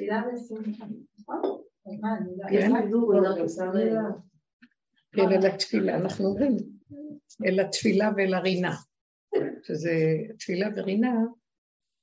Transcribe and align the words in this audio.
תפילה 0.00 0.22
ושמחה, 0.34 0.84
נכון? 1.18 1.40
כן, 5.12 5.20
אל 5.32 5.46
התפילה, 5.46 5.96
אנחנו 5.96 6.26
אומרים, 6.26 6.56
אל 7.46 7.60
התפילה 7.60 8.10
ואל 8.16 8.34
הרינה, 8.34 8.74
שזה 9.62 9.92
תפילה 10.38 10.68
ורינה, 10.76 11.14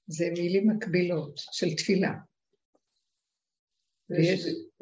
זה 0.08 0.26
מילים 0.38 0.70
מקבילות 0.70 1.34
של 1.38 1.76
תפילה. 1.78 2.14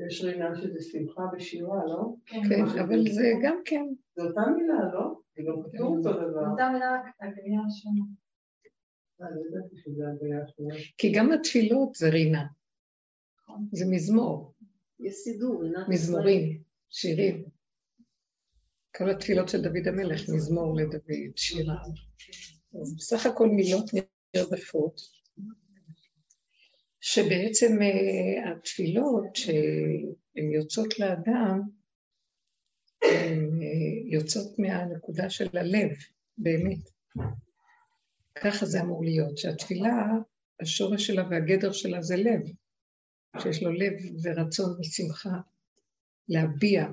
יש 0.07 0.21
רינה 0.23 0.55
שזה 0.55 0.82
שמחה 0.82 1.21
ושירה, 1.34 1.86
לא? 1.86 2.16
כן, 2.25 2.79
אבל 2.82 3.11
זה 3.11 3.32
גם 3.43 3.57
כן. 3.66 3.86
זה 4.16 4.23
אותה 4.23 4.41
מילה, 4.57 4.93
לא? 4.93 5.20
זה 5.36 5.43
גם 5.47 5.63
כתוב 5.63 5.97
אותו 5.97 6.13
דבר. 6.13 6.50
אותה 6.52 6.70
מילה, 6.73 6.91
רק 6.91 7.16
הגבייה 7.21 7.59
השונה. 7.68 8.05
אה, 9.21 9.27
כי 10.97 11.11
גם 11.16 11.32
התפילות 11.32 11.95
זה 11.95 12.09
רינה. 12.09 12.45
זה 13.71 13.86
מזמור, 13.89 14.54
יש 15.00 15.14
סידור, 15.14 15.64
מזמורים, 15.89 16.61
שירים. 16.89 17.45
כל 18.95 19.09
התפילות 19.09 19.50
של 19.50 19.61
דוד 19.61 19.87
המלך, 19.87 20.29
מזמור 20.29 20.78
לדוד, 20.78 21.01
שירה. 21.36 21.78
אז 22.81 22.95
בסך 22.97 23.25
הכל 23.25 23.47
מילות 23.47 23.91
נרדפות, 24.36 25.01
שבעצם 27.01 27.81
אה, 27.81 28.51
התפילות 28.51 29.36
שהן 29.36 30.51
יוצאות 30.53 31.00
לאדם, 31.00 31.61
הן 33.03 33.61
אה, 33.61 34.17
יוצאות 34.17 34.59
מהנקודה 34.59 35.30
של 35.30 35.58
הלב, 35.58 35.89
באמת. 36.38 36.89
ככה 38.36 38.66
זה 38.66 38.81
אמור 38.81 39.03
להיות, 39.03 39.38
שהתפילה, 39.38 40.08
השורש 40.61 41.08
שלה 41.08 41.23
והגדר 41.30 41.72
שלה 41.72 42.02
זה 42.02 42.16
לב, 42.16 42.42
שיש 43.39 43.64
לו 43.64 43.72
לב 43.72 43.94
ורצון 44.23 44.80
ושמחה 44.80 45.40
להביע, 46.30 46.86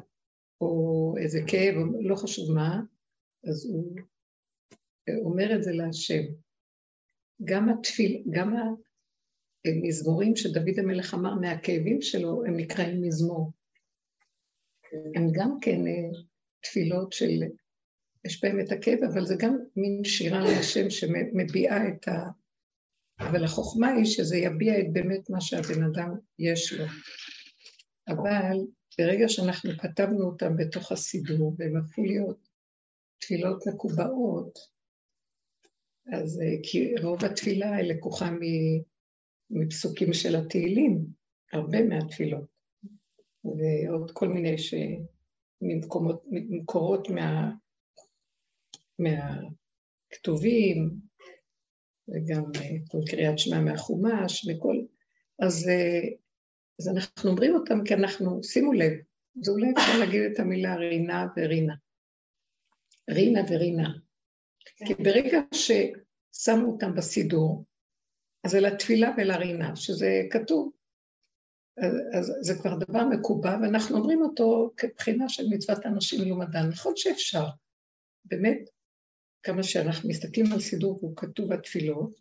או 0.60 1.14
איזה 1.18 1.40
כאב, 1.46 1.74
או 1.76 2.02
לא 2.02 2.16
חשוב 2.16 2.54
מה, 2.54 2.80
אז 3.48 3.66
הוא 3.66 3.96
אומר 5.24 5.56
את 5.56 5.62
זה 5.62 5.72
להשם. 5.72 6.22
גם 7.44 7.68
התפיל, 7.68 8.22
גם 8.30 8.54
המזמורים 9.64 10.36
שדוד 10.36 10.78
המלך 10.78 11.14
אמר 11.14 11.34
מהכאבים 11.34 12.02
שלו, 12.02 12.44
הם 12.44 12.56
נקראים 12.56 13.02
מזמור. 13.02 13.52
הם 15.14 15.28
גם 15.32 15.56
כן 15.60 15.86
אה, 15.86 16.20
תפילות 16.62 17.12
של, 17.12 17.42
יש 18.24 18.44
בהם 18.44 18.60
את 18.60 18.72
הכאב, 18.72 18.98
אבל 19.12 19.26
זה 19.26 19.34
גם 19.38 19.56
מין 19.76 20.04
שירה 20.04 20.40
להשם 20.40 20.90
שמביעה 20.90 21.88
את 21.88 22.08
ה... 22.08 22.41
אבל 23.30 23.44
החוכמה 23.44 23.88
היא 23.88 24.04
שזה 24.04 24.36
יביע 24.36 24.80
את 24.80 24.92
באמת 24.92 25.30
מה 25.30 25.40
שהבן 25.40 25.82
אדם 25.82 26.10
יש 26.38 26.72
לו. 26.72 26.84
אבל 28.08 28.56
ברגע 28.98 29.28
שאנחנו 29.28 29.70
כתבנו 29.78 30.26
אותם 30.26 30.56
בתוך 30.56 30.92
הסידור, 30.92 31.54
והם 31.58 31.76
הפכו 31.76 32.04
להיות 32.04 32.48
תפילות 33.20 33.66
מקובעות, 33.66 34.58
אז 36.12 36.40
אה, 36.40 36.56
כי 36.62 36.94
רוב 37.02 37.24
התפילה 37.24 37.76
היא 37.76 37.92
לקוחה 37.92 38.30
מפסוקים 39.50 40.12
של 40.12 40.36
התהילים, 40.36 41.06
הרבה 41.52 41.82
מהתפילות, 41.82 42.44
ועוד 43.44 44.10
כל 44.10 44.28
מיני 44.28 44.58
ש... 44.58 44.74
ממקומות, 45.62 46.22
ממקורות 46.30 47.08
מה... 47.08 47.52
מהכתובים, 48.98 50.90
וגם 52.08 52.42
אה, 52.56 52.76
כל 52.88 52.98
קריאת 53.10 53.38
שמע 53.38 53.60
מהחומש, 53.60 54.48
וכל... 54.48 54.76
אז, 55.38 55.68
אה, 55.68 56.08
אז 56.80 56.88
אנחנו 56.88 57.30
אומרים 57.30 57.54
אותם 57.54 57.84
כי 57.84 57.94
אנחנו, 57.94 58.42
שימו 58.44 58.72
לב, 58.72 58.92
זה 59.42 59.52
אולי 59.52 59.72
אפשר 59.72 59.98
להגיד 59.98 60.22
את 60.22 60.40
המילה 60.40 60.76
רינה 60.76 61.26
ורינה. 61.36 61.74
רינה 63.10 63.40
ורינה. 63.50 63.92
כי 64.86 64.94
ברגע 64.94 65.38
ששמו 65.54 66.72
אותם 66.72 66.94
בסידור, 66.94 67.64
אז 68.44 68.50
זה 68.50 68.60
לתפילה 68.60 69.10
ולרינה, 69.16 69.76
שזה 69.76 70.22
כתוב. 70.30 70.72
אז, 71.78 71.94
אז 72.18 72.32
זה 72.40 72.54
כבר 72.54 72.78
דבר 72.78 73.04
מקובע, 73.04 73.58
ואנחנו 73.62 73.96
אומרים 73.96 74.22
אותו 74.22 74.70
כבחינה 74.76 75.28
של 75.28 75.42
מצוות 75.50 75.86
אנשים 75.86 76.20
מלומדן. 76.24 76.68
נכון 76.68 76.92
שאפשר, 76.96 77.44
באמת, 78.24 78.58
כמה 79.42 79.62
שאנחנו 79.62 80.08
מסתכלים 80.08 80.52
על 80.52 80.60
סידור 80.60 80.98
והוא 80.98 81.16
כתוב 81.16 81.52
התפילות, 81.52 82.20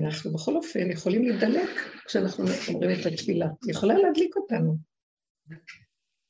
אנחנו 0.00 0.32
בכל 0.32 0.56
אופן 0.56 0.90
יכולים 0.90 1.22
להידלק 1.22 1.70
כשאנחנו 2.06 2.44
אומרים 2.68 3.00
את 3.00 3.06
התפילה. 3.06 3.46
היא 3.46 3.70
יכולה 3.70 3.94
להדליק 3.94 4.36
אותנו. 4.36 4.76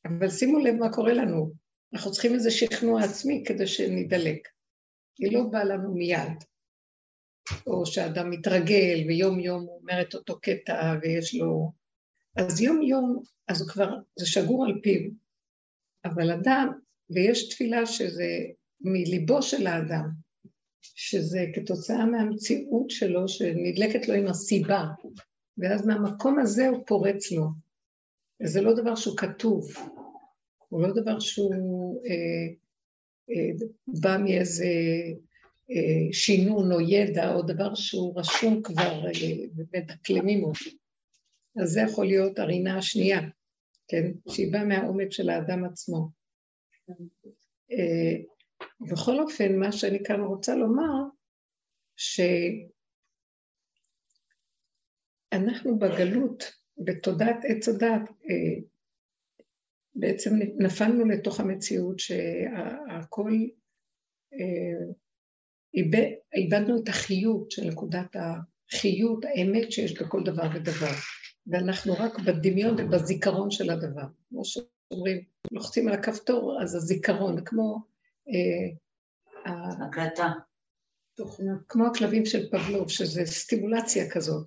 אבל 0.04 0.30
שימו 0.30 0.58
לב 0.58 0.74
מה 0.74 0.92
קורה 0.92 1.12
לנו. 1.12 1.52
אנחנו 1.94 2.12
צריכים 2.12 2.34
איזה 2.34 2.50
שכנוע 2.50 3.04
עצמי 3.04 3.44
כדי 3.46 3.66
שנידלק. 3.66 4.48
היא 5.18 5.32
לא 5.32 5.42
באה 5.50 5.64
לנו 5.64 5.94
מיד. 5.94 6.44
או 7.66 7.86
שאדם 7.86 8.30
מתרגל 8.30 9.04
ויום 9.08 9.40
יום 9.40 9.62
הוא 9.62 9.80
אומר 9.80 10.02
את 10.02 10.14
אותו 10.14 10.40
קטע 10.40 10.94
ויש 11.02 11.34
לו... 11.34 11.72
אז 12.36 12.60
יום 12.60 12.82
יום, 12.82 13.22
אז 13.48 13.60
הוא 13.60 13.70
כבר, 13.70 13.96
זה 14.18 14.26
שגור 14.26 14.64
על 14.64 14.80
פיו. 14.82 15.10
אבל 16.04 16.30
אדם, 16.30 16.68
ויש 17.10 17.48
תפילה 17.48 17.86
שזה 17.86 18.26
מליבו 18.80 19.42
של 19.42 19.66
האדם, 19.66 20.08
שזה 20.82 21.44
כתוצאה 21.54 22.06
מהמציאות 22.06 22.90
שלו 22.90 23.28
שנדלקת 23.28 24.08
לו 24.08 24.14
עם 24.14 24.26
הסיבה, 24.26 24.84
ואז 25.58 25.86
מהמקום 25.86 26.38
הזה 26.38 26.68
הוא 26.68 26.86
פורץ 26.86 27.32
לו. 27.32 27.46
וזה 28.42 28.60
לא 28.60 28.74
דבר 28.74 28.94
שהוא 28.94 29.16
כתוב, 29.16 29.68
הוא 30.68 30.82
לא 30.82 30.92
דבר 30.92 31.20
שהוא 31.20 32.02
אה, 32.06 32.54
אה, 33.30 33.66
בא 34.00 34.16
מאיזה 34.24 34.64
אה, 35.70 36.12
שינון 36.12 36.72
או 36.72 36.80
ידע, 36.80 37.34
או 37.34 37.42
דבר 37.42 37.74
שהוא 37.74 38.20
רשום 38.20 38.62
כבר 38.62 39.06
אה, 39.06 39.10
ומדקלמים 39.56 40.44
אותו. 40.44 40.70
אז 41.62 41.70
זה 41.70 41.80
יכול 41.80 42.06
להיות 42.06 42.38
הרינה 42.38 42.78
השנייה, 42.78 43.20
כן? 43.88 44.12
שהיא 44.28 44.52
באה 44.52 44.64
מהעומק 44.64 45.12
של 45.12 45.30
האדם 45.30 45.64
עצמו. 45.64 46.08
אה, 48.62 48.66
בכל 48.92 49.20
אופן, 49.20 49.58
מה 49.58 49.72
שאני 49.72 50.04
כאן 50.04 50.20
רוצה 50.20 50.54
לומר, 50.54 50.94
שאנחנו 51.96 52.68
בגלות, 55.78 56.44
בתודעת 56.84 57.36
עץ 57.44 57.68
הדת, 57.68 58.10
בעצם 59.94 60.30
נפלנו 60.58 61.04
לתוך 61.04 61.40
המציאות 61.40 61.98
שהכל 61.98 63.30
איבדנו 66.34 66.82
את 66.82 66.88
החיות 66.88 67.50
של 67.50 67.64
נקודת 67.64 68.16
החיות, 68.16 69.24
האמת 69.24 69.72
שיש 69.72 70.02
בכל 70.02 70.22
דבר 70.24 70.48
ודבר. 70.54 70.92
ואנחנו 71.46 71.92
רק 71.92 72.18
בדמיון 72.18 72.76
ובזיכרון 72.78 73.50
של 73.50 73.70
הדבר. 73.70 74.06
כמו 74.28 74.44
שאומרים, 74.44 75.22
לוחצים 75.52 75.88
על 75.88 75.94
הכפתור, 75.94 76.58
אז 76.62 76.74
הזיכרון, 76.74 77.44
כמו... 77.44 77.97
אה, 78.28 79.86
הקלטה. 79.86 80.28
כמו 81.68 81.86
הכלבים 81.86 82.26
של 82.26 82.50
פבלוב, 82.50 82.90
שזה 82.90 83.26
סטימולציה 83.26 84.10
כזאת. 84.10 84.46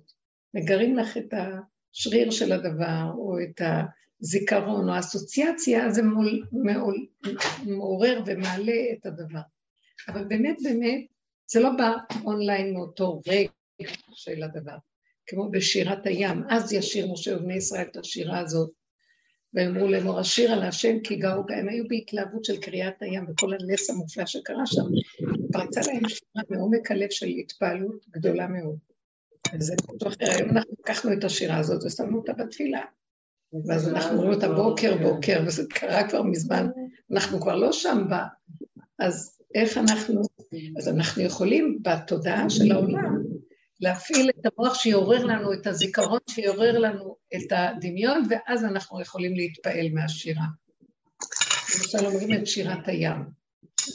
מגרים 0.54 0.96
לך 0.96 1.16
את 1.16 1.34
השריר 1.34 2.30
של 2.30 2.52
הדבר, 2.52 3.12
או 3.14 3.38
את 3.42 3.60
הזיכרון, 4.20 4.88
או 4.88 4.94
האסוציאציה, 4.94 5.90
זה 5.90 6.02
מעורר 7.66 8.22
ומעלה 8.26 8.82
את 8.92 9.06
הדבר. 9.06 9.40
אבל 10.08 10.24
באמת, 10.24 10.56
באמת, 10.62 11.06
זה 11.50 11.60
לא 11.60 11.70
בא 11.78 11.92
אונליין 12.24 12.74
מאותו 12.74 13.20
רגע 13.28 13.50
של 14.12 14.42
הדבר, 14.42 14.76
כמו 15.26 15.50
בשירת 15.50 16.06
הים, 16.06 16.42
אז 16.50 16.72
ישיר 16.72 17.12
משה 17.12 17.36
ובני 17.36 17.54
ישראל 17.54 17.86
את 17.90 17.96
השירה 17.96 18.38
הזאת, 18.38 18.70
ואמרו 19.54 19.88
לאמור 19.88 20.20
השיר 20.20 20.52
על 20.52 20.62
השם 20.62 21.00
כי 21.04 21.16
גאו 21.16 21.46
בהם, 21.46 21.68
היו 21.68 21.84
בהתלהבות 21.88 22.44
של 22.44 22.56
קריאת 22.56 23.02
הים 23.02 23.26
וכל 23.28 23.54
הנס 23.54 23.90
המופלא 23.90 24.26
שקרה 24.26 24.66
שם, 24.66 24.84
פרצה 25.52 25.80
להם 25.86 26.08
שירה 26.08 26.42
מעומק 26.50 26.90
הלב 26.90 27.10
של 27.10 27.26
התפעלות 27.26 28.06
גדולה 28.10 28.46
מאוד. 28.48 28.76
וזה 29.58 29.74
בטוח, 29.94 30.14
היום 30.20 30.50
אנחנו 30.50 30.72
לקחנו 30.80 31.12
את 31.12 31.24
השירה 31.24 31.58
הזאת 31.58 31.84
ושמנו 31.84 32.18
אותה 32.18 32.32
בתפילה. 32.32 32.80
ואז 33.66 33.88
אנחנו 33.88 34.16
רואים 34.16 34.32
אותה 34.32 34.48
בוקר 34.48 34.96
בוקר, 35.02 35.42
וזה 35.46 35.62
קרה 35.70 36.08
כבר 36.08 36.22
מזמן, 36.22 36.66
אנחנו 37.12 37.40
כבר 37.40 37.56
לא 37.56 37.72
שם 37.72 38.04
בה. 38.10 38.24
אז 38.98 39.38
איך 39.54 39.78
אנחנו, 39.78 40.22
אז 40.78 40.88
אנחנו 40.88 41.22
יכולים 41.22 41.78
בתודעה 41.82 42.50
של 42.50 42.72
העולם 42.72 43.21
להפעיל 43.82 44.30
את 44.30 44.46
המוח 44.46 44.74
שיעורר 44.74 45.24
לנו 45.24 45.52
את 45.52 45.66
הזיכרון, 45.66 46.18
שיעורר 46.30 46.78
לנו 46.78 47.16
את 47.34 47.52
הדמיון, 47.52 48.22
ואז 48.30 48.64
אנחנו 48.64 49.00
יכולים 49.00 49.34
להתפעל 49.36 49.88
מהשירה. 49.92 50.44
למשל 51.76 52.06
אומרים 52.06 52.42
את 52.42 52.46
שירת 52.46 52.88
הים 52.88 53.16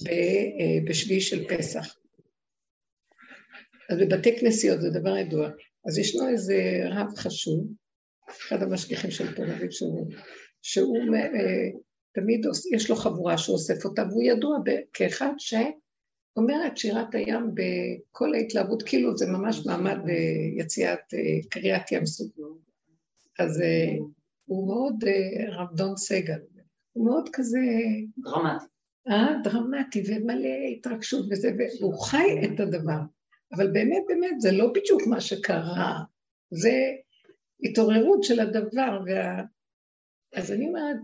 אה, 0.08 0.90
בשביעי 0.90 1.22
של 1.22 1.48
פסח. 1.48 1.96
אז 3.90 3.98
בבתי 4.00 4.40
כנסיות 4.40 4.82
זה 4.82 4.90
דבר 4.90 5.18
ידוע. 5.18 5.50
אז 5.88 5.98
ישנו 5.98 6.30
איזה 6.30 6.56
רב 6.90 7.16
חשוב, 7.18 7.68
אחד 8.30 8.64
המשגיחים 8.64 9.12
של 9.12 9.36
פונביץ' 9.36 9.72
שהוא, 9.72 10.12
שהוא 10.62 10.98
uh, 10.98 11.78
תמיד 12.14 12.46
יש 12.76 12.90
לו 12.90 12.96
חבורה 12.96 13.38
שאוסף 13.38 13.86
אותה, 13.86 14.04
והוא 14.10 14.24
ידוע 14.24 14.58
כאחד 14.94 15.32
שאומר 15.38 15.72
את 16.68 16.78
שירת 16.78 17.16
הים 17.16 17.52
בכל 17.54 18.34
ההתלהבות, 18.34 18.84
כאילו 18.84 19.18
זה 19.18 19.26
ממש 19.32 19.66
מעמד 19.66 19.98
ביציאת 20.06 21.00
uh, 21.14 21.48
קריאת 21.50 21.92
ים 21.92 22.06
סוף. 22.06 22.28
אז 23.40 23.62
uh, 23.62 24.04
הוא 24.46 24.68
מאוד, 24.68 25.04
uh, 25.04 25.52
רב 25.52 25.76
דון 25.76 25.98
סגל, 25.98 26.40
הוא 26.94 27.06
מאוד 27.06 27.30
כזה... 27.34 27.60
דרמטי. 28.18 28.66
אה, 29.10 29.28
דרמטי 29.44 30.04
ומלא 30.08 30.56
התרגשות 30.72 31.26
וזה, 31.32 31.52
והוא 31.80 32.00
חי 32.00 32.28
את 32.44 32.60
הדבר. 32.60 33.00
אבל 33.54 33.72
באמת, 33.72 34.04
באמת, 34.08 34.42
זה 34.42 34.52
לא 34.52 34.68
בדיוק 34.74 35.08
מה 35.08 35.22
שקרה, 35.22 36.00
זה 36.52 36.74
התעוררות 37.64 38.24
של 38.24 38.40
הדבר. 38.40 39.00
וה... 39.06 39.44
אז 40.36 40.52
אני 40.52 40.68
אומרת, 40.68 40.98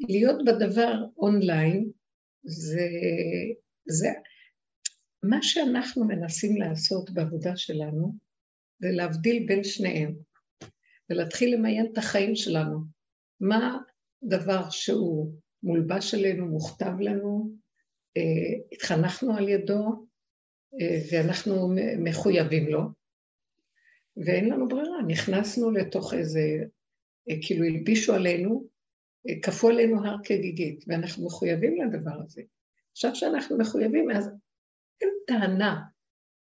להיות 0.00 0.44
בדבר 0.44 1.04
אונליין, 1.18 1.90
זה, 2.44 2.88
זה 3.88 4.08
מה 5.22 5.42
שאנחנו 5.42 6.04
מנסים 6.04 6.56
לעשות 6.56 7.10
בעבודה 7.10 7.56
שלנו, 7.56 8.14
זה 8.78 8.88
להבדיל 8.90 9.44
בין 9.46 9.64
שניהם, 9.64 10.14
ולהתחיל 11.10 11.54
למיין 11.54 11.86
את 11.92 11.98
החיים 11.98 12.36
שלנו. 12.36 12.78
מה 13.40 13.78
דבר 14.22 14.70
שהוא 14.70 15.32
מולבש 15.62 16.14
עלינו, 16.14 16.46
מוכתב 16.46 16.92
לנו, 17.00 17.50
אה, 18.16 18.58
התחנכנו 18.72 19.36
על 19.36 19.48
ידו, 19.48 20.06
אה, 20.80 21.00
ואנחנו 21.12 21.74
מחויבים 21.98 22.68
לו, 22.68 22.80
ואין 24.16 24.48
לנו 24.48 24.68
ברירה, 24.68 25.02
נכנסנו 25.08 25.70
לתוך 25.70 26.14
איזה, 26.14 26.40
אה, 27.30 27.36
כאילו 27.42 27.64
הלבישו 27.64 28.14
עלינו, 28.14 28.68
כפו 29.42 29.68
עלינו 29.68 30.04
הר 30.04 30.16
כגיגית, 30.24 30.84
ואנחנו 30.86 31.26
מחויבים 31.26 31.82
לדבר 31.82 32.20
הזה. 32.24 32.42
עכשיו 32.92 33.14
שאנחנו 33.14 33.58
מחויבים, 33.58 34.10
אז 34.10 34.30
אין 35.00 35.10
טענה 35.26 35.82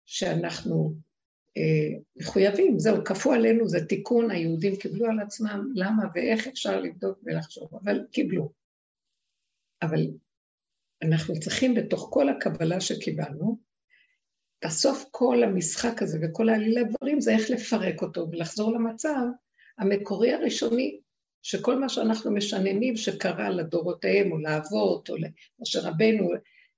שאנחנו 0.06 0.94
אה, 1.57 2.00
מחויבים, 2.15 2.80
זהו, 2.80 3.04
כפו 3.04 3.33
עלינו, 3.33 3.68
זה 3.68 3.86
תיקון, 3.86 4.31
היהודים 4.31 4.75
קיבלו 4.75 5.06
על 5.06 5.19
עצמם, 5.19 5.71
למה 5.75 6.04
ואיך 6.15 6.48
אפשר 6.48 6.81
לבדוק 6.81 7.19
ולחשוב, 7.24 7.69
אבל 7.83 8.06
קיבלו. 8.12 8.51
אבל 9.81 10.07
אנחנו 11.04 11.39
צריכים 11.39 11.75
בתוך 11.75 12.07
כל 12.12 12.30
הקבלה 12.30 12.81
שקיבלנו, 12.81 13.57
בסוף 14.65 15.06
כל 15.12 15.44
המשחק 15.44 16.01
הזה 16.01 16.19
וכל 16.21 16.50
העלילה 16.50 16.81
דברים 16.83 17.21
זה 17.21 17.31
איך 17.36 17.50
לפרק 17.50 18.01
אותו 18.01 18.27
ולחזור 18.31 18.71
למצב 18.71 19.25
המקורי 19.77 20.33
הראשוני, 20.33 21.00
שכל 21.42 21.80
מה 21.80 21.89
שאנחנו 21.89 22.31
משננים 22.31 22.95
שקרה 22.95 23.50
לדורותיהם 23.50 24.31
או 24.31 24.38
לאבות 24.38 25.10
או 25.10 25.15
למשה 25.15 25.80
רבנו, 25.81 26.30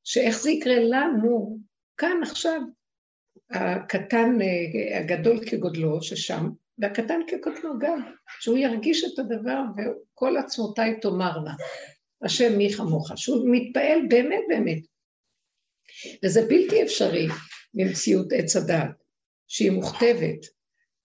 שאיך 0.04 0.42
זה 0.42 0.52
יקרה 0.52 0.76
לנו 0.80 1.60
כאן 2.00 2.20
עכשיו, 2.24 2.62
הקטן, 3.50 4.38
הגדול 5.00 5.46
כגודלו 5.46 6.02
ששם, 6.02 6.50
והקטן 6.78 7.20
כגודלו 7.28 7.80
גם, 7.80 8.02
שהוא 8.40 8.58
ירגיש 8.58 9.04
את 9.04 9.20
הדבר 9.20 9.62
וכל 9.78 10.38
עצמותיי 10.38 11.00
תאמרנה. 11.00 11.54
השם 12.22 12.58
מי 12.58 12.74
כמוך, 12.74 13.12
שהוא 13.16 13.48
מתפעל 13.52 14.00
באמת 14.10 14.44
באמת. 14.48 14.84
וזה 16.26 16.42
בלתי 16.50 16.84
אפשרי 16.84 17.28
ממציאות 17.74 18.28
עץ 18.34 18.56
הדעת, 18.56 18.92
שהיא 19.48 19.72
מוכתבת, 19.72 20.46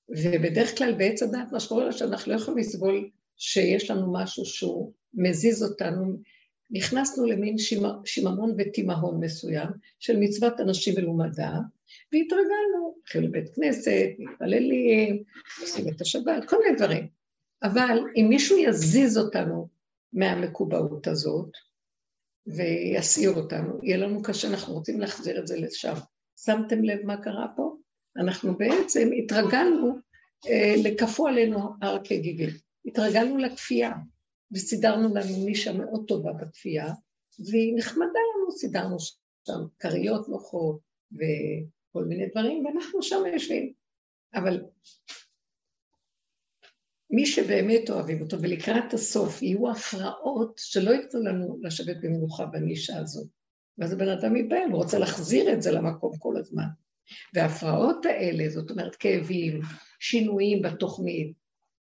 ובדרך 0.09 0.79
כלל 0.79 0.95
בעץ 0.95 1.23
הדעת 1.23 1.53
מה 1.53 1.61
שקורה 1.61 1.93
שאנחנו 1.93 2.33
לא 2.33 2.37
יכולים 2.37 2.59
לסבול 2.59 3.11
שיש 3.37 3.91
לנו 3.91 4.13
משהו 4.13 4.45
שהוא 4.45 4.93
מזיז 5.15 5.63
אותנו, 5.63 6.23
נכנסנו 6.71 7.27
למין 7.27 7.57
שיממון 8.05 8.55
ותימהון 8.59 9.21
מסוים 9.21 9.69
של 9.99 10.17
מצוות 10.17 10.61
אנשים 10.61 10.95
מלומדה, 10.99 11.53
והתרגלנו, 12.13 12.95
הולכים 12.97 13.23
לבית 13.23 13.55
כנסת, 13.55 14.09
מתפללים, 14.19 15.23
עושים 15.61 15.89
את 15.89 16.01
השבת, 16.01 16.45
כל 16.49 16.57
מיני 16.65 16.77
דברים. 16.77 17.09
אבל 17.63 17.99
אם 18.17 18.27
מישהו 18.29 18.59
יזיז 18.59 19.19
אותנו 19.19 19.69
מהמקובעות 20.13 21.07
הזאת, 21.07 21.51
ויסעיר 22.47 23.31
אותנו. 23.31 23.79
יהיה 23.83 23.97
לנו 23.97 24.23
קשה, 24.23 24.49
אנחנו 24.49 24.75
רוצים 24.75 25.01
להחזיר 25.01 25.41
את 25.41 25.47
זה 25.47 25.57
לשם. 25.57 25.95
שמתם 26.45 26.85
לב 26.85 26.99
מה 27.05 27.17
קרה 27.17 27.47
פה? 27.57 27.77
אנחנו 28.17 28.59
בעצם 28.59 29.11
התרגלנו, 29.19 29.99
אה, 30.49 30.75
לכפו 30.83 31.27
עלינו 31.27 31.59
הר 31.83 31.99
כגיגל. 32.05 32.51
התרגלנו 32.87 33.39
לכפייה, 33.39 33.93
וסידרנו 34.55 35.15
לנו 35.15 35.45
נישה 35.45 35.73
מאוד 35.73 36.05
טובה 36.09 36.33
בכפייה, 36.33 36.93
והיא 37.51 37.77
נחמדה 37.77 38.07
לנו, 38.07 38.53
סידרנו 38.53 38.97
שם 39.47 39.61
כריות 39.79 40.29
נוחות 40.29 40.79
וכל 41.13 42.05
מיני 42.05 42.27
דברים, 42.27 42.67
ואנחנו 42.67 43.03
שם 43.03 43.23
יושבים. 43.33 43.73
אבל 44.35 44.61
מי 47.11 47.27
שבאמת 47.27 47.91
אוהבים 47.91 48.23
אותו, 48.23 48.43
ולקראת 48.43 48.95
הסוף 48.95 49.43
יהיו 49.43 49.71
הפרעות 49.71 50.55
שלא 50.57 50.91
ייתנו 50.91 51.21
לנו 51.23 51.59
לשבת 51.63 51.97
במנוחה 52.03 52.47
בנישה 52.47 52.99
הזאת. 52.99 53.29
ואז 53.79 53.93
הבן 53.93 54.09
אדם 54.09 54.37
ייבהל, 54.37 54.71
הוא 54.71 54.83
רוצה 54.83 54.99
להחזיר 54.99 55.53
את 55.53 55.63
זה 55.63 55.73
למקום 55.73 56.17
כל 56.19 56.37
הזמן. 56.37 56.65
וההפרעות 57.35 58.07
האלה, 58.07 58.49
זאת 58.49 58.71
אומרת 58.71 58.97
כאבים, 58.97 59.61
שינויים 60.01 60.63
בתוכנית, 60.63 61.44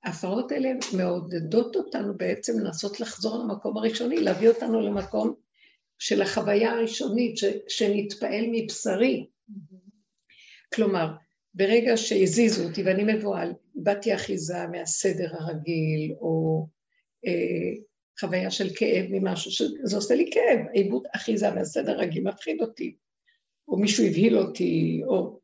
ההפרעות 0.04 0.52
האלה 0.52 0.68
מעודדות 0.96 1.76
אותנו 1.76 2.16
בעצם 2.16 2.58
לנסות 2.58 3.00
לחזור 3.00 3.38
למקום 3.38 3.76
הראשוני, 3.76 4.16
להביא 4.16 4.48
אותנו 4.48 4.80
למקום 4.80 5.34
של 5.98 6.22
החוויה 6.22 6.72
הראשונית, 6.72 7.36
ש, 7.36 7.44
שנתפעל 7.68 8.44
מבשרי. 8.52 9.26
כלומר, 10.74 11.08
ברגע 11.54 11.96
שהזיזו 11.96 12.68
אותי 12.68 12.82
ואני 12.82 13.14
מבוהל, 13.14 13.52
איבדתי 13.76 14.14
אחיזה 14.14 14.66
מהסדר 14.66 15.34
הרגיל, 15.34 16.12
או 16.20 16.66
אה, 17.26 17.82
חוויה 18.20 18.50
של 18.50 18.68
כאב 18.76 19.06
ממשהו, 19.10 19.50
שזה 19.50 19.96
עושה 19.96 20.14
לי 20.14 20.30
כאב, 20.32 20.58
איבוד 20.74 21.02
אחיזה 21.16 21.50
מהסדר 21.50 21.92
הרגיל 21.92 22.28
מפחיד 22.28 22.60
אותי, 22.60 22.96
או 23.68 23.78
מישהו 23.78 24.04
הבהיל 24.04 24.38
אותי, 24.38 25.00
או... 25.06 25.40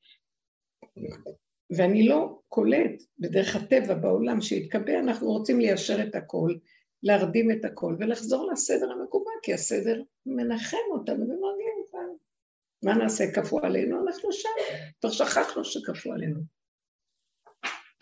ואני 1.71 2.09
לא 2.09 2.39
קולט 2.55 3.03
בדרך 3.19 3.57
הטבע 3.57 3.95
בעולם 3.95 4.41
שהתקבע, 4.41 4.99
אנחנו 4.99 5.27
רוצים 5.27 5.61
ליישר 5.61 6.03
את 6.03 6.15
הכל, 6.15 6.55
להרדים 7.03 7.51
את 7.51 7.65
הכל 7.65 7.97
ולחזור 7.99 8.53
לסדר 8.53 8.93
המקובל, 8.93 9.33
כי 9.43 9.55
הסדר 9.55 10.03
מנחם 10.27 10.77
אותנו 10.91 11.25
ומרגיע 11.25 11.67
אותנו. 11.85 12.19
מה 12.83 12.95
נעשה, 12.95 13.33
כפו 13.33 13.61
עלינו? 13.61 14.03
אנחנו 14.03 14.33
שם, 14.33 14.49
כבר 15.01 15.11
שכחנו 15.11 15.65
שכפו 15.65 16.13
עלינו. 16.13 16.41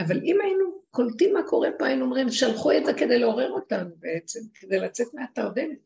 אבל 0.01 0.21
אם 0.25 0.39
היינו 0.45 0.65
קולטים 0.91 1.35
מה 1.35 1.43
קורה 1.43 1.69
פה, 1.79 1.87
היינו 1.87 2.05
אומרים, 2.05 2.31
שלחו 2.31 2.73
את 2.73 2.85
זה 2.85 2.93
כדי 2.93 3.19
לעורר 3.19 3.51
אותנו 3.51 3.91
בעצם, 3.99 4.41
כדי 4.55 4.79
לצאת 4.79 5.07
מהתרדמת. 5.15 5.79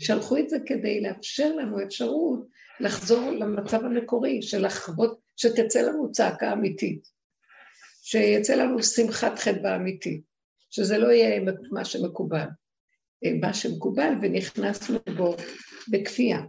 שלחו 0.00 0.38
את 0.38 0.48
זה 0.48 0.56
כדי 0.66 1.00
לאפשר 1.00 1.56
לנו 1.56 1.82
אפשרות 1.82 2.46
לחזור 2.80 3.30
למצב 3.30 3.84
המקורי, 3.84 4.42
של 4.42 4.66
לחוות, 4.66 5.20
שתצא 5.36 5.82
לנו 5.82 6.12
צעקה 6.12 6.52
אמיתית, 6.52 7.12
שיצא 8.02 8.54
לנו 8.54 8.82
שמחת 8.82 9.38
חדווה 9.38 9.76
אמיתית, 9.76 10.22
שזה 10.70 10.98
לא 10.98 11.12
יהיה 11.12 11.40
מה 11.70 11.84
שמקובל, 11.84 12.46
מה 13.40 13.54
שמקובל 13.54 14.12
ונכנסנו 14.22 14.98
בו 15.16 15.36
בכפייה. 15.90 16.40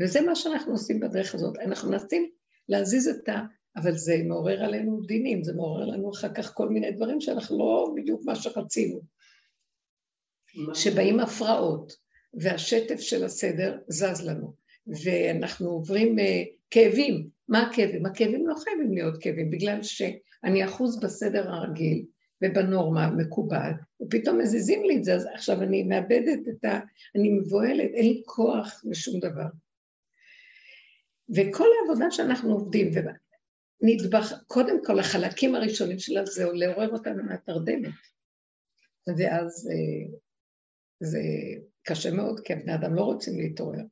וזה 0.00 0.20
מה 0.20 0.34
שאנחנו 0.34 0.72
עושים 0.72 1.00
בדרך 1.00 1.34
הזאת. 1.34 1.58
אנחנו 1.58 1.90
מנסים 1.90 2.30
להזיז 2.68 3.08
את 3.08 3.28
ה... 3.28 3.40
אבל 3.76 3.92
זה 3.96 4.16
מעורר 4.24 4.64
עלינו 4.64 5.00
דינים, 5.00 5.44
זה 5.44 5.52
מעורר 5.52 5.84
לנו 5.84 6.10
אחר 6.10 6.34
כך 6.34 6.54
כל 6.54 6.68
מיני 6.68 6.92
דברים 6.92 7.20
שאנחנו 7.20 7.58
לא 7.58 7.92
בדיוק 7.96 8.22
מה 8.24 8.34
שרצינו. 8.34 9.00
שבאים 10.74 11.20
הפרעות, 11.20 11.96
והשטף 12.34 13.00
של 13.00 13.24
הסדר 13.24 13.78
זז 13.88 14.26
לנו, 14.26 14.54
ואנחנו 14.86 15.68
עוברים 15.68 16.18
uh, 16.18 16.22
כאבים. 16.70 17.28
מה 17.48 17.62
הכאבים? 17.62 18.06
הכאבים 18.06 18.46
לא 18.46 18.54
חייבים 18.54 18.94
להיות 18.94 19.14
כאבים, 19.20 19.50
בגלל 19.50 19.82
שאני 19.82 20.64
אחוז 20.64 21.00
בסדר 21.00 21.48
הרגיל 21.48 22.04
ובנורמה 22.42 23.04
המקובעת, 23.04 23.76
ופתאום 24.02 24.38
מזיזים 24.38 24.84
לי 24.84 24.96
את 24.96 25.04
זה, 25.04 25.14
אז 25.14 25.26
עכשיו 25.34 25.62
אני 25.62 25.82
מאבדת 25.82 26.38
את 26.48 26.64
ה... 26.64 26.80
אני 27.16 27.30
מבוהלת, 27.30 27.90
אין 27.94 28.06
לי 28.06 28.22
כוח 28.26 28.82
לשום 28.84 29.20
דבר. 29.20 29.46
וכל 31.36 31.66
העבודה 31.80 32.10
שאנחנו 32.10 32.52
עובדים, 32.52 32.90
ונדבך, 33.82 34.32
קודם 34.46 34.84
כל 34.84 34.98
החלקים 34.98 35.54
הראשונים 35.54 35.98
שלה 35.98 36.26
זה 36.26 36.44
לעורר 36.52 36.88
אותנו 36.88 37.24
מהתרדמת. 37.24 37.94
ואז 39.18 39.70
אה, 39.70 40.16
זה 41.00 41.20
קשה 41.82 42.10
מאוד, 42.10 42.40
כי 42.40 42.52
הבני 42.52 42.74
אדם 42.74 42.94
לא 42.94 43.02
רוצים 43.02 43.38
להתעורר. 43.38 43.82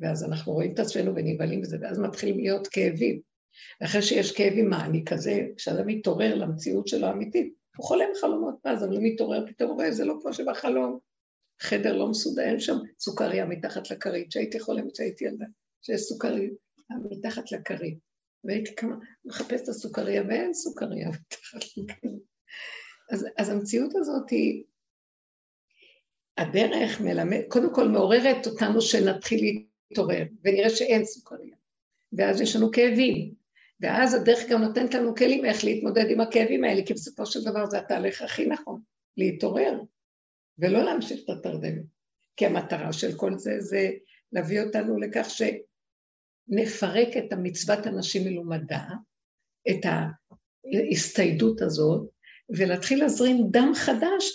ואז 0.00 0.24
אנחנו 0.24 0.52
רואים 0.52 0.74
את 0.74 0.78
עצמנו 0.78 1.14
ונבהלים 1.14 1.60
בזה, 1.60 1.76
ואז 1.80 1.98
מתחילים 1.98 2.38
להיות 2.38 2.66
כאבים. 2.66 3.20
ואחרי 3.80 4.02
שיש 4.02 4.32
כאבים, 4.32 4.70
מה, 4.70 4.86
אני 4.86 5.04
כזה, 5.04 5.46
כשאדם 5.56 5.86
מתעורר 5.86 6.34
למציאות 6.34 6.88
שלו 6.88 7.06
האמיתית, 7.06 7.54
הוא 7.76 7.86
חולם 7.86 8.08
חלומות 8.20 8.54
פז, 8.62 8.84
אבל 8.84 8.96
הוא 8.96 9.02
מתעורר, 9.02 9.46
פתאום 9.46 9.70
רואה, 9.70 9.92
זה 9.92 10.04
לא 10.04 10.14
כמו 10.22 10.32
שבחלום. 10.32 10.98
חדר 11.60 11.96
לא 11.96 12.08
מסודר, 12.08 12.42
אין 12.42 12.60
שם 12.60 12.76
סוכריה 13.00 13.46
מתחת 13.46 13.90
לכרית, 13.90 14.32
שהייתי 14.32 14.60
חולמת 14.60 14.96
שהייתי 14.96 15.24
ילדה, 15.24 15.46
שיש 15.82 16.00
סוכריה 16.00 16.50
מתחת 17.10 17.52
לכרית. 17.52 17.98
והייתי 18.44 18.74
כמה, 18.76 18.96
מחפשת 19.24 19.62
את 19.62 19.68
הסוכריה, 19.68 20.22
ואין 20.28 20.54
סוכריה 20.54 21.08
מתחת 21.08 21.60
לכרית. 21.76 22.22
אז, 23.10 23.26
אז 23.38 23.48
המציאות 23.48 23.94
הזאת 23.94 24.30
היא, 24.30 24.64
הדרך 26.38 27.00
מלמד, 27.00 27.40
קודם 27.48 27.74
כל 27.74 27.88
מעוררת 27.88 28.46
אותנו 28.46 28.80
שנתחיל 28.80 29.64
להתעורר, 29.90 30.24
ונראה 30.44 30.70
שאין 30.70 31.04
סוכריה. 31.04 31.54
ואז 32.12 32.40
יש 32.40 32.56
לנו 32.56 32.70
כאבים, 32.70 33.34
ואז 33.80 34.14
הדרך 34.14 34.48
גם 34.48 34.62
נותנת 34.62 34.94
לנו 34.94 35.14
כלים 35.14 35.44
איך 35.44 35.64
להתמודד 35.64 36.10
עם 36.10 36.20
הכאבים 36.20 36.64
האלה, 36.64 36.86
כי 36.86 36.94
בסופו 36.94 37.26
של 37.26 37.44
דבר 37.44 37.66
זה 37.66 37.78
התהליך 37.78 38.22
הכי 38.22 38.46
נכון, 38.46 38.80
להתעורר, 39.16 39.80
ולא 40.58 40.82
להמשיך 40.82 41.20
את 41.24 41.30
התרדמת. 41.30 41.84
כי 42.36 42.46
המטרה 42.46 42.92
של 42.92 43.16
כל 43.16 43.38
זה 43.38 43.60
זה 43.60 43.90
להביא 44.32 44.62
אותנו 44.62 44.98
לכך 44.98 45.26
שנפרק 45.30 47.08
את 47.18 47.32
המצוות 47.32 47.86
אנשים 47.86 48.24
מלומדה, 48.24 48.84
את 49.70 49.80
ההסתיידות 49.84 51.62
הזאת, 51.62 52.10
ולהתחיל 52.56 52.98
להזרים 52.98 53.46
דם 53.50 53.72
חדש 53.74 54.32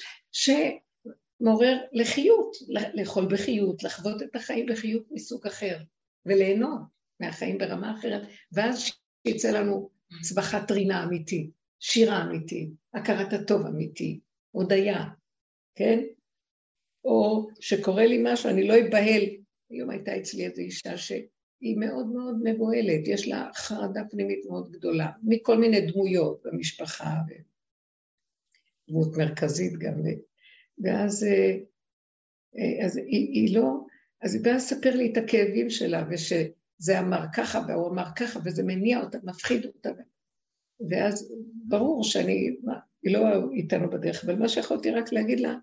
שמעורר 1.39 1.77
לחיות, 1.93 2.57
לאכול 2.93 3.27
בחיות, 3.31 3.83
לחוות 3.83 4.21
את 4.21 4.35
החיים 4.35 4.65
בחיות 4.65 5.03
מסוג 5.11 5.47
אחר, 5.47 5.77
וליהנות 6.25 6.81
מהחיים 7.19 7.57
ברמה 7.57 7.99
אחרת, 7.99 8.21
ואז 8.51 8.83
שיצא 9.27 9.51
לנו 9.51 9.89
צווחת 10.21 10.71
רינה 10.71 11.03
אמיתית, 11.03 11.49
שירה 11.79 12.23
אמיתית, 12.23 12.69
הכרת 12.93 13.33
הטוב 13.33 13.65
אמיתי, 13.65 14.19
הודיה, 14.51 15.03
כן? 15.75 15.99
או 17.05 17.47
שקורה 17.59 18.05
לי 18.05 18.19
משהו, 18.23 18.49
אני 18.49 18.67
לא 18.67 18.73
אבהל. 18.73 19.23
היום 19.69 19.89
הייתה 19.89 20.17
אצלי 20.17 20.45
איזו 20.45 20.61
אישה 20.61 20.97
שהיא 20.97 21.77
מאוד 21.77 22.07
מאוד 22.07 22.35
מבוהלת, 22.43 23.07
יש 23.07 23.27
לה 23.27 23.49
חרדה 23.55 24.01
פנימית 24.11 24.45
מאוד 24.45 24.71
גדולה, 24.71 25.11
מכל 25.23 25.57
מיני 25.57 25.91
דמויות 25.91 26.41
במשפחה, 26.45 27.09
דמות 28.89 29.17
מרכזית 29.17 29.73
גם, 29.73 29.93
ואז 30.83 31.23
אה, 31.23 31.57
אה, 32.57 32.85
אז 32.85 32.97
היא, 32.97 33.29
היא 33.33 33.55
לא, 33.55 33.85
אז 34.21 34.35
היא 34.35 34.43
באה 34.43 34.55
לספר 34.55 34.95
לי 34.95 35.11
את 35.11 35.17
הכאבים 35.17 35.69
שלה, 35.69 36.03
וש... 36.11 36.33
זה 36.77 36.99
אמר 36.99 37.25
ככה 37.35 37.61
והוא 37.67 37.89
אמר 37.89 38.05
ככה, 38.15 38.39
וזה 38.45 38.63
מניע 38.63 39.03
אותה, 39.03 39.17
מפחיד 39.23 39.65
אותה. 39.65 39.89
ואז 40.89 41.33
ברור 41.67 42.03
שאני, 42.03 42.57
מה, 42.63 42.73
היא 43.03 43.13
לא 43.13 43.51
איתנו 43.51 43.89
בדרך, 43.89 44.23
אבל 44.23 44.35
מה 44.35 44.49
שיכולתי 44.49 44.91
רק 44.91 45.13
להגיד 45.13 45.39
לה, 45.39 45.55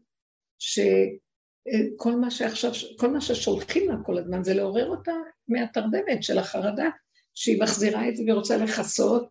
שכל 0.58 2.16
מה 2.16 2.30
שעכשיו, 2.30 2.70
כל 2.98 3.10
מה 3.10 3.20
ששולחים 3.20 3.88
לה 3.88 3.96
כל 4.04 4.18
הזמן 4.18 4.44
זה 4.44 4.54
לעורר 4.54 4.88
אותה 4.88 5.12
מהתרדמת 5.48 6.22
של 6.22 6.38
החרדה, 6.38 6.90
שהיא 7.34 7.62
מחזירה 7.62 8.08
את 8.08 8.16
זה 8.16 8.22
ורוצה 8.26 8.56
לכסות, 8.56 9.28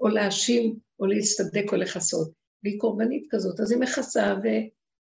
או 0.00 0.08
להאשים, 0.08 0.76
או 1.00 1.06
להצטדק 1.06 1.72
או 1.72 1.76
לכסות. 1.76 2.32
והיא 2.64 2.80
קורבנית 2.80 3.26
כזאת, 3.30 3.60
אז 3.60 3.72
היא 3.72 3.80
מכסה 3.80 4.34
ו... 4.42 4.46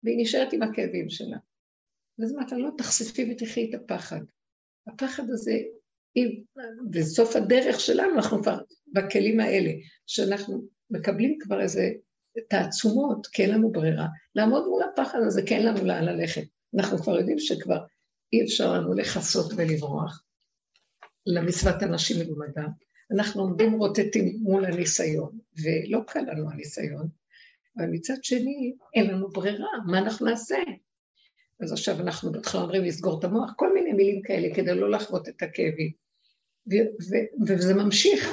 והיא 0.04 0.22
נשארת 0.22 0.52
עם 0.52 0.62
הכאבים 0.62 1.10
שלה. 1.10 1.36
ואז 2.18 2.34
אמרת, 2.34 2.52
לא, 2.52 2.70
תחשפי 2.78 3.32
ותחי 3.32 3.70
את 3.70 3.80
הפחד. 3.80 4.20
הפחד 4.86 5.30
הזה 5.30 5.58
אם 6.16 6.42
בסוף 6.90 7.36
הדרך 7.36 7.80
שלנו 7.80 8.14
אנחנו 8.14 8.42
כבר 8.42 8.58
בכלים 8.94 9.40
האלה, 9.40 9.70
שאנחנו 10.06 10.64
מקבלים 10.90 11.38
כבר 11.40 11.60
איזה 11.60 11.90
תעצומות, 12.48 13.26
כי 13.26 13.42
אין 13.42 13.50
לנו 13.50 13.72
ברירה. 13.72 14.06
לעמוד 14.34 14.64
מול 14.68 14.82
הפחד 14.82 15.18
הזה, 15.26 15.42
כי 15.46 15.54
אין 15.54 15.66
לנו 15.66 15.84
לאן 15.84 16.04
ללכת. 16.04 16.42
אנחנו 16.78 16.98
כבר 16.98 17.18
יודעים 17.18 17.38
שכבר 17.38 17.78
אי 18.32 18.44
אפשר 18.44 18.72
לנו 18.72 18.94
לכסות 18.94 19.52
ולברוח 19.56 20.24
למצוות 21.26 21.82
אנשים 21.82 22.16
מלומדם. 22.26 22.68
אנחנו 23.14 23.42
עומדים 23.42 23.72
רוטטים 23.72 24.38
מול 24.40 24.64
הניסיון, 24.64 25.38
ולא 25.62 26.00
קל 26.06 26.20
לנו 26.20 26.50
הניסיון, 26.50 27.08
אבל 27.78 27.86
מצד 27.90 28.24
שני, 28.24 28.72
אין 28.94 29.06
לנו 29.10 29.28
ברירה, 29.28 29.68
מה 29.86 29.98
אנחנו 29.98 30.26
נעשה? 30.26 30.56
אז 31.62 31.72
עכשיו 31.72 32.00
אנחנו 32.00 32.32
בהתחלה 32.32 32.60
אומרים 32.60 32.84
לסגור 32.84 33.18
את 33.18 33.24
המוח, 33.24 33.50
כל 33.56 33.74
מיני 33.74 33.92
מילים 33.92 34.22
כאלה 34.22 34.54
כדי 34.54 34.74
לא 34.74 34.90
לחוות 34.90 35.28
את 35.28 35.42
הכאבים. 35.42 35.92
וזה 37.48 37.74
ממשיך. 37.74 38.28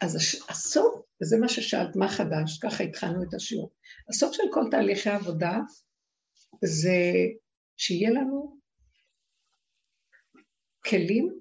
אז 0.00 0.16
הסוף, 0.48 1.06
וזה 1.22 1.36
מה 1.40 1.48
ששאלת, 1.48 1.96
מה 1.96 2.08
חדש? 2.08 2.58
ככה 2.62 2.84
התחלנו 2.84 3.22
את 3.22 3.34
השיעור. 3.34 3.72
הסוף 4.08 4.32
של 4.32 4.42
כל 4.52 4.60
תהליכי 4.70 5.10
העבודה 5.10 5.58
זה 6.64 6.96
שיהיה 7.76 8.10
לנו 8.10 8.58
כלים 10.84 11.40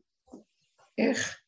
איך 0.97 1.41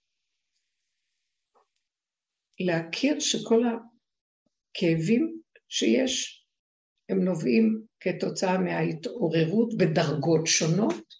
להכיר 2.59 3.19
שכל 3.19 3.63
הכאבים 3.63 5.40
שיש 5.71 6.45
הם 7.09 7.23
נובעים 7.23 7.85
כתוצאה 7.99 8.57
מההתעוררות 8.57 9.77
בדרגות 9.77 10.47
שונות, 10.47 11.13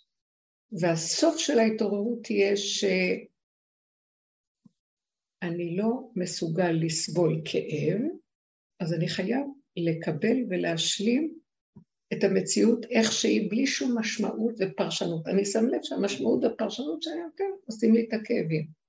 והסוף 0.82 1.38
של 1.38 1.60
ההתעוררות 1.60 2.24
תהיה 2.24 2.58
שאני 2.58 3.28
לא 5.78 6.10
מסוגל 6.16 6.72
לסבול 6.72 7.42
כאב, 7.46 8.02
אז 8.80 8.94
אני 8.94 9.08
חייב 9.08 9.46
לקבל 9.78 10.38
ולהשלים 10.50 11.34
את 12.14 12.24
המציאות 12.24 12.86
איך 12.86 13.12
שהיא 13.12 13.50
בלי 13.50 13.68
שום 13.68 13.98
משמעות 13.98 14.56
ופרשנות. 14.60 15.28
אני 15.28 15.46
שם 15.46 15.66
לב 15.66 15.80
שהמשמעות 15.84 16.44
והפרשנות 16.44 17.02
שהיה 17.02 17.24
יותר 17.24 17.44
עושים 17.66 17.94
לי 17.94 18.06
את 18.08 18.14
הכאבים. 18.14 18.81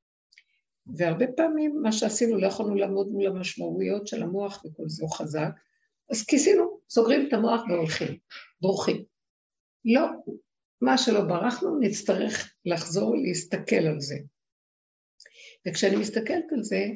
והרבה 0.86 1.26
פעמים 1.36 1.82
מה 1.82 1.92
שעשינו, 1.92 2.38
לא 2.38 2.46
יכולנו 2.46 2.74
לעמוד 2.74 3.08
מול 3.08 3.26
המשמעויות 3.26 4.06
של 4.06 4.22
המוח 4.22 4.64
וכל 4.64 4.82
זה, 4.86 5.02
הוא 5.02 5.16
חזק, 5.16 5.50
אז 6.10 6.24
כיסינו, 6.24 6.78
סוגרים 6.90 7.28
את 7.28 7.32
המוח 7.32 7.62
והולכים, 7.68 8.18
בורחים. 8.60 9.04
לא, 9.84 10.06
מה 10.80 10.98
שלא 10.98 11.20
ברחנו, 11.20 11.78
נצטרך 11.80 12.54
לחזור 12.64 13.16
להסתכל 13.16 13.76
על 13.76 14.00
זה. 14.00 14.16
וכשאני 15.68 15.96
מסתכלת 15.96 16.52
על 16.52 16.62
זה, 16.62 16.86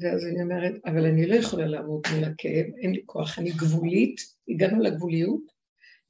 ואז 0.00 0.26
אני 0.26 0.42
אומרת, 0.42 0.72
אבל 0.86 1.06
אני 1.06 1.26
לא 1.26 1.34
יכולה 1.34 1.66
לעמוד 1.66 2.02
מול 2.14 2.24
הכאב, 2.24 2.66
אין 2.82 2.92
לי 2.92 3.02
כוח, 3.06 3.38
אני 3.38 3.50
גבולית, 3.50 4.20
הגענו 4.48 4.82
לגבוליות, 4.82 5.42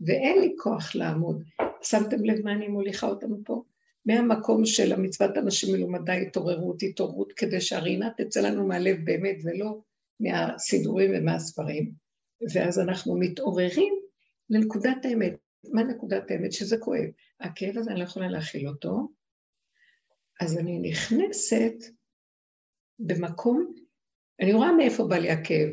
ואין 0.00 0.40
לי 0.40 0.54
כוח 0.58 0.94
לעמוד. 0.94 1.42
שמתם 1.82 2.24
לב 2.24 2.44
מה 2.44 2.52
אני 2.52 2.68
מוליכה 2.68 3.06
אותנו 3.06 3.36
פה? 3.44 3.62
מהמקום 4.06 4.66
של 4.66 4.92
המצוות 4.92 5.36
אנשים 5.36 5.74
מלומדי 5.74 6.12
התעוררות, 6.12 6.82
התעוררות, 6.82 7.32
כדי 7.32 7.60
שהרינה 7.60 8.10
תצא 8.16 8.40
לנו 8.40 8.66
מהלב 8.66 8.96
באמת, 9.04 9.36
ולא 9.44 9.80
מהסידורים 10.20 11.10
ומהספרים. 11.14 11.92
ואז 12.54 12.78
אנחנו 12.78 13.18
מתעוררים 13.18 13.94
לנקודת 14.50 15.04
האמת. 15.04 15.34
מה 15.72 15.82
נקודת 15.82 16.30
האמת? 16.30 16.52
שזה 16.52 16.76
כואב. 16.78 17.08
הכאב 17.40 17.78
הזה, 17.78 17.90
אני 17.90 17.98
לא 17.98 18.04
יכולה 18.04 18.28
להכיל 18.28 18.68
אותו, 18.68 19.08
אז 20.40 20.58
אני 20.58 20.78
נכנסת 20.78 21.74
במקום, 22.98 23.74
אני 24.40 24.52
רואה 24.52 24.72
מאיפה 24.72 25.04
בא 25.04 25.16
לי 25.16 25.30
הכאב, 25.30 25.68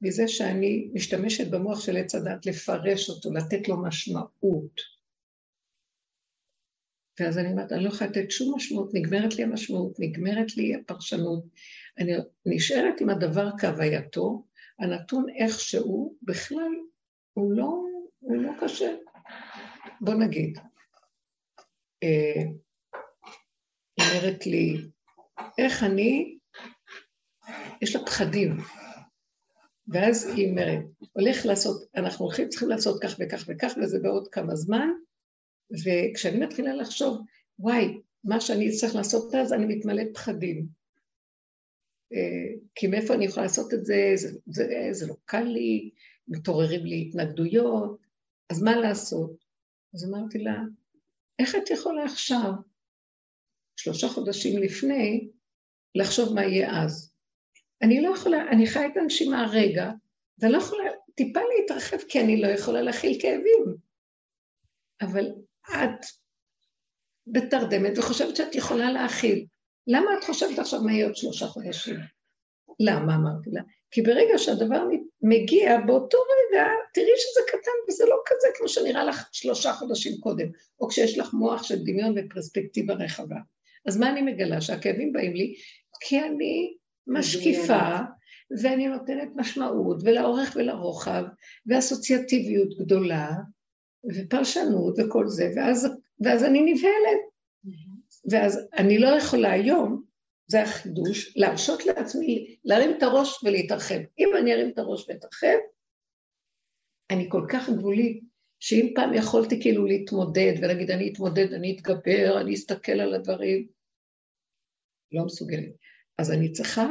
מזה 0.00 0.28
שאני 0.28 0.90
משתמשת 0.94 1.50
במוח 1.50 1.80
של 1.80 1.96
עץ 1.96 2.14
הדת 2.14 2.46
לפרש 2.46 3.10
אותו, 3.10 3.32
לתת 3.32 3.68
לו 3.68 3.82
משמעות. 3.82 4.91
ואז 7.20 7.38
אני 7.38 7.50
אומרת, 7.52 7.72
אני 7.72 7.84
לא 7.84 7.88
יכולה 7.88 8.10
לתת 8.10 8.30
שום 8.30 8.56
משמעות, 8.56 8.90
נגמרת 8.94 9.34
לי 9.34 9.42
המשמעות, 9.42 9.96
נגמרת 9.98 10.56
לי 10.56 10.74
הפרשנות. 10.74 11.44
אני 11.98 12.12
נשארת 12.46 13.00
עם 13.00 13.10
הדבר 13.10 13.50
כהווייתו, 13.58 14.44
הנתון 14.78 15.26
איכשהו, 15.38 16.16
בכלל, 16.22 16.72
הוא 17.32 17.52
לא, 17.52 17.84
הוא 18.18 18.36
לא 18.36 18.50
קשה. 18.60 18.94
בוא 20.00 20.14
נגיד, 20.14 20.58
אה, 22.02 22.42
אומרת 24.00 24.46
לי, 24.46 24.76
איך 25.58 25.82
אני, 25.82 26.38
יש 27.82 27.96
לה 27.96 28.06
פחדים, 28.06 28.56
ואז 29.88 30.26
היא 30.36 30.50
אומרת, 30.50 30.84
הולך 31.12 31.46
לעשות, 31.46 31.82
אנחנו 31.96 32.24
הולכים, 32.24 32.48
צריכים 32.48 32.68
לעשות 32.68 33.02
כך 33.02 33.16
וכך 33.20 33.44
וכך, 33.48 33.72
וזה 33.82 33.98
בעוד 34.02 34.28
כמה 34.28 34.56
זמן, 34.56 34.88
וכשאני 35.84 36.46
מתחילה 36.46 36.74
לחשוב, 36.74 37.20
וואי, 37.58 38.00
מה 38.24 38.40
שאני 38.40 38.70
צריך 38.70 38.94
לעשות 38.94 39.34
אז, 39.34 39.52
אני 39.52 39.76
מתמלאת 39.76 40.08
פחדים. 40.14 40.66
אה, 42.12 42.54
כי 42.74 42.86
מאיפה 42.86 43.14
אני 43.14 43.24
יכולה 43.24 43.46
לעשות 43.46 43.74
את 43.74 43.84
זה, 43.84 44.12
זה, 44.14 44.38
זה, 44.46 44.88
זה 44.92 45.06
לא 45.06 45.14
קל 45.24 45.42
לי, 45.42 45.90
מתעוררים 46.28 46.86
לי 46.86 47.06
התנגדויות, 47.08 48.00
אז 48.50 48.62
מה 48.62 48.76
לעשות? 48.76 49.44
אז 49.94 50.04
אמרתי 50.04 50.38
לה, 50.38 50.56
איך 51.38 51.54
את 51.54 51.70
יכולה 51.70 52.04
עכשיו, 52.04 52.50
שלושה 53.76 54.08
חודשים 54.08 54.62
לפני, 54.62 55.28
לחשוב 55.94 56.34
מה 56.34 56.44
יהיה 56.44 56.82
אז? 56.82 57.12
אני 57.82 58.00
לא 58.00 58.14
יכולה, 58.14 58.48
אני 58.48 58.66
חיה 58.66 58.86
את 58.86 58.96
הנשימה 58.96 59.44
הרגע, 59.44 59.90
ואני 60.38 60.52
לא 60.52 60.58
יכולה 60.58 60.84
טיפה 61.14 61.40
להתרחב 61.40 61.96
כי 62.08 62.20
אני 62.20 62.42
לא 62.42 62.46
יכולה 62.46 62.82
להכיל 62.82 63.18
כאבים. 63.22 63.76
אבל 65.00 65.32
את 65.70 66.06
בתרדמת 67.26 67.98
וחושבת 67.98 68.36
שאת 68.36 68.54
יכולה 68.54 68.92
להכיל. 68.92 69.46
למה 69.86 70.10
את 70.18 70.24
חושבת 70.24 70.58
עכשיו 70.58 70.82
מה 70.82 70.92
יהיה 70.92 71.06
עוד 71.06 71.16
שלושה 71.16 71.46
חודשים? 71.46 71.96
למה 72.80 73.14
אמרתי 73.14 73.50
לה? 73.52 73.62
כי 73.90 74.02
ברגע 74.02 74.38
שהדבר 74.38 74.84
מגיע, 75.22 75.80
באותו 75.86 76.18
רגע, 76.18 76.64
תראי 76.94 77.12
שזה 77.16 77.40
קטן 77.48 77.70
וזה 77.88 78.04
לא 78.06 78.16
כזה 78.26 78.48
כמו 78.54 78.68
שנראה 78.68 79.04
לך 79.04 79.28
שלושה 79.32 79.72
חודשים 79.72 80.20
קודם, 80.20 80.46
או 80.80 80.88
כשיש 80.88 81.18
לך 81.18 81.34
מוח 81.34 81.62
של 81.62 81.84
דמיון 81.84 82.14
ופרספקטיבה 82.16 82.94
רחבה. 82.94 83.36
אז 83.86 83.96
מה 83.96 84.10
אני 84.10 84.22
מגלה? 84.22 84.60
שהכאבים 84.60 85.12
באים 85.12 85.34
לי 85.34 85.54
כי 86.00 86.20
אני 86.20 86.76
משקיפה, 87.06 87.98
ואני 88.62 88.88
נותנת 88.88 89.28
משמעות, 89.36 89.96
ולאורך 90.04 90.52
ולרוחב, 90.56 91.24
ואסוציאטיביות 91.66 92.78
גדולה, 92.78 93.30
ופרשנות 94.04 94.94
וכל 94.98 95.28
זה, 95.28 95.52
ואז, 95.56 95.88
ואז 96.20 96.44
אני 96.44 96.72
נבהלת. 96.72 97.20
ואז 98.30 98.60
אני 98.78 98.98
לא 98.98 99.08
יכולה 99.08 99.52
היום, 99.52 100.02
זה 100.46 100.62
החידוש, 100.62 101.36
להרשות 101.36 101.86
לעצמי 101.86 102.56
להרים 102.64 102.96
את 102.98 103.02
הראש 103.02 103.44
ולהתרחב. 103.44 103.98
אם 104.18 104.30
אני 104.38 104.52
ארים 104.52 104.70
את 104.70 104.78
הראש 104.78 105.08
ואתרחב, 105.08 105.56
אני 107.10 107.26
כל 107.28 107.46
כך 107.48 107.70
גבולית, 107.70 108.22
שאם 108.60 108.92
פעם 108.94 109.14
יכולתי 109.14 109.60
כאילו 109.60 109.86
להתמודד 109.86 110.52
ולהגיד 110.58 110.90
אני 110.90 111.12
אתמודד, 111.12 111.52
אני 111.52 111.76
אתגבר, 111.76 112.40
אני 112.40 112.54
אסתכל 112.54 112.92
על 112.92 113.14
הדברים, 113.14 113.66
לא 115.12 115.24
מסוגלת. 115.24 115.72
אז 116.18 116.32
אני 116.32 116.52
צריכה 116.52 116.86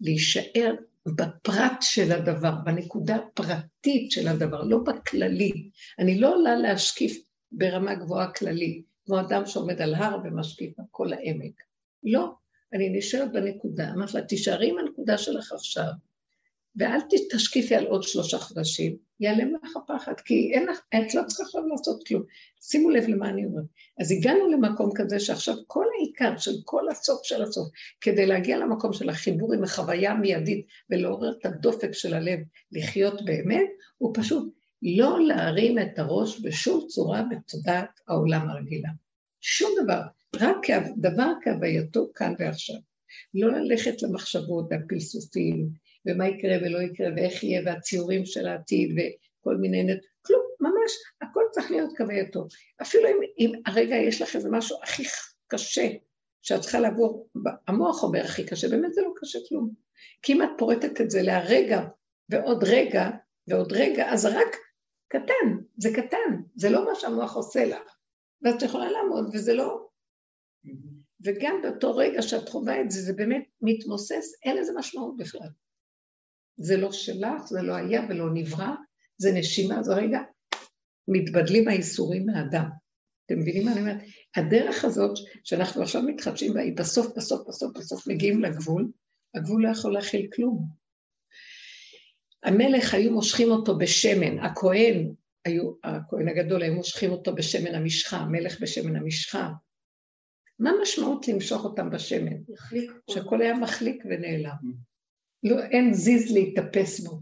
להישאר 0.00 0.74
בפרט 1.06 1.78
של 1.80 2.12
הדבר, 2.12 2.54
בנקודה 2.64 3.16
הפרטית 3.16 4.10
של 4.10 4.28
הדבר, 4.28 4.62
לא 4.62 4.78
בכללי. 4.78 5.70
אני 5.98 6.18
לא 6.18 6.34
עולה 6.34 6.56
להשקיף 6.56 7.24
ברמה 7.52 7.94
גבוהה 7.94 8.32
כללית, 8.32 8.84
כמו 9.06 9.20
אדם 9.20 9.46
שעומד 9.46 9.82
על 9.82 9.94
הר 9.94 10.18
ומשקיף 10.24 10.78
על 10.78 10.84
כל 10.90 11.12
העמק. 11.12 11.62
לא, 12.02 12.32
אני 12.72 12.98
נשארת 12.98 13.32
בנקודה. 13.32 13.90
אמרתי 13.90 14.16
לה, 14.16 14.22
תישארי 14.22 14.70
עם 14.70 14.78
הנקודה 14.78 15.18
שלך 15.18 15.52
עכשיו, 15.52 15.90
ואל 16.78 16.98
תשקיפי 17.30 17.74
על 17.74 17.86
עוד 17.86 18.02
שלושה 18.02 18.38
חודשים, 18.38 18.96
ייעלם 19.20 19.54
לך 19.54 19.76
הפחד, 19.76 20.12
כי 20.24 20.50
אין 20.54 20.66
לך, 20.66 20.80
את 20.94 21.14
לא 21.14 21.22
צריכה 21.26 21.42
עכשיו 21.42 21.66
לעשות 21.66 22.06
כלום. 22.06 22.22
שימו 22.60 22.90
לב 22.90 23.08
למה 23.08 23.28
אני 23.28 23.44
אומרת. 23.44 23.64
אז 24.00 24.12
הגענו 24.12 24.50
למקום 24.50 24.90
כזה 24.94 25.20
שעכשיו 25.20 25.54
כל 25.66 25.84
העיקר 25.98 26.38
של 26.38 26.52
כל 26.64 26.88
הסוף 26.88 27.20
של 27.24 27.42
הסוף, 27.42 27.68
כדי 28.00 28.26
להגיע 28.26 28.58
למקום 28.58 28.92
של 28.92 29.08
החיבור 29.08 29.54
עם 29.54 29.64
החוויה 29.64 30.12
המיידית 30.12 30.66
ולעורר 30.90 31.32
את 31.40 31.46
הדופק 31.46 31.92
של 31.92 32.14
הלב 32.14 32.38
לחיות 32.72 33.24
באמת, 33.24 33.68
הוא 33.98 34.14
פשוט 34.14 34.54
לא 34.82 35.20
להרים 35.26 35.78
את 35.78 35.98
הראש 35.98 36.40
בשום 36.40 36.86
צורה 36.88 37.22
בתודעת 37.30 38.00
העולם 38.08 38.48
הרגילה. 38.48 38.88
שום 39.40 39.70
דבר, 39.82 40.00
רק 40.36 40.56
דבר 40.96 41.32
כהווייתו 41.44 42.10
כאן 42.14 42.34
ועכשיו. 42.38 42.76
לא 43.34 43.48
ללכת 43.52 44.02
למחשבות 44.02 44.66
והפלסופים, 44.70 45.68
ומה 46.06 46.28
יקרה 46.28 46.56
ולא 46.62 46.78
יקרה, 46.78 47.08
ואיך 47.16 47.44
יהיה, 47.44 47.62
והציורים 47.66 48.26
של 48.26 48.46
העתיד, 48.46 48.90
וכל 48.90 49.56
מיני... 49.56 49.84
נת... 49.84 49.98
כלום, 50.22 50.42
ממש, 50.60 50.92
הכל 51.22 51.42
צריך 51.50 51.70
להיות 51.70 51.90
כווייתו. 51.96 52.46
אפילו 52.82 53.08
אם, 53.08 53.20
אם 53.38 53.52
הרגע 53.66 53.96
יש 53.96 54.22
לך 54.22 54.36
איזה 54.36 54.48
משהו 54.50 54.76
הכי 54.82 55.02
קשה, 55.48 55.88
שאת 56.42 56.60
צריכה 56.60 56.80
לעבור, 56.80 57.28
המוח 57.68 58.02
אומר 58.02 58.24
הכי 58.24 58.46
קשה, 58.46 58.68
באמת 58.68 58.94
זה 58.94 59.00
לא 59.02 59.12
קשה 59.16 59.38
כלום. 59.48 59.70
כי 60.22 60.32
אם 60.32 60.42
את 60.42 60.48
פורטת 60.58 61.00
את 61.00 61.10
זה 61.10 61.22
להרגע, 61.22 61.80
ועוד 62.28 62.64
רגע, 62.64 63.10
ועוד 63.48 63.72
רגע, 63.72 64.12
אז 64.12 64.26
רק 64.26 64.56
קטן, 65.08 65.56
זה 65.76 65.88
קטן, 65.94 66.42
זה 66.56 66.70
לא 66.70 66.84
מה 66.84 66.94
שהמוח 66.94 67.36
עושה 67.36 67.64
לך. 67.64 67.96
ואז 68.42 68.54
את 68.54 68.62
יכולה 68.62 68.90
לעמוד, 68.90 69.30
וזה 69.32 69.54
לא... 69.54 69.88
וגם 71.24 71.62
באותו 71.62 71.96
רגע 71.96 72.22
שאת 72.22 72.48
חווה 72.48 72.80
את 72.80 72.90
זה, 72.90 73.00
זה 73.00 73.12
באמת 73.12 73.44
מתמוסס, 73.62 74.32
אין 74.44 74.56
לזה 74.56 74.72
משמעות 74.76 75.16
בכלל. 75.16 75.48
זה 76.58 76.76
לא 76.76 76.92
שלך, 76.92 77.42
זה 77.46 77.62
לא 77.62 77.74
היה 77.74 78.02
ולא 78.08 78.26
נברא, 78.34 78.70
זה 79.18 79.32
נשימה, 79.32 79.82
זה 79.82 79.94
רגע, 79.94 80.20
מתבדלים 81.08 81.68
האיסורים 81.68 82.26
מהאדם. 82.26 82.68
אתם 83.26 83.38
מבינים 83.38 83.64
מה 83.64 83.72
אני 83.72 83.80
אומרת? 83.80 84.00
הדרך 84.36 84.84
הזאת 84.84 85.18
שאנחנו 85.44 85.82
עכשיו 85.82 86.02
מתחדשים 86.02 86.54
בה, 86.54 86.60
היא 86.60 86.76
בסוף, 86.76 87.16
בסוף, 87.16 87.48
בסוף, 87.48 87.76
בסוף 87.76 88.06
מגיעים 88.06 88.42
לגבול, 88.42 88.90
הגבול 89.34 89.62
לא 89.62 89.68
יכול 89.68 89.92
להכיל 89.92 90.28
כלום. 90.34 90.68
המלך 92.42 92.94
היו 92.94 93.12
מושכים 93.12 93.50
אותו 93.50 93.78
בשמן, 93.78 94.38
הכהן, 94.38 95.12
היו, 95.44 95.72
הכהן 95.84 96.28
הגדול, 96.28 96.62
היו 96.62 96.74
מושכים 96.74 97.10
אותו 97.10 97.34
בשמן 97.34 97.74
המשחה, 97.74 98.16
המלך 98.16 98.60
בשמן 98.60 98.96
המשחה. 98.96 99.50
מה 100.58 100.70
המשמעות 100.70 101.28
למשוך 101.28 101.64
אותם 101.64 101.90
בשמן? 101.90 102.36
שהכל 103.10 103.42
היה 103.42 103.54
מחליק 103.54 104.02
ונעלם. 104.04 104.87
לא, 105.42 105.62
אין 105.62 105.94
זיז 105.94 106.32
להתאפס 106.32 107.00
בו. 107.00 107.20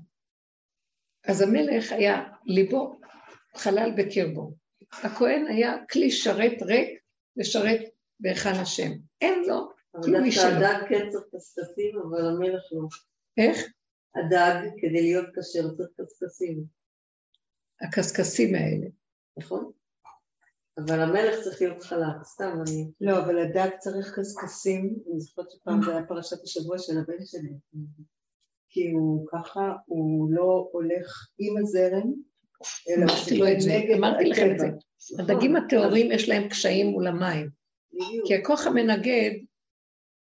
אז 1.28 1.40
המלך 1.40 1.92
היה, 1.92 2.24
ליבו 2.44 3.00
חלל 3.56 3.90
בקרבו. 3.96 4.54
הכהן 4.92 5.46
היה 5.46 5.74
כלי 5.90 6.10
שרת 6.10 6.62
ריק 6.62 7.00
לשרת 7.36 7.80
בהיכל 8.20 8.48
השם. 8.62 8.90
אין 9.20 9.44
לו 9.46 9.68
כלום 10.04 10.24
משלו. 10.28 10.42
אבל 10.42 10.52
דווקא 10.52 10.74
הדג 10.74 10.88
כן 10.88 11.10
צריך 11.10 11.24
קשקשים, 11.34 11.98
אבל 11.98 12.28
המלך 12.28 12.62
לא. 12.72 12.88
איך? 13.38 13.58
הדג, 14.14 14.68
כדי 14.80 15.02
להיות 15.02 15.26
כשר, 15.26 15.76
צריך 15.76 15.88
קשקשים. 16.00 16.64
הקשקשים 17.80 18.54
האלה. 18.54 18.86
נכון. 19.36 19.72
אבל 20.78 21.00
המלך 21.00 21.40
צריך 21.44 21.62
להיות 21.62 21.82
חלק, 21.82 22.22
סתם 22.24 22.58
אני... 22.68 22.90
לא, 23.00 23.18
אבל 23.18 23.38
הדג 23.38 23.68
צריך 23.78 24.18
קשקשים, 24.18 24.96
אני 25.10 25.20
זוכרת 25.20 25.50
שפעם 25.50 25.82
זה 25.82 25.90
היה 25.90 26.06
פרשת 26.06 26.42
השבוע 26.42 26.78
של 26.78 26.98
הבן 26.98 27.24
שלי. 27.24 27.52
כי 28.68 28.90
הוא 28.90 29.26
ככה, 29.32 29.72
הוא 29.86 30.28
לא 30.30 30.68
הולך 30.72 31.28
עם 31.38 31.56
הזרם, 31.58 32.12
אלא 32.88 33.06
את 33.52 33.60
זה, 33.60 33.82
אמרתי 33.98 34.24
לכם 34.24 34.52
את 34.54 34.58
זה. 34.58 34.66
הדגים 35.18 35.56
הטהורים 35.56 36.12
יש 36.12 36.28
להם 36.28 36.48
קשיים 36.48 36.86
מול 36.86 37.06
המים. 37.06 37.48
כי 38.26 38.34
הכוח 38.34 38.66
המנגד, 38.66 39.30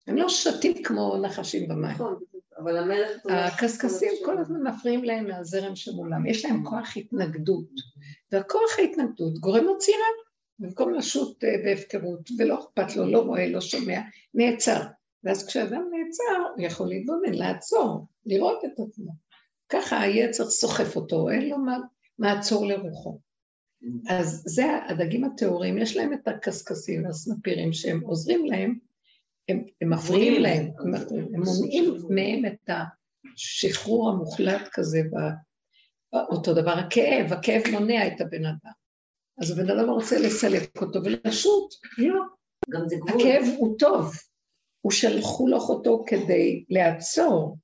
הם 0.06 0.16
לא 0.16 0.28
שתים 0.28 0.82
כמו 0.82 1.16
נחשים 1.22 1.68
במים. 1.68 1.90
נכון, 1.90 2.20
אבל 2.58 2.76
המלך... 2.76 3.10
הקשקשים 3.28 4.12
כל 4.24 4.38
הזמן 4.38 4.62
מפריעים 4.62 5.04
להם 5.04 5.28
מהזרם 5.28 5.76
שמולם. 5.76 6.26
יש 6.26 6.44
להם 6.44 6.64
כוח 6.64 6.96
התנגדות. 6.96 7.68
והכוח 8.32 8.78
ההתנגדות 8.78 9.38
גורם 9.38 9.64
עצירה. 9.76 10.06
במקום 10.60 10.94
לשוט 10.94 11.44
אה, 11.44 11.54
בהפקרות, 11.64 12.30
ולא 12.38 12.60
אכפת 12.60 12.96
לו, 12.96 13.06
לא 13.06 13.18
רואה, 13.18 13.48
לא 13.48 13.60
שומע, 13.60 14.00
נעצר. 14.34 14.80
ואז 15.24 15.46
כשאדם 15.46 15.82
נעצר, 15.90 16.52
הוא 16.56 16.64
יכול 16.66 16.88
להתבונן, 16.88 17.34
לעצור, 17.34 18.06
לראות 18.26 18.64
את 18.64 18.80
עצמו. 18.88 19.12
ככה 19.68 20.00
היצר 20.00 20.50
סוחף 20.50 20.96
אותו, 20.96 21.30
אין 21.30 21.48
לו 21.48 21.58
מה, 21.58 21.78
מעצור 22.18 22.66
לרוחו. 22.66 23.18
אז 24.08 24.42
זה 24.46 24.64
הדגים 24.88 25.24
הטהורים, 25.24 25.78
יש 25.78 25.96
להם 25.96 26.12
את 26.12 26.28
הקשקשים 26.28 27.04
והסנפירים 27.04 27.72
שהם 27.72 28.00
עוזרים 28.00 28.46
להם, 28.46 28.78
הם, 29.48 29.64
הם 29.80 29.90
מפריעים 29.90 30.42
להם, 30.42 30.70
הם, 30.78 30.94
הם 31.34 31.42
מונעים 31.42 31.94
מהם 32.08 32.52
את 32.52 32.70
השחרור 33.36 34.10
המוחלט 34.10 34.68
כזה, 34.72 35.00
אותו 36.12 36.54
דבר 36.54 36.70
הכאב, 36.70 37.32
הכאב 37.32 37.62
מונע 37.72 38.06
את 38.06 38.20
הבן 38.20 38.44
אדם. 38.44 38.72
אז 39.40 39.50
הבן 39.50 39.70
אדם 39.70 39.90
רוצה 39.90 40.18
לסלק 40.18 40.82
אותו 40.82 40.98
ולשוט, 41.04 41.74
לא. 41.98 42.22
גם 42.70 42.88
זה 42.88 42.96
גבול. 42.96 43.20
הכאב 43.20 43.44
הוא 43.58 43.78
טוב, 43.78 44.14
הוא 44.80 44.92
שלחו 44.92 45.48
לך 45.48 45.62
אותו 45.62 46.04
כדי 46.06 46.64
לעצור. 46.70 47.58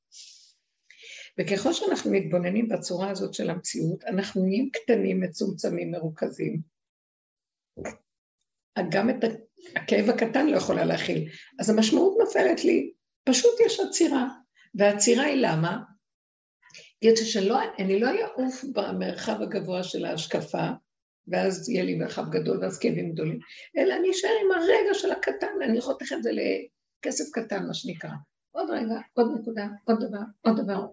וככל 1.40 1.72
שאנחנו 1.72 2.10
מתבוננים 2.10 2.68
בצורה 2.68 3.10
הזאת 3.10 3.34
של 3.34 3.50
המציאות, 3.50 4.04
אנחנו 4.04 4.42
נהיים 4.44 4.70
קטנים, 4.70 5.20
מצומצמים, 5.20 5.90
מרוכזים. 5.90 6.60
גם 8.90 9.10
את 9.10 9.16
הכאב 9.76 10.08
הקטן 10.08 10.46
לא 10.46 10.56
יכולה 10.56 10.84
להכיל. 10.84 11.28
אז 11.58 11.70
המשמעות 11.70 12.16
נופלת 12.20 12.64
לי, 12.64 12.92
פשוט 13.24 13.60
יש 13.66 13.80
עצירה. 13.80 14.28
והעצירה 14.74 15.24
היא 15.24 15.46
למה? 15.46 15.78
יצא 17.02 17.24
שלא, 17.24 17.58
אני 17.78 18.00
לא 18.00 18.08
אעוף 18.08 18.64
במרחב 18.72 19.42
הגבוה 19.42 19.82
של 19.82 20.04
ההשקפה, 20.04 20.68
ואז 21.28 21.68
יהיה 21.68 21.84
לי 21.84 21.94
מרחב 21.94 22.30
גדול 22.30 22.58
ואז 22.62 22.78
כאבים 22.78 23.12
גדולים, 23.12 23.38
אלא 23.76 23.94
אני 23.94 24.10
אשאר 24.10 24.30
עם 24.44 24.52
הרגע 24.52 24.94
של 24.94 25.10
הקטן, 25.10 25.62
אני 25.64 25.80
חותך 25.80 26.12
את 26.12 26.22
זה 26.22 26.30
לכסף 26.32 27.24
קטן, 27.32 27.66
מה 27.66 27.74
שנקרא. 27.74 28.10
עוד 28.50 28.70
רגע, 28.70 29.00
עוד 29.12 29.26
נקודה, 29.40 29.68
עוד 29.84 29.98
דבר, 30.00 30.22
עוד 30.42 30.60
דבר. 30.60 30.86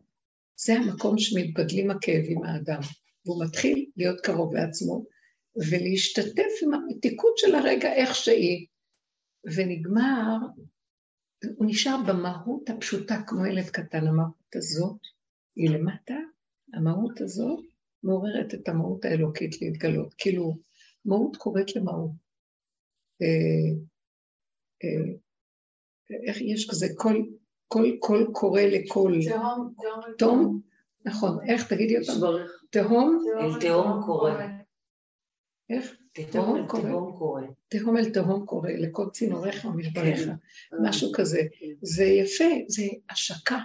זה 0.55 0.73
המקום 0.73 1.17
שמתבדלים 1.17 1.91
הכאבים 1.91 2.39
מהאדם, 2.39 2.79
והוא 3.25 3.45
מתחיל 3.45 3.85
להיות 3.97 4.21
קרוב 4.21 4.55
לעצמו, 4.55 5.05
ולהשתתף 5.55 6.51
עם 6.63 6.73
המתיקות 6.73 7.37
של 7.37 7.55
הרגע 7.55 7.93
איך 7.93 8.15
שהיא, 8.15 8.67
ונגמר, 9.55 10.37
הוא 11.55 11.67
נשאר 11.69 11.97
במהות 12.07 12.69
הפשוטה 12.69 13.21
כמו 13.27 13.45
ילד 13.45 13.69
קטן, 13.69 14.07
המהות 14.07 14.55
הזאת 14.55 14.99
היא 15.55 15.69
למטה, 15.69 16.17
המהות 16.73 17.21
הזאת 17.21 17.65
מעוררת 18.03 18.53
את 18.53 18.69
המהות 18.69 19.05
האלוקית 19.05 19.61
להתגלות. 19.61 20.13
כאילו, 20.17 20.57
מהות 21.05 21.37
קוראת 21.37 21.75
למהות. 21.75 22.11
אה, 23.21 23.75
אה, 24.83 25.13
איך 26.27 26.41
יש 26.41 26.69
כזה, 26.69 26.87
כל, 26.95 27.15
כל, 27.67 27.85
כל 27.99 28.25
קורא 28.31 28.61
לכל. 28.61 29.13
תהום, 29.29 29.73
תום? 30.17 30.61
נכון, 31.05 31.37
איך 31.49 31.73
תגידי 31.73 31.97
אותם? 31.97 32.11
תהום? 32.69 33.25
אל 33.39 33.59
תהום 33.59 34.03
קורא. 34.05 34.31
איך? 35.69 35.95
תהום 36.31 36.67
תהום 36.67 37.17
קורא. 37.17 37.41
תהום 37.67 37.97
אל 37.97 38.09
תהום 38.09 38.45
קורא, 38.45 38.69
לכל 38.69 39.09
צינוריך 39.13 39.65
ומשבריך, 39.65 40.21
משהו 40.83 41.11
כזה. 41.15 41.41
זה 41.81 42.03
יפה, 42.03 42.43
זה 42.67 42.83
השקה. 43.09 43.59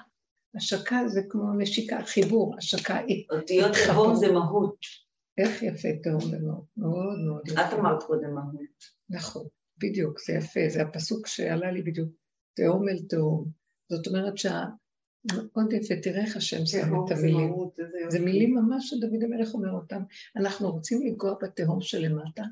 השקה 0.55 1.01
זה 1.07 1.21
כמו 1.29 1.53
נשיקה, 1.59 1.99
חיבור, 2.05 2.55
השקה. 2.59 3.01
אותיות 3.33 3.73
תהום 3.87 4.15
זה 4.15 4.33
מהות. 4.33 4.77
איך 5.39 5.63
יפה 5.63 5.89
תהום 6.03 6.35
ומהות, 6.35 6.65
מאוד 6.77 7.19
מאוד 7.27 7.49
יפה. 7.49 7.61
את 7.61 7.73
אמרת 7.73 8.03
קודם 8.03 8.35
מהות. 8.35 8.99
נכון, 9.11 9.47
בדיוק, 9.79 10.21
זה 10.27 10.33
יפה, 10.33 10.61
זה 10.69 10.83
הפסוק 10.83 11.27
שעלה 11.27 11.71
לי 11.71 11.83
בדיוק, 11.83 12.09
תהום 12.57 12.89
אל 12.89 12.99
תהום. 13.09 13.49
זאת 13.91 14.07
אומרת 14.07 14.39
שה... 14.39 14.65
מאוד 15.35 15.73
יפה, 15.73 15.95
תראה 16.03 16.25
איך 16.25 16.37
השם 16.37 16.67
שם 16.67 16.79
את 16.79 17.11
המילים. 17.11 17.55
זה 18.09 18.21
מילים 18.21 18.55
ממש 18.55 18.91
שדוד 18.91 19.23
המלך 19.23 19.55
אומר 19.55 19.71
אותם. 19.71 20.03
אנחנו 20.37 20.71
רוצים 20.71 21.07
לגוע 21.07 21.35
בתהום 21.43 21.81
שלמטה, 21.81 22.43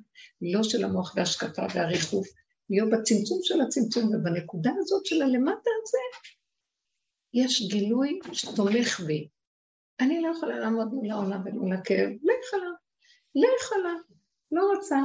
לא 0.42 0.62
של 0.62 0.84
המוח 0.84 1.14
והשקפה 1.16 1.62
והריחוף, 1.74 2.28
להיות 2.70 2.90
בצמצום 2.90 3.38
של 3.42 3.60
הצמצום, 3.60 4.14
ובנקודה 4.14 4.70
הזאת 4.78 5.06
של 5.06 5.22
הלמטה 5.22 5.70
הזה, 5.82 5.98
יש 7.34 7.68
גילוי 7.68 8.20
שתומך 8.32 9.00
בי. 9.00 9.28
אני 10.00 10.20
לא 10.20 10.28
יכולה 10.36 10.58
לעמוד 10.58 10.94
מול 10.94 11.10
העולם 11.10 11.42
ומול 11.44 11.72
הכאב, 11.72 12.08
לך 12.08 12.54
עליו, 12.54 12.72
לך 13.34 13.72
עליו, 13.72 13.98
לא 14.52 14.72
רוצה, 14.74 14.96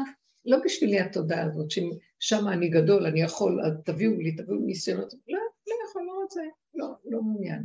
לא 0.45 0.57
בשבילי 0.65 0.99
התודעה 0.99 1.43
הזאת, 1.43 1.71
ששם 1.71 2.47
אני 2.47 2.69
גדול, 2.69 3.05
אני 3.05 3.21
יכול, 3.21 3.61
אז 3.65 3.73
תביאו 3.85 4.17
לי, 4.17 4.35
תביאו 4.35 4.55
לי 4.55 4.65
ניסיונות, 4.65 5.13
לא, 5.13 5.39
לא 5.67 5.75
יכול, 5.89 6.03
לא 6.07 6.13
רוצה, 6.23 6.41
לא, 6.75 6.87
לא 7.05 7.21
מעוניין. 7.21 7.63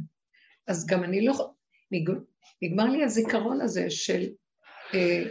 אז 0.66 0.86
גם 0.86 1.04
אני 1.04 1.24
לא, 1.24 1.54
נגמר 2.62 2.84
לי 2.84 3.04
הזיכרון 3.04 3.60
הזה 3.60 3.90
של 3.90 4.22
אה, 4.94 5.22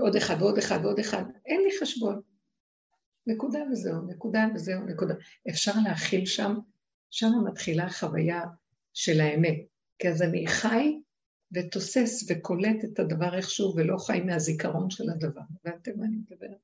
עוד 0.00 0.16
אחד 0.16 0.36
ועוד 0.40 0.58
אחד 0.58 0.78
ועוד 0.82 0.98
אחד, 0.98 1.24
אין 1.46 1.60
לי 1.60 1.70
חשבון. 1.80 2.20
נקודה 3.26 3.58
וזהו, 3.72 4.06
נקודה 4.06 4.46
וזהו, 4.54 4.84
נקודה. 4.84 5.14
אפשר 5.50 5.72
להכיל 5.84 6.26
שם, 6.26 6.54
שם 7.10 7.28
מתחילה 7.44 7.84
החוויה 7.84 8.40
של 8.94 9.20
האמת. 9.20 9.66
כי 9.98 10.08
אז 10.08 10.22
אני 10.22 10.46
חי 10.46 10.98
ותוסס 11.54 12.30
וקולט 12.30 12.84
את 12.84 12.98
הדבר 12.98 13.36
איכשהו 13.36 13.74
ולא 13.76 13.96
חי 13.98 14.20
מהזיכרון 14.20 14.90
של 14.90 15.04
הדבר. 15.10 15.40
הבנתם 15.64 15.90
מה 15.96 16.06
אני 16.06 16.16
מדברת? 16.16 16.58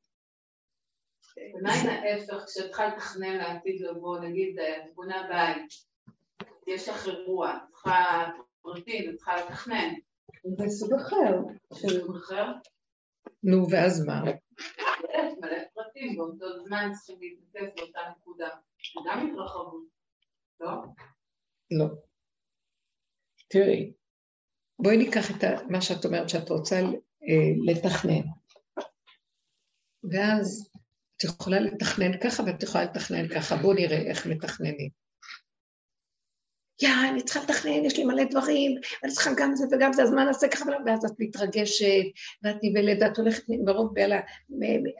מה 1.63 1.73
עם 1.75 1.87
ההפך, 1.87 2.45
צריכה 2.45 2.89
לתכנן 2.89 3.37
לעתיד 3.37 3.81
לבוא, 3.81 4.19
נגיד, 4.19 4.59
את 4.59 4.95
בונה 4.95 5.29
בית, 5.29 5.73
יש 6.67 6.89
לך 6.89 7.09
אירוע, 7.09 7.57
את 7.57 7.73
צריכה 7.73 8.29
פרטים, 8.63 9.11
את 9.11 9.17
צריכה 9.17 9.37
לתכנן. 9.37 9.95
זה 10.59 10.69
סוג 10.69 10.93
אחר. 10.95 11.37
סוג 11.75 12.17
אחר? 12.17 12.45
נו, 13.43 13.71
ואז 13.71 14.05
מה? 14.07 14.23
יש 15.15 15.33
מלא 15.41 15.59
פרטים, 15.75 16.17
באותו 16.17 16.65
זמן 16.65 16.91
צריכים 16.93 17.17
להתנתף 17.21 17.81
באותה 17.81 18.01
נקודה. 18.11 18.49
זה 18.49 19.01
גם 19.11 19.27
התרחבות, 19.27 19.85
לא? 20.61 20.71
לא. 21.71 21.87
תראי, 23.53 23.93
בואי 24.79 24.97
ניקח 24.97 25.31
את 25.31 25.45
מה 25.69 25.81
שאת 25.81 26.05
אומרת, 26.05 26.29
שאת 26.29 26.49
רוצה 26.49 26.77
אה, 26.77 27.73
לתכנן. 27.73 28.23
ואז 30.11 30.71
את 31.17 31.25
יכולה 31.25 31.61
לתכנן 31.61 32.19
ככה 32.19 32.43
ואת 32.43 32.63
יכולה 32.63 32.85
לתכנן 32.85 33.29
ככה, 33.29 33.57
בואו 33.57 33.73
נראה 33.73 33.99
איך 33.99 34.27
מתכננים. 34.27 34.89
יא, 36.83 36.89
אני 37.13 37.23
צריכה 37.23 37.41
לתכנן, 37.41 37.85
יש 37.85 37.99
לי 37.99 38.05
מלא 38.05 38.25
דברים, 38.31 38.81
אני 39.05 39.13
צריכה 39.13 39.31
גם 39.37 39.55
זה 39.55 39.67
וגם 39.73 39.93
זה, 39.93 40.03
אז 40.03 40.11
מה 40.11 40.25
נעשה 40.25 40.49
ככה, 40.49 40.65
ואז 40.87 41.05
את 41.05 41.17
מתרגשת, 41.19 42.05
ואת 42.45 42.57
נבלת, 42.63 42.99
ואת 43.01 43.19
הולכת 43.19 43.43
מרוב 43.65 43.95
בעלה, 43.95 44.21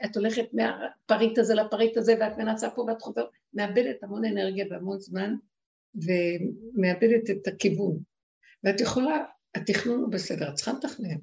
את 0.05 0.17
הולכת 0.17 0.45
מהפריט 0.53 1.37
הזה 1.37 1.55
לפריט 1.55 1.97
הזה, 1.97 2.15
ואת 2.19 2.37
מנסה 2.37 2.69
פה 2.69 2.81
ואת 2.81 3.01
חוזרת, 3.01 3.25
מאבדת 3.53 4.03
המון 4.03 4.25
אנרגיה 4.25 4.65
והמון 4.69 4.99
זמן, 4.99 5.35
ומאבדת 5.95 7.29
את 7.29 7.47
הכיוון. 7.47 8.10
ואת 8.63 8.81
יכולה, 8.81 9.25
התכנון 9.55 9.99
הוא 9.99 10.11
בסדר, 10.11 10.49
את 10.49 10.53
צריכה 10.55 10.71
לתכנן. 10.71 11.17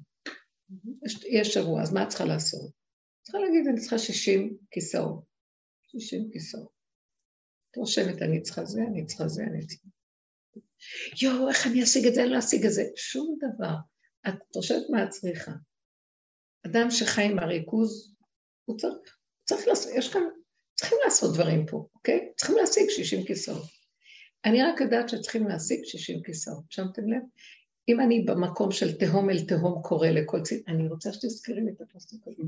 יש, 1.05 1.23
יש 1.23 1.57
אירוע, 1.57 1.81
אז 1.81 1.93
מה 1.93 2.03
את 2.03 2.09
צריכה 2.09 2.25
לעשות? 2.25 2.71
צריכה 3.21 3.37
להגיד, 3.39 3.67
אני 3.67 3.79
צריכה 3.81 3.97
60 3.97 4.57
כיסאות. 4.71 5.23
60 5.83 6.29
כיסאות. 6.31 6.71
את 7.71 7.77
רושמת, 7.77 8.21
אני 8.21 8.41
צריכה 8.41 8.65
זה, 8.65 8.81
אני 8.91 9.05
צריכה 9.05 9.27
זה, 9.27 9.43
אני 9.43 9.67
צריכה... 9.67 9.87
יואו, 11.21 11.49
איך 11.49 11.67
אני 11.67 11.83
אשיג 11.83 12.07
את 12.07 12.13
זה, 12.13 12.23
אני 12.23 12.29
לא 12.29 12.39
אשיג 12.39 12.65
את 12.65 12.71
זה. 12.71 12.83
שום 12.95 13.37
דבר. 13.37 13.75
את 14.27 14.33
חושבת 14.53 14.89
מה 14.89 15.03
את 15.03 15.09
צריכה. 15.09 15.51
אדם 16.65 16.91
שחי 16.91 17.23
עם 17.23 17.39
הריכוז, 17.39 18.15
הוא 18.65 18.77
צריך, 18.77 19.17
צריך 19.43 19.67
לעשות, 19.67 19.91
יש 19.95 20.13
כאן, 20.13 20.21
צריכים 20.75 20.97
לעשות 21.05 21.33
דברים 21.33 21.65
פה, 21.65 21.87
אוקיי? 21.95 22.33
צריכים 22.37 22.55
להשיג 22.55 22.89
60 22.89 23.25
כיסאות. 23.25 23.78
אני 24.45 24.63
רק 24.63 24.81
יודעת 24.81 25.09
שצריכים 25.09 25.47
להשיג 25.47 25.79
60 25.83 26.23
כיסאות, 26.23 26.63
שמתם 26.69 27.09
לב? 27.09 27.21
אם 27.89 27.99
אני 27.99 28.21
במקום 28.21 28.71
של 28.71 28.97
תהום 28.97 29.29
אל 29.29 29.45
תהום 29.45 29.81
קורא 29.81 30.07
לכל 30.07 30.41
צד, 30.41 30.55
אני 30.67 30.87
רוצה 30.87 31.13
שתזכרי 31.13 31.61
לי 31.61 31.71
את 31.71 31.81
הפסוק 31.81 32.27
הזה. 32.27 32.43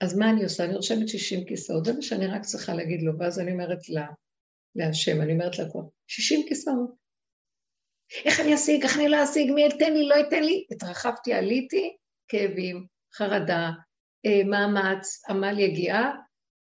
אז 0.00 0.18
מה 0.18 0.30
אני 0.30 0.44
עושה? 0.44 0.64
אני 0.64 0.74
רושמת 0.74 1.08
60 1.08 1.44
כיסאות, 1.44 1.84
זה 1.84 1.92
מה 1.92 2.02
שאני 2.02 2.26
רק 2.26 2.42
צריכה 2.42 2.74
להגיד 2.74 3.02
לו, 3.02 3.18
ואז 3.18 3.40
אני 3.40 3.52
אומרת 3.52 3.88
לה, 3.88 4.06
להשם, 4.74 5.20
אני 5.20 5.32
אומרת 5.32 5.58
לה 5.58 5.70
כבר, 5.70 5.80
60 6.06 6.46
כיסאות. 6.48 6.90
איך 8.24 8.40
אני 8.40 8.54
אשיג, 8.54 8.82
איך 8.82 8.96
אני 8.96 9.08
לא 9.08 9.24
אשיג, 9.24 9.52
מי 9.52 9.62
ייתן 9.62 9.92
לי, 9.92 10.08
לא 10.08 10.14
ייתן 10.14 10.44
לי? 10.44 10.66
התרחבתי, 10.70 11.32
עליתי, 11.32 11.96
כאבים, 12.28 12.86
חרדה, 13.14 13.70
אה, 14.26 14.44
מאמץ, 14.44 15.22
עמל 15.28 15.58
יגיעה. 15.58 16.12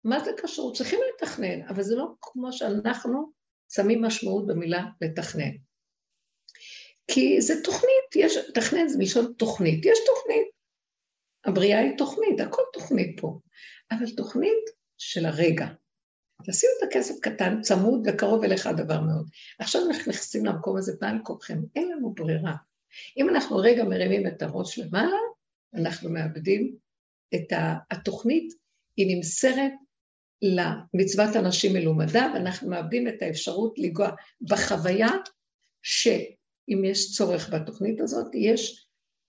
מה 0.03 0.19
זה 0.19 0.32
קשור? 0.38 0.75
צריכים 0.75 0.99
לתכנן, 1.13 1.67
אבל 1.67 1.84
זה 1.84 1.95
לא 1.95 2.05
כמו 2.21 2.53
שאנחנו 2.53 3.32
שמים 3.69 4.01
משמעות 4.01 4.47
במילה 4.47 4.86
לתכנן. 5.01 5.51
כי 7.12 7.41
זה 7.41 7.53
תוכנית, 7.63 8.15
יש, 8.15 8.38
תכנן 8.53 8.88
זה 8.88 8.97
מלשון 8.97 9.34
תוכנית, 9.38 9.86
יש 9.86 9.99
תוכנית. 10.05 10.47
הבריאה 11.45 11.79
היא 11.79 11.97
תוכנית, 11.97 12.39
הכל 12.39 12.62
תוכנית 12.73 13.19
פה, 13.21 13.39
אבל 13.91 14.10
תוכנית 14.17 14.63
של 14.97 15.25
הרגע. 15.25 15.67
תשימו 16.45 16.73
את 16.77 16.88
הכסף 16.89 17.19
קטן, 17.21 17.62
צמוד 17.62 18.08
וקרוב 18.08 18.43
אליך 18.43 18.67
הדבר 18.67 19.01
מאוד. 19.01 19.29
עכשיו 19.60 19.82
אנחנו 19.82 20.12
נכנסים 20.12 20.45
למקום 20.45 20.77
הזה 20.77 20.93
בעל 21.01 21.17
כוחכם, 21.23 21.60
אין 21.75 21.91
לנו 21.91 22.13
ברירה. 22.13 22.55
אם 23.17 23.29
אנחנו 23.29 23.58
רגע 23.58 23.84
מרימים 23.84 24.27
את 24.27 24.41
הראש 24.41 24.79
למעלה, 24.79 25.17
אנחנו 25.75 26.10
מאבדים 26.10 26.75
את 27.36 27.53
התוכנית, 27.91 28.53
היא 28.97 29.15
נמסרת 29.15 29.71
למצוות 30.41 31.36
אנשים 31.36 31.73
מלומדה, 31.73 32.32
ואנחנו 32.34 32.69
מאבדים 32.69 33.08
את 33.08 33.21
האפשרות 33.21 33.73
לנגוע 33.78 34.10
בחוויה 34.41 35.08
שאם 35.82 36.86
יש 36.86 37.12
צורך 37.15 37.54
בתוכנית 37.54 38.02
הזאת, 38.02 38.28
יש 38.36 38.88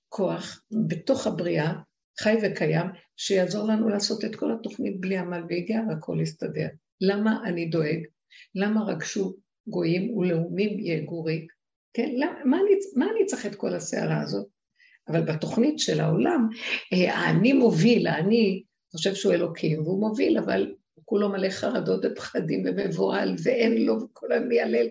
כוח 0.09 0.63
בתוך 0.89 1.27
הבריאה, 1.27 1.73
חי 2.21 2.37
וקיים, 2.43 2.87
שיעזור 3.17 3.69
לנו 3.69 3.89
לעשות 3.89 4.25
את 4.25 4.37
כל 4.37 4.53
התוכנית 4.53 5.01
בלי 5.01 5.19
עמל 5.19 5.43
והגיע 5.49 5.81
והכל 5.89 6.19
יסתדר. 6.23 6.69
למה 7.01 7.41
אני 7.45 7.67
דואג? 7.67 8.01
למה 8.55 8.85
רגשו 8.85 9.37
גויים 9.67 10.17
ולאומים 10.17 10.79
יהגו 10.79 11.25
ריק? 11.25 11.53
כן, 11.95 12.11
למה, 12.17 12.45
מה, 12.45 12.57
אני, 12.57 12.75
מה 12.97 13.07
אני 13.17 13.27
צריך 13.27 13.47
את 13.47 13.55
כל 13.55 13.75
הסערה 13.75 14.21
הזאת? 14.21 14.47
אבל 15.09 15.21
בתוכנית 15.25 15.79
של 15.79 16.01
העולם, 16.01 16.49
אה, 16.93 17.15
האני 17.15 17.53
מוביל, 17.53 18.07
האני 18.07 18.63
חושב 18.93 19.15
שהוא 19.15 19.33
אלוקים, 19.33 19.83
והוא 19.83 20.01
מוביל, 20.01 20.39
אבל 20.39 20.75
כולו 21.11 21.29
מלא 21.29 21.51
חרדות 21.51 22.05
ופחדים 22.05 22.63
ומבוהל, 22.67 23.35
ואין 23.43 23.87
לו, 23.87 24.03
וכל 24.03 24.33
היום 24.33 24.49
מיילל. 24.49 24.89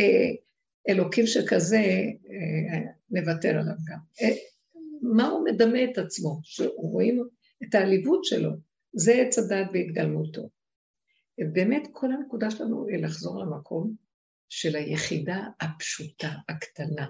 אה, 0.00 0.30
אלוקים 0.88 1.26
שכזה, 1.26 1.76
אה, 1.76 2.78
נוותר 3.10 3.48
עליו 3.48 3.74
גם. 3.86 3.98
מה 5.02 5.28
הוא 5.28 5.44
מדמה 5.44 5.84
את 5.84 5.98
עצמו? 5.98 6.40
שרואים 6.42 7.24
את 7.62 7.74
העליבות 7.74 8.24
שלו. 8.24 8.50
זה 8.92 9.12
עץ 9.12 9.38
הדת 9.38 9.66
בהתגלמותו. 9.72 10.48
באמת 11.52 11.88
כל 11.92 12.12
הנקודה 12.12 12.50
שלנו 12.50 12.86
היא 12.88 13.02
לחזור 13.02 13.44
למקום 13.44 13.94
של 14.48 14.76
היחידה 14.76 15.46
הפשוטה, 15.60 16.30
הקטנה. 16.48 17.06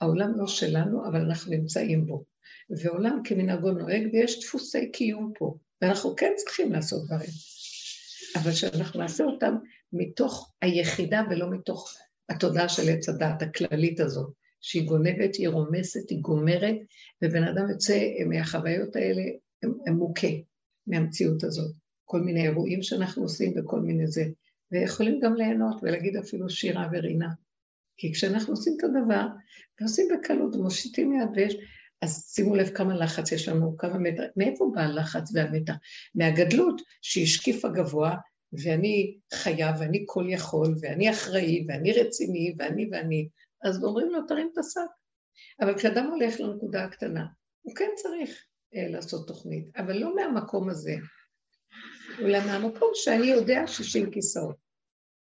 העולם 0.00 0.38
לא 0.38 0.46
שלנו, 0.46 1.08
אבל 1.08 1.20
אנחנו 1.20 1.52
נמצאים 1.52 2.06
בו. 2.06 2.24
ועולם 2.70 3.20
כמנהגו 3.24 3.70
נוהג, 3.70 4.02
ויש 4.12 4.40
דפוסי 4.44 4.92
קיום 4.92 5.32
פה, 5.38 5.56
ואנחנו 5.82 6.16
כן 6.16 6.32
צריכים 6.36 6.72
לעשות 6.72 7.06
דברים. 7.06 7.30
אבל 8.42 8.52
שאנחנו 8.52 9.00
נעשה 9.00 9.24
אותם 9.24 9.56
מתוך 9.92 10.52
היחידה 10.62 11.22
ולא 11.30 11.50
מתוך 11.50 11.94
התודעה 12.28 12.68
של 12.68 12.82
עץ 12.88 13.08
הדעת 13.08 13.42
הכללית 13.42 14.00
הזאת, 14.00 14.32
שהיא 14.60 14.88
גונבת, 14.88 15.34
היא 15.34 15.48
רומסת, 15.48 16.10
היא 16.10 16.20
גומרת, 16.20 16.76
ובן 17.22 17.42
אדם 17.42 17.70
יוצא 17.70 17.98
מהחוויות 18.26 18.96
האלה, 18.96 19.22
הם 19.62 19.94
מוכה 19.94 20.26
מהמציאות 20.86 21.44
הזאת. 21.44 21.74
כל 22.04 22.20
מיני 22.20 22.46
אירועים 22.46 22.82
שאנחנו 22.82 23.22
עושים 23.22 23.52
וכל 23.56 23.80
מיני 23.80 24.06
זה. 24.06 24.24
ויכולים 24.72 25.20
גם 25.22 25.34
ליהנות 25.34 25.76
ולהגיד 25.82 26.16
אפילו 26.16 26.50
שירה 26.50 26.88
ורינה. 26.92 27.28
כי 27.96 28.12
כשאנחנו 28.12 28.52
עושים 28.52 28.76
את 28.78 28.84
הדבר, 28.84 29.26
ועושים 29.80 30.08
בקלות 30.14 30.54
ומושיטים 30.54 31.12
יד 31.12 31.28
ויש... 31.36 31.56
אז 32.02 32.32
שימו 32.34 32.54
לב 32.54 32.68
כמה 32.68 32.94
לחץ 32.94 33.32
יש 33.32 33.48
לנו, 33.48 33.76
כמה 33.76 33.98
מתח... 33.98 34.22
מאיפה 34.36 34.70
בא 34.74 34.80
הלחץ 34.80 35.30
והמתח? 35.34 35.74
מהגדלות 36.14 36.82
שהשקיפה 37.02 37.68
גבוה, 37.68 38.16
ואני 38.52 39.18
חייב, 39.34 39.76
ואני 39.80 40.04
כל 40.06 40.24
יכול, 40.28 40.74
ואני 40.80 41.10
אחראי, 41.10 41.66
ואני 41.68 41.92
רציני, 41.92 42.54
ואני 42.58 42.88
ואני. 42.92 43.28
אז 43.64 43.84
אומרים 43.84 44.10
לו, 44.10 44.26
תרים 44.28 44.50
את 44.52 44.58
השק. 44.58 44.80
אבל 45.60 45.78
כשאדם 45.78 46.06
הולך 46.06 46.40
לנקודה 46.40 46.84
הקטנה, 46.84 47.26
הוא 47.62 47.74
כן 47.74 47.88
צריך 47.96 48.44
אה, 48.74 48.88
לעשות 48.88 49.28
תוכנית, 49.28 49.68
אבל 49.76 49.96
לא 49.98 50.14
מהמקום 50.16 50.68
הזה, 50.68 50.96
אלא 52.18 52.38
מהמקום 52.46 52.90
שאני 52.94 53.26
יודע 53.26 53.66
60 53.66 54.10
כיסאות. 54.10 54.56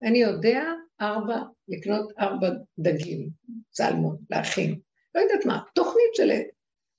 אני 0.02 0.18
יודע 0.18 0.64
ארבע, 1.00 1.42
לקנות 1.68 2.12
ארבע 2.18 2.48
דגים, 2.78 3.28
צלמון, 3.70 4.16
להכין. 4.30 4.80
לא 5.14 5.20
יודעת 5.20 5.46
מה, 5.46 5.60
תוכנית 5.74 6.01
של... 6.14 6.30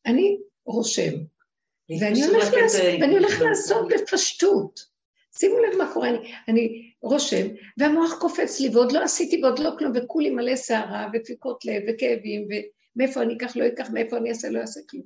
אני 0.06 0.38
רושם, 0.65 1.12
ואני 1.99 2.26
הולך, 2.26 2.54
לעשות, 2.54 2.82
ואני 3.02 3.13
הולך 3.13 3.41
לעשות 3.41 3.88
בפשטות. 3.93 4.93
שימו 5.38 5.58
לב 5.60 5.78
מה 5.78 5.93
קורה, 5.93 6.10
אני, 6.10 6.34
אני 6.47 6.91
רושם, 7.02 7.47
והמוח 7.78 8.13
קופץ 8.19 8.60
לי, 8.60 8.69
ועוד 8.69 8.91
לא 8.91 9.04
עשיתי 9.04 9.43
ועוד 9.43 9.60
לא 9.60 9.71
כלום, 9.80 9.91
וכולי 9.95 10.30
מלא 10.30 10.56
סערה, 10.56 11.08
ודפיקות 11.13 11.65
לב, 11.65 11.84
וכאבים, 11.88 12.47
ומאיפה 12.95 13.21
אני 13.21 13.36
אקח, 13.38 13.56
לא 13.56 13.67
אקח, 13.67 13.89
מאיפה 13.89 14.17
אני 14.17 14.30
אעשה, 14.30 14.49
לא 14.49 14.60
אעשה 14.60 14.80
כלום. 14.89 15.04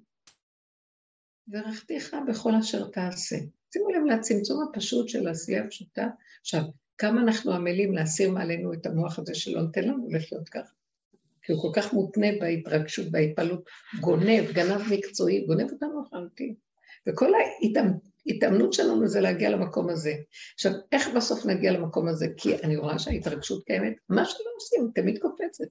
ורכתיך 1.48 2.16
בכל 2.28 2.52
אשר 2.60 2.88
תעשה. 2.88 3.36
שימו 3.74 3.90
לב 3.90 4.04
לצמצום 4.06 4.64
הפשוט 4.64 5.10
של 5.10 5.28
העשייה 5.28 5.64
הפשוטה. 5.64 6.08
עכשיו, 6.42 6.62
כמה 6.98 7.22
אנחנו 7.22 7.54
עמלים 7.54 7.94
להסיר 7.94 8.32
מעלינו 8.32 8.74
את 8.74 8.86
המוח 8.86 9.20
הזה 9.20 9.36
שלא 9.36 9.62
נותן 9.62 9.84
לנו 9.84 10.08
לחיות 10.12 10.50
ככה. 10.50 10.77
כי 11.48 11.54
הוא 11.54 11.62
כל 11.62 11.70
כך 11.74 11.94
מותנה 11.94 12.28
בהתרגשות, 12.40 13.12
בהתפעלות, 13.12 13.70
גונב, 14.00 14.52
גנב 14.54 14.82
מקצועי, 14.92 15.46
גונב 15.46 15.72
אותנו 15.72 16.02
לחלוטין. 16.02 16.54
וכל 17.08 17.32
ההתאמנות 18.26 18.74
שלנו 18.74 19.08
זה 19.08 19.22
להגיע 19.22 19.50
למקום 19.50 19.90
הזה. 19.90 20.14
עכשיו, 20.54 20.72
איך 20.92 21.10
בסוף 21.16 21.46
נגיע 21.46 21.72
למקום 21.72 22.08
הזה? 22.08 22.28
כי 22.38 22.56
אני 22.56 22.76
רואה 22.78 23.00
שההתרגשות 23.00 23.64
קיימת, 23.64 23.94
מה 24.10 24.26
שלא 24.26 24.46
עושים, 24.56 24.92
תמיד 24.96 25.18
קופצת. 25.22 25.66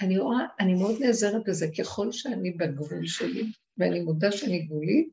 אני 0.00 0.18
רואה, 0.18 0.38
אני 0.60 0.74
מאוד 0.74 0.94
נעזרת 1.00 1.42
בזה, 1.46 1.66
ככל 1.78 2.12
שאני 2.12 2.50
בגבול 2.50 3.06
שלי, 3.06 3.52
ואני 3.78 4.00
מודה 4.00 4.32
שאני 4.32 4.58
גבולית, 4.58 5.08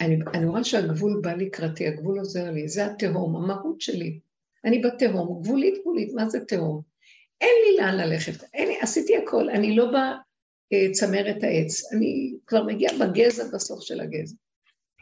אני, 0.00 0.18
אני 0.34 0.46
רואה 0.46 0.64
שהגבול 0.64 1.20
בא 1.22 1.32
לקראתי, 1.32 1.86
הגבול 1.86 2.18
עוזר 2.18 2.50
לי, 2.50 2.68
זה 2.68 2.86
התהום, 2.86 3.36
המהות 3.36 3.80
שלי. 3.80 4.20
אני 4.64 4.78
בתהום, 4.78 5.42
גבולית 5.42 5.74
גבולית, 5.80 6.12
מה 6.14 6.28
זה 6.28 6.40
תהום? 6.40 6.95
אין 7.40 7.54
לי 7.64 7.76
לאן 7.76 7.96
ללכת, 7.96 8.44
אין 8.54 8.68
לי, 8.68 8.80
עשיתי 8.80 9.16
הכל, 9.16 9.48
אני 9.50 9.76
לא 9.76 9.86
בצמרת 9.86 11.42
העץ, 11.42 11.92
אני 11.92 12.36
כבר 12.46 12.62
מגיעה 12.62 12.92
בגזע 12.98 13.44
בסוף 13.54 13.80
של 13.82 14.00
הגזע. 14.00 14.36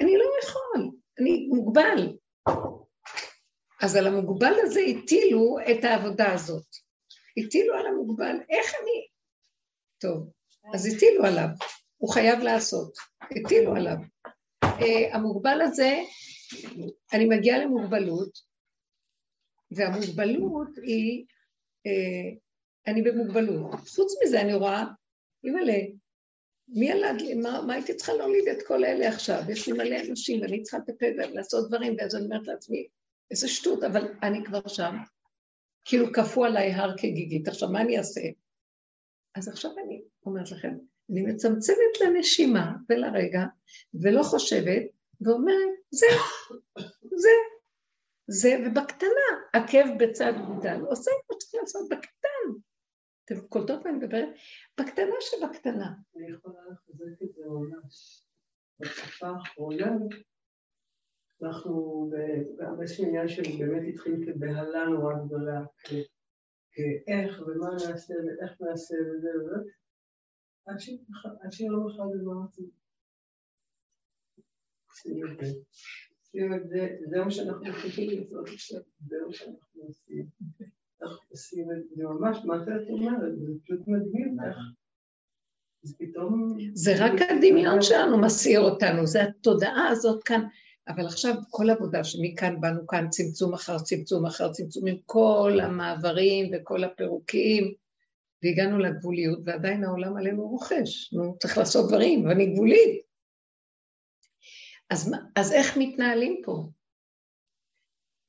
אני 0.00 0.16
לא 0.18 0.24
יכול, 0.42 0.90
אני 1.20 1.46
מוגבל. 1.48 2.16
אז 3.82 3.96
על 3.96 4.06
המוגבל 4.06 4.54
הזה 4.62 4.80
הטילו 4.80 5.56
את 5.70 5.84
העבודה 5.84 6.32
הזאת. 6.32 6.66
הטילו 7.36 7.74
על 7.74 7.86
המוגבל, 7.86 8.36
איך 8.50 8.74
אני... 8.82 9.06
טוב, 9.98 10.30
אז 10.74 10.86
הטילו 10.86 11.24
עליו, 11.24 11.48
הוא 11.96 12.12
חייב 12.12 12.38
לעשות, 12.38 12.92
הטילו 13.22 13.76
עליו. 13.76 13.96
Uh, 14.64 15.14
המוגבל 15.14 15.60
הזה, 15.60 16.02
אני 17.12 17.24
מגיעה 17.24 17.58
למוגבלות, 17.58 18.38
והמוגבלות 19.70 20.68
היא, 20.82 21.24
אני 22.86 23.02
במוגבלות. 23.02 23.74
חוץ 23.88 24.12
מזה 24.22 24.40
אני 24.40 24.54
רואה, 24.54 24.84
אימא'לה, 25.44 25.78
מי 26.68 26.90
ילד 26.90 27.20
לי, 27.20 27.34
מה, 27.34 27.62
מה 27.66 27.74
הייתי 27.74 27.94
צריכה 27.94 28.12
להוליד 28.12 28.48
את 28.48 28.66
כל 28.66 28.84
אלה 28.84 29.08
עכשיו? 29.08 29.42
יש 29.48 29.68
לי 29.68 29.72
מלא 29.72 29.96
אנשים 30.10 30.40
ואני 30.40 30.62
צריכה 30.62 30.78
לטפל 30.78 31.12
ולעשות 31.16 31.68
דברים, 31.68 31.96
ואז 31.98 32.16
אני 32.16 32.24
אומרת 32.24 32.46
לעצמי, 32.46 32.86
איזה 33.30 33.48
שטות, 33.48 33.82
אבל 33.82 34.12
אני 34.22 34.44
כבר 34.44 34.68
שם. 34.68 34.96
כאילו 35.84 36.12
כפו 36.12 36.44
עליי 36.44 36.72
הר 36.72 36.96
כגיגית, 36.96 37.48
עכשיו 37.48 37.68
מה 37.68 37.80
אני 37.80 37.98
אעשה? 37.98 38.20
אז 39.34 39.48
עכשיו 39.48 39.70
אני 39.86 40.02
אומרת 40.26 40.50
לכם, 40.50 40.74
אני 41.10 41.22
מצמצמת 41.22 42.00
לנשימה 42.00 42.72
ולרגע, 42.88 43.40
ולא 43.94 44.22
חושבת, 44.22 44.82
ואומרת, 45.20 45.74
זה, 45.90 46.06
זה, 47.16 47.28
זה, 48.26 48.48
ובקטנה, 48.66 49.28
עקב 49.52 49.86
בצד 50.00 50.32
גודל, 50.46 50.80
עושה 50.80 51.10
מה 51.30 51.36
שצריך 51.40 51.62
לעשות 51.62 51.88
בקטן. 51.90 52.60
אתם 53.24 53.48
קולטות 53.48 53.84
מה 53.84 53.90
אני 53.90 53.98
מדברת? 53.98 54.28
בקטנה 54.80 55.14
שבקטנה. 55.20 55.94
אני 56.16 56.30
יכולה 56.30 56.60
לחזק 56.70 57.22
את 57.22 57.34
זה 57.34 57.44
ממש. 57.46 58.26
בתקופה 58.80 59.26
האחרונה, 59.26 59.92
אנחנו, 61.42 62.10
יש 62.84 63.00
עניין 63.00 63.28
של 63.28 63.42
באמת 63.42 63.82
התחיל 63.94 64.14
כבהלה 64.26 64.84
נורא 64.84 65.14
גדולה, 65.26 65.60
כאיך 66.72 67.42
ומה 67.46 67.68
נעשה 67.70 68.14
ואיך 68.14 68.60
נעשה 68.60 68.94
וזה 68.94 69.28
וזה. 69.40 69.70
עד 70.66 70.78
שיום 71.52 71.86
אחד 71.90 72.06
אמרתי, 72.22 72.62
את 75.40 76.13
זה, 76.34 76.56
את 76.56 77.10
זה, 77.10 77.18
מה 77.24 77.30
שאנחנו 77.30 77.66
יכולים 77.66 78.20
לעשות 78.20 78.48
עכשיו, 78.48 78.80
זה 79.08 79.16
מה 79.26 79.32
שאנחנו 79.32 79.82
עושים. 79.82 80.26
אנחנו 81.02 81.18
עושים 81.30 81.70
את 81.72 81.96
זה 81.96 82.04
ממש, 82.04 82.38
מה 82.44 82.54
שאת 82.64 82.90
אומרת, 82.90 83.38
זה 83.38 83.52
פשוט 83.62 83.80
מדהים 83.86 84.36
איך. 84.46 84.56
זה 86.74 86.94
רק 86.98 87.12
הדמיון 87.30 87.82
שלנו 87.82 88.18
מסעיר 88.18 88.60
אותנו, 88.60 89.06
זה 89.06 89.22
התודעה 89.22 89.88
הזאת 89.88 90.22
כאן. 90.24 90.40
אבל 90.88 91.06
עכשיו 91.06 91.34
כל 91.50 91.70
עבודה 91.70 92.04
שמכאן 92.04 92.60
באנו 92.60 92.86
כאן, 92.86 93.06
צמצום 93.10 93.54
אחר 93.54 93.78
צמצום 93.78 94.26
אחר 94.26 94.52
צמצום, 94.52 94.86
עם 94.86 94.96
כל 95.06 95.58
המעברים 95.62 96.50
וכל 96.52 96.84
הפירוקים, 96.84 97.72
והגענו 98.42 98.78
לגבוליות, 98.78 99.38
ועדיין 99.44 99.84
העולם 99.84 100.16
עלינו 100.16 100.48
רוכש. 100.48 101.12
נו, 101.12 101.36
צריך 101.38 101.58
לעשות 101.58 101.88
דברים, 101.88 102.26
ואני 102.26 102.46
גבולית. 102.46 103.03
אז, 104.90 105.14
אז 105.36 105.52
איך 105.52 105.76
מתנהלים 105.76 106.40
פה? 106.44 106.68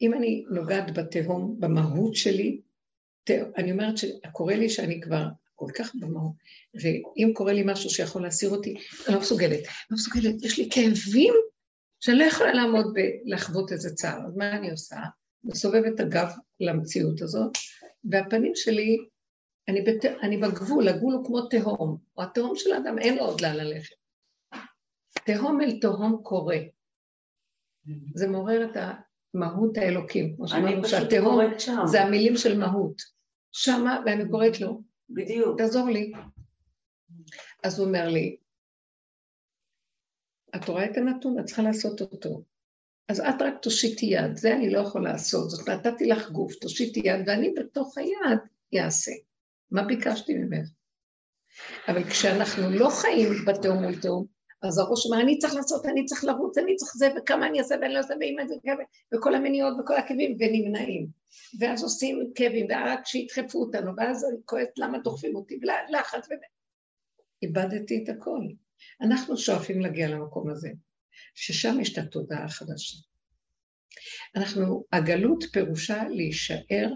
אם 0.02 0.14
אני 0.14 0.46
נוגעת 0.50 0.98
בתהום, 0.98 1.56
במהות 1.60 2.16
שלי, 2.16 2.62
אני 3.58 3.72
אומרת 3.72 3.98
שקורה 3.98 4.56
לי 4.56 4.70
שאני 4.70 5.02
כבר 5.02 5.26
כל 5.56 5.68
כך 5.76 5.96
במהות, 5.96 6.34
ואם 6.74 7.32
קורה 7.34 7.54
לי 7.54 7.64
משהו 7.66 7.90
שיכול 7.90 8.22
להסיר 8.22 8.50
אותי, 8.50 8.76
אני 9.08 9.16
לא 9.16 9.22
מסוגלת. 9.22 9.64
לא 9.90 9.96
מסוגלת, 9.96 10.44
יש 10.44 10.60
לי 10.60 10.70
כאבים 10.72 11.34
שאני 12.00 12.18
לא 12.18 12.24
יכולה 12.24 12.54
לעמוד 12.54 12.86
ולחוות 12.96 13.72
איזה 13.72 13.96
צער. 13.96 14.20
אז 14.28 14.36
מה 14.36 14.58
אני 14.58 14.72
עושה? 14.72 14.96
מסובבת 15.44 15.96
את 15.96 16.00
הגב 16.00 16.28
למציאות 16.60 17.22
הזאת, 17.22 17.52
והפנים 18.04 18.52
שלי 18.56 18.98
אני, 19.68 19.82
בת... 19.82 20.06
אני 20.06 20.38
בגבול, 20.38 20.88
הגבול 20.88 21.14
הוא 21.14 21.26
כמו 21.26 21.42
תהום, 21.42 21.98
או 22.18 22.24
התהום 22.24 22.56
של 22.56 22.74
האדם, 22.74 23.00
אין 23.00 23.18
לו 23.18 23.24
עוד 23.26 23.42
לאן 23.42 23.56
ללכת. 23.56 23.96
תהום 25.26 25.62
אל 25.62 25.80
תהום 25.80 26.22
קורה. 26.24 26.58
זה 28.16 28.28
מעורר 28.28 28.66
את 28.72 28.78
המהות 29.34 29.78
האלוקים, 29.78 30.36
כמו 30.36 30.48
שאמרנו 30.48 30.88
שהתהום 30.88 31.40
זה 31.86 32.02
המילים 32.02 32.38
של 32.38 32.58
מהות. 32.58 33.02
שמה, 33.52 34.02
ואני 34.06 34.30
קוראת 34.32 34.62
לו, 34.62 34.82
בדיוק. 35.10 35.58
תעזור 35.58 35.90
לי. 35.90 36.12
אז 37.64 37.80
הוא 37.80 37.88
אומר 37.88 38.08
לי, 38.08 38.38
את 40.56 40.70
רואה 40.70 40.86
את 40.86 40.98
הנתון, 40.98 41.40
את 41.40 41.46
צריכה 41.46 41.62
לעשות 41.62 42.02
אותו. 42.02 42.44
אז 43.08 43.20
את 43.20 43.42
רק 43.42 43.54
תושיטי 43.62 44.06
יד, 44.06 44.36
זה 44.36 44.54
אני 44.56 44.70
לא 44.70 44.80
יכול 44.80 45.04
לעשות, 45.04 45.50
זאת 45.50 45.70
נתתי 45.70 46.06
לך 46.06 46.32
גוף, 46.32 46.56
תושיטי 46.56 47.00
יד, 47.00 47.28
ואני 47.28 47.54
בתוך 47.58 47.98
היד 47.98 48.40
אעשה. 48.76 49.12
מה 49.72 49.84
ביקשתי 49.84 50.34
ממך? 50.34 50.70
אבל 51.88 52.04
כשאנחנו 52.04 52.70
לא 52.70 52.90
חיים 52.90 53.30
בתאום 53.48 53.84
מול 53.84 54.02
תאום, 54.02 54.35
אז 54.62 54.78
הראש 54.78 55.06
אומר, 55.06 55.22
אני 55.22 55.38
צריך 55.38 55.56
לעשות, 55.56 55.86
אני 55.86 56.06
צריך 56.06 56.24
לרוץ, 56.24 56.58
אני 56.58 56.76
צריך 56.76 56.92
זה, 56.96 57.10
וכמה 57.18 57.48
אני 57.48 57.60
אעשה 57.60 57.76
ואני 57.82 57.94
לא 57.94 57.98
אעשה, 57.98 58.14
ואם 58.20 58.36
זה 58.48 58.56
כמה, 58.64 58.84
וכל 59.14 59.36
המניעות 59.36 59.74
וכל 59.80 59.96
הכאבים, 59.96 60.38
ונמנעים. 60.40 61.08
ואז 61.60 61.84
עושים 61.84 62.32
כאבים, 62.36 62.68
ורק 62.70 63.06
שידחפו 63.06 63.60
אותנו, 63.60 63.92
ואז 63.98 64.26
אני 64.26 64.38
כועסת 64.46 64.78
למה 64.78 65.00
דוחפים 65.00 65.36
אותי, 65.36 65.60
לחץ 65.90 66.28
ו... 66.30 66.34
איבדתי 67.42 68.04
את 68.04 68.10
הכל. 68.10 68.42
אנחנו 69.02 69.38
שואפים 69.38 69.82
להגיע 69.82 70.08
למקום 70.10 70.50
הזה, 70.50 70.70
ששם 71.34 71.80
יש 71.82 71.94
את 71.94 71.98
התודעה 71.98 72.44
החדשה. 72.44 72.98
אנחנו, 74.36 74.84
הגלות 74.92 75.44
פירושה 75.52 76.04
להישאר 76.08 76.94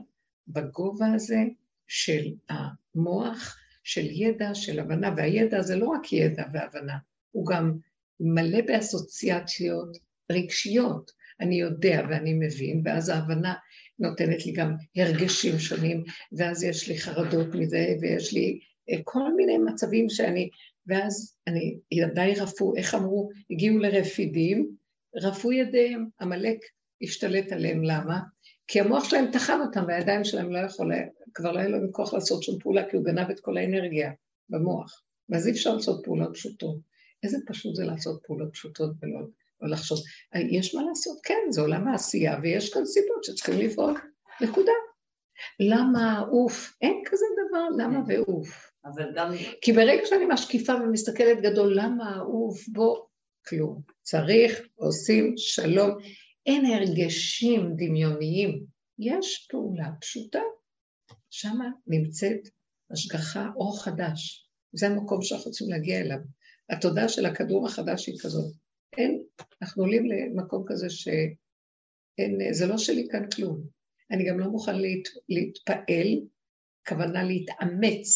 בגובה 0.48 1.14
הזה, 1.16 1.40
של 1.88 2.34
המוח, 2.50 3.58
של 3.84 4.06
ידע, 4.12 4.56
של 4.56 4.80
הבנה, 4.80 5.14
והידע 5.18 5.62
זה 5.62 5.76
לא 5.76 5.88
רק 5.88 6.14
ידע 6.14 6.44
והבנה, 6.54 6.98
הוא 7.32 7.48
גם 7.48 7.78
מלא 8.20 8.62
באסוציאציות 8.62 9.98
רגשיות. 10.32 11.12
אני 11.40 11.56
יודע 11.62 12.02
ואני 12.10 12.34
מבין, 12.34 12.82
ואז 12.86 13.10
ההבנה 13.10 13.54
נותנת 14.00 14.46
לי 14.46 14.52
גם 14.52 14.76
הרגשים 14.96 15.60
שונים, 15.60 16.04
ואז 16.38 16.64
יש 16.64 16.90
לי 16.90 16.98
חרדות 16.98 17.48
מזה, 17.56 17.96
ויש 18.02 18.34
לי 18.34 18.60
אה, 18.90 18.98
כל 19.04 19.36
מיני 19.36 19.58
מצבים 19.58 20.10
שאני, 20.10 20.50
ואז 20.88 21.36
אני, 21.48 21.78
ידיי 21.92 22.36
רפו, 22.36 22.76
איך 22.76 22.96
אמרו, 22.96 23.30
הגיעו 23.52 23.78
לרפידים, 23.78 24.70
רפו 25.16 25.52
ידיהם, 25.52 26.06
עמלק 26.22 26.58
השתלט 27.02 27.52
עליהם, 27.52 27.84
למה? 27.84 28.20
כי 28.68 28.80
המוח 28.80 29.04
שלהם 29.04 29.32
טחן 29.32 29.60
אותם, 29.62 29.84
והידיים 29.88 30.24
שלהם 30.24 30.52
לא 30.52 30.58
יכולה, 30.58 30.98
כבר 31.34 31.52
לא 31.52 31.60
היה 31.60 31.70
להם 31.70 31.92
כוח 31.92 32.14
לעשות 32.14 32.44
שום 32.44 32.60
פעולה, 32.60 32.90
כי 32.90 32.98
הוא 32.98 33.06
גנב 33.06 33.30
את 33.30 33.40
כל 33.40 33.58
האנרגיה 33.58 34.12
במוח. 34.50 35.04
ואז 35.30 35.48
אי 35.48 35.52
אפשר 35.52 35.76
לעשות 35.76 36.02
פעולות 36.04 36.34
פשוטות. 36.34 36.89
איזה 37.24 37.38
פשוט 37.48 37.76
זה 37.76 37.86
לעשות 37.86 38.22
פעולות 38.24 38.54
פשוטות 38.54 38.92
ולא 39.02 39.20
לא 39.62 39.70
לחשוב. 39.70 40.00
יש 40.52 40.76
מה 40.76 40.84
לעשות, 40.84 41.20
כן, 41.24 41.40
זה 41.50 41.62
עולם 41.62 41.88
העשייה, 41.88 42.40
ויש 42.44 42.74
כאן 42.74 42.86
סיבות 42.86 43.24
שצריכים 43.24 43.60
לפעול, 43.60 43.94
נקודה. 44.42 44.72
למה 45.60 46.24
אוף? 46.32 46.78
אין 46.82 47.02
כזה 47.06 47.26
דבר, 47.48 47.84
למה 47.84 48.00
ואוף. 48.08 48.72
אבל 48.86 49.12
גם... 49.16 49.32
כי 49.62 49.74
ברגע 49.74 50.06
שאני 50.06 50.26
משקיפה 50.30 50.74
ומסתכלת 50.74 51.42
גדול, 51.42 51.80
למה 51.80 52.20
אוף? 52.20 52.68
בוא, 52.68 52.98
כלום. 53.48 53.82
צריך, 54.02 54.62
עושים 54.76 55.34
שלום. 55.38 55.98
אין 56.46 56.66
הרגשים 56.66 57.74
דמיוניים, 57.76 58.66
יש 59.00 59.48
פעולה 59.52 59.90
פשוטה. 60.02 60.42
שמה 61.30 61.70
נמצאת 61.88 62.40
השגחה 62.92 63.48
אור 63.56 63.84
חדש. 63.84 64.50
זה 64.74 64.88
המקום 64.88 65.22
שאנחנו 65.22 65.50
רוצים 65.50 65.70
להגיע 65.70 66.00
אליו. 66.00 66.18
התודעה 66.70 67.10
של 67.10 67.26
הכדור 67.26 67.66
החדש 67.66 68.08
היא 68.08 68.16
כזאת. 68.22 68.54
אין, 68.98 69.24
אנחנו 69.62 69.84
עולים 69.84 70.06
למקום 70.06 70.64
כזה 70.68 70.90
שאין, 70.90 72.38
זה 72.52 72.68
לא 72.68 72.78
שלי 72.78 73.08
כאן 73.12 73.30
כלום. 73.36 73.64
אני 74.12 74.30
גם 74.30 74.40
לא 74.40 74.48
מוכן 74.48 74.76
להת, 74.76 75.08
להתפעל, 75.30 76.08
כוונה 76.88 77.24
להתאמץ, 77.24 78.10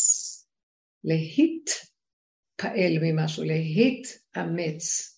להתפעל 1.04 2.98
ממשהו, 3.02 3.44
להתאמץ. 3.44 5.14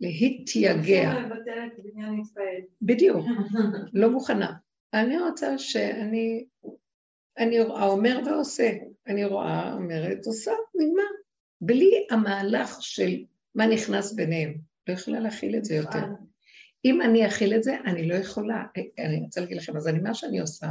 להתייגע. 0.00 1.10
בדיוק, 2.82 3.26
לא 4.00 4.10
מוכנה. 4.10 4.52
אני 4.94 5.18
רוצה 5.18 5.58
שאני, 5.58 6.44
אני 7.38 7.58
האומר 7.58 8.18
ועושה, 8.26 8.70
אני 9.06 9.24
רואה, 9.24 9.72
אומרת, 9.74 10.26
עושה, 10.26 10.52
נגמר. 10.74 11.17
בלי 11.60 12.06
המהלך 12.10 12.76
של 12.80 13.24
מה 13.54 13.66
נכנס 13.66 14.12
ביניהם. 14.12 14.54
לא 14.88 14.92
יכולה 14.92 15.20
להכיל 15.20 15.56
את 15.56 15.64
זה 15.64 15.74
יותר. 15.74 16.04
אם 16.84 17.02
אני 17.02 17.26
אכיל 17.26 17.54
את 17.54 17.62
זה, 17.62 17.76
אני 17.84 18.08
לא 18.08 18.14
יכולה. 18.14 18.64
אני 18.98 19.20
רוצה 19.24 19.40
להגיד 19.40 19.56
לכם, 19.56 19.76
אז 19.76 19.88
אני, 19.88 19.98
מה 19.98 20.14
שאני 20.14 20.40
עושה, 20.40 20.66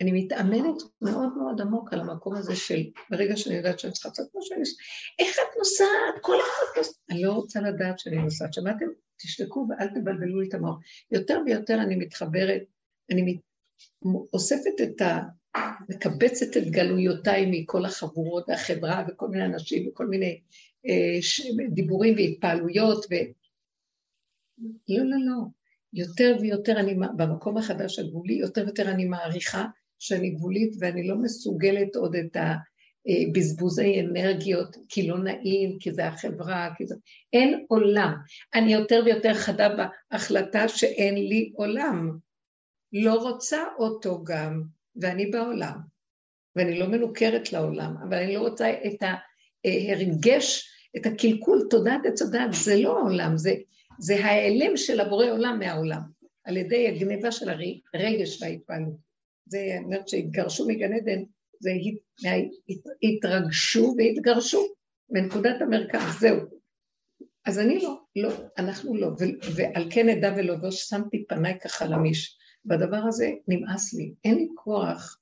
אני 0.00 0.12
מתאמנת 0.12 0.82
מאוד 1.02 1.36
מאוד 1.36 1.60
עמוק 1.60 1.92
על 1.92 2.00
המקום 2.00 2.36
הזה 2.36 2.56
של, 2.56 2.82
ברגע 3.10 3.36
שאני 3.36 3.56
יודעת 3.56 3.78
שאני 3.78 3.92
צריכה 3.92 4.08
לעשות 4.08 4.28
שאני 4.40 4.60
עושה, 4.60 4.76
איך 5.18 5.36
את 5.38 5.58
נוסעת? 5.58 5.88
כל 6.20 6.36
אחד 6.40 6.78
נוסעת. 6.78 6.94
אני 7.10 7.22
לא 7.22 7.32
רוצה 7.32 7.60
לדעת 7.60 7.98
שאני 7.98 8.16
נוסעת. 8.16 8.54
שמעתם? 8.54 8.86
תשתקו 9.16 9.66
ואל 9.68 9.88
תבלבלו 9.88 10.40
לי 10.40 10.48
את 10.48 10.54
המוח. 10.54 10.76
יותר 11.10 11.40
ויותר 11.46 11.74
אני 11.82 11.96
מתחברת, 11.96 12.62
אני 13.10 13.22
מת... 13.22 13.40
אוספת 14.32 14.80
את 14.82 15.00
ה... 15.00 15.18
מקבצת 15.88 16.56
את 16.56 16.70
גלויותיי 16.70 17.46
מכל 17.50 17.84
החבורות 17.84 18.44
והחברה 18.48 19.04
וכל 19.08 19.28
מיני 19.28 19.44
אנשים 19.44 19.88
וכל 19.88 20.06
מיני 20.06 20.40
אה, 20.88 21.22
ש... 21.22 21.42
דיבורים 21.74 22.14
והתפעלויות 22.14 23.06
ו... 23.10 23.14
לא, 24.88 25.04
לא, 25.04 25.16
לא. 25.26 25.42
יותר 25.92 26.36
ויותר 26.40 26.80
אני, 26.80 26.94
במקום 27.16 27.56
החדש 27.56 27.98
הגבולי, 27.98 28.34
יותר 28.34 28.62
ויותר 28.64 28.90
אני 28.90 29.04
מעריכה 29.04 29.64
שאני 29.98 30.30
גבולית 30.30 30.74
ואני 30.78 31.08
לא 31.08 31.16
מסוגלת 31.16 31.96
עוד 31.96 32.16
את 32.16 32.36
הבזבוזי 33.06 34.00
אנרגיות, 34.00 34.76
כי 34.88 35.08
לא 35.08 35.18
נעים, 35.18 35.76
כי 35.80 35.92
זה 35.92 36.06
החברה, 36.06 36.68
כי 36.76 36.86
זה... 36.86 36.94
אין 37.32 37.64
עולם. 37.68 38.14
אני 38.54 38.72
יותר 38.72 39.02
ויותר 39.04 39.34
חדה 39.34 39.68
בהחלטה 40.10 40.68
שאין 40.68 41.14
לי 41.14 41.52
עולם. 41.54 42.18
לא 42.92 43.14
רוצה 43.14 43.64
אותו 43.78 44.24
גם, 44.24 44.62
ואני 44.96 45.26
בעולם. 45.26 45.92
ואני 46.56 46.78
לא 46.78 46.86
מנוכרת 46.86 47.52
לעולם, 47.52 47.94
אבל 48.08 48.14
אני 48.14 48.34
לא 48.34 48.40
רוצה 48.40 48.70
את 48.86 49.02
ההרגש, 49.64 50.68
את 50.96 51.06
הקלקול, 51.06 51.66
תודעת 51.70 52.00
עץ 52.06 52.22
הדעת, 52.22 52.52
זה 52.52 52.76
לא 52.76 52.98
העולם, 52.98 53.36
זה, 53.36 53.54
זה 53.98 54.24
ההיעלם 54.24 54.76
של 54.76 55.00
הבורא 55.00 55.26
עולם 55.26 55.58
מהעולם, 55.58 56.00
על 56.44 56.56
ידי 56.56 56.88
הגניבה 56.88 57.32
של 57.32 57.48
הרגש 57.94 58.42
וההתפעלות. 58.42 58.96
זה 59.46 59.76
אומרת 59.84 60.08
שהתגרשו 60.08 60.68
מגן 60.68 60.92
עדן, 60.92 61.22
זה 61.60 61.70
התרגשו 63.02 63.94
והתגרשו 63.98 64.66
מנקודת 65.10 65.62
המרכז, 65.62 66.18
זהו. 66.20 66.38
אז 67.44 67.58
אני 67.58 67.78
לא, 67.82 68.00
לא, 68.16 68.30
אנחנו 68.58 68.96
לא, 68.96 69.08
ועל 69.56 69.88
כן 69.90 70.08
אדע 70.08 70.34
ולובש 70.36 70.88
שמתי 70.88 71.24
פניי 71.28 71.58
כחלמיש. 71.60 72.38
בדבר 72.64 73.00
הזה 73.08 73.30
נמאס 73.48 73.94
לי, 73.94 74.14
אין 74.24 74.34
לי 74.34 74.48
כוח 74.54 75.18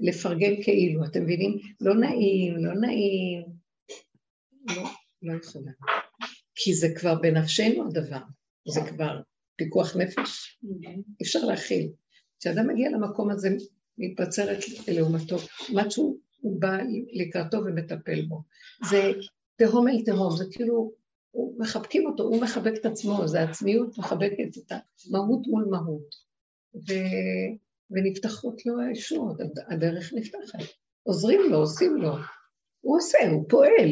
לפרגן 0.00 0.62
כאילו, 0.62 1.04
אתם 1.04 1.22
מבינים? 1.22 1.58
לא 1.80 1.94
נעים, 1.94 2.64
לא 2.64 2.74
נעים. 2.74 3.42
לא, 4.76 4.82
לא 5.22 5.32
יכולה. 5.36 5.72
כי 6.54 6.74
זה 6.74 6.88
כבר 6.96 7.14
בנפשנו 7.14 7.86
הדבר, 7.88 8.20
זה 8.68 8.80
כבר 8.88 9.20
פיקוח 9.56 9.96
נפש, 9.96 10.58
אי 10.84 11.02
אפשר 11.22 11.44
להכיל. 11.44 11.92
כשאדם 12.40 12.68
מגיע 12.68 12.90
למקום 12.90 13.30
הזה, 13.30 13.48
מתבצרת 13.98 14.58
לעומתו, 14.88 15.36
משהו 15.74 16.18
הוא 16.40 16.60
בא 16.60 16.78
לקראתו 17.12 17.58
ומטפל 17.58 18.22
בו. 18.28 18.42
זה 18.90 19.12
תהום 19.56 19.88
אל 19.88 20.04
תהום, 20.04 20.36
זה 20.36 20.44
כאילו, 20.50 20.92
מחבקים 21.58 22.06
אותו, 22.06 22.22
הוא 22.22 22.42
מחבק 22.42 22.72
את 22.80 22.86
עצמו, 22.86 23.28
זה 23.28 23.42
עצמיות 23.42 23.98
מחבקת 23.98 24.58
את 24.58 24.72
המהות 24.72 25.46
מול 25.46 25.66
מהות. 25.70 26.31
ו... 26.74 26.92
ונפתחות 27.90 28.66
לו 28.66 28.80
הישועות, 28.80 29.36
הדרך 29.68 30.12
נפתחת. 30.14 30.58
עוזרים 31.02 31.40
לו, 31.50 31.58
עושים 31.58 31.96
לו. 31.96 32.12
הוא 32.80 32.96
עושה, 32.96 33.18
הוא 33.30 33.48
פועל, 33.48 33.90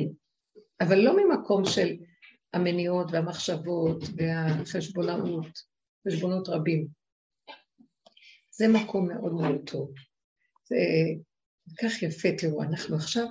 אבל 0.80 0.98
לא 0.98 1.16
ממקום 1.16 1.64
של 1.64 1.96
המניעות 2.52 3.06
והמחשבות 3.12 4.02
והחשבונאות, 4.16 5.46
חשבונות 6.08 6.48
רבים. 6.48 6.86
זה 8.50 8.68
מקום 8.68 9.08
מאוד 9.08 9.32
מאוד 9.32 9.60
טוב. 9.66 9.92
זה 10.68 10.76
כך 11.82 12.02
יפה, 12.02 12.28
תראו, 12.38 12.62
אנחנו 12.62 12.96
עכשיו 12.96 13.26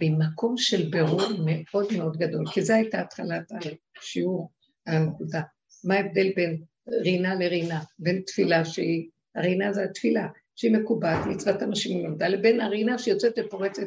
במקום 0.00 0.56
של 0.56 0.90
בירור 0.90 1.22
מאוד 1.44 1.86
מאוד 1.98 2.16
גדול, 2.16 2.44
כי 2.54 2.62
זו 2.62 2.74
הייתה 2.74 3.00
התחלת 3.00 3.52
השיעור 3.98 4.50
הנקודה. 4.86 5.42
מה 5.84 5.94
ההבדל 5.94 6.32
בין 6.36 6.62
רינה 6.90 7.34
לרינה, 7.34 7.80
בין 7.98 8.22
תפילה 8.26 8.64
שהיא, 8.64 9.08
הרינה 9.34 9.72
זה 9.72 9.84
התפילה, 9.84 10.28
שהיא 10.56 10.72
מקובעת, 10.72 11.26
מצוות 11.26 11.62
אנשים 11.62 12.04
למדה, 12.04 12.28
לבין 12.28 12.60
הרינה 12.60 12.98
שיוצאת 12.98 13.32
ופורצת 13.38 13.86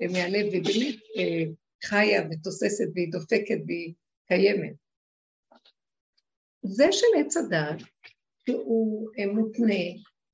מהלב, 0.00 0.46
והיא 0.50 0.62
באמת 0.64 1.00
אה, 1.16 1.44
חיה 1.84 2.22
ותוססת 2.30 2.84
והיא 2.94 3.12
דופקת 3.12 3.58
והיא 3.66 3.92
קיימת. 4.28 4.72
זה 6.62 6.86
של 6.92 7.06
עץ 7.20 7.36
הדת, 7.36 7.82
שהוא 8.46 9.10
אה, 9.18 9.26
מותנה 9.26 9.84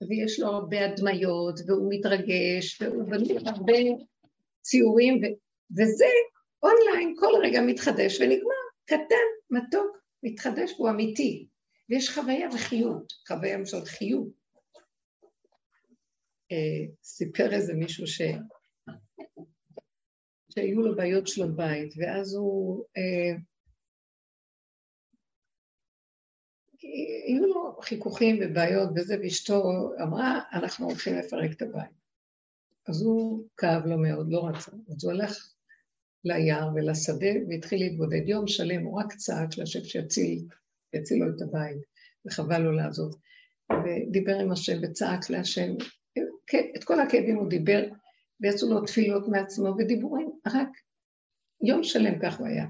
ויש 0.09 0.41
לו 0.41 0.47
הרבה 0.47 0.85
הדמיות, 0.85 1.61
והוא 1.67 1.93
מתרגש, 1.95 2.83
והוא 2.83 3.05
בנוי 3.05 3.39
הרבה 3.47 3.79
ציורים, 4.63 5.15
ו... 5.15 5.27
וזה 5.77 6.07
אונליין 6.63 7.15
כל 7.19 7.33
רגע 7.43 7.61
מתחדש 7.61 8.21
ונגמר, 8.21 8.65
קטן, 8.85 9.27
מתוק, 9.51 9.99
מתחדש, 10.23 10.73
הוא 10.77 10.91
אמיתי. 10.91 11.47
ויש 11.89 12.11
חוויה 12.11 12.49
וחיות, 12.55 13.13
חוויה 13.29 13.67
של 13.67 13.85
חיות. 13.85 14.29
אה, 16.53 16.93
סיפר 17.03 17.53
איזה 17.53 17.75
מישהו 17.75 18.07
ש... 18.07 18.23
שהיו 20.51 20.81
לו 20.81 20.97
בעיות 20.97 21.27
של 21.27 21.43
הבית, 21.43 21.95
ואז 21.97 22.35
הוא 22.35 22.85
אה, 22.97 23.37
היו 27.27 27.47
לו 27.47 27.77
חיכוכים 27.83 28.39
ובעיות 28.43 28.91
וזה, 28.97 29.17
ואשתו 29.23 29.63
אמרה, 30.03 30.41
אנחנו 30.53 30.87
הולכים 30.87 31.15
לפרק 31.15 31.53
את 31.53 31.63
הבית. 31.63 32.05
אז 32.89 33.03
הוא 33.03 33.45
כאב 33.57 33.87
לו 33.87 33.99
מאוד, 33.99 34.27
לא 34.31 34.49
רצה. 34.49 34.73
אז 34.89 35.05
הוא 35.05 35.13
הלך 35.13 35.55
ליער 36.25 36.69
ולשדה 36.75 37.33
והתחיל 37.49 37.79
להתבודד. 37.79 38.29
יום 38.29 38.47
שלם 38.47 38.83
הוא 38.85 39.01
רק 39.01 39.15
צעק 39.15 39.59
להשם 39.59 39.85
שיציל, 39.85 40.49
יציל 40.95 41.25
לו 41.25 41.37
את 41.37 41.43
הבית, 41.43 41.83
וחבל 42.27 42.59
לו 42.59 42.73
לעזוב. 42.73 43.15
ודיבר 43.73 44.39
עם 44.39 44.53
השם 44.53 44.79
וצעק 44.83 45.31
להשם, 45.31 45.75
את 46.77 46.85
כל 46.85 47.01
הכאבים 47.01 47.37
הוא 47.37 47.49
דיבר, 47.49 47.83
ויצאו 48.41 48.69
לו 48.69 48.81
תפילות 48.87 49.29
מעצמו 49.29 49.75
ודיבורים, 49.79 50.31
רק 50.47 50.69
יום 51.63 51.85
שלם 51.85 52.19
כך 52.23 52.39
הוא 52.39 52.47
היה. 52.47 52.67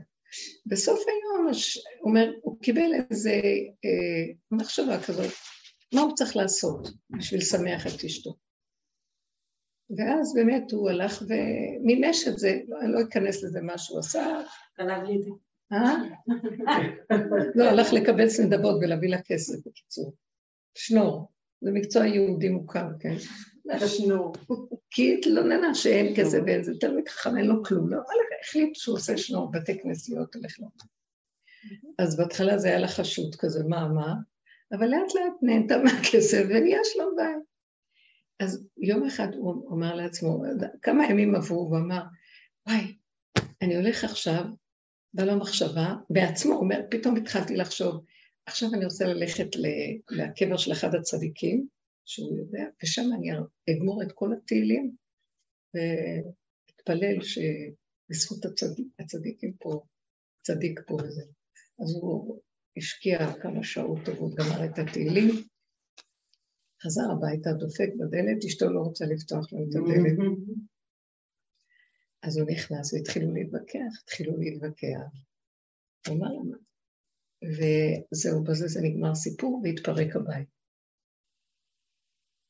בסוף 0.66 1.00
היום, 1.08 1.46
הוא 1.46 2.10
אומר, 2.10 2.32
הוא 2.42 2.60
קיבל 2.62 2.90
איזה 3.10 3.40
אה, 3.84 4.34
מחשבה 4.50 5.02
כזאת, 5.02 5.32
מה 5.94 6.00
הוא 6.00 6.14
צריך 6.14 6.36
לעשות 6.36 6.88
בשביל 7.18 7.40
לשמח 7.40 7.86
את 7.86 8.04
אשתו. 8.04 8.34
ואז 9.96 10.34
באמת 10.34 10.72
הוא 10.72 10.90
הלך 10.90 11.22
ומימש 11.22 12.28
את 12.28 12.38
זה, 12.38 12.58
לא, 12.68 12.80
אני 12.80 12.92
לא 12.92 13.00
אכנס 13.08 13.44
לזה 13.44 13.60
מה 13.60 13.78
שהוא 13.78 13.98
עשה. 13.98 14.40
גנב 14.78 15.02
לי 15.02 15.16
את 15.16 15.22
זה. 15.22 15.30
אה? 15.72 15.94
לא, 17.54 17.64
הלך 17.64 17.92
לקבץ 17.92 18.40
נדבות 18.40 18.76
ולהביא 18.80 19.08
לה 19.08 19.22
כסף, 19.22 19.66
בקיצור. 19.66 20.14
שנור, 20.74 21.28
זה 21.60 21.70
מקצוע 21.70 22.06
יהודי 22.06 22.48
מוכר, 22.48 22.86
כן. 23.00 23.14
שנור. 23.86 24.32
כי 24.90 25.14
התלוננה 25.18 25.74
שאין 25.74 26.14
כסף 26.16 26.38
ואין 26.46 26.62
זה, 26.62 26.72
תלמיד 26.80 27.08
חכם, 27.08 27.36
אין 27.36 27.46
לו 27.46 27.64
כלום. 27.64 27.90
לא, 27.90 27.98
החליט 28.44 28.74
שהוא 28.74 28.96
עושה 28.96 29.16
שנור, 29.16 29.50
בתי 29.50 29.82
כנסיות, 29.82 30.34
הולך 30.34 30.60
לו. 30.60 30.66
אז 31.98 32.16
בהתחלה 32.16 32.58
זה 32.58 32.68
היה 32.68 32.78
לה 32.78 32.88
חשוד 32.88 33.34
כזה, 33.34 33.64
מה, 33.68 33.88
מה? 33.88 34.14
אבל 34.72 34.86
לאט 34.86 35.14
לאט 35.14 35.34
נהנתה 35.42 35.78
מהכסף 35.78 36.44
ונהיה 36.48 36.78
שלום 36.84 37.14
בית. 37.16 37.44
אז 38.40 38.66
יום 38.76 39.06
אחד 39.06 39.34
הוא 39.34 39.72
אמר 39.72 39.94
לעצמו, 39.94 40.42
כמה 40.82 41.06
ימים 41.10 41.34
עברו, 41.34 41.60
הוא 41.60 41.76
אמר, 41.76 42.02
וואי, 42.68 42.96
אני 43.62 43.76
הולך 43.76 44.04
עכשיו, 44.04 44.44
בא 45.14 45.24
לו 45.24 45.38
מחשבה, 45.38 45.94
בעצמו, 46.10 46.54
אומר, 46.54 46.80
פתאום 46.90 47.16
התחלתי 47.16 47.56
לחשוב, 47.56 48.04
עכשיו 48.46 48.68
אני 48.74 48.84
רוצה 48.84 49.04
ללכת 49.04 49.46
לקבר 50.10 50.56
של 50.56 50.72
אחד 50.72 50.94
הצדיקים, 50.94 51.68
שהוא 52.04 52.38
יודע, 52.38 52.64
ושם 52.82 53.02
אני 53.18 53.30
אגמור 53.70 54.02
את 54.02 54.12
כל 54.12 54.32
התהילים, 54.32 54.94
ואתפלל 55.74 57.16
שבזכות 57.22 58.44
הצדיק, 58.44 58.86
הצדיקים 58.98 59.52
פה, 59.58 59.84
צדיק 60.42 60.80
פה 60.86 60.94
וזה. 60.94 61.22
אז 61.82 61.94
הוא 62.00 62.40
השקיע 62.76 63.18
כמה 63.42 63.64
שעות 63.64 63.98
טובות, 64.04 64.34
גמר 64.34 64.64
את 64.64 64.78
התהילים, 64.78 65.30
חזר 66.82 67.10
הביתה, 67.12 67.52
דופק 67.52 67.88
בדלת, 67.98 68.44
אשתו 68.44 68.70
לא 68.70 68.80
רוצה 68.80 69.04
לפתוח 69.06 69.52
לו 69.52 69.58
את 69.62 69.74
הדלת. 69.74 70.18
אז 72.26 72.38
הוא 72.38 72.50
נכנס 72.50 72.94
והתחילו 72.94 73.34
להתווכח, 73.34 74.02
התחילו 74.02 74.36
להתווכח. 74.36 75.06
הוא 76.08 76.16
אמר 76.16 76.28
למה? 76.28 76.56
וזהו, 77.44 78.44
בזה 78.44 78.66
זה 78.68 78.80
נגמר 78.82 79.14
סיפור 79.14 79.60
והתפרק 79.64 80.16
הבית. 80.16 80.48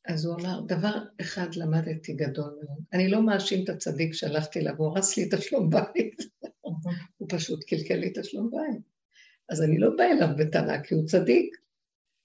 אז 0.08 0.24
הוא 0.24 0.34
אמר, 0.40 0.60
דבר 0.60 0.94
אחד 1.20 1.54
למדתי 1.56 2.12
גדול 2.12 2.58
מאוד, 2.64 2.84
אני 2.92 3.08
לא 3.08 3.26
מאשים 3.26 3.64
את 3.64 3.68
הצדיק 3.68 4.14
שהלכתי 4.14 4.58
אליו, 4.58 4.74
הוא 4.78 4.86
הרס 4.86 5.16
לי 5.16 5.28
את 5.28 5.34
השלום 5.34 5.70
בית, 5.70 6.16
הוא 7.16 7.28
פשוט 7.28 7.64
קלקל 7.64 7.94
לי 7.94 8.12
את 8.12 8.18
השלום 8.18 8.50
בית. 8.50 8.82
אז 9.48 9.62
אני 9.62 9.78
לא 9.78 9.90
באה 9.96 10.12
אליו 10.12 10.28
בטענה 10.38 10.82
כי 10.82 10.94
הוא 10.94 11.06
צדיק, 11.06 11.56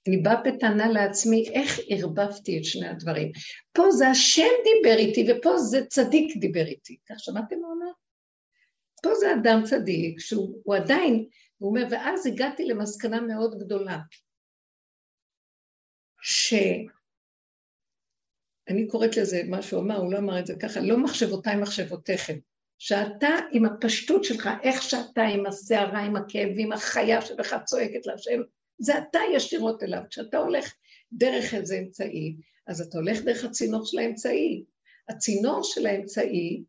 אני 0.07 0.17
באה 0.17 0.41
בטענה 0.41 0.87
לעצמי, 0.87 1.49
איך 1.49 1.79
ערבבתי 1.89 2.57
את 2.57 2.65
שני 2.65 2.87
הדברים. 2.87 3.31
פה 3.73 3.91
זה 3.91 4.07
השם 4.07 4.51
דיבר 4.63 4.97
איתי, 4.97 5.27
ופה 5.31 5.57
זה 5.57 5.85
צדיק 5.85 6.37
דיבר 6.37 6.65
איתי. 6.65 6.97
כך 7.09 7.19
שמעתם 7.19 7.59
מה 7.59 7.67
אומר? 7.67 7.91
פה 9.03 9.15
זה 9.15 9.33
אדם 9.33 9.61
צדיק, 9.63 10.19
שהוא 10.19 10.75
עדיין, 10.75 11.25
הוא 11.57 11.69
אומר, 11.69 11.87
ואז 11.91 12.27
הגעתי 12.27 12.65
למסקנה 12.65 13.21
מאוד 13.21 13.59
גדולה, 13.59 13.97
שאני 16.21 16.87
קוראת 18.87 19.17
לזה, 19.17 19.41
מה 19.47 19.61
שהוא 19.61 19.81
אמר, 19.81 19.97
הוא 19.97 20.11
לא 20.13 20.17
אמר 20.17 20.39
את 20.39 20.45
זה 20.45 20.53
ככה, 20.61 20.79
לא 20.79 20.97
מחשבותיי 20.97 21.55
מחשבותיכם. 21.55 22.37
שאתה 22.81 23.27
עם 23.51 23.65
הפשטות 23.65 24.23
שלך, 24.23 24.49
איך 24.63 24.81
שאתה 24.81 25.21
עם 25.21 25.45
הסערה, 25.45 25.99
עם 25.99 26.15
הכאבים, 26.15 26.71
החיה 26.71 27.21
שבך 27.21 27.53
צועקת 27.65 28.05
להשם, 28.05 28.41
זה 28.79 28.97
אתה 28.97 29.19
ישירות 29.33 29.83
אליו. 29.83 30.01
כשאתה 30.09 30.37
הולך 30.37 30.73
דרך 31.11 31.53
איזה 31.53 31.79
אמצעי, 31.79 32.35
אז 32.67 32.81
אתה 32.81 32.97
הולך 32.97 33.21
דרך 33.21 33.43
הצינור 33.43 33.85
של 33.85 33.99
האמצעי. 33.99 34.63
הצינור 35.09 35.63
של 35.63 35.85
האמצעי, 35.85 36.63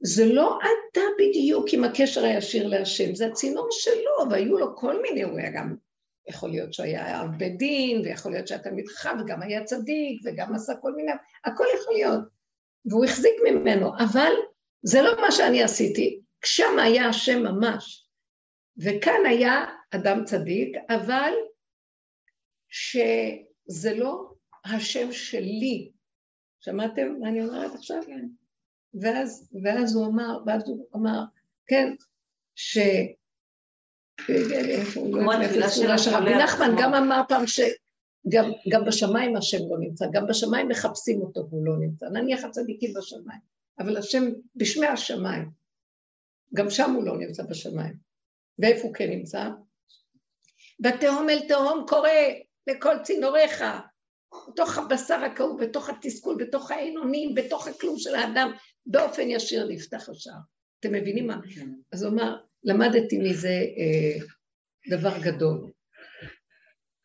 זה 0.00 0.24
לא 0.26 0.58
אתה 0.58 1.00
בדיוק 1.18 1.66
עם 1.72 1.84
הקשר 1.84 2.24
הישיר 2.24 2.66
להשם, 2.66 3.14
זה 3.14 3.26
הצינור 3.26 3.68
שלו, 3.70 4.30
והיו 4.30 4.58
לו 4.58 4.76
כל 4.76 5.02
מיני, 5.02 5.22
הוא 5.22 5.38
היה 5.38 5.50
גם, 5.50 5.76
יכול 6.28 6.50
להיות 6.50 6.74
שהוא 6.74 6.86
היה 6.86 7.22
אב 7.22 7.28
בית 7.38 7.58
דין, 7.58 8.00
ויכול 8.00 8.32
להיות 8.32 8.48
שהיה 8.48 8.62
תלמיד 8.62 8.88
חכם, 8.88 9.16
וגם 9.20 9.42
היה 9.42 9.64
צדיק, 9.64 10.20
וגם 10.24 10.54
עשה 10.54 10.72
כל 10.82 10.92
מיני, 10.92 11.12
הכל 11.44 11.64
יכול 11.80 11.94
להיות. 11.94 12.24
והוא 12.86 13.04
החזיק 13.04 13.34
ממנו, 13.50 13.92
אבל 13.98 14.32
זה 14.82 15.02
לא 15.02 15.20
מה 15.20 15.32
שאני 15.32 15.62
עשיתי, 15.62 16.20
שם 16.44 16.78
היה 16.78 17.08
השם 17.08 17.42
ממש. 17.42 18.08
וכאן 18.78 19.26
היה 19.26 19.64
אדם 20.00 20.24
צדיק, 20.24 20.76
אבל 20.88 21.32
שזה 22.68 23.94
לא 23.96 24.32
השם 24.64 25.12
שלי. 25.12 25.90
שמעתם 26.60 27.16
מה 27.20 27.28
אני 27.28 27.44
אומרת 27.44 27.74
עכשיו? 27.74 28.02
כן. 28.06 28.26
ואז, 29.00 29.50
ואז 29.64 29.96
הוא 29.96 30.06
אמר, 30.06 30.38
ואז 30.46 30.68
הוא 30.68 30.86
אמר, 30.96 31.20
כן, 31.66 31.94
ש... 32.54 32.78
רבי 36.12 36.34
נחמן 36.34 36.74
גם 36.78 36.94
אמר 36.94 37.20
פעם 37.28 37.46
שגם 37.46 38.50
גם 38.68 38.84
בשמיים 38.86 39.36
השם 39.36 39.58
לא 39.70 39.78
נמצא, 39.80 40.06
גם 40.12 40.26
בשמיים 40.26 40.68
מחפשים 40.68 41.20
אותו 41.20 41.46
והוא 41.48 41.66
לא 41.66 41.72
נמצא. 41.78 42.06
נניח 42.06 42.44
הצדיקים 42.44 42.94
בשמיים, 42.98 43.40
אבל 43.78 43.96
השם 43.96 44.24
בשמי 44.56 44.86
השמיים, 44.86 45.50
גם 46.54 46.70
שם 46.70 46.90
הוא 46.90 47.04
לא 47.04 47.18
נמצא 47.18 47.42
בשמיים. 47.42 47.94
ואיפה 48.58 48.82
הוא 48.82 48.94
כן 48.94 49.10
נמצא? 49.10 49.48
בתהום 50.80 51.30
אל 51.30 51.48
תהום 51.48 51.84
קורא 51.88 52.10
לכל 52.66 52.94
צינוריך, 53.02 53.64
בתוך 54.48 54.78
הבשר 54.78 55.14
הכאוב, 55.14 55.64
בתוך 55.64 55.88
התסכול, 55.88 56.36
בתוך 56.40 56.70
העינונים, 56.70 57.34
בתוך 57.34 57.68
הכלום 57.68 57.98
של 57.98 58.14
האדם, 58.14 58.52
באופן 58.86 59.30
ישיר 59.30 59.68
נפתח 59.68 60.08
השער. 60.08 60.38
אתם 60.80 60.92
מבינים 60.92 61.26
מה? 61.26 61.40
כן. 61.54 61.70
אז 61.92 62.02
הוא 62.02 62.12
אמר, 62.12 62.36
למדתי 62.64 63.18
מזה 63.18 63.48
אה, 63.48 64.18
דבר 64.90 65.18
גדול, 65.22 65.70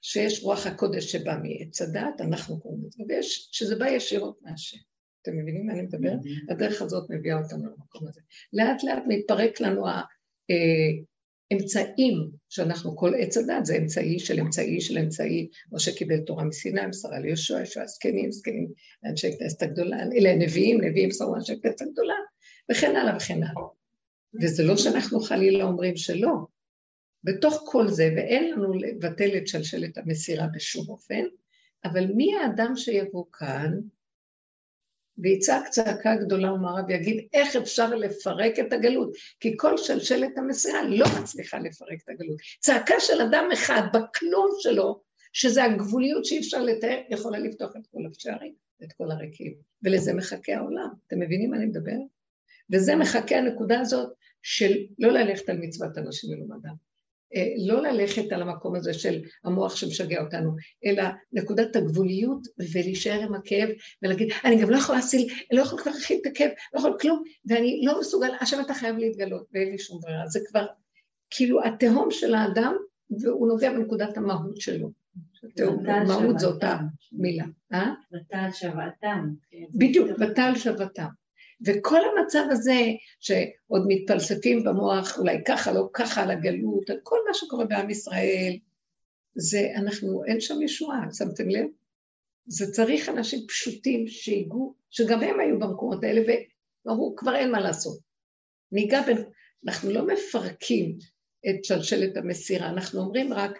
שיש 0.01 0.43
רוח 0.43 0.67
הקודש 0.67 1.11
שבא 1.11 1.34
מעץ 1.43 1.82
הדת, 1.82 2.22
אנחנו 2.22 2.59
קוראים 2.61 2.82
לזה, 2.86 3.03
ויש, 3.09 3.49
שזה 3.51 3.76
בא 3.76 3.88
ישירות 3.88 4.39
מהשם. 4.41 4.78
אתם 5.22 5.32
מבינים 5.38 5.65
מה 5.65 5.74
אני 5.74 5.82
מדברת? 5.82 6.19
הדרך 6.49 6.82
הזאת 6.82 7.09
מביאה 7.09 7.38
אותנו 7.38 7.65
למקום 7.65 8.07
הזה. 8.07 8.22
לאט 8.53 8.84
לאט 8.84 9.03
מתפרק 9.07 9.61
לנו 9.61 9.88
ה... 9.88 10.01
אה, 10.49 11.03
אמצעים 11.53 12.29
שאנחנו, 12.49 12.97
כל 12.97 13.13
עץ 13.17 13.37
הדת 13.37 13.65
זה 13.65 13.77
אמצעי 13.77 14.19
של 14.19 14.39
אמצעי 14.39 14.81
של 14.81 14.97
אמצעי, 14.97 15.49
משה 15.71 15.91
קיבל 15.91 16.19
תורה 16.19 16.43
מסיני, 16.43 16.85
מסרה 16.85 17.19
ליהושע, 17.19 17.57
יהושע 17.57 17.85
זקנים, 17.85 18.31
זקנים 18.31 18.67
לאנשי 19.03 19.37
כנסת 19.39 19.61
הגדולה, 19.61 19.97
אלה 20.17 20.35
נביאים, 20.35 20.81
נביאים 20.81 21.09
מסרו 21.09 21.35
לאנשי 21.35 21.53
כנסת 21.63 21.81
הגדולה, 21.81 22.15
וכן 22.71 22.95
הלאה 22.95 23.17
וכן 23.17 23.43
הלאה. 23.43 23.67
וזה 24.41 24.63
לא 24.63 24.77
שאנחנו 24.77 25.19
חלילה 25.19 25.63
אומרים 25.63 25.97
שלא. 25.97 26.31
בתוך 27.23 27.63
כל 27.65 27.87
זה, 27.87 28.13
ואין 28.15 28.51
לנו 28.51 28.73
לבטל 28.73 29.37
את 29.37 29.47
שלשלת 29.47 29.97
המסירה 29.97 30.47
בשום 30.53 30.89
אופן, 30.89 31.23
אבל 31.85 32.05
מי 32.15 32.35
האדם 32.35 32.75
שיבוא 32.75 33.25
כאן 33.33 33.79
ויצעק 35.22 35.67
צעקה 35.67 36.15
גדולה 36.15 36.53
ומרה 36.53 36.82
ויגיד 36.88 37.28
איך 37.34 37.55
אפשר 37.55 37.95
לפרק 37.95 38.59
את 38.59 38.74
הגלות, 38.74 39.11
כי 39.39 39.53
כל 39.57 39.78
שלשלת 39.78 40.38
המסירה 40.38 40.84
לא 40.84 41.05
מצליחה 41.22 41.59
לפרק 41.59 41.99
את 42.03 42.09
הגלות. 42.09 42.38
צעקה 42.59 42.93
של 42.99 43.22
אדם 43.22 43.49
אחד 43.53 43.82
בכלום 43.93 44.49
שלו, 44.59 45.01
שזה 45.34 45.63
הגבוליות 45.63 46.26
שאי 46.26 46.39
אפשר 46.39 46.63
לתאר, 46.63 47.01
יכולה 47.09 47.39
לפתוח 47.39 47.76
את 47.76 47.88
כל 47.91 47.99
השערים, 48.11 48.53
את 48.84 48.93
כל 48.93 49.11
הרקיעים, 49.11 49.53
ולזה 49.84 50.13
מחכה 50.13 50.55
העולם. 50.55 50.89
אתם 51.07 51.19
מבינים 51.19 51.49
מה 51.49 51.57
אני 51.57 51.65
מדבר? 51.65 51.97
וזה 52.74 52.95
מחכה 52.95 53.38
הנקודה 53.38 53.80
הזאת 53.80 54.13
של 54.41 54.74
לא 54.99 55.11
ללכת 55.11 55.49
על 55.49 55.57
מצוות 55.57 55.97
אנשים 55.97 56.30
מלומדם. 56.30 56.90
אה, 57.36 57.47
לא 57.57 57.82
ללכת 57.82 58.32
על 58.32 58.41
המקום 58.41 58.75
הזה 58.75 58.93
של 58.93 59.21
המוח 59.43 59.75
שמשגע 59.75 60.21
אותנו, 60.21 60.55
אלא 60.86 61.03
נקודת 61.34 61.75
הגבוליות 61.75 62.47
ולהישאר 62.73 63.21
עם 63.21 63.34
הכאב 63.34 63.69
ולהגיד, 64.03 64.29
אני 64.45 64.61
גם 64.61 64.69
לא 64.69 64.77
יכול 64.77 64.95
להציל, 64.95 65.29
אני 65.51 65.57
לא 65.59 65.63
יכול 65.63 65.79
כבר 65.79 65.91
להכיל 65.91 66.19
את 66.21 66.25
הכאב, 66.25 66.49
לא 66.73 66.79
יכול 66.79 66.97
כלום, 67.01 67.23
ואני 67.45 67.82
לא 67.86 67.99
מסוגל, 67.99 68.32
עכשיו 68.39 68.59
אתה 68.61 68.73
חייב 68.73 68.97
להתגלות, 68.97 69.47
ואין 69.53 69.71
לי 69.71 69.77
שום 69.77 69.99
ברירה. 70.01 70.27
זה 70.27 70.39
כבר 70.49 70.65
כאילו 71.29 71.63
התהום 71.63 72.11
של 72.11 72.34
האדם, 72.34 72.75
והוא 73.21 73.47
נוגע 73.47 73.73
בנקודת 73.73 74.17
המהות 74.17 74.57
שלו. 74.57 74.91
מהות 76.07 76.39
זו 76.39 76.47
אותה 76.47 76.77
מילה. 77.11 77.45
ותל 78.13 78.36
אה? 78.36 78.53
שוועתם. 78.53 79.29
בדיוק, 79.73 80.07
ותל 80.19 80.51
שוועתם. 80.55 81.20
וכל 81.66 81.99
המצב 81.99 82.43
הזה, 82.51 82.82
שעוד 83.20 83.86
מתפלספים 83.88 84.64
במוח, 84.64 85.20
אולי 85.20 85.38
ככה, 85.47 85.74
לא 85.74 85.89
ככה, 85.93 86.24
על 86.24 86.32
הגלות, 86.32 86.89
על 86.89 86.99
כל 87.03 87.18
מה 87.28 87.34
שקורה 87.34 87.66
בעם 87.66 87.89
ישראל, 87.89 88.57
זה, 89.36 89.68
אנחנו, 89.76 90.24
אין 90.26 90.39
שם 90.39 90.62
ישועה, 90.62 91.01
שמתם 91.14 91.49
לב? 91.49 91.66
זה 92.45 92.72
צריך 92.72 93.09
אנשים 93.09 93.47
פשוטים 93.47 94.07
שהיגעו, 94.07 94.74
שגם 94.89 95.22
הם 95.22 95.39
היו 95.39 95.59
במקומות 95.59 96.03
האלה, 96.03 96.22
ואמרו, 96.86 97.16
כבר 97.16 97.36
אין 97.36 97.51
מה 97.51 97.59
לעשות. 97.59 97.99
ניגע 98.72 99.01
בין... 99.01 99.18
אנחנו 99.66 99.91
לא 99.91 100.07
מפרקים 100.07 100.97
את 101.49 101.66
שלשלת 101.66 102.18
המסירה, 102.18 102.70
אנחנו 102.70 103.01
אומרים 103.01 103.34
רק, 103.34 103.59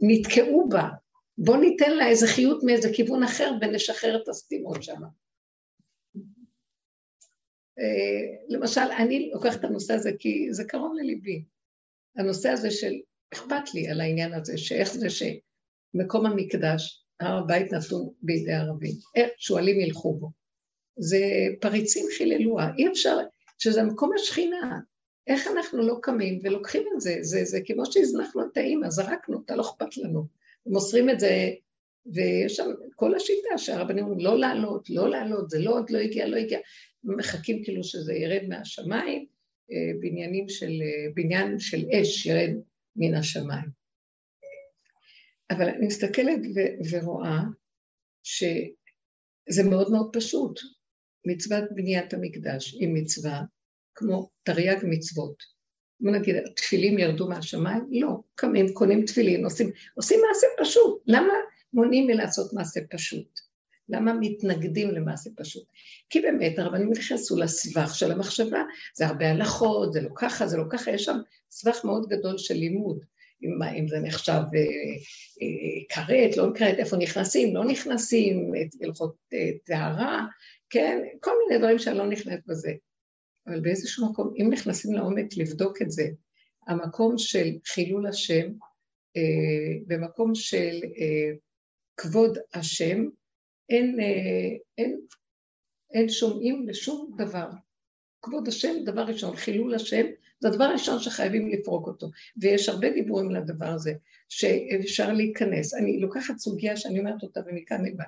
נתקעו 0.00 0.68
בה, 0.68 0.88
בואו 1.38 1.60
ניתן 1.60 1.96
לה 1.96 2.08
איזה 2.08 2.26
חיות 2.26 2.62
מאיזה 2.64 2.88
כיוון 2.94 3.22
אחר 3.22 3.52
ונשחרר 3.60 4.22
את 4.22 4.28
הסתימות 4.28 4.82
שם. 4.82 5.00
אה, 7.78 8.46
למשל, 8.48 8.80
אני 8.98 9.30
לוקחת 9.34 9.60
את 9.60 9.64
הנושא 9.64 9.94
הזה 9.94 10.10
כי 10.18 10.48
זה 10.50 10.64
קרוב 10.64 10.92
לליבי. 10.94 11.44
הנושא 12.16 12.48
הזה 12.48 12.70
של, 12.70 12.92
אכפת 13.34 13.74
לי 13.74 13.88
על 13.88 14.00
העניין 14.00 14.34
הזה, 14.34 14.58
שאיך 14.58 14.94
זה 14.94 15.06
שמקום 15.10 16.26
המקדש, 16.26 17.04
הר 17.20 17.38
הבית 17.38 17.72
נתון 17.72 18.08
בידי 18.22 18.52
ערבים, 18.52 18.94
איך 19.16 19.30
שועלים 19.38 19.80
ילכו 19.80 20.14
בו. 20.14 20.30
זה 20.96 21.18
פריצים 21.60 22.06
חיללוה, 22.16 22.70
אי 22.78 22.88
אפשר, 22.88 23.18
שזה 23.58 23.82
מקום 23.82 24.10
השכינה, 24.14 24.78
איך 25.26 25.46
אנחנו 25.46 25.82
לא 25.82 25.96
קמים 26.02 26.40
ולוקחים 26.42 26.82
את 26.94 27.00
זה, 27.00 27.16
זה, 27.20 27.44
זה 27.44 27.60
כמו 27.66 27.86
שהזנחנו 27.86 28.42
את 28.42 28.56
האימא, 28.56 28.90
זרקנו 28.90 29.36
אותה, 29.36 29.56
לא 29.56 29.62
אכפת 29.62 29.96
לנו. 29.96 30.26
מוסרים 30.66 31.10
את 31.10 31.20
זה, 31.20 31.50
ויש 32.06 32.56
שם 32.56 32.70
כל 32.96 33.14
השיטה 33.14 33.58
שהרבנים 33.58 34.04
אומרים 34.04 34.20
לא 34.20 34.38
לעלות, 34.38 34.90
לא 34.90 35.10
לעלות, 35.10 35.50
זה 35.50 35.58
לא 35.58 35.70
עוד 35.70 35.90
לא 35.90 35.98
הגיע, 35.98 36.26
לא 36.26 36.36
הגיע. 36.36 36.58
מחכים 37.04 37.64
כאילו 37.64 37.84
שזה 37.84 38.14
ירד 38.14 38.48
מהשמיים, 38.48 39.26
אה, 39.72 40.00
בניינים 40.00 40.48
של, 40.48 40.72
אה, 40.82 41.12
בניין 41.14 41.58
של 41.58 41.84
אש 41.90 42.26
ירד 42.26 42.50
מן 42.96 43.14
השמיים. 43.14 43.82
אבל 45.50 45.68
אני 45.68 45.86
מסתכלת 45.86 46.40
ו- 46.54 46.90
ורואה 46.90 47.40
שזה 48.22 49.62
מאוד 49.70 49.90
מאוד 49.90 50.10
פשוט. 50.12 50.60
מצוות 51.26 51.64
בניית 51.74 52.14
המקדש 52.14 52.74
היא 52.74 52.88
מצווה 52.92 53.42
כמו 53.94 54.30
תרי"ג 54.42 54.78
מצוות. 54.82 55.42
בוא 56.00 56.10
נגיד, 56.10 56.36
תפילים 56.56 56.98
ירדו 56.98 57.28
מהשמיים? 57.28 57.86
לא. 57.90 58.20
קמים, 58.34 58.74
קונים 58.74 59.06
תפילין, 59.06 59.44
עושים, 59.44 59.70
עושים 59.94 60.20
מעשה 60.28 60.46
פשוט. 60.60 61.02
למה 61.06 61.32
מונעים 61.72 62.06
מלעשות 62.06 62.52
מעשה 62.52 62.80
פשוט? 62.90 63.40
למה 63.92 64.12
מתנגדים 64.20 64.90
למעשה 64.90 65.30
פשוט? 65.36 65.64
כי 66.10 66.20
באמת 66.20 66.58
הרבנים 66.58 66.90
נכנסו 66.90 67.36
לסבך 67.38 67.94
של 67.94 68.12
המחשבה, 68.12 68.62
זה 68.96 69.06
הרבה 69.06 69.30
הלכות, 69.30 69.92
זה 69.92 70.00
לא 70.00 70.08
ככה, 70.14 70.46
זה 70.46 70.56
לא 70.56 70.64
ככה, 70.70 70.90
יש 70.90 71.04
שם 71.04 71.16
סבך 71.50 71.84
מאוד 71.84 72.08
גדול 72.08 72.38
של 72.38 72.54
לימוד. 72.54 73.04
אם, 73.42 73.62
אם 73.62 73.88
זה 73.88 74.00
נחשב 74.00 74.32
אה, 74.32 74.60
אה, 75.42 75.84
כרת, 75.88 76.36
לא 76.36 76.46
כרת, 76.54 76.78
איפה 76.78 76.96
נכנסים, 76.96 77.54
לא 77.54 77.64
נכנסים, 77.64 78.52
את 78.54 78.82
הלכות 78.82 79.16
אה, 79.32 79.50
טהרה, 79.64 80.26
כן, 80.70 80.98
כל 81.20 81.30
מיני 81.38 81.58
דברים 81.58 81.78
שאני 81.78 81.98
לא 81.98 82.06
נכנסת 82.06 82.42
בזה. 82.46 82.72
אבל 83.46 83.60
באיזשהו 83.60 84.10
מקום, 84.10 84.34
אם 84.40 84.50
נכנסים 84.52 84.92
לעומק 84.92 85.26
לבדוק 85.36 85.82
את 85.82 85.90
זה, 85.90 86.08
המקום 86.66 87.18
של 87.18 87.48
חילול 87.66 88.06
השם, 88.06 88.52
אה, 89.16 89.78
במקום 89.86 90.34
של 90.34 90.80
אה, 90.98 91.32
כבוד 91.96 92.38
השם, 92.54 93.04
אין, 93.68 94.00
אה, 94.00 94.56
אין, 94.78 95.00
אין 95.90 96.08
שומעים 96.08 96.68
לשום 96.68 97.10
דבר. 97.16 97.48
כבוד 98.22 98.48
השם, 98.48 98.72
דבר 98.84 99.02
ראשון, 99.02 99.36
חילול 99.36 99.74
השם, 99.74 100.06
זה 100.40 100.48
הדבר 100.48 100.64
הראשון 100.64 100.98
שחייבים 101.00 101.50
לפרוק 101.50 101.86
אותו. 101.86 102.10
ויש 102.36 102.68
הרבה 102.68 102.90
דיבורים 102.90 103.30
לדבר 103.30 103.66
הזה, 103.66 103.92
שאפשר 104.28 105.12
להיכנס. 105.12 105.74
אני 105.74 106.00
לוקחת 106.00 106.38
סוגיה 106.38 106.76
שאני 106.76 106.98
אומרת 106.98 107.22
אותה 107.22 107.40
ומכאן 107.46 107.84
לבד. 107.84 108.04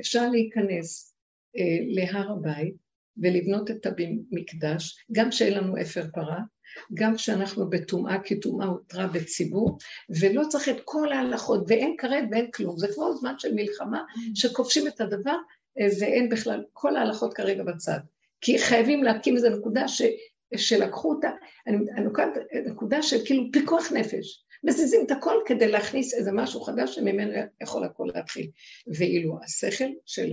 אפשר 0.00 0.30
להיכנס 0.30 1.14
אה, 1.56 1.78
להר 1.86 2.32
הבית 2.32 2.74
ולבנות 3.16 3.70
את 3.70 3.86
המקדש, 3.86 5.04
גם 5.12 5.32
שאין 5.32 5.54
לנו 5.54 5.80
אפר 5.80 6.04
פרה, 6.12 6.40
גם 6.94 7.16
כשאנחנו 7.16 7.70
בטומאה, 7.70 8.22
כי 8.22 8.40
טומאה 8.40 8.66
הותרה 8.66 9.06
בציבור, 9.06 9.78
ולא 10.20 10.42
צריך 10.48 10.68
את 10.68 10.80
כל 10.84 11.12
ההלכות, 11.12 11.64
ואין 11.68 11.94
כרת 11.98 12.24
ואין 12.30 12.50
כלום. 12.50 12.78
זה 12.78 12.88
כמו 12.94 13.14
זמן 13.16 13.34
של 13.38 13.54
מלחמה, 13.54 14.02
שכובשים 14.34 14.86
את 14.86 15.00
הדבר, 15.00 15.36
אה, 15.80 15.86
ואין 16.00 16.28
בכלל, 16.28 16.64
כל 16.72 16.96
ההלכות 16.96 17.34
כרגע 17.34 17.62
בצד. 17.62 17.98
כי 18.40 18.58
חייבים 18.58 19.02
להקים 19.02 19.36
איזו 19.36 19.50
נקודה 19.50 19.88
ש, 19.88 20.02
שלקחו 20.56 21.12
אותה, 21.12 21.30
אני 21.66 22.04
לוקחת 22.04 22.28
נקודה 22.66 23.02
של 23.02 23.24
כאילו 23.24 23.44
פיקוח 23.52 23.92
נפש. 23.92 24.42
מזיזים 24.64 25.00
את 25.06 25.10
הכל 25.10 25.34
כדי 25.46 25.68
להכניס 25.68 26.14
איזה 26.14 26.32
משהו 26.32 26.60
חדש 26.60 26.94
שממנו 26.94 27.32
יכול 27.62 27.84
הכל 27.84 28.08
להתחיל. 28.14 28.50
ואילו 28.98 29.38
השכל 29.44 29.88
של 30.06 30.32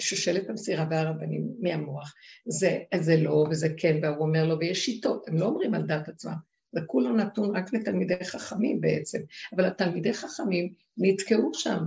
שושלת 0.00 0.50
המסירה 0.50 0.86
והרבנים 0.90 1.48
מהמוח, 1.60 2.14
זה, 2.46 2.78
זה 3.00 3.16
לא 3.16 3.46
וזה 3.50 3.68
כן, 3.76 3.98
והוא 4.02 4.26
אומר 4.26 4.46
לו, 4.46 4.58
ויש 4.58 4.84
שיטות, 4.84 5.28
הם 5.28 5.36
לא 5.36 5.44
אומרים 5.44 5.74
על 5.74 5.82
דעת 5.82 6.08
עצמם, 6.08 6.34
זה 6.72 6.80
כולו 6.86 7.16
נתון 7.16 7.56
רק 7.56 7.72
לתלמידי 7.72 8.24
חכמים 8.24 8.80
בעצם, 8.80 9.18
אבל 9.56 9.64
התלמידי 9.64 10.14
חכמים 10.14 10.72
נתקעו 10.98 11.50
שם, 11.54 11.78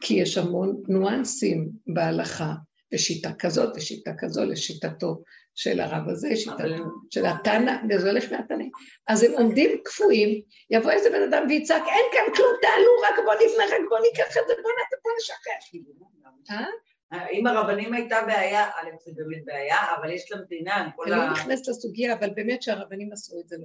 כי 0.00 0.14
יש 0.14 0.38
המון 0.38 0.82
ניואנסים 0.88 1.70
בהלכה, 1.86 2.54
ושיטה 2.94 3.32
כזאת 3.38 3.76
ושיטה 3.76 4.10
כזו 4.18 4.44
לשיטתו 4.44 5.22
של 5.54 5.80
הרב 5.80 6.08
הזה, 6.08 6.36
שיטתו 6.36 6.84
של 7.10 7.26
התנא, 7.26 7.72
וזה 7.90 8.10
הולך 8.10 8.32
מהתנא. 8.32 8.64
אז 9.08 9.22
הם 9.22 9.32
עומדים 9.32 9.70
קפואים, 9.84 10.40
יבוא 10.70 10.90
איזה 10.90 11.10
בן 11.10 11.22
אדם 11.22 11.46
ויצעק, 11.48 11.82
אין 11.86 12.04
כאן 12.12 12.34
כלום, 12.34 12.52
תעלו, 12.62 12.90
רק 13.08 13.24
בוא 13.24 13.34
נבנה, 13.34 13.64
רק 13.64 13.82
בוא 13.88 13.98
ניקח 13.98 14.36
את 14.36 14.42
זה, 14.48 14.54
בוא 15.04 15.10
נשחרר. 15.18 15.80
אה? 16.50 16.66
אם 17.32 17.46
הרבנים 17.46 17.94
הייתה 17.94 18.16
בעיה, 18.26 18.64
א', 18.64 18.90
זה 19.04 19.12
באמת 19.16 19.44
בעיה, 19.44 19.76
אבל 19.96 20.10
יש 20.10 20.32
למדינה, 20.32 20.74
עם 20.74 20.90
כל 20.96 21.12
ה... 21.12 21.16
אני 21.16 21.26
לא 21.26 21.32
נכנסת 21.32 21.68
לסוגיה, 21.68 22.14
אבל 22.14 22.30
באמת 22.30 22.62
שהרבנים 22.62 23.12
עשו 23.12 23.40
את 23.40 23.48
זה 23.48 23.56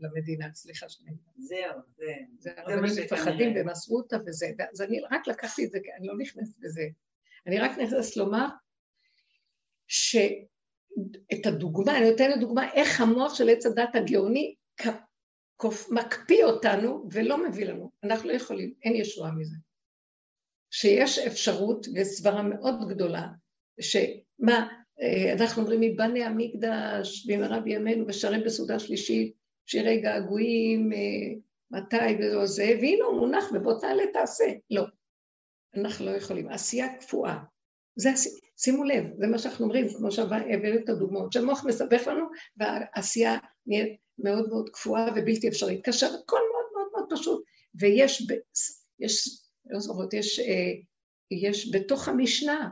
למדינה, 0.00 0.46
סליחה 0.54 0.88
שאני... 0.88 1.10
זהו, 1.38 1.78
זה... 1.96 2.14
זה 2.38 2.50
הרבנים 2.56 3.04
מפחדים 3.04 3.54
והם 3.54 3.68
עשו 3.68 3.96
אותה 3.96 4.16
וזה, 4.26 4.50
אז 4.72 4.80
אני 4.82 5.00
רק 5.10 5.26
לקחתי 5.26 5.64
את 5.64 5.70
זה, 5.70 5.78
אני 5.98 6.06
לא 6.06 6.14
נכנסת 6.18 6.58
בזה. 6.58 6.84
אני 7.46 7.58
רק 7.58 7.78
נכנסת 7.78 8.16
לומר 8.16 8.46
שאת 9.86 11.46
הדוגמה, 11.46 11.98
אני 11.98 12.10
נותנת 12.10 12.40
דוגמה 12.40 12.72
איך 12.72 13.00
המוח 13.00 13.34
של 13.34 13.48
עץ 13.48 13.66
הדת 13.66 13.94
הגאוני 13.94 14.54
מקפיא 15.90 16.44
אותנו 16.44 17.08
ולא 17.12 17.48
מביא 17.48 17.66
לנו. 17.66 17.90
אנחנו 18.02 18.28
לא 18.28 18.34
יכולים, 18.34 18.74
אין 18.82 18.94
ישועה 18.96 19.32
מזה. 19.32 19.56
שיש 20.76 21.18
אפשרות 21.18 21.86
וסברה 21.94 22.42
מאוד 22.42 22.88
גדולה, 22.88 23.26
שמה, 23.80 24.68
אה, 25.00 25.32
אנחנו 25.32 25.62
אומרים 25.62 25.80
מבני 25.80 26.24
המקדש 26.24 27.26
במהרה 27.26 27.60
בימינו 27.60 28.04
ושרים 28.08 28.44
בסעודה 28.44 28.78
שלישית, 28.78 29.34
שירי 29.66 30.00
געגועים, 30.00 30.92
אה, 30.92 30.98
מתי 31.70 32.16
ולא 32.18 32.46
זה, 32.46 32.78
והנה 32.80 33.04
הוא 33.04 33.18
מונח 33.18 33.44
ובוא 33.54 33.80
תעלה 33.80 34.02
תעשה. 34.12 34.44
לא, 34.70 34.84
אנחנו 35.76 36.06
לא 36.06 36.10
יכולים. 36.10 36.48
עשייה 36.48 36.96
קפואה. 36.96 37.38
זה, 37.96 38.10
שימו 38.56 38.84
לב, 38.84 39.04
זה 39.18 39.26
מה 39.26 39.38
שאנחנו 39.38 39.64
אומרים, 39.64 39.88
כמו 39.88 40.12
שהבאנו 40.12 40.78
את 40.84 40.88
הדוגמאות, 40.88 41.32
שהמוח 41.32 41.64
מסבך 41.64 42.06
לנו 42.06 42.26
והעשייה 42.56 43.38
נהיית 43.66 43.96
מאוד 44.18 44.48
מאוד 44.48 44.70
קפואה 44.72 45.08
ובלתי 45.16 45.48
אפשרית. 45.48 45.84
כאשר 45.84 46.06
הכל 46.06 46.40
מאוד 46.52 46.66
מאוד 46.72 46.86
מאוד 46.92 47.18
פשוט, 47.18 47.44
ויש 47.80 48.26
יש 49.00 49.43
לא 49.66 49.80
זוכרת, 49.80 50.14
יש, 50.14 50.38
אה, 50.38 50.72
יש 51.30 51.74
בתוך 51.74 52.08
המשנה, 52.08 52.68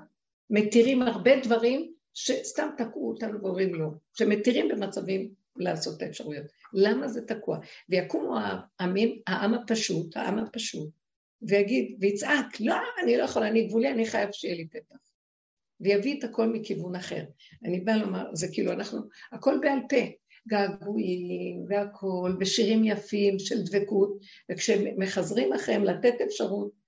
מתירים 0.51 1.03
הרבה 1.03 1.40
דברים 1.40 1.93
שסתם 2.14 2.68
תקעו 2.76 3.09
אותנו 3.09 3.43
ואומרים 3.43 3.74
לא, 3.74 3.88
שמתירים 4.14 4.68
במצבים 4.68 5.30
לעשות 5.57 5.97
את 5.97 6.03
האפשרויות. 6.03 6.47
למה 6.72 7.09
זה 7.09 7.26
תקוע? 7.26 7.59
ויקומו 7.88 8.38
העמים, 8.78 9.18
העם 9.26 9.55
הפשוט, 9.55 10.16
העם 10.16 10.38
הפשוט, 10.38 10.90
ויגיד, 11.43 11.97
ויצעק, 12.01 12.61
לא, 12.61 12.74
אני 13.03 13.16
לא 13.16 13.22
יכול, 13.22 13.43
אני 13.43 13.66
גבולי, 13.66 13.90
אני 13.90 14.07
חייב 14.07 14.32
שיהיה 14.32 14.55
לי 14.55 14.68
פתח. 14.68 14.97
ויביא 15.80 16.18
את 16.18 16.24
הכל 16.24 16.47
מכיוון 16.47 16.97
אחר. 16.97 17.24
אני 17.64 17.80
באה 17.80 17.97
לומר, 17.97 18.34
זה 18.34 18.49
כאילו 18.53 18.72
אנחנו, 18.72 19.01
הכל 19.32 19.59
בעל 19.62 19.78
פה, 19.88 19.97
געגועים 20.49 21.64
והכול, 21.68 22.36
ושירים 22.40 22.84
יפים 22.84 23.38
של 23.38 23.62
דבקות, 23.62 24.18
וכשמחזרים 24.51 25.53
אחריהם 25.53 25.84
לתת 25.84 26.14
אפשרות 26.26 26.82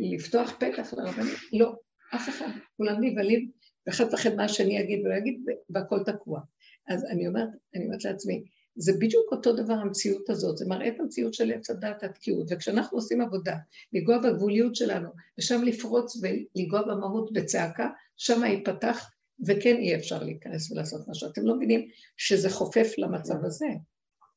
לפתוח 0.00 0.52
פתח 0.58 0.94
לרבנים? 0.96 1.34
לא, 1.52 1.72
אף 2.14 2.28
אחד. 2.28 2.48
כולם 2.76 3.04
נבהלים, 3.04 3.50
ואחד 3.86 4.04
מפחד 4.04 4.34
מה 4.34 4.48
שאני 4.48 4.80
אגיד 4.80 5.00
ולא 5.04 5.16
אגיד, 5.16 5.40
והכל 5.70 5.98
תקוע. 6.06 6.40
אז 6.88 7.04
אני 7.04 7.28
אומרת, 7.28 7.48
אני 7.74 7.84
אומרת 7.84 8.04
לעצמי, 8.04 8.44
זה 8.76 8.92
בדיוק 9.00 9.32
אותו 9.32 9.52
דבר 9.52 9.74
המציאות 9.74 10.30
הזאת, 10.30 10.56
זה 10.56 10.66
מראה 10.68 10.88
את 10.88 11.00
המציאות 11.00 11.34
של 11.34 11.52
עץ 11.52 11.70
הדת, 11.70 12.02
התקיעות, 12.02 12.46
וכשאנחנו 12.50 12.98
עושים 12.98 13.20
עבודה, 13.20 13.56
לנגוע 13.92 14.18
בגבוליות 14.18 14.76
שלנו, 14.76 15.08
ושם 15.38 15.62
לפרוץ 15.64 16.20
ולנגוע 16.22 16.82
במהות 16.82 17.32
בצעקה, 17.32 17.88
שם 18.16 18.44
ייפתח, 18.44 19.10
וכן 19.46 19.76
יהיה 19.80 19.96
אפשר 19.96 20.22
להיכנס 20.22 20.72
ולעשות 20.72 21.08
משהו. 21.08 21.28
אתם 21.28 21.46
לא 21.46 21.56
מבינים 21.56 21.88
שזה 22.16 22.50
חופף 22.50 22.92
למצב 22.98 23.44
הזה, 23.44 23.66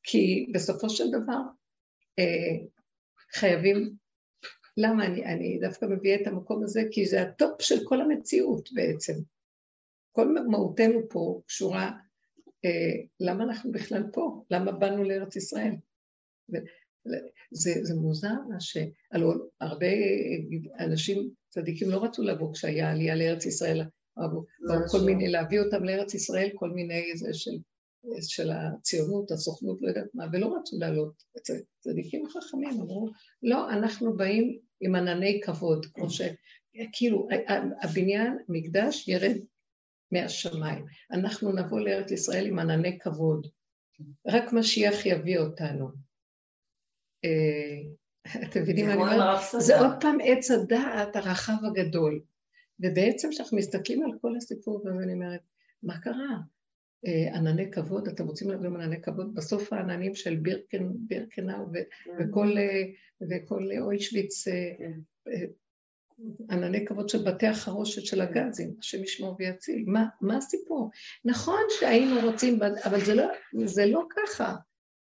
כי 0.04 0.52
בסופו 0.54 0.90
של 0.90 1.12
דבר 1.12 1.40
אה, 2.20 2.66
חייבים 3.34 4.03
למה 4.78 5.06
אני, 5.06 5.26
אני 5.26 5.60
דווקא 5.62 5.86
מביאה 5.86 6.22
את 6.22 6.28
המקום 6.28 6.64
הזה? 6.64 6.82
כי 6.92 7.06
זה 7.06 7.22
הטופ 7.22 7.62
של 7.62 7.76
כל 7.84 8.02
המציאות 8.02 8.70
בעצם. 8.74 9.14
כל 10.12 10.36
מהותנו 10.48 11.10
פה 11.10 11.42
קשורה, 11.48 11.92
אה, 12.66 13.04
למה 13.20 13.44
אנחנו 13.44 13.72
בכלל 13.72 14.04
פה? 14.14 14.44
למה 14.52 14.72
באנו 14.72 15.04
לארץ 15.04 15.36
ישראל? 15.36 15.76
זה, 17.52 17.74
זה 17.82 17.96
מוזר 17.96 18.36
ש... 18.60 18.78
הלוא 19.12 19.34
הרבה 19.62 19.88
אנשים 20.80 21.30
צדיקים 21.50 21.90
לא 21.90 22.04
רצו 22.04 22.24
לבוא 22.24 22.54
כשהיה 22.54 22.92
עלייה 22.92 23.16
לארץ 23.16 23.46
ישראל, 23.46 23.82
באו 24.18 24.88
כל 24.92 25.02
מיני, 25.06 25.28
להביא 25.28 25.60
אותם 25.60 25.84
לארץ 25.84 26.14
ישראל, 26.14 26.50
כל 26.56 26.70
מיני 26.70 27.18
זה 27.18 27.34
של, 27.34 27.58
של 28.22 28.52
הציונות, 28.52 29.32
הסוכנות, 29.32 29.82
לא 29.82 29.88
יודעת 29.88 30.08
מה, 30.14 30.26
ולא 30.34 30.56
רצו 30.58 30.78
לעלות. 30.80 31.24
צדיקים 31.80 32.30
חכמים 32.30 32.82
אמרו, 32.82 33.10
לא, 33.44 33.70
אנחנו 33.70 34.18
באים 34.18 34.60
עם 34.82 34.96
ענני 34.96 35.42
כבוד, 35.44 35.86
כמו 35.86 36.10
ש... 36.10 36.22
כאילו, 36.94 37.28
הבניין, 37.82 38.38
מקדש, 38.50 39.08
ירד 39.08 39.38
מהשמיים. 40.12 40.86
אנחנו 41.12 41.52
נבוא 41.52 41.80
לארץ 41.80 42.12
ישראל 42.12 42.46
עם 42.46 42.60
ענני 42.60 43.00
כבוד. 43.00 43.48
רק 44.28 44.54
משיח 44.54 45.06
יביא 45.06 45.38
אותנו. 45.38 45.90
אה, 47.26 47.80
אתם 48.44 48.62
מבינים 48.62 48.86
מה 48.86 48.94
אני 48.94 49.02
אומרת? 49.02 49.40
זה 49.60 49.80
עוד 49.80 49.92
פעם 50.02 50.18
עץ 50.24 50.52
הדעת 50.52 51.16
הרחב 51.16 51.66
הגדול. 51.66 52.22
ובעצם 52.80 53.30
כשאנחנו 53.32 53.58
מסתכלים 53.58 54.04
על 54.04 54.12
כל 54.22 54.36
הסיפור, 54.38 54.86
ואני 54.86 55.14
אומרת, 55.14 55.42
מה 55.84 56.02
קרה? 56.02 56.38
אה, 57.06 57.36
ענני 57.36 57.72
כבוד, 57.72 58.08
אתם 58.08 58.28
רוצים 58.28 58.50
להביא 58.50 58.70
ענני 58.70 59.02
כבוד? 59.02 59.36
בסוף 59.36 59.74
העננים 59.74 60.16
של 60.16 60.36
בירקן, 60.36 60.90
בירקנאו 60.94 61.66
וכל, 62.20 62.58
אה, 62.58 62.84
וכל 63.30 63.70
אוישוויץ, 63.82 64.48
כן. 64.48 64.92
ענני 66.50 66.86
כבוד 66.86 67.10
של 67.10 67.24
בתי 67.24 67.48
החרושת 67.48 68.06
של 68.06 68.22
הגזים, 68.22 68.74
השם 68.80 69.04
ישמור 69.04 69.36
ויציל. 69.40 69.84
מה, 69.88 70.06
מה 70.22 70.38
הסיפור? 70.38 70.90
נכון 71.26 71.62
שהיינו 71.80 72.32
רוצים, 72.32 72.60
אבל 72.86 73.06
זה 73.06 73.16
לא, 73.16 73.26
זה 73.66 73.86
לא 73.86 74.04
ככה. 74.10 74.56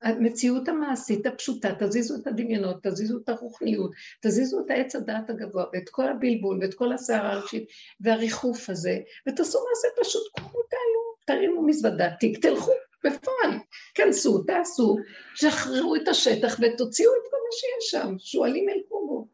המציאות 0.05 0.69
המעשית 0.69 1.27
הפשוטה, 1.27 1.69
תזיזו 1.79 2.17
את 2.21 2.27
הדמיונות, 2.27 2.87
תזיזו 2.87 3.19
את 3.19 3.29
הרוחניות, 3.29 3.91
תזיזו 4.23 4.61
את 4.61 4.71
העץ 4.71 4.97
הדעת 4.97 5.31
הגבוה, 5.31 5.65
ואת 5.73 5.89
כל 5.89 6.09
הבלבול, 6.09 6.59
ואת 6.63 6.75
כל 6.75 6.93
הסערה 6.93 7.33
הרגשית, 7.33 7.69
והריחוף 8.01 8.71
הזה, 8.71 8.99
ותעשו 9.29 9.59
מעשה 9.69 9.89
פשוט, 10.01 10.23
קחו 10.37 10.59
אותנו, 10.59 10.94
תרימו 11.25 11.67
מזוודה, 11.67 12.11
תיק, 12.21 12.39
תלכו 12.39 12.73
בפועל, 13.05 13.59
כנסו, 13.95 14.43
תעשו, 14.43 14.97
שחררו 15.35 15.97
את 15.97 16.09
השטח 16.09 16.57
ותוציאו 16.61 17.11
את 17.13 17.31
כל 17.31 17.37
מה 17.37 17.53
שיש 17.53 17.91
שם, 17.91 18.15
שועלים 18.19 18.69
אל 18.69 18.81
קומו. 18.89 19.27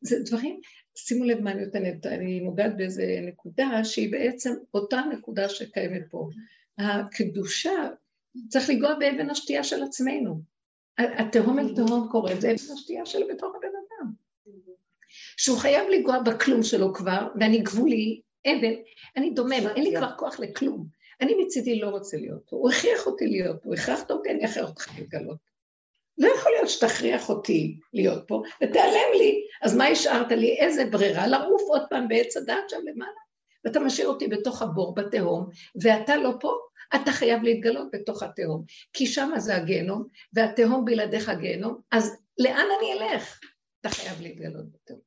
זה 0.00 0.16
דברים, 0.24 0.60
שימו 0.96 1.24
לב 1.24 1.40
מה 1.40 1.50
אני 1.50 1.64
נותנת, 1.64 2.06
אני 2.06 2.40
נוגעת 2.40 2.76
באיזה 2.76 3.04
נקודה 3.22 3.84
שהיא 3.84 4.12
בעצם 4.12 4.54
אותה 4.74 5.00
נקודה 5.12 5.48
שקיימת 5.48 6.02
פה. 6.10 6.28
הקדושה 6.78 7.88
צריך 8.48 8.70
לנגוע 8.70 8.94
באבן 8.94 9.30
השתייה 9.30 9.64
של 9.64 9.82
עצמנו. 9.82 10.40
התהום 10.98 11.58
אל 11.58 11.74
תהום 11.74 12.08
קורה, 12.10 12.34
זה 12.40 12.50
אבן 12.50 12.72
השתייה 12.74 13.06
של 13.06 13.22
בתוך 13.30 13.54
הבן 13.56 13.68
אדם. 13.68 14.12
שהוא 15.36 15.58
חייב 15.58 15.88
לנגוע 15.88 16.18
בכלום 16.18 16.62
שלו 16.62 16.94
כבר, 16.94 17.28
ואני 17.40 17.58
גבולי, 17.58 18.20
אבן, 18.46 18.72
אני 19.16 19.30
דומם, 19.30 19.66
אין 19.76 19.84
לי 19.84 19.96
כבר 19.96 20.10
כוח 20.16 20.40
לכלום. 20.40 20.97
אני 21.20 21.34
מצידי 21.34 21.78
לא 21.78 21.88
רוצה 21.88 22.16
להיות 22.16 22.42
פה, 22.50 22.56
הוא 22.56 22.70
הכריח 22.70 23.06
אותי 23.06 23.26
להיות 23.26 23.62
פה, 23.62 23.74
הכרחת 23.74 24.10
אותי, 24.10 24.30
אני 24.30 24.44
אכריח 24.44 24.68
אותך 24.68 24.88
להתגלות. 24.98 25.48
לא 26.18 26.28
יכול 26.38 26.52
להיות 26.52 26.68
שתכריח 26.68 27.28
אותי 27.28 27.78
להיות 27.92 28.24
פה, 28.28 28.42
ותיעלם 28.62 29.10
לי, 29.18 29.44
אז 29.62 29.76
מה 29.76 29.86
השארת 29.86 30.32
לי? 30.32 30.58
איזה 30.58 30.84
ברירה? 30.84 31.26
לעוף 31.26 31.62
עוד 31.68 31.82
פעם 31.90 32.08
בעץ 32.08 32.36
הדעת 32.36 32.70
שם 32.70 32.80
למעלה? 32.84 33.20
ואתה 33.64 33.80
משאיר 33.80 34.08
אותי 34.08 34.28
בתוך 34.28 34.62
הבור, 34.62 34.94
בתהום, 34.94 35.48
ואתה 35.82 36.16
לא 36.16 36.30
פה, 36.40 36.52
אתה 36.94 37.12
חייב 37.12 37.42
להתגלות 37.42 37.88
בתוך 37.92 38.22
התהום, 38.22 38.64
כי 38.92 39.06
שם 39.06 39.30
זה 39.36 39.56
הגיהנום, 39.56 40.04
והתהום 40.32 40.84
בלעדיך 40.84 41.30
גיהנום, 41.40 41.80
אז 41.90 42.16
לאן 42.38 42.66
אני 42.78 42.92
אלך? 42.92 43.40
אתה 43.80 43.88
חייב 43.88 44.20
להתגלות 44.20 44.64
בתהום. 44.72 45.00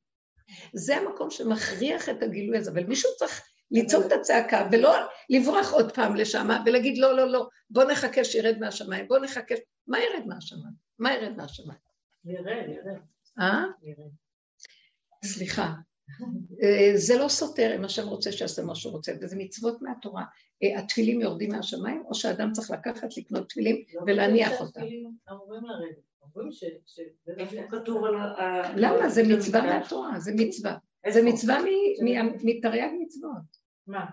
זה 0.74 0.96
המקום 0.96 1.30
שמכריח 1.30 2.08
את 2.08 2.22
הגילוי 2.22 2.58
הזה, 2.58 2.70
אבל 2.70 2.84
מישהו 2.84 3.10
צריך 3.16 3.42
לצעוק 3.72 4.06
את 4.06 4.12
הצעקה 4.12 4.68
ולא 4.72 4.96
לברוח 5.30 5.72
עוד 5.72 5.92
פעם 5.92 6.16
לשם 6.16 6.48
ולהגיד 6.66 6.98
לא, 6.98 7.16
לא, 7.16 7.28
לא, 7.28 7.48
בוא 7.70 7.84
נחכה 7.84 8.24
שירד 8.24 8.58
מהשמיים, 8.60 9.08
בוא 9.08 9.18
נחכה, 9.18 9.54
מה 9.86 9.98
ירד 9.98 10.26
מהשמיים? 10.26 10.74
מה 10.98 11.14
ירד 11.14 11.36
מהשמיים? 11.36 11.78
ירד, 12.24 12.68
ירד. 12.68 13.00
אה? 13.40 13.64
ירד. 13.82 14.10
סליחה, 15.24 15.72
אה, 16.62 16.92
זה 16.96 17.18
לא 17.18 17.28
סותר 17.28 17.76
אם 17.76 17.84
השם 17.84 18.08
רוצה 18.08 18.32
שיעשה 18.32 18.62
מה 18.62 18.74
שהוא 18.74 18.92
רוצה, 18.92 19.12
וזה 19.20 19.36
מצוות 19.36 19.82
מהתורה. 19.82 20.24
אה, 20.62 20.78
התפילים 20.78 21.20
יורדים 21.20 21.50
מהשמיים, 21.50 22.02
או 22.06 22.14
שאדם 22.14 22.52
צריך 22.52 22.70
לקחת, 22.70 23.16
לקנות 23.16 23.48
תפילים 23.48 23.84
לא 23.94 24.02
ולהניח 24.06 24.60
אותם. 24.60 24.80
אמורים 25.30 25.62
לרדת. 25.64 25.96
אומרים 26.22 26.52
ש... 26.52 26.64
איפה 27.38 27.56
כתוב 27.70 28.04
על 28.04 28.14
ה... 28.16 28.62
למה? 28.76 29.08
זה 29.08 29.22
מצווה 29.28 29.62
מהתורה, 29.62 30.20
זה 30.20 30.32
מצווה. 30.36 30.76
זה 31.08 31.22
מצווה 31.22 31.58
מתרי"ג 32.42 32.88
מצוות. 33.00 33.61
מה? 33.86 34.06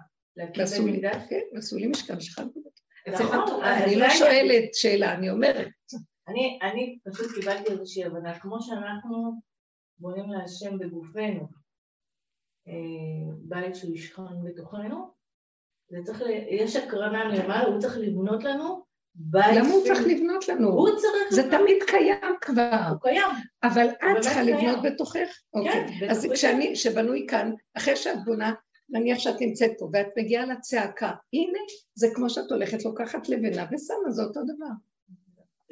ועשו 0.58 0.88
לי, 0.88 1.02
כן, 1.30 1.78
לי 1.78 1.88
משכן 1.88 2.20
שכב 2.20 2.44
נכון, 3.08 3.64
אני 3.64 3.96
לא 3.96 4.10
שואלת 4.10 4.74
שאלה, 4.74 5.14
אני 5.14 5.30
אומרת. 5.30 5.68
אני 6.62 7.00
פשוט 7.12 7.28
קיבלתי 7.36 7.72
איזושהי 7.72 8.06
הבנה, 8.06 8.40
כמו 8.40 8.62
שאנחנו 8.62 9.34
בונים 10.00 10.30
להשם 10.32 10.78
בגופנו, 10.78 11.48
אה, 12.68 13.34
בית 13.40 13.76
שהוא 13.76 13.96
ישכון 13.96 14.44
בתוכנו, 14.46 15.12
זה 15.90 15.98
צריך, 16.04 16.24
יש 16.50 16.76
הקרנה 16.76 17.28
מלמעלה, 17.28 17.66
הוא 17.66 17.80
צריך 17.80 17.98
לבנות 17.98 18.44
לנו 18.44 18.84
בית... 19.16 19.58
למה 19.58 19.70
הוא 19.70 19.84
צריך 19.84 20.00
לבנות 20.08 20.48
לנו? 20.48 20.70
הוא 20.70 20.90
צריך... 20.90 21.32
זה 21.32 21.52
תמיד 21.52 21.78
קיים 21.88 22.36
כבר. 22.42 22.80
הוא 22.90 23.02
קיים. 23.02 23.28
אבל 23.64 23.88
את 23.88 24.22
צריכה 24.22 24.44
לבנות 24.44 24.80
בתוכך. 24.84 25.40
כן, 25.54 25.60
אוקיי. 25.60 26.10
אז 26.12 26.28
כשאני, 26.34 26.74
כשבנוי 26.74 27.28
כאן, 27.30 27.52
אחרי 27.78 27.96
שאת 27.96 28.26
בונה, 28.26 28.54
נניח 28.92 29.20
שאת 29.20 29.42
נמצאת 29.42 29.72
פה, 29.80 29.90
ואת 29.94 30.08
מגיעה 30.18 30.46
לצעקה, 30.46 31.12
הנה, 31.34 31.60
זה 31.96 32.08
כמו 32.16 32.30
שאת 32.30 32.52
הולכת, 32.52 32.86
לוקחת 32.86 33.30
לבנה 33.30 33.66
ושמה, 33.72 34.12
זה 34.12 34.24
אותו 34.24 34.40
דבר. 34.44 34.74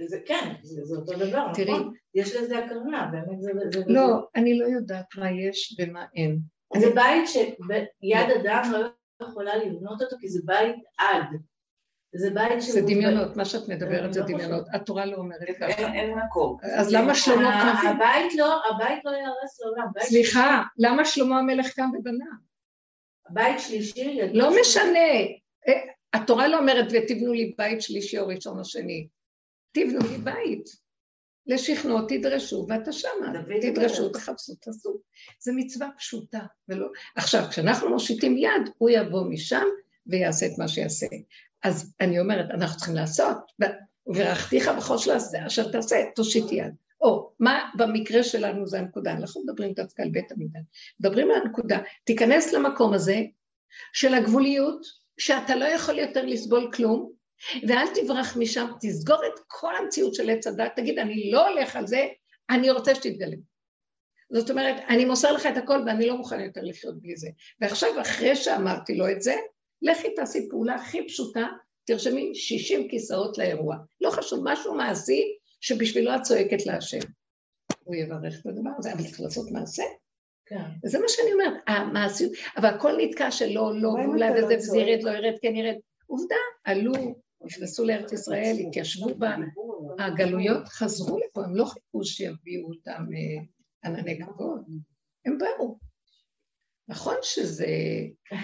זה 0.08 0.20
כן, 0.26 0.54
זה, 0.64 0.86
זה 0.86 0.96
אותו 0.96 1.14
דבר, 1.14 1.54
תראי. 1.54 1.72
נכון? 1.72 1.94
יש 2.16 2.36
לזה 2.36 2.58
הקרנה, 2.58 3.10
באמת 3.12 3.42
זה... 3.42 3.52
זה 3.74 3.84
לא, 3.88 4.28
אני 4.36 4.60
לא 4.60 4.66
יודעת 4.66 5.06
מה 5.18 5.32
יש 5.32 5.78
ומה 5.80 6.06
אין. 6.16 6.40
זה 6.78 6.90
בית 6.96 7.28
שיד 7.28 8.32
אדם 8.42 8.72
לא 8.72 8.88
יכולה 9.28 9.56
לבנות 9.56 10.02
אותו, 10.02 10.16
כי 10.20 10.30
זה 10.30 10.40
בית 10.46 10.76
עד. 10.98 11.26
זה 12.16 12.30
בית 12.30 12.62
זה 12.62 12.82
דמיונות, 12.82 13.38
מה 13.38 13.46
שאת 13.46 13.70
מדברת 13.70 14.14
זה 14.14 14.22
דמיונות. 14.22 14.66
התורה 14.74 15.06
לא 15.06 15.18
אומרת 15.18 15.48
ככה. 15.60 15.94
אין 15.94 16.18
מקום. 16.26 16.58
אז 16.78 16.94
למה 16.94 17.16
שלמה? 17.16 17.82
הבית 17.90 18.36
לא, 18.36 18.62
הבית 18.70 19.06
לא 19.06 19.12
לעולם. 19.12 19.88
סליחה, 20.00 20.64
למה 20.78 21.06
שלמה 21.06 21.40
המלך 21.40 21.74
קם 21.74 21.90
ובנה? 22.00 22.26
בית 23.30 23.60
שלישי... 23.60 24.20
לא 24.34 24.62
משנה. 24.62 25.10
אה, 25.68 25.74
התורה 26.14 26.48
לא 26.48 26.60
אומרת 26.60 26.86
ותבנו 26.92 27.34
לי 27.34 27.54
בית 27.58 27.82
שלישי 27.82 28.20
או 28.20 28.28
ראשון 28.28 28.60
או 28.60 28.66
שני. 28.66 29.08
תבנו 29.72 30.00
לי 30.12 30.18
בית. 30.18 30.88
לשכנו, 31.48 32.02
תדרשו, 32.08 32.66
ואתה 32.70 32.92
שמה, 32.92 33.34
תדרשו, 33.62 34.10
תחפשו, 34.10 34.56
תעשו. 34.56 35.00
זו 35.40 35.52
מצווה 35.56 35.88
פשוטה, 35.98 36.40
ולא... 36.70 36.88
עכשיו, 37.16 37.44
כשאנחנו 37.50 37.90
מושיטים 37.90 38.38
יד, 38.38 38.70
הוא 38.78 38.90
יבוא 38.90 39.24
משם 39.30 39.66
ויעשה 40.08 40.46
את 40.46 40.52
מה 40.58 40.68
שיעשה. 40.68 41.06
אז 41.64 41.94
אני 42.02 42.20
אומרת, 42.20 42.46
אנחנו 42.52 42.78
צריכים 42.78 42.96
לעשות, 42.96 43.38
וברכתיך 44.08 44.68
בכל 44.78 44.98
של 44.98 45.12
אשר 45.48 45.72
תעשה, 45.72 45.96
תושיט 46.16 46.52
יד. 46.52 46.74
או, 47.08 47.32
מה 47.40 47.70
במקרה 47.78 48.24
שלנו 48.24 48.68
זה 48.68 48.80
הנקודה, 48.80 49.12
אנחנו 49.12 49.42
מדברים 49.44 49.74
דווקא 49.74 50.02
על 50.02 50.10
בית 50.10 50.32
המקדש, 50.32 50.62
מדברים 51.00 51.32
על 51.32 51.42
הנקודה, 51.42 51.80
תיכנס 52.04 52.54
למקום 52.54 52.94
הזה 52.94 53.22
של 53.94 54.14
הגבוליות, 54.14 54.86
שאתה 55.18 55.56
לא 55.56 55.66
יכול 55.66 56.00
יותר 56.00 56.26
לסבול 56.26 56.72
כלום, 56.74 57.12
ואל 57.68 57.86
תברח 57.96 58.38
משם, 58.38 58.68
תסגור 58.82 59.18
את 59.28 59.40
כל 59.48 59.76
המציאות 59.76 60.14
של 60.14 60.30
עץ 60.30 60.48
הדת, 60.48 60.72
תגיד, 60.76 61.00
אני 61.00 61.32
לא 61.32 61.50
הולך 61.50 61.76
על 61.76 61.88
זה, 61.88 62.08
אני 62.50 62.72
רוצה 62.72 62.96
שתתגלה. 62.96 63.36
זאת 64.34 64.50
אומרת, 64.50 64.76
אני 64.90 65.06
מוסר 65.06 65.32
לך 65.32 65.46
את 65.46 65.58
הכל 65.58 65.80
ואני 65.86 66.08
לא 66.08 66.18
מוכן 66.18 66.40
יותר 66.40 66.62
לחיות 66.64 67.02
בלי 67.02 67.16
זה. 67.16 67.28
ועכשיו, 67.62 68.02
אחרי 68.02 68.36
שאמרתי 68.36 68.96
לו 68.96 69.12
את 69.12 69.22
זה, 69.22 69.36
לכי 69.82 70.16
תעשי 70.16 70.48
פעולה 70.50 70.76
הכי 70.76 71.08
פשוטה, 71.08 71.48
תרשמי 71.86 72.36
60 72.36 72.88
כיסאות 72.90 73.38
לאירוע. 73.38 73.76
לא 74.02 74.10
חשוב, 74.10 74.40
משהו 74.44 74.76
מעשי 74.76 75.24
שבשבילו 75.62 76.16
את 76.16 76.22
צועקת 76.22 76.66
להשם. 76.66 77.00
הוא 77.84 77.96
יברך 77.96 78.40
את 78.42 78.46
הדבר 78.46 78.70
הזה, 78.78 78.94
אבל 78.94 79.04
צריך 79.04 79.22
לעשות 79.22 79.52
מעשה. 79.52 79.84
כן. 80.46 80.64
זה 80.86 81.00
מה 81.00 81.06
שאני 81.08 81.34
אומרת, 81.34 81.64
המעשיות, 81.68 82.32
אבל 82.58 82.70
הכל 82.70 82.92
נתקע 82.98 83.32
שלא, 83.32 83.72
לא, 83.76 83.90
ואולי 83.90 84.32
וזה, 84.32 84.56
וזה 84.58 84.78
ירד, 84.78 85.04
לא 85.04 85.12
ירד, 85.12 85.34
כן 85.42 85.56
ירד. 85.56 85.76
עובדה, 86.08 86.36
עלו, 86.64 86.94
נכנסו 87.46 87.86
לארץ 87.86 88.12
ישראל, 88.12 88.56
התיישבו 88.68 89.16
בה, 89.16 89.36
הגלויות 90.00 90.68
חזרו 90.68 91.18
לפה, 91.18 91.44
הם 91.44 91.56
לא 91.56 91.66
חיכו 91.66 92.04
שיביאו 92.04 92.68
אותם, 92.68 93.06
אה, 93.14 93.44
ענני 93.84 94.20
כבוד. 94.22 94.62
הם 95.26 95.38
באו. 95.38 95.78
נכון 96.88 97.16
שזה 97.22 97.68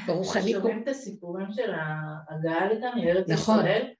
ברוחני... 0.07 0.51
שומעים 0.51 0.83
את 0.83 0.87
הסיפורים 0.87 1.47
של 1.51 1.71
ההגעה 1.71 2.73
לכאן, 2.73 2.99
לארץ 3.03 3.29
נכון. 3.29 3.59
ישראל, 3.59 3.93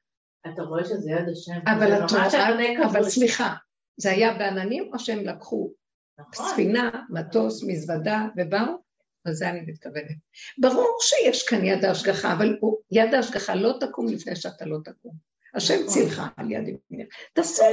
אתה 0.47 0.61
רואה 0.61 0.85
שזה 0.85 1.11
יד 1.11 1.29
השם. 1.31 1.59
אבל 1.67 1.93
את 2.05 2.11
רואה, 2.11 2.85
אבל. 2.85 3.03
סליחה, 3.03 3.53
זה 3.97 4.11
היה 4.11 4.33
בעננים 4.33 4.89
או 4.93 4.99
שהם 4.99 5.19
לקחו 5.25 5.71
נכון. 6.19 6.45
ספינה, 6.53 6.89
מטוס, 7.09 7.63
מזוודה 7.63 8.27
ובאו? 8.37 8.83
לזה 9.25 9.49
אני 9.49 9.61
מתכוונת. 9.61 10.15
ברור 10.57 10.97
שיש 11.01 11.47
כאן 11.47 11.65
יד 11.65 11.85
ההשגחה, 11.85 12.33
אבל 12.33 12.57
הוא- 12.59 12.77
יד 12.91 13.13
ההשגחה 13.13 13.55
לא 13.55 13.73
תקום 13.79 14.07
לפני 14.07 14.35
שאתה 14.35 14.65
לא 14.65 14.77
תקום. 14.83 15.13
השם 15.55 15.73
נכון. 15.73 15.87
צילך 15.87 16.21
על 16.37 16.51
יד 16.51 16.67
ימינך. 16.67 17.13
תעשו, 17.33 17.63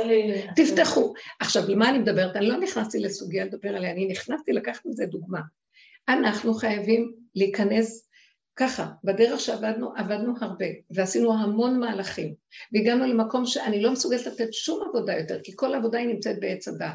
תפתחו. 0.56 1.14
עכשיו, 1.40 1.62
למה 1.68 1.90
אני 1.90 1.98
מדברת? 1.98 2.36
אני 2.36 2.46
לא 2.48 2.56
נכנסתי 2.56 2.98
לסוגיה 2.98 3.44
לדבר 3.44 3.76
עליה, 3.76 3.90
אני 3.92 4.06
נכנסתי 4.06 4.52
לקחת 4.52 4.86
מזה 4.86 5.06
דוגמה. 5.06 5.40
אנחנו 6.08 6.54
חייבים 6.54 7.12
להיכנס 7.34 8.09
ככה, 8.56 8.86
בדרך 9.04 9.40
שעבדנו, 9.40 9.92
עבדנו 9.96 10.32
הרבה, 10.40 10.66
ועשינו 10.90 11.34
המון 11.34 11.80
מהלכים, 11.80 12.34
והגענו 12.72 13.06
למקום 13.06 13.46
שאני 13.46 13.82
לא 13.82 13.92
מסוגלת 13.92 14.26
לתת 14.26 14.52
שום 14.52 14.88
עבודה 14.88 15.18
יותר, 15.18 15.40
כי 15.44 15.52
כל 15.56 15.74
עבודה 15.74 15.98
היא 15.98 16.06
נמצאת 16.06 16.40
בעץ 16.40 16.68
הדעת. 16.68 16.94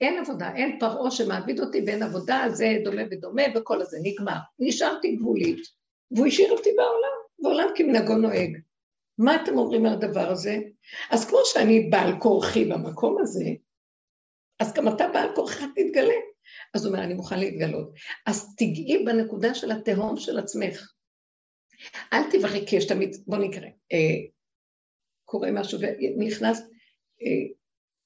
אין 0.00 0.18
עבודה, 0.18 0.54
אין 0.54 0.78
פרעה 0.80 1.10
שמעביד 1.10 1.60
אותי 1.60 1.82
ואין 1.86 2.02
עבודה, 2.02 2.44
זה 2.48 2.76
דומה 2.84 3.02
ודומה 3.10 3.42
וכל 3.54 3.80
הזה, 3.80 3.98
נגמר. 4.02 4.36
נשארתי 4.58 5.16
גבולית, 5.16 5.60
והוא 6.10 6.26
השאיר 6.26 6.52
אותי 6.52 6.70
בעולם, 6.76 7.16
ועולם 7.42 7.68
כמנהגו 7.74 8.14
נוהג. 8.14 8.58
מה 9.18 9.42
אתם 9.42 9.58
אומרים 9.58 9.86
על 9.86 9.92
הדבר 9.92 10.30
הזה? 10.30 10.58
אז 11.10 11.28
כמו 11.28 11.38
שאני 11.44 11.80
בעל 11.80 12.18
כורחי 12.18 12.64
במקום 12.64 13.16
הזה, 13.20 13.44
אז 14.60 14.74
גם 14.74 14.88
אתה 14.88 15.08
בעל 15.08 15.34
כורחך 15.34 15.64
תתגלה. 15.74 16.14
אז 16.74 16.84
הוא 16.84 16.92
אומר, 16.92 17.04
אני 17.04 17.14
מוכן 17.14 17.38
להתגלות. 17.38 17.92
אז 18.26 18.54
תגעי 18.56 19.04
בנקודה 19.04 19.54
של 19.54 19.72
התהום 19.72 20.16
של 20.16 20.38
עצמך. 20.38 20.92
אל 22.12 22.30
תברכי, 22.30 22.66
כי 22.66 22.76
יש 22.76 22.86
תמיד, 22.86 23.16
בוא 23.26 23.38
נקרא, 23.38 23.66
אה, 23.92 24.28
קורה 25.24 25.50
משהו 25.50 25.78
ונכנס, 25.80 26.60
אה, 27.22 27.52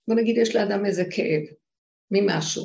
בוא 0.09 0.15
נגיד 0.15 0.39
יש 0.39 0.57
לאדם 0.57 0.87
איזה 0.87 1.05
כאב 1.11 1.43
ממשהו. 2.11 2.63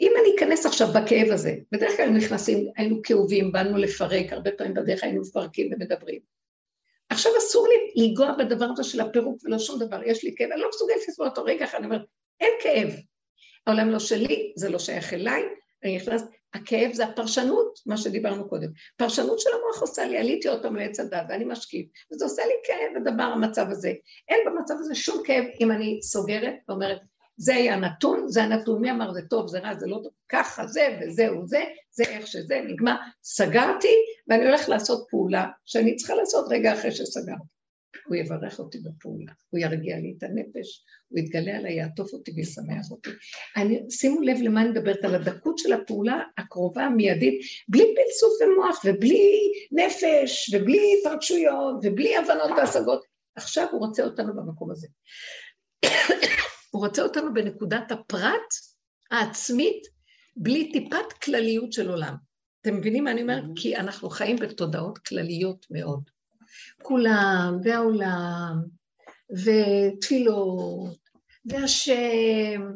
אם 0.00 0.12
אני 0.20 0.36
אכנס 0.36 0.66
עכשיו 0.66 0.88
בכאב 0.88 1.30
הזה, 1.32 1.54
בדרך 1.72 1.96
כלל 1.96 2.10
נכנסים, 2.10 2.68
היינו 2.76 3.00
כאובים, 3.02 3.52
באנו 3.52 3.76
לפרק, 3.76 4.32
הרבה 4.32 4.50
פעמים 4.58 4.74
בדרך 4.74 5.04
היינו 5.04 5.20
מפרקים 5.20 5.72
ומדברים. 5.72 6.20
עכשיו 7.08 7.32
אסור 7.38 7.68
לי 7.68 8.04
לנגוע 8.06 8.34
בדבר 8.38 8.66
הזה 8.72 8.84
של 8.84 9.00
הפירוק 9.00 9.40
ולא 9.44 9.58
שום 9.58 9.80
דבר, 9.80 10.02
יש 10.06 10.24
לי 10.24 10.34
כאב, 10.36 10.50
אני 10.52 10.60
לא 10.60 10.68
מסוגלת 10.68 11.08
לסבול 11.08 11.26
אותו 11.28 11.44
רגע 11.44 11.64
אחד, 11.64 11.78
אני 11.78 11.86
אומרת, 11.86 12.02
אין 12.40 12.50
כאב. 12.62 13.00
העולם 13.66 13.90
לא 13.90 13.98
שלי, 13.98 14.52
זה 14.56 14.68
לא 14.68 14.78
שייך 14.78 15.14
אליי, 15.14 15.42
אני 15.84 15.96
נכנס, 15.96 16.22
הכאב 16.54 16.92
זה 16.92 17.04
הפרשנות, 17.04 17.78
מה 17.86 17.96
שדיברנו 17.96 18.48
קודם. 18.48 18.68
פרשנות 18.96 19.40
של 19.40 19.50
המוח 19.50 19.80
עושה 19.80 20.04
לי, 20.04 20.18
עליתי 20.18 20.48
עוד 20.48 20.62
פעם 20.62 20.76
לעץ 20.76 21.00
הדת 21.00 21.26
ואני 21.28 21.44
משקיף, 21.44 21.86
וזה 22.12 22.24
עושה 22.24 22.42
לי 22.46 22.54
כאב 22.64 23.02
הדבר, 23.02 23.22
המצב 23.22 23.66
הזה. 23.70 23.92
אין 24.28 24.38
במצב 24.46 24.74
הזה 24.78 24.94
שום 24.94 25.22
כאב 25.24 25.44
אם 25.60 25.72
אני 25.72 25.98
סוגרת 26.02 26.54
ואומרת, 26.68 27.00
זה 27.36 27.54
היה 27.54 27.76
נתון, 27.76 28.28
זה 28.28 28.42
הנתון, 28.42 28.80
מי 28.80 28.90
אמר 28.90 29.12
זה 29.12 29.20
טוב, 29.30 29.48
זה 29.48 29.58
רע, 29.58 29.74
זה 29.74 29.86
לא 29.86 30.00
טוב, 30.02 30.12
ככה 30.28 30.66
זה 30.66 30.98
וזהו 31.00 31.46
זה, 31.46 31.64
זה 31.90 32.04
איך 32.04 32.26
שזה, 32.26 32.60
נגמר, 32.66 32.96
סגרתי 33.22 33.94
ואני 34.28 34.44
הולך 34.44 34.68
לעשות 34.68 35.06
פעולה 35.10 35.46
שאני 35.64 35.96
צריכה 35.96 36.14
לעשות 36.14 36.46
רגע 36.50 36.72
אחרי 36.72 36.92
שסגרתי. 36.92 37.59
הוא 38.06 38.16
יברך 38.16 38.58
אותי 38.58 38.78
בפעולה, 38.78 39.32
הוא 39.50 39.60
ירגיע 39.60 39.96
לי 39.98 40.14
את 40.18 40.22
הנפש, 40.22 40.84
הוא 41.08 41.18
יתגלה 41.18 41.56
עליי, 41.56 41.72
יעטוף 41.72 42.12
אותי 42.12 42.32
וישמח 42.36 42.90
אותי. 42.90 43.10
אני, 43.56 43.80
שימו 43.90 44.20
לב 44.20 44.36
למה 44.42 44.60
אני 44.62 44.70
מדברת, 44.70 45.04
על 45.04 45.14
הדקות 45.14 45.58
של 45.58 45.72
הפעולה 45.72 46.22
הקרובה, 46.38 46.84
המיידית, 46.84 47.40
בלי 47.68 47.82
פלסוף 47.82 48.32
ומוח 48.42 48.80
ובלי 48.84 49.52
נפש 49.72 50.54
ובלי 50.54 50.98
התרגשויות 51.00 51.74
ובלי 51.82 52.16
הבנות 52.16 52.50
והשגות. 52.56 53.04
עכשיו 53.36 53.66
הוא 53.72 53.86
רוצה 53.86 54.04
אותנו 54.04 54.36
במקום 54.36 54.70
הזה. 54.70 54.88
הוא 56.70 56.86
רוצה 56.86 57.02
אותנו 57.02 57.34
בנקודת 57.34 57.92
הפרט 57.92 58.54
העצמית, 59.10 59.86
בלי 60.36 60.72
טיפת 60.72 61.12
כלליות 61.22 61.72
של 61.72 61.90
עולם. 61.90 62.14
אתם 62.60 62.76
מבינים 62.76 63.04
מה 63.04 63.10
אני 63.10 63.22
אומרת? 63.22 63.44
כי 63.56 63.76
אנחנו 63.76 64.10
חיים 64.10 64.36
בתודעות 64.36 64.98
כלליות 64.98 65.66
מאוד. 65.70 66.10
כולם, 66.82 67.58
והעולם, 67.62 68.62
ותפילות, 69.30 70.98
והשם, 71.44 72.72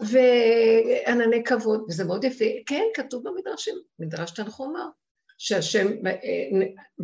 וענני 0.00 1.44
כבוד, 1.44 1.84
וזה 1.88 2.04
מאוד 2.04 2.24
יפה. 2.24 2.44
כן, 2.66 2.84
כתוב 2.94 3.28
במדרשים, 3.28 3.74
מדרש 3.98 4.30
תנחומא, 4.30 4.80
שהשם, 5.38 5.86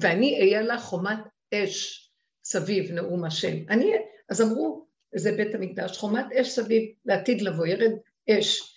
ואני 0.00 0.40
אהיה 0.40 0.62
לה 0.62 0.78
חומת 0.78 1.18
אש 1.54 2.10
סביב 2.44 2.92
נאום 2.92 3.24
השם. 3.24 3.56
אני, 3.70 3.92
אז 4.30 4.42
אמרו, 4.42 4.86
זה 5.14 5.32
בית 5.32 5.54
המקדש, 5.54 5.98
חומת 5.98 6.26
אש 6.40 6.48
סביב 6.50 6.82
לעתיד 7.04 7.42
לבוא, 7.42 7.66
ירד 7.66 7.92
אש. 8.30 8.76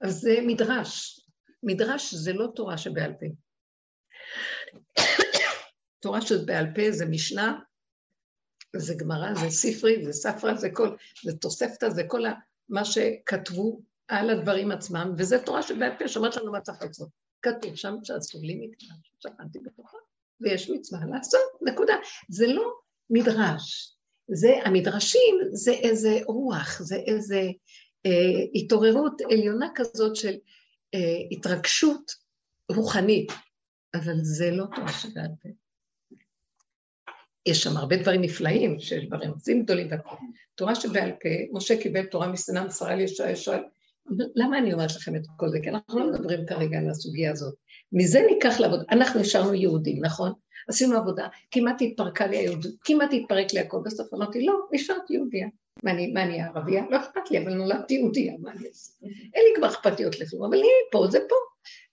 אז 0.00 0.20
זה 0.20 0.38
מדרש. 0.46 1.20
מדרש 1.62 2.14
זה 2.14 2.32
לא 2.32 2.46
תורה 2.54 2.78
שבעל 2.78 3.12
פה. 3.20 3.26
תורה 6.00 6.20
שבעל 6.20 6.66
פה 6.74 6.90
זה 6.90 7.06
משנה, 7.06 7.58
זה 8.76 8.94
גמרא, 8.94 9.34
זה 9.34 9.50
ספרי, 9.50 10.04
זה 10.04 10.12
ספרא, 10.12 10.54
זה 10.54 10.68
כל, 10.72 10.96
זה 11.24 11.36
תוספתא, 11.36 11.90
זה 11.90 12.02
כל 12.06 12.22
מה 12.68 12.84
שכתבו 12.84 13.80
על 14.08 14.30
הדברים 14.30 14.70
עצמם, 14.70 15.14
וזה 15.18 15.38
תורה 15.38 15.62
שבעל 15.62 15.92
פה 15.98 16.08
שאומרת 16.08 16.36
לנו 16.36 16.52
מה 16.52 16.60
צריך 16.60 16.82
לעשות. 16.82 17.08
כתוב 17.42 17.76
שם 17.76 17.94
שעשו 18.02 18.38
לי 18.42 18.54
מקדש, 18.54 19.12
שכנתי 19.18 19.58
בתוכה, 19.58 19.98
ויש 20.40 20.70
מצווה 20.70 21.00
לעשות, 21.06 21.40
נקודה. 21.62 21.94
זה 22.28 22.46
לא 22.46 22.72
מדרש, 23.10 23.96
זה, 24.32 24.50
המדרשים 24.64 25.38
זה 25.52 25.72
איזה 25.72 26.18
רוח, 26.26 26.82
זה 26.82 26.96
איזה 26.96 27.40
אה, 28.06 28.44
התעוררות 28.54 29.20
עליונה 29.30 29.68
כזאת 29.74 30.16
של 30.16 30.34
אה, 30.94 31.00
התרגשות 31.30 32.12
רוחנית, 32.70 33.32
אבל 33.94 34.14
זה 34.22 34.50
לא 34.50 34.64
תורה 34.76 34.92
שבעל 34.92 35.30
פה. 35.42 35.48
יש 37.46 37.62
שם 37.62 37.76
הרבה 37.76 37.96
דברים 37.96 38.20
נפלאים, 38.20 38.80
שיש 38.80 39.04
דברים 39.04 39.30
עושים 39.30 39.62
גדולים 39.62 39.86
והכל. 39.90 40.16
תורה 40.54 40.74
שבעל 40.74 41.10
פה, 41.10 41.28
משה 41.52 41.82
קיבל 41.82 42.06
תורה 42.06 42.28
מסיני 42.28 42.60
מסרה 42.60 42.94
לי 42.94 43.02
ישוע 43.02 43.30
ישוע, 43.30 43.58
למה 44.34 44.58
אני 44.58 44.72
אומרת 44.72 44.90
לכם 44.96 45.16
את 45.16 45.22
כל 45.36 45.48
זה? 45.48 45.58
כי 45.62 45.68
אנחנו 45.68 45.98
לא 45.98 46.12
מדברים 46.12 46.46
כרגע 46.46 46.78
על 46.78 46.90
הסוגיה 46.90 47.32
הזאת. 47.32 47.54
מזה 47.92 48.20
ניקח 48.32 48.60
לעבוד, 48.60 48.84
אנחנו 48.90 49.20
נשארנו 49.20 49.54
יהודים, 49.54 50.04
נכון? 50.04 50.32
עשינו 50.68 50.96
עבודה, 50.96 51.28
כמעט 51.50 51.82
התפרקה 51.82 52.26
לי 52.26 52.36
היהודית, 52.36 52.74
כמעט 52.84 53.10
התפרק 53.12 53.52
לי 53.54 53.60
הכל, 53.60 53.78
בסוף 53.84 54.14
אמרתי, 54.14 54.46
לא, 54.46 54.54
נשארתי 54.72 55.14
יהודיה. 55.14 55.48
מה 55.82 55.90
אני, 55.90 56.12
מה 56.12 56.22
אני 56.22 56.42
ערבייה? 56.42 56.84
לא 56.90 56.96
אכפת 56.96 57.30
לי, 57.30 57.38
אבל 57.38 57.54
נולדתי 57.54 57.94
יהודיה, 57.94 58.34
מה 58.38 58.52
אני 58.52 58.68
אעשה? 58.68 58.92
אין 59.34 59.44
לי 59.48 59.56
כבר 59.56 59.68
אכפתיות 59.68 60.20
לכלום, 60.20 60.44
אבל 60.44 60.58
אני 60.58 60.68
פה, 60.92 61.06
זה 61.10 61.18
פה. 61.28 61.34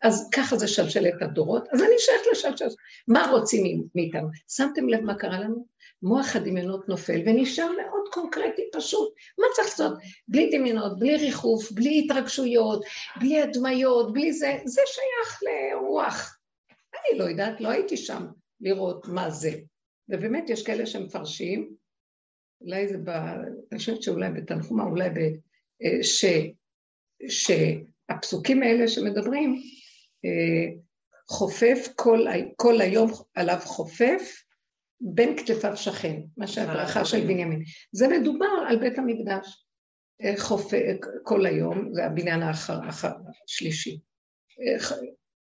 אז 0.03 0.29
ככה 0.33 0.57
זה 0.57 0.67
שלשלת 0.67 1.21
הדורות, 1.21 1.67
אז 1.73 1.81
אני 1.81 1.93
שייכת 1.97 2.25
לשלשלת. 2.31 2.71
מה 3.07 3.31
רוצים 3.31 3.87
מאיתנו? 3.95 4.27
שמתם 4.49 4.89
לב 4.89 5.01
מה 5.01 5.15
קרה 5.15 5.39
לנו? 5.39 5.65
מוח 6.03 6.35
הדמיונות 6.35 6.89
נופל 6.89 7.21
ונשאר 7.25 7.71
מאוד 7.71 8.07
קונקרטי 8.11 8.61
פשוט. 8.73 9.13
מה 9.37 9.45
צריך 9.55 9.67
לעשות? 9.67 9.97
בלי 10.27 10.49
דמיונות, 10.51 10.99
בלי 10.99 11.15
ריחוף, 11.15 11.71
בלי 11.71 11.99
התרגשויות, 12.05 12.83
בלי 13.19 13.41
הדמיות, 13.41 14.13
בלי 14.13 14.33
זה, 14.33 14.57
זה 14.65 14.81
שייך 14.85 15.39
לרוח. 15.43 16.39
אני 16.93 17.19
לא 17.19 17.23
יודעת, 17.23 17.61
לא 17.61 17.69
הייתי 17.69 17.97
שם 17.97 18.25
לראות 18.61 19.07
מה 19.07 19.29
זה. 19.29 19.51
ובאמת 20.09 20.49
יש 20.49 20.63
כאלה 20.63 20.85
שמפרשים, 20.85 21.73
אולי 22.61 22.87
זה 22.87 22.97
ב... 22.97 23.09
אני 23.71 23.79
חושבת 23.79 24.03
שאולי 24.03 24.29
בתנחומה, 24.29 24.83
אולי 24.83 25.09
ב... 25.09 25.19
ש... 26.01 26.25
שהפסוקים 27.29 28.63
האלה 28.63 28.87
שמדברים, 28.87 29.61
חופף 31.29 31.87
כל, 31.95 32.25
כל 32.55 32.81
היום 32.81 33.11
עליו 33.35 33.59
חופף, 33.63 34.43
בין 35.01 35.37
כתפיו 35.37 35.77
שכן, 35.77 36.21
מה 36.37 36.47
שהברכה 36.47 37.05
של 37.05 37.21
בנימין. 37.21 37.63
זה 37.91 38.07
מדובר 38.07 38.65
על 38.67 38.79
בית 38.79 38.97
המקדש. 38.97 39.63
חופף 40.37 40.77
כל 41.23 41.45
היום, 41.45 41.89
זה 41.93 42.05
הבניין 42.05 42.41
האחר, 42.41 42.83
האחר, 42.83 43.11
השלישי. 43.45 43.99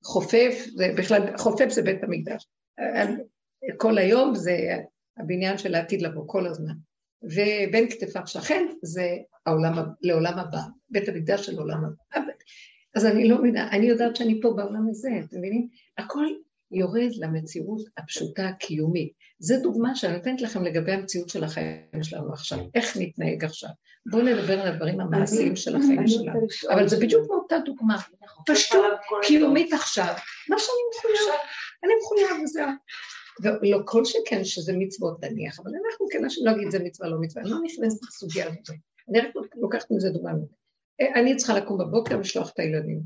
חופף, 0.03 0.65
זה 0.75 0.93
בכלל, 0.97 1.37
חופף 1.37 1.69
זה 1.69 1.81
בית 1.81 2.03
המקדש. 2.03 2.47
כל 3.77 3.97
היום 3.97 4.35
זה 4.35 4.57
הבניין 5.17 5.57
של 5.57 5.75
העתיד 5.75 6.01
לבוא, 6.01 6.23
כל 6.27 6.47
הזמן. 6.47 6.73
ובין 7.23 7.89
כתפיו 7.89 8.27
שכן 8.27 8.65
זה 8.81 9.17
העולם, 9.45 9.73
לעולם 10.01 10.39
הבא, 10.39 10.61
בית 10.89 11.09
המקדש 11.09 11.45
של 11.45 11.59
עולם 11.59 11.77
הבא. 11.77 12.21
אז 12.95 13.05
אני 13.05 13.29
לא 13.29 13.37
מבינה, 13.37 13.71
אני 13.71 13.85
יודעת 13.85 14.15
שאני 14.15 14.41
פה 14.41 14.53
בעולם 14.53 14.87
הזה, 14.89 15.09
אתם 15.27 15.37
מבינים? 15.37 15.67
הכל 15.97 16.25
יורד 16.71 17.11
למציאות 17.17 17.81
הפשוטה 17.97 18.47
הקיומית. 18.47 19.13
זו 19.39 19.55
דוגמה 19.63 19.95
שאני 19.95 20.17
נותנת 20.17 20.41
לכם 20.41 20.63
לגבי 20.63 20.91
המציאות 20.91 21.29
של 21.29 21.43
החיים 21.43 22.03
שלנו 22.03 22.33
עכשיו. 22.33 22.59
איך 22.75 22.97
נתנהג 22.99 23.45
עכשיו? 23.45 23.69
בואו 24.05 24.23
נדבר 24.23 24.61
על 24.61 24.67
הדברים 24.67 24.99
המעשיים 24.99 25.55
של 25.55 25.75
החיים 25.75 26.07
שלנו. 26.07 26.47
אבל 26.73 26.87
זה 26.87 26.99
בדיוק 26.99 27.29
מאותה 27.29 27.55
דוגמה. 27.65 27.97
פשטות 28.47 28.83
קיומית 29.21 29.73
עכשיו. 29.73 30.13
מה 30.49 30.59
שאני 30.59 30.77
מחויב, 30.89 31.35
אני 31.83 31.93
מחויב 32.01 32.43
וזהו. 32.43 32.67
ולא 33.61 33.79
כל 33.85 34.05
שכן 34.05 34.43
שזה 34.43 34.73
מצוות 34.77 35.23
נניח, 35.23 35.59
אבל 35.59 35.71
אנחנו 35.85 36.05
כנשים 36.11 36.45
לא 36.45 36.51
נגיד 36.51 36.71
זה 36.71 36.79
מצווה 36.79 37.09
לא 37.09 37.17
מצווה, 37.21 37.43
אני 37.43 37.51
לא 37.51 37.57
נכנסת 37.63 38.03
לסוגיה 38.03 38.45
הזאת. 38.47 38.69
אני 39.09 39.19
רק 39.19 39.27
לוקחת 39.55 39.91
מזה 39.91 40.09
דוגמה. 40.09 40.31
אני 41.15 41.35
צריכה 41.35 41.53
לקום 41.53 41.77
בבוקר 41.77 42.17
ולשלוח 42.17 42.49
את 42.49 42.59
הילדים. 42.59 43.01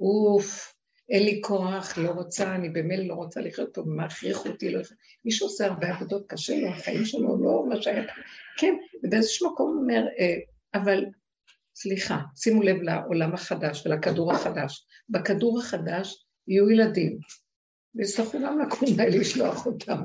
אוף, 0.00 0.74
אין 1.08 1.22
לי 1.22 1.40
כוח, 1.44 1.98
לא 1.98 2.10
רוצה, 2.10 2.54
אני 2.54 2.68
במילא 2.68 3.04
לא 3.04 3.14
רוצה 3.14 3.40
לחיות 3.40 3.74
פה, 3.74 3.82
מכריח 3.86 4.46
אותי, 4.46 4.70
לא... 4.70 4.80
מישהו 5.24 5.46
עושה 5.46 5.66
הרבה 5.66 5.88
עבודות, 5.88 6.26
קשה 6.26 6.60
לו, 6.60 6.68
החיים 6.68 7.04
שלו 7.04 7.44
לא 7.44 7.64
מה 7.68 7.82
שהיה... 7.82 8.04
כן, 8.58 8.74
ובאיזשהו 9.02 9.52
מקום 9.52 9.72
הוא 9.72 9.82
אומר, 9.82 10.06
אה, 10.18 10.36
אבל 10.74 11.04
סליחה, 11.74 12.20
שימו 12.36 12.62
לב 12.62 12.76
לעולם 12.82 13.34
החדש 13.34 13.86
ולכדור 13.86 14.32
החדש. 14.32 14.86
בכדור 15.08 15.58
החדש 15.58 16.26
יהיו 16.48 16.70
ילדים, 16.70 17.18
ויצטרכו 17.94 18.38
גם 18.40 18.58
לקום 18.58 18.88
ולשלוח 18.96 19.66
אותם 19.66 20.02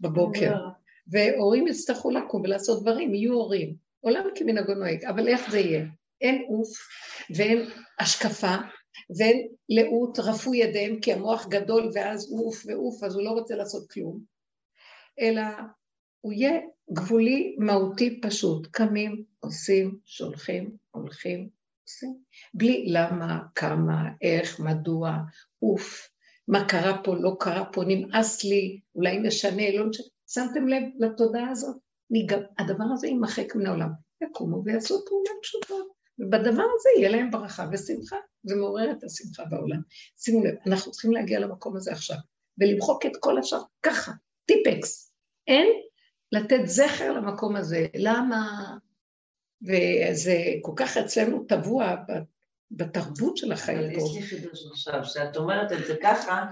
בבוקר. 0.00 0.54
והורים 1.06 1.66
יצטרכו 1.66 2.10
לקום 2.10 2.42
ולעשות 2.42 2.82
דברים, 2.82 3.14
יהיו 3.14 3.32
הורים. 3.32 3.74
עולם 4.00 4.24
כמנהגו 4.34 4.74
נוהג, 4.74 5.04
אבל 5.04 5.28
איך 5.28 5.50
זה 5.50 5.58
יהיה? 5.58 5.86
אין 6.20 6.44
עוף 6.48 6.68
ואין 7.36 7.68
השקפה 7.98 8.56
ואין 9.18 9.48
לאות, 9.68 10.18
רפו 10.18 10.54
ידיהם 10.54 11.00
כי 11.00 11.12
המוח 11.12 11.46
גדול 11.48 11.90
ואז 11.94 12.32
עוף 12.32 12.62
ועוף, 12.66 13.02
אז 13.02 13.14
הוא 13.14 13.24
לא 13.24 13.30
רוצה 13.30 13.56
לעשות 13.56 13.90
כלום, 13.90 14.20
אלא 15.20 15.42
הוא 16.20 16.32
יהיה 16.32 16.60
גבולי, 16.92 17.56
מהותי, 17.58 18.20
פשוט. 18.20 18.66
קמים, 18.70 19.24
עושים, 19.40 19.98
שולחים, 20.04 20.76
הולכים, 20.90 21.48
עושים. 21.86 22.16
בלי 22.54 22.84
למה, 22.88 23.40
כמה, 23.54 24.02
איך, 24.22 24.60
מדוע, 24.60 25.16
עוף, 25.58 26.08
מה 26.48 26.68
קרה 26.68 27.02
פה, 27.04 27.14
לא 27.16 27.36
קרה 27.40 27.72
פה, 27.72 27.82
נמאס 27.86 28.44
לי, 28.44 28.80
אולי 28.94 29.18
נשנה, 29.18 29.70
לא 29.70 29.88
נשנה. 29.88 30.06
שמתם 30.28 30.68
לב 30.68 30.82
לתודעה 30.98 31.50
הזאת? 31.50 31.76
הדבר 32.58 32.84
הזה 32.92 33.06
יימחק 33.06 33.54
מן 33.54 33.66
העולם. 33.66 33.90
יקומו 34.22 34.62
ויעשו 34.64 35.04
פעולות 35.08 35.42
פשוטות. 35.42 35.99
ובדבר 36.20 36.62
הזה 36.74 36.88
יהיה 36.98 37.10
להם 37.10 37.30
ברכה 37.30 37.66
ושמחה, 37.72 38.16
זה 38.42 38.56
מעורר 38.56 38.90
את 38.90 39.04
השמחה 39.04 39.44
בעולם. 39.44 39.80
שימו 40.18 40.44
לב, 40.44 40.54
אנחנו 40.66 40.92
צריכים 40.92 41.12
להגיע 41.12 41.40
למקום 41.40 41.76
הזה 41.76 41.92
עכשיו, 41.92 42.16
ולמחוק 42.58 43.06
את 43.06 43.12
כל 43.20 43.38
השאר 43.38 43.62
ככה, 43.82 44.12
טיפקס. 44.46 45.12
אין 45.46 45.66
לתת 46.32 46.60
זכר 46.64 47.12
למקום 47.12 47.56
הזה. 47.56 47.86
למה? 47.94 48.74
וזה 49.62 50.36
כל 50.62 50.72
כך 50.76 50.96
אצלנו 50.96 51.44
טבוע 51.44 51.96
בתרבות 52.70 53.36
של 53.36 53.52
החיים 53.52 53.94
פה. 53.94 54.00
יש 54.00 54.16
לי 54.16 54.22
חידוש 54.22 54.66
עכשיו, 54.70 55.04
שאת 55.04 55.36
אומרת 55.36 55.72
את 55.72 55.86
זה 55.86 55.94
ככה, 56.02 56.44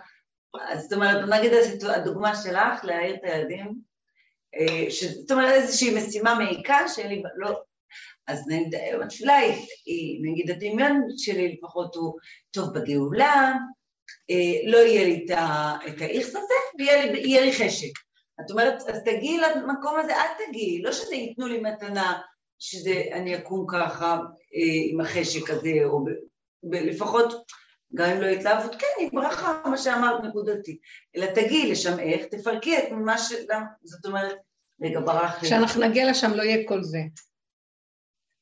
זאת 0.76 0.92
אומרת, 0.92 1.28
נגיד 1.28 1.52
הדוגמה 1.94 2.36
שלך, 2.36 2.84
להעיר 2.84 3.14
את 3.14 3.20
הילדים, 3.22 3.80
אה, 4.54 4.86
זאת 5.20 5.30
אומרת 5.30 5.52
איזושהי 5.52 5.94
משימה 5.98 6.34
מעיקה 6.34 6.88
שלי, 6.88 7.22
לא, 7.36 7.62
אז 8.26 8.44
נגיד 8.48 8.74
היא, 9.86 10.20
נגיד 10.22 10.50
הדמיון 10.50 11.06
שלי 11.16 11.56
לפחות 11.56 11.94
הוא 11.94 12.14
טוב 12.50 12.78
בגאולה, 12.78 13.52
אה, 14.30 14.70
לא 14.70 14.78
יהיה 14.78 15.04
לי 15.04 15.26
את 15.86 16.00
האיכס 16.00 16.28
הזה, 16.28 16.54
ויהיה 16.78 17.40
לי 17.40 17.52
חשק. 17.52 17.92
את 18.40 18.50
אומרת, 18.50 18.74
אז 18.88 19.02
תגיעי 19.04 19.38
למקום 19.38 19.98
הזה, 19.98 20.16
אל 20.16 20.46
תגיעי, 20.46 20.82
לא 20.82 20.92
שזה 20.92 21.14
ייתנו 21.14 21.46
לי 21.46 21.60
מתנה, 21.60 22.20
שאני 22.58 23.36
אקום 23.36 23.66
ככה 23.68 24.18
אה, 24.54 24.90
עם 24.90 25.00
החשק 25.00 25.50
הזה, 25.50 25.72
או 25.84 26.04
לפחות, 26.62 27.44
גם 27.94 28.10
אם 28.10 28.20
לא 28.20 28.26
התלהבות, 28.26 28.74
כן, 28.74 28.86
היא 28.98 29.10
ברכה, 29.12 29.60
מה 29.64 29.78
שאמרת 29.78 30.24
נקודתי. 30.24 30.78
אלא 31.16 31.26
תגיעי 31.26 31.70
לשם 31.70 31.98
איך, 31.98 32.26
תפרקי 32.26 32.78
את 32.78 32.84
מה 32.90 33.18
ש... 33.18 33.32
זאת 33.84 34.06
אומרת, 34.06 34.36
רגע, 34.82 35.00
ברח 35.00 35.42
לי. 35.42 35.48
כשאנחנו 35.48 35.80
נגיע 35.80 36.10
לשם 36.10 36.30
לא 36.34 36.42
יהיה 36.42 36.68
כל 36.68 36.82
זה. 36.82 36.98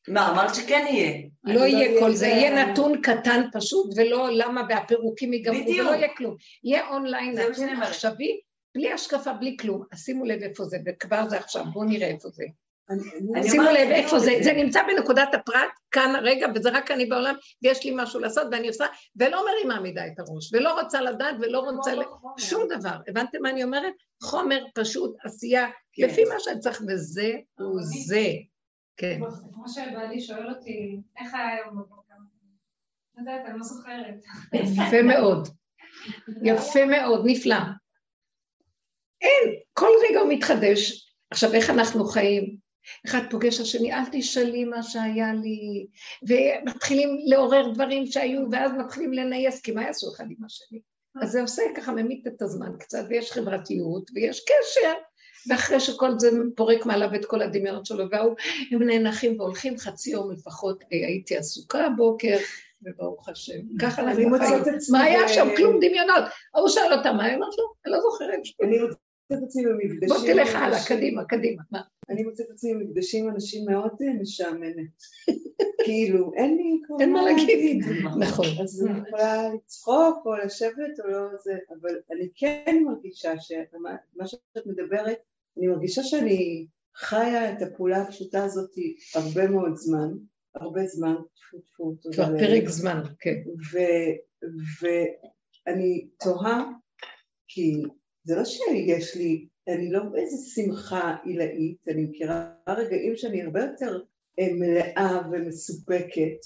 מה, 0.08 0.30
אמרת 0.30 0.54
שכן 0.54 0.84
יהיה. 0.88 1.22
לא 1.44 1.60
יהיה 1.60 2.00
כל 2.00 2.12
זה, 2.12 2.26
יהיה 2.26 2.64
נתון 2.64 3.00
קטן 3.02 3.42
פשוט, 3.52 3.90
ולא 3.96 4.28
למה 4.32 4.62
והפירוקים 4.68 5.32
ייגמרו, 5.32 5.70
ולא 5.78 5.90
יהיה 5.90 6.08
כלום. 6.16 6.36
יהיה 6.64 6.88
אונליין 6.88 7.38
נתון 7.38 7.82
עכשווי, 7.82 8.40
בלי 8.74 8.92
השקפה, 8.92 9.32
בלי 9.32 9.56
כלום. 9.60 9.82
אז 9.92 9.98
שימו 9.98 10.24
לב 10.24 10.42
איפה 10.42 10.64
זה, 10.64 10.78
וכבר 10.86 11.28
זה 11.28 11.36
עכשיו, 11.38 11.64
בואו 11.72 11.84
נראה 11.84 12.08
איפה 12.08 12.28
זה. 12.28 12.44
שימו 13.50 13.62
לב 13.62 13.88
איפה 13.90 14.18
זה, 14.18 14.32
זה 14.42 14.52
נמצא 14.52 14.80
בנקודת 14.82 15.34
הפרט, 15.34 15.68
כאן 15.90 16.14
רגע, 16.22 16.46
וזה 16.54 16.70
רק 16.70 16.90
אני 16.90 17.06
בעולם, 17.06 17.34
ויש 17.62 17.84
לי 17.84 17.92
משהו 17.94 18.20
לעשות, 18.20 18.46
ואני 18.52 18.68
עושה, 18.68 18.86
ולא 19.16 19.44
מרימה 19.46 19.80
מדי 19.80 20.00
את 20.12 20.18
הראש, 20.18 20.52
ולא 20.52 20.80
רוצה 20.80 21.00
לדעת, 21.00 21.36
ולא 21.40 21.58
רוצה... 21.58 21.92
שום 22.38 22.62
דבר. 22.68 22.96
הבנתם 23.08 23.38
מה 23.42 23.50
אני 23.50 23.64
אומרת? 23.64 23.92
חומר 24.22 24.64
פשוט, 24.74 25.16
עשייה, 25.24 25.66
כן. 25.92 26.02
לפי 26.02 26.24
מה 26.24 26.34
שאני 26.38 26.60
צריך, 26.60 26.82
וזה 26.88 27.32
הוא 27.58 27.80
זה. 27.82 28.26
כן. 28.96 29.20
כמו 29.52 29.68
שבעלי 29.68 30.20
שואל 30.20 30.50
אותי, 30.50 31.00
איך 31.20 31.34
היה 31.34 31.54
היום 31.54 31.76
בבוקר? 31.76 32.14
לא 33.16 33.20
יודעת, 33.20 33.46
אני 33.46 33.58
לא 33.58 33.64
זוכרת. 33.64 34.24
יפה 34.52 35.02
מאוד. 35.02 35.48
יפה 36.42 36.84
מאוד, 36.86 37.22
נפלא. 37.26 37.56
אין, 39.20 39.54
כל 39.72 39.90
רגע 40.08 40.20
הוא 40.20 40.32
מתחדש. 40.32 41.12
עכשיו, 41.30 41.54
איך 41.54 41.70
אנחנו 41.70 42.04
חיים? 42.04 42.56
אחד 43.06 43.20
פוגש 43.30 43.60
השני, 43.60 43.92
אל 43.92 44.02
תשאלי 44.12 44.64
מה 44.64 44.82
שהיה 44.82 45.32
לי, 45.34 45.86
ומתחילים 46.28 47.18
לעורר 47.26 47.72
דברים 47.74 48.06
שהיו, 48.06 48.50
ואז 48.52 48.72
מתחילים 48.72 49.12
לנייס, 49.12 49.60
כי 49.60 49.72
מה 49.72 49.82
יעשו 49.82 50.14
אחד 50.14 50.24
עם 50.24 50.44
השני? 50.44 50.80
אז 51.22 51.30
זה 51.30 51.42
עושה 51.42 51.62
ככה, 51.76 51.92
ממית 51.92 52.26
את 52.26 52.42
הזמן 52.42 52.72
קצת, 52.78 53.04
ויש 53.08 53.32
חברתיות, 53.32 54.10
ויש 54.14 54.40
קשר, 54.40 54.92
ואחרי 55.48 55.80
שכל 55.80 56.18
זה 56.18 56.30
פורק 56.56 56.86
מעליו 56.86 57.14
את 57.14 57.24
כל 57.24 57.42
הדמיונות 57.42 57.86
שלו, 57.86 58.04
והוא, 58.10 58.34
הם 58.70 58.82
נאנחים 58.82 59.40
והולכים 59.40 59.78
חצי 59.78 60.10
יום 60.10 60.32
לפחות, 60.32 60.82
אה, 60.82 61.06
הייתי 61.06 61.36
עסוקה 61.36 61.84
הבוקר, 61.84 62.36
וברוך 62.82 63.28
השם. 63.28 63.60
ככה 63.80 64.02
אנחנו 64.02 64.22
חיים. 64.38 64.60
מה 64.92 65.02
היה 65.02 65.28
שם? 65.28 65.48
כלום 65.56 65.76
דמיונות. 65.80 66.24
ההוא 66.54 66.68
שאל 66.68 66.92
אותה, 66.92 67.12
מה 67.12 67.24
היא 67.24 67.36
אמרת 67.36 67.58
לו? 67.58 67.64
אני 67.86 67.92
לא 67.92 68.00
זוכרת. 68.00 68.40
אני 68.62 68.78
מוצאת 68.78 68.98
את 69.32 69.38
עצמי 69.42 69.62
במפגשים... 69.64 70.08
בוא 70.08 70.26
תלך 70.26 70.54
הלאה, 70.54 70.78
קדימה, 70.88 71.24
קדימה. 71.24 71.62
אני 72.08 72.22
מוצאת 72.22 72.46
את 72.46 72.50
עצמי 72.50 72.74
במפגשים 72.74 73.30
אנשים 73.30 73.64
מאוד 73.70 73.90
אה, 74.02 74.12
משעממת. 74.20 74.86
כאילו, 75.84 76.32
אין 76.34 76.56
לי 76.56 76.80
כבר 76.86 76.96
אין 77.00 77.12
מה 77.12 77.22
להגיד. 77.22 77.84
נכון. 78.18 78.46
אז 78.62 78.86
אני 78.86 79.00
יכולה 79.08 79.48
לצחוק 79.54 80.26
או 80.26 80.36
לשבת 80.36 81.00
או 81.04 81.10
לא 81.10 81.20
זה, 81.44 81.52
אבל 81.68 81.94
אני 82.12 82.28
כן 82.34 82.82
מרגישה 82.86 83.32
שמה 83.40 84.26
שאת 84.26 84.66
מדברת, 84.66 85.18
אני 85.58 85.66
מרגישה 85.66 86.02
שאני 86.02 86.66
חיה 86.94 87.52
את 87.52 87.62
הפעולה 87.62 88.02
הפשוטה 88.02 88.44
הזאת 88.44 88.70
הרבה 89.14 89.48
מאוד 89.48 89.76
זמן, 89.76 90.08
הרבה 90.54 90.86
זמן, 90.86 91.14
טפו 91.14 91.60
טפו. 91.60 92.12
כבר 92.12 92.38
פרק 92.38 92.68
זמן, 92.68 93.02
כן. 93.20 93.36
ואני 94.80 96.08
תוהה, 96.20 96.64
כי 97.48 97.82
זה 98.24 98.36
לא 98.36 98.44
שיש 98.44 99.16
לי, 99.16 99.48
אני 99.68 99.90
לא 99.90 100.02
באיזה 100.02 100.36
שמחה 100.54 101.16
עילאית, 101.24 101.88
אני 101.88 102.04
מכירה 102.04 102.52
רגעים 102.68 103.16
שאני 103.16 103.42
הרבה 103.42 103.60
יותר 103.60 104.00
אה, 104.38 104.52
מלאה 104.52 105.28
ומסופקת. 105.32 106.40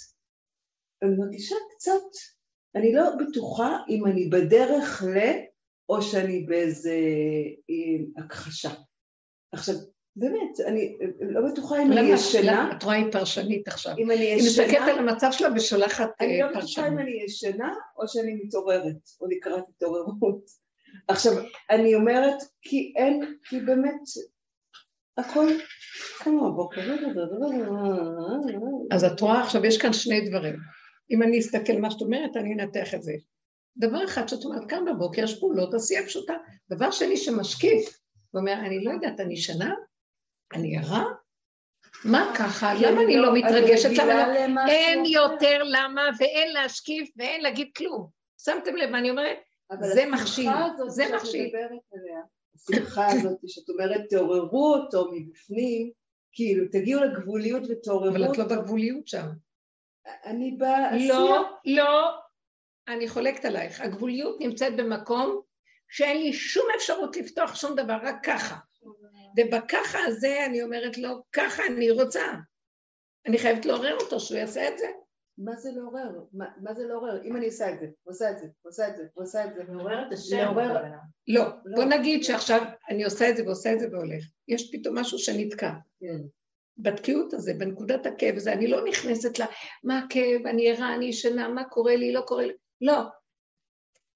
אני 1.02 1.16
מרגישה 1.16 1.54
קצת, 1.76 2.10
אני 2.76 2.92
לא 2.92 3.10
בטוחה 3.16 3.78
אם 3.88 4.06
אני 4.06 4.28
בדרך 4.28 5.02
ל... 5.02 5.18
או 5.88 6.02
שאני 6.02 6.40
באיזה 6.40 6.96
אה, 7.70 8.24
הכחשה. 8.24 8.70
עכשיו, 9.52 9.74
באמת, 10.16 10.60
אני 10.66 10.96
לא 11.20 11.40
בטוחה 11.50 11.82
אם 11.82 11.92
אני 11.92 12.00
ישנה. 12.00 12.72
את 12.76 12.82
רואה 12.82 12.96
היא 12.96 13.12
פרשנית 13.12 13.68
עכשיו. 13.68 13.94
אם 13.98 14.10
אני 14.10 14.20
ישנה... 14.20 14.62
היא 14.62 14.70
מסתכלת 14.70 14.88
על 14.88 15.08
המצב 15.08 15.28
שלה 15.32 15.48
ושולחת 15.56 16.10
פרשנות. 16.18 16.20
אני 16.20 16.40
לא 16.40 16.60
בטוחה 16.60 16.88
אם 16.88 16.98
אני 16.98 17.22
ישנה 17.24 17.74
או 17.96 18.08
שאני 18.08 18.34
מתעוררת, 18.44 18.96
או 19.20 19.26
לקראת 19.26 19.64
התעוררות. 19.68 20.44
עכשיו, 21.08 21.32
אני 21.70 21.94
אומרת, 21.94 22.42
כי 22.62 22.92
אין, 22.96 23.34
כי 23.44 23.60
באמת, 23.60 24.00
הכל 25.18 25.46
כמו 26.18 26.46
הבוקר. 26.46 26.80
אז 28.90 29.04
את 29.04 29.20
רואה 29.20 29.42
עכשיו, 29.42 29.66
יש 29.66 29.78
כאן 29.78 29.92
שני 29.92 30.28
דברים. 30.28 30.56
אם 31.10 31.22
אני 31.22 31.38
אסתכל 31.38 31.72
מה 31.72 31.90
שאת 31.90 32.00
אומרת, 32.00 32.36
אני 32.36 32.54
אנתח 32.54 32.94
את 32.94 33.02
זה. 33.02 33.12
דבר 33.76 34.04
אחד 34.04 34.28
שאת 34.28 34.44
אומרת, 34.44 34.70
כאן 34.70 34.84
בבוקר 34.84 35.24
יש 35.24 35.38
פעולות, 35.38 35.74
עשייה 35.74 36.06
פשוטה. 36.06 36.34
דבר 36.70 36.90
שני 36.90 37.16
שמשקיף, 37.16 37.99
ואומר, 38.34 38.52
אני 38.52 38.84
לא 38.84 38.90
יודעת, 38.90 39.20
אני 39.20 39.36
שנה? 39.36 39.74
אני 40.54 40.78
ערה? 40.78 41.04
מה 42.04 42.32
ככה? 42.38 42.74
למה 42.74 43.02
אני 43.02 43.16
לא 43.16 43.34
מתרגשת? 43.34 43.88
אין 44.68 45.04
יותר 45.04 45.62
למה, 45.64 46.02
ואין 46.18 46.52
להשקיף, 46.52 47.10
ואין 47.16 47.42
להגיד 47.42 47.70
כלום. 47.76 48.08
שמתם 48.42 48.76
לב, 48.76 48.94
אני 48.94 49.10
אומרת, 49.10 49.38
זה 49.80 50.06
מכשיל, 50.06 50.50
זה 50.88 51.04
מכשיל. 51.16 51.52
השמחה 52.54 53.06
הזאת 53.06 53.38
שאת 53.46 53.68
אומרת, 53.68 54.00
תעוררו 54.10 54.74
אותו 54.74 55.10
מבפנים, 55.12 55.90
כאילו, 56.32 56.64
תגיעו 56.72 57.04
לגבוליות 57.04 57.62
ותעוררו 57.68 58.08
אבל 58.08 58.24
את 58.24 58.38
לא 58.38 58.42
אותו. 58.44 58.56
בגבוליות 58.56 59.08
שם. 59.08 59.26
אני 60.24 60.50
בעשייה. 60.50 61.18
לא, 61.18 61.42
לא, 61.64 62.10
אני 62.88 63.08
חולקת 63.08 63.44
עלייך. 63.44 63.80
הגבוליות 63.80 64.40
נמצאת 64.40 64.76
במקום 64.76 65.40
שאין 65.90 66.22
לי 66.22 66.32
שום 66.32 66.66
אפשרות 66.76 67.16
לפתוח 67.16 67.54
שום 67.54 67.74
דבר, 67.76 67.98
רק 68.02 68.16
ככה. 68.24 68.56
ובככה 69.38 69.98
הזה 70.06 70.46
אני 70.46 70.62
אומרת 70.62 70.98
לו, 70.98 71.22
ככה 71.32 71.62
אני 71.66 71.90
רוצה. 71.90 72.24
אני 73.26 73.38
חייבת 73.38 73.66
לעורר 73.66 73.96
אותו 74.00 74.20
שהוא 74.20 74.38
יעשה 74.38 74.68
את 74.68 74.78
זה. 74.78 74.86
מה 75.38 75.56
זה 75.56 75.70
לעורר? 75.72 76.10
מה, 76.32 76.44
מה 76.62 76.74
זה 76.74 76.86
לעורר? 76.86 77.22
אם 77.24 77.36
אני 77.36 77.46
עושה 77.46 77.70
את 77.70 77.80
זה, 77.80 77.86
עושה 78.04 78.30
את 78.30 78.38
זה, 78.38 78.46
עושה 78.62 78.88
את 78.88 78.96
זה, 78.96 79.02
עושה 79.14 79.44
את 79.44 79.54
זה, 79.54 79.64
מעורר 79.68 80.06
את 80.08 80.12
השם. 80.12 80.36
לעורר-. 80.36 80.82
לא, 81.28 81.44
לא. 81.64 81.76
בוא 81.76 81.84
נגיד 81.84 82.24
שעכשיו 82.24 82.62
אני 82.90 83.04
עושה 83.04 83.30
את 83.30 83.36
זה 83.36 83.44
ועושה 83.44 83.72
את 83.72 83.80
זה 83.80 83.88
והולך. 83.92 84.24
יש 84.48 84.70
פתאום 84.72 84.98
משהו 84.98 85.18
שנתקע. 85.18 85.72
כן. 86.00 86.18
בתקיעות 86.78 87.34
הזה, 87.34 87.54
בנקודת 87.54 88.06
הכאב 88.06 88.36
הזה, 88.36 88.52
אני 88.52 88.66
לא 88.66 88.84
נכנסת 88.84 89.38
ל... 89.38 89.42
מה 89.84 89.98
הכאב, 89.98 90.46
אני 90.46 90.70
ערה, 90.70 90.94
אני 90.94 91.04
ישנה, 91.04 91.48
מה 91.48 91.64
קורה 91.64 91.96
לי, 91.96 92.12
לא 92.12 92.20
קורה 92.20 92.46
לי. 92.46 92.52
לא. 92.80 93.02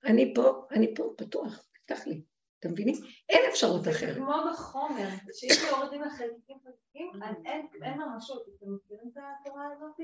אני 0.04 0.34
פה, 0.34 0.66
אני 0.70 0.94
פה, 0.94 1.14
פתוח, 1.18 1.66
פתח 1.84 2.06
לי. 2.06 2.22
אתם 2.60 2.72
מבינים? 2.72 2.94
אין 3.28 3.40
אפשרות 3.50 3.82
זה 3.84 3.90
אחרת. 3.90 4.16
כמו 4.16 4.32
בחומר, 4.52 5.08
שאם 5.32 5.50
יורדים 5.70 6.02
לחלקיקים 6.02 6.56
חלקיקים, 6.64 7.22
אז 7.22 7.36
אין 7.44 7.66
אין 7.82 7.98
ממשות. 8.02 8.42
אתם 8.42 8.66
מכירים 8.74 9.10
את 9.12 9.18
התורה 9.40 9.66
הזאת? 9.76 9.96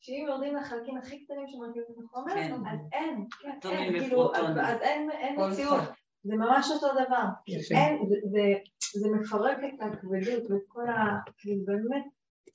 שאם 0.00 0.24
יורדים 0.28 0.56
לחלקים 0.56 0.96
הכי 0.96 1.24
קטנים 1.24 1.48
שמרכיבים 1.48 1.84
את 1.98 2.04
החומר, 2.04 2.34
כן. 2.34 2.52
אז 2.52 2.78
אין, 2.92 3.24
כן, 3.42 3.68
אין, 3.70 4.00
כאילו, 4.00 4.34
אז 4.34 4.80
אין 4.82 5.10
מציאות. 5.40 5.80
זה 6.24 6.34
ממש 6.36 6.70
אותו 6.70 6.86
דבר. 6.92 7.22
אין, 7.70 7.98
זה- 8.08 8.28
זה- 8.30 8.54
זה 9.00 9.08
מפרק 9.20 9.58
את 9.58 9.80
הכבדות 9.80 10.50
ואת 10.50 10.62
כל 10.68 10.88
ה... 10.88 10.94
כאילו 11.38 11.64
באמת, 11.64 12.04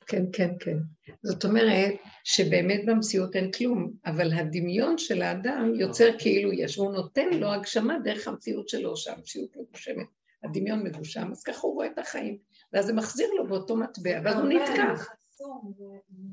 כן, 0.08 0.24
כן, 0.34 0.50
כן. 0.60 0.78
זאת 1.24 1.46
אומרת 1.46 1.94
שבאמת 2.24 2.82
במציאות 2.86 3.36
אין 3.36 3.52
כלום, 3.52 3.92
אבל 4.06 4.34
הדמיון 4.34 4.98
של 4.98 5.22
האדם 5.22 5.74
יוצר 5.76 6.10
כאילו 6.20 6.54
יש, 6.54 6.78
והוא 6.78 6.94
נותן 6.94 7.30
לו 7.30 7.54
הגשמה 7.54 8.00
דרך 8.04 8.28
המציאות 8.28 8.70
שלו, 8.70 8.98
שהמציאות 8.98 9.58
מגושמת, 9.58 10.08
הדמיון 10.44 10.84
מגושם, 10.84 11.32
אז 11.32 11.44
ככה 11.44 11.68
הוא 11.68 11.74
רואה 11.74 11.88
את 11.88 12.00
החיים, 12.00 12.38
ואז 12.74 12.86
זה 12.86 12.94
מחזיר 12.94 13.30
לו 13.38 13.48
באותו 13.48 13.76
מטבע, 13.76 14.20
ואז 14.24 14.36
הוא 14.36 14.50
נתקע. 14.50 14.94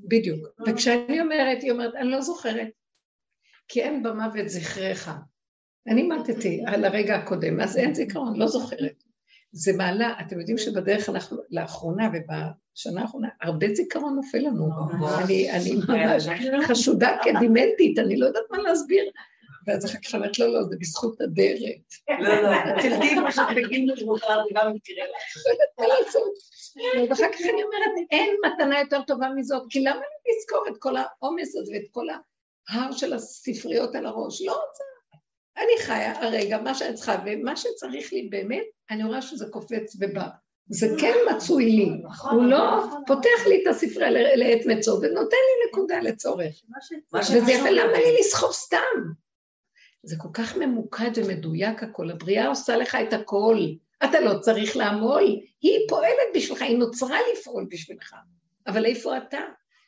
בדיוק. 0.09 0.47
וכשאני 0.69 1.21
אומרת, 1.21 1.63
היא 1.63 1.71
אומרת, 1.71 1.95
אני 1.95 2.11
לא 2.11 2.21
זוכרת, 2.21 2.69
כי 3.69 3.83
אין 3.83 4.03
במוות 4.03 4.49
זכריך. 4.49 5.11
אני 5.87 6.03
מתתי 6.03 6.63
על 6.67 6.85
הרגע 6.85 7.17
הקודם, 7.17 7.61
אז 7.61 7.77
אין 7.77 7.95
זיכרון, 7.95 8.39
לא 8.39 8.47
זוכרת. 8.47 9.05
זה 9.53 9.73
מעלה, 9.73 10.15
אתם 10.21 10.39
יודעים 10.39 10.59
שבדרך 10.59 11.09
אנחנו, 11.09 11.37
לאחרונה 11.51 12.09
ובשנה 12.09 13.03
האחרונה, 13.03 13.29
הרבה 13.43 13.67
זיכרון 13.75 14.15
נופל 14.15 14.39
לנו. 14.39 14.69
אני, 15.25 15.51
אני 15.51 15.75
ממש 15.89 16.27
חשודה 16.69 17.17
כדימנטית, 17.23 17.99
אני 17.99 18.17
לא 18.17 18.27
יודעת 18.27 18.45
מה 18.51 18.59
להסביר. 18.59 19.11
ואז 19.67 19.87
אחר 19.87 19.99
כך 19.99 20.15
אמרת, 20.15 20.39
לא, 20.39 20.53
לא, 20.53 20.63
זה 20.63 20.77
בזכות 20.81 21.21
אדרת. 21.21 22.21
לא, 22.21 22.43
לא, 22.43 22.51
תלדי 22.83 23.17
פשוט 23.29 23.45
בגיל 23.57 23.93
מבוגר, 24.03 24.43
זה 24.49 24.55
גם 24.55 24.77
יקרה 24.77 25.05
לך. 25.05 25.47
מה? 26.77 27.03
ואחר 27.11 27.33
כך 27.33 27.41
אני 27.41 27.63
אומרת, 27.63 28.09
אין 28.11 28.37
מתנה 28.47 28.81
יותר 28.81 29.03
טובה 29.03 29.29
מזאת, 29.37 29.63
כי 29.71 29.81
למה 29.81 29.97
לי 29.97 30.33
לזכור 30.39 30.65
את 30.69 30.79
כל 30.79 30.95
העומס 30.97 31.57
הזה 31.57 31.73
ואת 31.73 31.89
כל 31.91 32.07
ההר 32.69 32.93
של 32.93 33.13
הספריות 33.13 33.95
על 33.95 34.07
הראש? 34.07 34.43
לא 34.43 34.53
רוצה. 34.53 34.90
אני 35.57 35.85
חיה 35.87 36.23
הרגע, 36.27 36.59
מה 36.59 36.75
שאני 36.75 36.95
צריכה, 36.95 37.17
ומה 37.27 37.57
שצריך 37.57 38.13
לי 38.13 38.29
באמת, 38.31 38.65
אני 38.91 39.05
רואה 39.05 39.23
שזה 39.23 39.47
קופץ 39.51 39.97
ובא. 40.01 40.27
זה 40.73 40.87
כן 41.01 41.15
מצוי 41.37 41.65
לי. 41.65 41.91
הוא 42.31 42.45
לא 42.45 42.85
פותח 43.07 43.47
לי 43.49 43.63
את 43.63 43.67
הספרייה 43.67 44.11
ל- 44.11 44.39
לעת 44.39 44.67
מצוא 44.67 44.99
ונותן 44.99 45.17
לי 45.37 45.69
נקודה 45.71 46.01
לצורך. 46.01 46.63
מה 47.13 47.21
וזה 47.21 47.53
יפה, 47.53 47.71
למה 47.71 47.93
לי 47.93 48.17
לסחוב 48.21 48.53
סתם? 48.53 48.79
זה 50.03 50.17
כל 50.19 50.29
כך 50.33 50.57
ממוקד 50.57 51.11
ומדויק 51.17 51.83
הכל, 51.83 52.11
הבריאה 52.11 52.49
עושה 52.49 52.77
לך 52.77 52.95
את 53.09 53.13
הכל, 53.13 53.59
אתה 54.05 54.21
לא 54.21 54.39
צריך 54.39 54.77
לעמול, 54.77 55.23
היא 55.61 55.79
פועלת 55.89 56.29
בשבילך, 56.35 56.63
היא 56.63 56.79
נוצרה 56.79 57.19
לפעול 57.33 57.67
בשבילך, 57.71 58.15
אבל 58.67 58.87
איפה 58.87 59.17
אתה? 59.17 59.41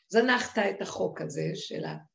זנחת 0.08 0.58
את 0.58 0.82
החוק 0.82 1.20
הזה 1.20 1.42
של 1.54 1.84
המ- 1.84 2.11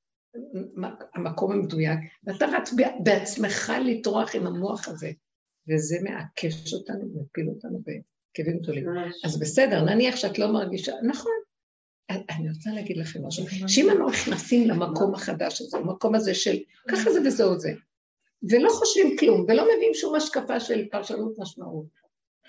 המקום 1.14 1.52
המדויק, 1.52 2.00
ואתה 2.24 2.46
רץ 2.46 2.74
בעצמך 3.04 3.72
לטרוח 3.86 4.36
עם 4.36 4.48
המוח 4.48 4.88
הזה, 4.88 5.12
וזה 5.70 5.98
מעקש 6.04 6.74
אותנו 6.74 7.00
ומפיל 7.00 7.50
אותנו 7.50 7.80
בכאבים 7.80 8.60
גדולים. 8.60 8.86
אז 9.24 9.40
בסדר, 9.40 9.84
נניח 9.84 10.16
שאת 10.16 10.40
לא 10.40 10.54
מרגישה, 10.54 10.94
נכון. 11.04 11.32
אני 12.10 12.50
רוצה 12.50 12.70
להגיד 12.74 12.98
לכם 12.98 13.26
משהו, 13.28 13.46
שאם 13.68 13.90
אנחנו 13.90 14.10
נכנסים 14.10 14.68
למקום 14.68 15.14
החדש 15.14 15.62
הזה, 15.62 15.78
המקום 15.78 16.16
הזה 16.16 16.34
של 16.34 16.58
ככה 16.88 17.12
זה 17.12 17.20
וזהו 17.26 17.60
זה, 17.60 17.74
ולא 18.50 18.70
חושבים 18.70 19.18
כלום, 19.18 19.46
ולא 19.48 19.64
מביאים 19.64 19.94
שום 19.94 20.16
השקפה 20.16 20.60
של 20.60 20.88
פרשנות 20.92 21.40
משמעות, 21.40 21.86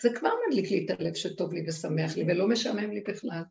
זה 0.03 0.09
כבר 0.15 0.31
מדליק 0.49 0.71
לי 0.71 0.87
את 0.87 1.01
הלב 1.01 1.15
שטוב 1.15 1.53
לי 1.53 1.65
ושמח 1.69 2.17
לי, 2.17 2.25
ולא 2.29 2.49
משעמם 2.49 2.91
לי 2.91 3.01
בכלל. 3.01 3.43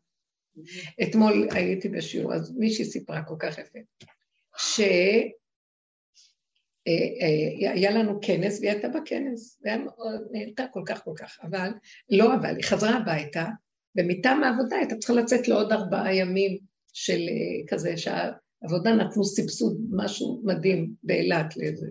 אתמול 1.02 1.48
הייתי 1.50 1.88
בשיעור, 1.88 2.34
אז 2.34 2.56
מישהי 2.56 2.84
סיפרה 2.84 3.22
כל 3.22 3.34
כך 3.38 3.58
יפה, 3.58 3.78
שהיה 4.58 5.30
לנו 7.90 8.18
כנס, 8.22 8.60
והיא 8.60 8.70
הייתה 8.70 8.88
בכנס, 8.88 9.62
נהנתה 10.32 10.64
כל 10.72 10.82
כך 10.86 11.04
כל 11.04 11.14
כך, 11.16 11.38
אבל, 11.42 11.70
לא 12.10 12.34
אבל, 12.34 12.56
היא 12.56 12.64
חזרה 12.64 12.96
הביתה, 12.96 13.44
ומטעם 13.96 14.44
העבודה 14.44 14.76
הייתה 14.76 14.96
צריכה 14.96 15.12
לצאת 15.12 15.48
לעוד 15.48 15.72
ארבעה 15.72 16.14
ימים 16.14 16.58
של 16.92 17.20
אה, 17.28 17.66
כזה, 17.68 17.96
שהעבודה 17.96 18.94
נתנו 18.94 19.24
סבסוד, 19.24 19.78
משהו 19.90 20.42
מדהים 20.44 20.92
באילת 21.02 21.56
לאיזה 21.56 21.86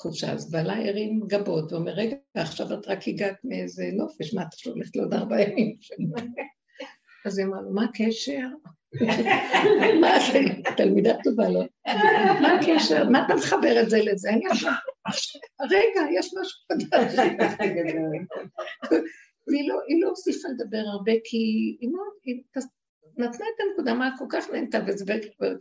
חופשה. 0.00 0.32
אז 0.32 0.50
בעלה 0.50 0.88
הרים 0.88 1.20
גבות 1.26 1.72
ואומר, 1.72 1.92
רגע, 1.92 2.16
עכשיו 2.34 2.66
את 2.74 2.88
רק 2.88 3.08
הגעת 3.08 3.36
מאיזה 3.44 3.90
נופש, 3.92 4.34
מה 4.34 4.42
את 4.42 4.66
הולכת 4.66 4.96
לעוד 4.96 5.14
ארבעה 5.14 5.42
ימים? 5.42 5.76
אז 7.26 7.38
היא 7.38 7.46
אמרה 7.46 7.60
מה 7.74 7.84
הקשר? 7.84 8.46
מה 10.00 10.10
זה? 10.32 10.40
תלמידה 10.76 11.14
טובה, 11.24 11.48
לא? 11.48 11.64
מה 12.42 12.52
הקשר? 12.60 13.08
מה 13.08 13.26
אתה 13.26 13.34
מחבר 13.34 13.82
את 13.82 13.90
זה 13.90 13.98
לזה? 14.02 14.30
רגע, 15.70 16.00
יש 16.14 16.34
משהו 16.40 16.60
חדש. 16.72 17.14
לא, 19.68 19.80
היא 19.88 20.02
לא 20.02 20.08
הוסיפה 20.08 20.48
לדבר 20.48 20.82
הרבה, 20.92 21.12
כי 21.24 21.36
היא, 21.80 22.42
תס- 22.58 22.76
נתנה 23.16 23.46
את 23.54 23.60
הנקודה, 23.68 23.94
מה 23.94 24.10
כל 24.18 24.24
כך 24.30 24.50
נהנתה, 24.50 24.78
וזה 24.86 25.04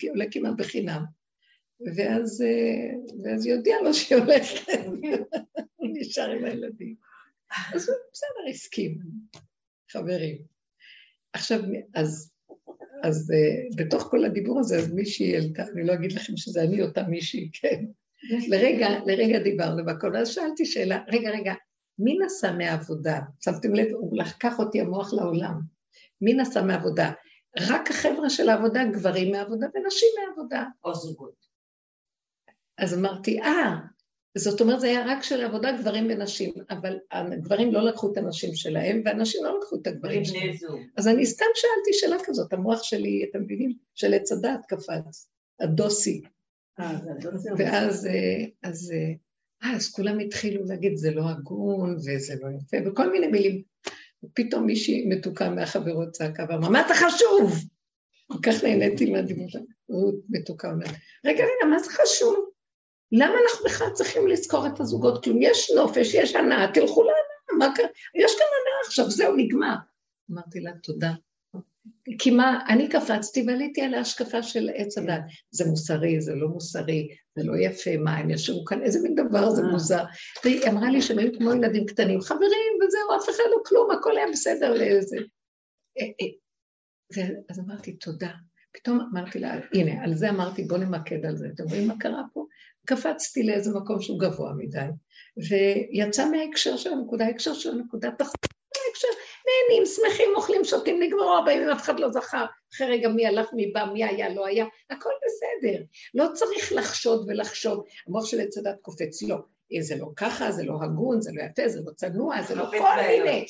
עולה 0.10 0.26
כמעט 0.32 0.54
בחינם. 0.58 1.04
אה, 1.88 1.92
ואז 1.96 2.42
היא 3.46 3.54
הודיעה 3.56 3.82
לו 3.82 3.94
שהיא 3.94 4.18
הולכת, 4.18 4.72
הוא 5.76 5.90
נשאר 5.94 6.32
עם 6.32 6.46
הילדים. 6.46 6.96
אז 7.74 7.90
הוא 7.90 7.98
בסדר, 8.14 8.50
הסכים, 8.50 8.98
חברים. 9.92 10.38
עכשיו, 11.34 11.60
אז, 11.94 12.32
אז 13.04 13.32
uh, 13.32 13.76
בתוך 13.76 14.04
כל 14.04 14.26
הדיבור 14.26 14.60
הזה, 14.60 14.78
אז 14.78 14.94
מישהי 14.94 15.36
העלתה, 15.36 15.64
אני 15.74 15.88
לא 15.88 15.94
אגיד 15.94 16.12
לכם 16.12 16.38
שזה 16.38 16.62
אני 16.62 16.82
אותה 16.82 17.04
מישהי, 17.04 17.50
כן. 17.54 17.86
לרגע, 18.48 18.88
לרגע 19.06 19.40
דיברנו 19.40 19.86
והכל, 19.86 20.12
ואז 20.14 20.28
שאלתי 20.28 20.66
שאלה, 20.66 21.04
רגע, 21.08 21.30
רגע, 21.30 21.54
מי 22.00 22.18
נסע 22.26 22.52
מהעבודה? 22.52 23.20
שמתם 23.40 23.76
לב, 23.76 23.88
הוא 23.92 24.18
לקח 24.18 24.60
אותי 24.60 24.82
המוח 24.82 25.14
לעולם. 25.14 25.60
מי 26.22 26.34
נסע 26.34 26.62
מהעבודה? 26.62 27.12
רק 27.60 27.92
החבר'ה 27.92 28.30
של 28.30 28.50
העבודה, 28.50 28.86
גברים 28.86 29.32
מהעבודה 29.32 29.68
ונשים 29.76 30.10
מהעבודה. 30.20 30.64
או 30.84 30.96
זוגות. 30.96 31.46
אז 32.78 32.98
אמרתי, 33.00 33.42
אה, 33.42 33.76
זאת 34.38 34.62
אומרת, 34.62 34.80
זה 34.80 34.88
היה 34.88 35.06
רק 35.06 35.24
של 35.24 35.42
עבודה, 35.42 35.72
גברים 35.72 36.08
ונשים, 36.10 36.54
אבל 36.70 36.98
הגברים 37.12 37.74
לא 37.74 37.82
לקחו 37.86 38.12
את 38.12 38.18
הנשים 38.18 38.56
שלהם, 38.56 39.02
והנשים 39.06 39.44
לא 39.44 39.60
לקחו 39.60 39.76
את 39.82 39.88
הגברים 39.88 40.26
שלהם. 40.26 40.54
אז 40.98 41.08
אני 41.08 41.26
סתם 41.26 41.46
שאלתי 41.56 41.94
שאלה 41.94 42.18
כזאת, 42.26 42.54
המוח 42.54 42.84
שלי, 42.84 43.26
אתם 43.30 43.42
מבינים, 43.42 43.74
של 43.94 44.14
עץ 44.14 44.32
הדת 44.32 44.66
קפץ, 44.68 45.30
הדוסי. 45.60 46.22
אה, 46.80 47.00
ואז 47.58 48.06
אה, 48.06 48.46
אז, 48.64 48.94
אה, 48.96 49.74
אז 49.74 49.92
כולם 49.92 50.20
התחילו 50.20 50.66
להגיד, 50.66 50.96
זה 50.96 51.12
לא 51.12 51.30
הגון, 51.30 51.96
וזה 51.96 52.34
לא 52.42 52.48
יפה, 52.58 52.78
וכל 52.90 53.12
מיני 53.12 53.28
מילים. 53.28 53.62
ופתאום 54.24 54.66
מישהי 54.66 55.06
מתוקה 55.10 55.50
מהחברות 55.50 56.12
צעקה 56.12 56.46
ואמרה, 56.50 56.70
מה 56.70 56.86
אתה 56.86 56.94
חשוב? 56.94 57.54
כל 58.28 58.38
כך 58.44 58.64
נהניתי 58.64 59.12
מהדיבור 59.12 59.50
שלה. 59.50 59.62
רות 59.90 60.16
מתוקה 60.30 60.72
אומרת, 60.72 60.90
רגע, 61.26 61.44
רגע, 61.44 61.70
מה 61.70 61.80
זה 61.80 61.90
חשוב? 61.90 62.45
למה 63.12 63.34
אנחנו 63.44 63.66
בכלל 63.66 63.88
צריכים 63.94 64.28
לזכור 64.28 64.68
את 64.68 64.80
הזוגות? 64.80 65.24
כלום, 65.24 65.38
יש 65.42 65.72
נופש, 65.76 66.14
יש 66.14 66.36
הנאה, 66.36 66.72
תלכו 66.74 67.04
להנאה, 67.04 67.68
מה 67.68 67.76
קרה? 67.76 67.88
יש 68.16 68.32
כאן 68.38 68.46
הנאה 68.46 68.88
עכשיו, 68.88 69.10
זהו, 69.10 69.36
נגמר. 69.36 69.76
אמרתי 70.32 70.60
לה, 70.60 70.72
תודה. 70.84 71.12
כי 72.20 72.32
מה, 72.32 72.60
אני 72.70 72.90
קפצתי 72.90 73.44
ועליתי 73.48 73.82
על 73.82 73.94
ההשקפה 73.94 74.44
של 74.44 74.70
עץ 74.76 74.98
הדת. 74.98 75.22
זה 75.52 75.66
מוסרי, 75.66 76.22
זה 76.22 76.36
לא 76.36 76.48
מוסרי, 76.48 77.08
זה 77.36 77.44
לא 77.44 77.54
יפה, 77.58 77.98
מה, 77.98 78.18
הם 78.18 78.30
ישבו 78.30 78.66
כאן, 78.66 78.82
איזה 78.82 79.00
מין 79.04 79.16
דבר 79.16 79.50
זה 79.50 79.64
מוזר. 79.64 80.04
והיא 80.44 80.70
אמרה 80.70 80.92
לי 80.92 81.02
שהם 81.02 81.20
היו 81.20 81.32
כמו 81.38 81.54
ילדים 81.54 81.86
קטנים, 81.86 82.22
חברים, 82.22 82.74
וזהו, 82.82 83.18
אף 83.18 83.30
אחד 83.30 83.44
לא 83.52 83.58
כלום, 83.66 83.92
הכל 83.92 84.18
היה 84.18 84.26
בסדר 84.32 84.74
לאיזה. 84.74 85.18
אה, 86.00 86.06
אה. 86.22 87.28
אז 87.50 87.60
אמרתי, 87.60 87.94
תודה. 87.94 88.32
פתאום 88.74 89.00
אמרתי 89.12 89.40
לה, 89.40 89.54
הנה, 89.74 90.04
על 90.04 90.14
זה 90.14 90.30
אמרתי, 90.30 90.64
בוא 90.64 90.78
נמקד 90.78 91.26
על 91.26 91.36
זה. 91.36 91.48
אתם 91.54 91.64
רואים 91.64 91.88
מה 91.88 91.94
קרה 92.00 92.22
פה? 92.34 92.46
קפצתי 92.86 93.44
לאיזה 93.44 93.72
מקום 93.74 94.02
שהוא 94.02 94.20
גבוה 94.20 94.54
מדי, 94.58 94.80
ויצא 95.38 96.30
מההקשר 96.30 96.78
של 96.78 96.94
הנקודה, 96.94 97.26
ההקשר 97.26 97.54
של 97.54 97.72
הנקודה, 97.72 98.12
תחזור 98.12 98.36
להקשר, 98.88 99.08
נהנים, 99.48 99.86
שמחים, 99.86 100.30
אוכלים, 100.36 100.64
שותים, 100.64 101.04
נגמרו 101.04 101.30
הרבה 101.30 101.52
ימים, 101.52 101.70
אף 101.70 101.82
אחד 101.82 102.00
לא 102.00 102.12
זכר. 102.12 102.46
אחרי 102.76 102.88
רגע 102.88 103.10
מי 103.10 103.28
הלך, 103.28 103.54
מי 103.54 103.68
בא, 103.68 103.86
מי 103.94 104.04
היה, 104.04 104.30
לא 104.30 104.46
היה, 104.46 104.66
הכל 104.90 105.10
בסדר. 105.26 105.84
לא 106.14 106.26
צריך 106.34 106.74
לחשוד 106.76 107.26
ולחשוב. 107.28 107.84
המוח 108.08 108.26
של 108.26 108.40
עץ 108.40 108.58
הדת 108.58 108.76
קופץ, 108.82 109.24
לא. 109.24 109.38
זה 109.80 109.96
לא 109.96 110.12
ככה, 110.16 110.52
זה 110.52 110.64
לא 110.64 110.78
הגון, 110.82 111.22
זה 111.22 111.32
לא 111.34 111.42
יפה, 111.44 111.68
זה 111.68 111.80
לא 111.86 111.92
צנוע, 111.92 112.42
זה 112.42 112.56
לא 112.56 112.66
כל 112.66 113.02
מיני. 113.08 113.46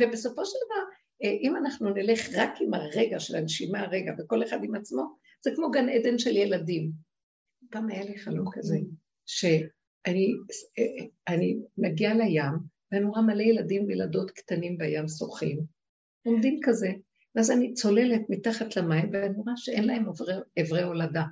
ובסופו 0.00 0.46
של 0.46 0.58
דבר, 0.66 0.82
אה, 1.24 1.36
אם 1.42 1.56
אנחנו 1.56 1.90
נלך 1.90 2.28
רק 2.36 2.50
עם 2.60 2.74
הרגע 2.74 3.20
של 3.20 3.36
הנשימה 3.36 3.80
הרגע, 3.80 4.12
וכל 4.18 4.42
אחד 4.42 4.64
עם 4.64 4.74
עצמו, 4.74 5.02
זה 5.44 5.50
כמו 5.54 5.70
גן 5.70 5.88
עדן 5.88 6.18
של 6.18 6.36
ילדים. 6.36 6.90
פעם 7.70 7.88
היה 7.88 8.04
לי 8.04 8.18
חלום 8.18 8.46
כזה, 8.52 8.78
שאני 9.26 10.32
אני 11.28 11.58
מגיעה 11.78 12.14
לים, 12.14 12.52
ואני 12.92 13.04
רואה 13.04 13.22
מלא 13.22 13.42
ילדים 13.42 13.84
וילדות 13.86 14.30
קטנים 14.30 14.78
בים 14.78 15.08
שוחים, 15.08 15.60
עומדים 16.26 16.60
כזה, 16.62 16.88
ואז 17.34 17.50
אני 17.50 17.74
צוללת 17.74 18.20
מתחת 18.28 18.76
למים, 18.76 19.10
ואני 19.12 19.36
רואה 19.36 19.56
שאין 19.56 19.84
להם 19.84 20.06
אברי 20.60 20.82
הולדה. 20.82 21.24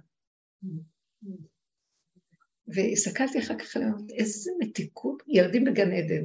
והסתכלתי 2.68 3.38
אחר 3.38 3.58
כך 3.58 3.76
עליהם, 3.76 3.92
איזה 4.18 4.50
מתיקות, 4.58 5.22
ילדים 5.28 5.64
בגן 5.64 5.92
עדן. 5.92 6.24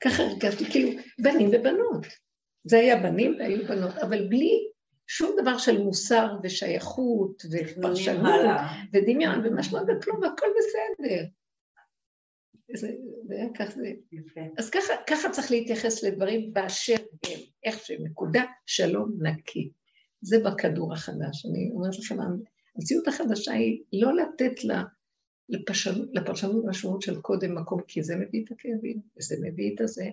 ככה 0.00 0.22
הרגשתי, 0.22 0.64
כאילו, 0.64 0.90
בנים 1.18 1.48
ובנות. 1.48 2.06
זה 2.64 2.78
היה 2.78 3.02
בנים 3.02 3.36
והיו 3.38 3.68
בנות, 3.68 3.94
אבל 3.94 4.28
בלי 4.28 4.68
שום 5.06 5.36
דבר 5.40 5.58
של 5.58 5.82
מוסר 5.82 6.36
ושייכות 6.42 7.42
ופרשנות 7.50 8.40
ודמיון 8.92 9.46
ומשמעות 9.46 9.86
וכלום, 9.88 10.22
והכל 10.22 10.46
בסדר. 10.58 11.24
זה, 12.74 12.90
היה 13.30 13.46
ככה 13.54 13.70
זה. 13.70 13.92
יפה. 14.12 14.40
אז 14.58 14.70
ככה, 14.70 14.92
ככה 15.06 15.30
צריך 15.30 15.50
להתייחס 15.50 16.04
לדברים 16.04 16.52
באשר 16.52 16.94
הם, 17.26 17.40
איך 17.64 17.78
שהם, 17.78 18.04
נקודה 18.04 18.42
שלום 18.66 19.12
נקי. 19.20 19.70
זה 20.22 20.38
בכדור 20.38 20.92
החדש. 20.92 21.46
אני 21.46 21.70
אומרת 21.74 21.98
לכם, 21.98 22.16
המציאות 22.76 23.08
החדשה 23.08 23.52
היא 23.52 23.82
לא 23.92 24.16
לתת 24.16 24.64
לה 24.64 24.82
לפרשנות, 25.48 26.08
לפרשנות 26.12 26.64
משמעות 26.64 27.02
של 27.02 27.20
קודם 27.20 27.54
מקום, 27.54 27.80
כי 27.88 28.02
זה 28.02 28.16
מביא 28.16 28.44
את 28.44 28.50
הכאבים, 28.52 29.00
וזה 29.18 29.36
מביא 29.42 29.74
את 29.74 29.80
הזה, 29.80 30.04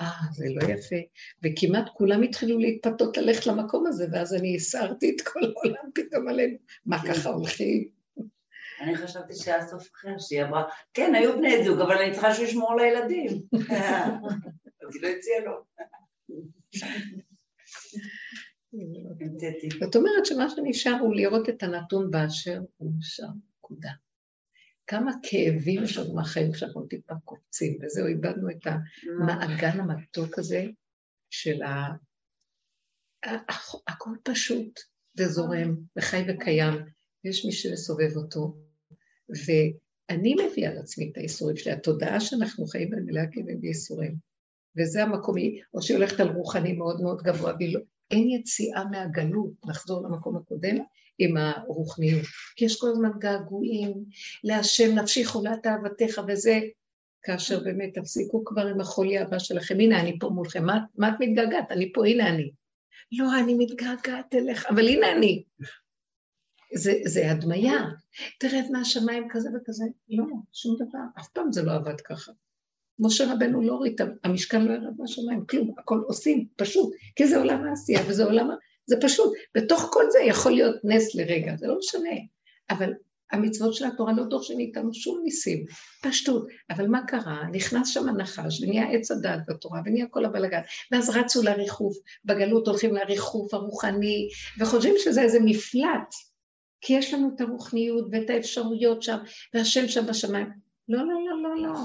אה, 0.00 0.10
זה 0.32 0.44
לא 0.48 0.72
יפה, 0.72 0.96
וכמעט 1.44 1.88
כולם 1.94 2.22
התחילו 2.22 2.58
להתפתות 2.58 3.16
ללכת 3.16 3.46
למקום 3.46 3.86
הזה, 3.86 4.06
ואז 4.12 4.34
אני 4.34 4.56
הסרתי 4.56 5.10
את 5.16 5.20
כל 5.20 5.40
העולם 5.44 5.90
פתאום 5.94 6.28
עליהם, 6.28 6.56
מה 6.86 6.98
ככה 7.06 7.28
הולכים? 7.28 7.88
אני 8.80 8.96
חשבתי 8.96 9.34
שהיה 9.34 9.66
סוף 9.66 9.88
אחר, 9.94 10.18
שהיא 10.18 10.42
אמרה, 10.42 10.64
כן, 10.94 11.14
היו 11.14 11.36
בני 11.38 11.64
זוג, 11.64 11.80
אבל 11.80 11.98
אני 11.98 12.12
צריכה 12.12 12.34
שהוא 12.34 12.46
ישמור 12.46 12.76
לילדים. 12.76 13.42
אז 14.82 14.94
היא 14.94 15.02
לא 15.02 15.08
הציעה 15.08 15.40
לו. 15.44 15.52
זאת 19.80 19.96
אומרת 19.96 20.26
שמה 20.26 20.50
שנשאר 20.50 20.96
הוא 21.00 21.14
לראות 21.14 21.48
את 21.48 21.62
הנתון 21.62 22.10
באשר 22.10 22.60
הוא 22.76 22.92
נשאר, 22.98 23.26
נקודה. 23.58 23.90
כמה 24.90 25.12
כאבים 25.22 25.84
יש 25.84 25.96
לנו 25.96 26.14
מהחיים 26.14 26.52
כשאנחנו 26.52 26.86
טיפה 26.86 27.14
קופצים, 27.24 27.78
וזהו, 27.82 28.06
איבדנו 28.06 28.50
את 28.50 28.66
המעגן 28.66 29.80
המתוק 29.80 30.38
הזה 30.38 30.66
של 31.30 31.62
ה... 31.62 31.88
הכל 33.86 34.10
פשוט 34.24 34.80
וזורם 35.18 35.76
וחי 35.98 36.22
וקיים, 36.28 36.74
ויש 37.24 37.44
מי 37.44 37.52
שמסובב 37.52 38.16
אותו, 38.16 38.56
ואני 39.28 40.34
מביאה 40.34 40.70
על 40.70 40.78
עצמי 40.78 41.10
את 41.12 41.16
האיסורים 41.16 41.56
שלי, 41.56 41.72
התודעה 41.72 42.20
שאנחנו 42.20 42.66
חיים 42.66 42.90
במלאה 42.90 43.24
כאבים 43.32 43.58
וייסורים, 43.62 44.16
וזה 44.78 45.02
המקום, 45.02 45.34
או 45.74 45.82
שהיא 45.82 45.96
הולכת 45.96 46.20
על 46.20 46.28
רוחני 46.28 46.72
מאוד 46.72 47.00
מאוד 47.00 47.22
גבוה, 47.22 47.52
ולא, 47.60 47.80
אין 48.10 48.28
יציאה 48.30 48.84
מהגלות, 48.84 49.52
נחזור 49.66 50.08
למקום 50.08 50.36
הקודם, 50.36 50.76
עם 51.24 51.36
הרוחניות. 51.36 52.26
כי 52.56 52.64
יש 52.64 52.80
כל 52.80 52.88
הזמן 52.88 53.10
געגועים 53.18 54.04
להשם 54.44 54.94
נפשי 54.94 55.24
חולת 55.24 55.66
אהבתך 55.66 56.20
וזה, 56.28 56.60
כאשר 57.22 57.64
באמת 57.64 57.98
תפסיקו 57.98 58.44
כבר 58.44 58.66
עם 58.66 58.80
החולי 58.80 59.18
הבא 59.18 59.38
שלכם, 59.38 59.80
הנה 59.80 60.00
אני 60.00 60.18
פה 60.18 60.28
מולכם, 60.28 60.64
מה, 60.64 60.78
מה 60.98 61.08
את 61.08 61.14
מתגעגעת? 61.20 61.70
אני 61.70 61.92
פה, 61.92 62.06
הנה 62.06 62.28
אני. 62.28 62.50
לא, 63.12 63.38
אני 63.38 63.54
מתגעגעת 63.54 64.34
אליך, 64.34 64.66
אבל 64.66 64.88
הנה 64.88 65.12
אני. 65.12 65.44
זה, 66.74 66.92
זה 67.04 67.30
הדמיה. 67.30 67.88
תרד 68.40 68.64
מהשמיים 68.70 69.28
כזה 69.30 69.48
וכזה. 69.56 69.84
לא, 70.08 70.24
שום 70.52 70.76
דבר. 70.76 70.98
אף 71.18 71.28
פעם 71.28 71.52
זה 71.52 71.62
לא 71.62 71.72
עבד 71.72 72.00
ככה. 72.00 72.32
משה 72.98 73.32
רבנו 73.32 73.62
לא 73.62 73.72
הוריד, 73.72 74.00
המשכן 74.24 74.64
לא 74.64 74.72
ירד 74.72 74.94
מהשמיים, 74.98 75.46
כלום, 75.46 75.74
הכל 75.78 76.02
עושים, 76.06 76.46
פשוט, 76.56 76.92
כי 77.16 77.28
זה 77.28 77.38
עולם 77.38 77.64
העשייה 77.64 78.00
וזה 78.08 78.24
עולם 78.24 78.50
זה 78.90 78.96
פשוט, 79.00 79.32
בתוך 79.54 79.88
כל 79.92 80.04
זה 80.10 80.18
יכול 80.18 80.52
להיות 80.52 80.76
נס 80.84 81.14
לרגע, 81.14 81.56
זה 81.56 81.66
לא 81.66 81.78
משנה. 81.78 82.16
אבל 82.70 82.92
המצוות 83.32 83.74
של 83.74 83.84
התורה 83.84 84.12
לא 84.12 84.24
דורשים 84.24 84.56
מאיתנו 84.56 84.94
שום 84.94 85.20
ניסים, 85.24 85.64
פשטות. 86.02 86.46
אבל 86.70 86.86
מה 86.86 87.06
קרה? 87.06 87.42
נכנס 87.52 87.88
שם 87.88 88.08
הנחש 88.08 88.62
ונהיה 88.62 88.90
עץ 88.90 89.10
הדת 89.10 89.38
בתורה 89.48 89.80
ונהיה 89.84 90.06
כל 90.10 90.24
הבלגן. 90.24 90.60
ואז 90.92 91.10
רצו 91.10 91.42
לריחוף, 91.42 91.96
בגלות 92.24 92.68
הולכים 92.68 92.94
לריחוף 92.94 93.54
הרוחני, 93.54 94.28
וחושבים 94.60 94.94
שזה 94.98 95.22
איזה 95.22 95.38
מפלט, 95.44 96.14
כי 96.80 96.92
יש 96.92 97.14
לנו 97.14 97.30
את 97.36 97.40
הרוחניות 97.40 98.08
ואת 98.12 98.30
האפשרויות 98.30 99.02
שם, 99.02 99.18
והשם 99.54 99.88
שם 99.88 100.06
בשמיים. 100.06 100.46
לא, 100.88 100.98
לא, 100.98 101.14
לא, 101.28 101.42
לא, 101.42 101.62
לא. 101.62 101.76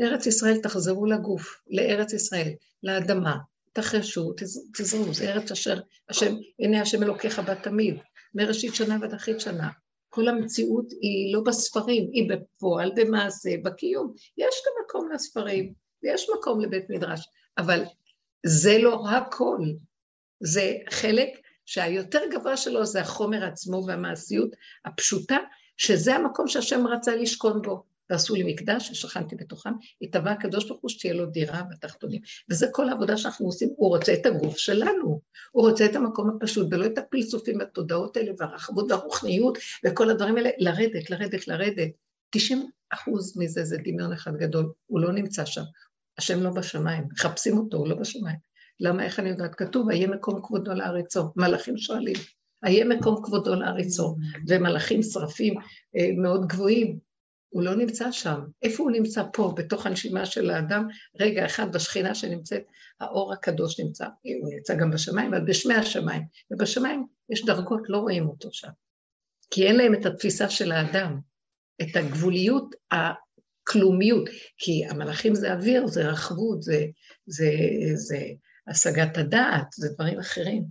ארץ 0.00 0.26
ישראל, 0.26 0.58
תחזרו 0.58 1.06
לגוף, 1.06 1.60
לארץ 1.70 2.12
ישראל, 2.12 2.48
לאדמה, 2.82 3.36
תחרשו, 3.72 4.32
תזרו, 4.76 5.14
זה 5.14 5.32
ארץ 5.32 5.50
אשר, 5.50 5.80
השם, 6.08 6.34
הנה 6.58 6.80
השם 6.80 7.02
אלוקיך 7.02 7.38
בה 7.38 7.54
תמיד, 7.54 7.94
מראשית 8.34 8.74
שנה 8.74 8.98
ועד 9.00 9.14
אחרית 9.14 9.40
שנה. 9.40 9.68
כל 10.08 10.28
המציאות 10.28 10.92
היא 11.00 11.34
לא 11.34 11.40
בספרים, 11.46 12.10
היא 12.12 12.30
בפועל, 12.30 12.92
במעשה, 12.96 13.50
בקיום. 13.64 14.14
יש 14.38 14.54
גם 14.66 14.72
מקום 14.84 15.12
לספרים, 15.12 15.72
ויש 16.02 16.26
מקום 16.38 16.60
לבית 16.60 16.90
מדרש, 16.90 17.28
אבל 17.58 17.82
זה 18.46 18.78
לא 18.78 19.08
הכל. 19.08 19.58
זה 20.40 20.76
חלק 20.90 21.28
שהיותר 21.66 22.20
גבוה 22.30 22.56
שלו 22.56 22.86
זה 22.86 23.00
החומר 23.00 23.44
עצמו 23.44 23.84
והמעשיות 23.86 24.50
הפשוטה, 24.84 25.38
שזה 25.76 26.14
המקום 26.14 26.48
שהשם 26.48 26.86
רצה 26.86 27.16
לשכון 27.16 27.62
בו. 27.62 27.84
ועשו 28.12 28.34
לי 28.34 28.52
מקדש 28.52 28.88
ששכנתי 28.88 29.36
בתוכם, 29.36 29.72
התהווה 30.02 30.32
הקדוש 30.32 30.68
ברוך 30.68 30.80
הוא 30.82 30.88
שתהיה 30.88 31.14
לו 31.14 31.26
דירה 31.26 31.62
בתחתונים. 31.70 32.20
וזה 32.50 32.66
כל 32.72 32.88
העבודה 32.88 33.16
שאנחנו 33.16 33.46
עושים, 33.46 33.68
הוא 33.76 33.88
רוצה 33.88 34.14
את 34.14 34.26
הגוף 34.26 34.56
שלנו, 34.56 35.20
הוא 35.52 35.68
רוצה 35.68 35.86
את 35.86 35.96
המקום 35.96 36.30
הפשוט, 36.36 36.68
ולא 36.70 36.86
את 36.86 36.98
הפלסופים 36.98 37.58
והתודעות 37.58 38.16
האלה, 38.16 38.32
והרחבות 38.38 38.90
והרוחניות, 38.90 39.58
וכל 39.86 40.10
הדברים 40.10 40.36
האלה, 40.36 40.50
לרדת, 40.58 41.10
לרדת, 41.10 41.48
לרדת. 41.48 41.88
90 42.30 42.70
אחוז 42.90 43.38
מזה 43.38 43.64
זה 43.64 43.76
דמיון 43.84 44.12
אחד 44.12 44.36
גדול, 44.36 44.72
הוא 44.86 45.00
לא 45.00 45.12
נמצא 45.12 45.44
שם. 45.44 45.62
השם 46.18 46.42
לא 46.42 46.50
בשמיים, 46.50 47.04
מחפשים 47.12 47.58
אותו, 47.58 47.76
הוא 47.76 47.88
לא 47.88 47.94
בשמיים. 47.94 48.36
למה, 48.80 49.04
איך 49.04 49.18
אני 49.18 49.28
יודעת? 49.28 49.54
כתוב, 49.54 49.90
איה 49.90 50.06
מקום 50.06 50.40
כבודו 50.42 50.74
לארצו. 50.74 51.32
מלאכים 51.36 51.76
שואלים, 51.76 52.16
איה 52.66 52.84
מקום 52.84 53.24
כבודו 53.24 53.54
לארצו. 53.54 54.16
ומלאכים 54.48 55.02
שרפים 55.02 55.54
אה, 55.96 56.08
מאוד 56.16 56.46
גבוהים, 56.46 56.98
הוא 57.52 57.62
לא 57.62 57.74
נמצא 57.74 58.12
שם. 58.12 58.40
איפה 58.62 58.82
הוא 58.82 58.90
נמצא? 58.90 59.22
פה, 59.32 59.52
בתוך 59.56 59.86
הנשימה 59.86 60.26
של 60.26 60.50
האדם. 60.50 60.88
רגע 61.20 61.46
אחד 61.46 61.72
בשכינה 61.72 62.14
שנמצאת, 62.14 62.62
האור 63.00 63.32
הקדוש 63.32 63.80
נמצא. 63.80 64.04
הוא 64.04 64.54
נמצא 64.54 64.74
גם 64.74 64.90
בשמיים, 64.90 65.34
אבל 65.34 65.44
בשמי 65.44 65.74
השמיים. 65.74 66.22
ובשמיים 66.50 67.06
יש 67.30 67.44
דרגות, 67.44 67.80
לא 67.88 67.98
רואים 67.98 68.28
אותו 68.28 68.48
שם. 68.52 68.68
כי 69.50 69.66
אין 69.66 69.76
להם 69.76 69.94
את 69.94 70.06
התפיסה 70.06 70.48
של 70.48 70.72
האדם, 70.72 71.18
את 71.82 71.96
הגבוליות, 71.96 72.74
הכלומיות. 72.90 74.28
כי 74.58 74.86
המלאכים 74.90 75.34
זה 75.34 75.52
אוויר, 75.52 75.86
זה 75.86 76.08
רחבות, 76.08 76.62
זה, 76.62 76.86
זה, 77.26 77.50
זה 77.94 78.18
השגת 78.68 79.18
הדעת, 79.18 79.66
זה 79.72 79.88
דברים 79.94 80.18
אחרים. 80.18 80.64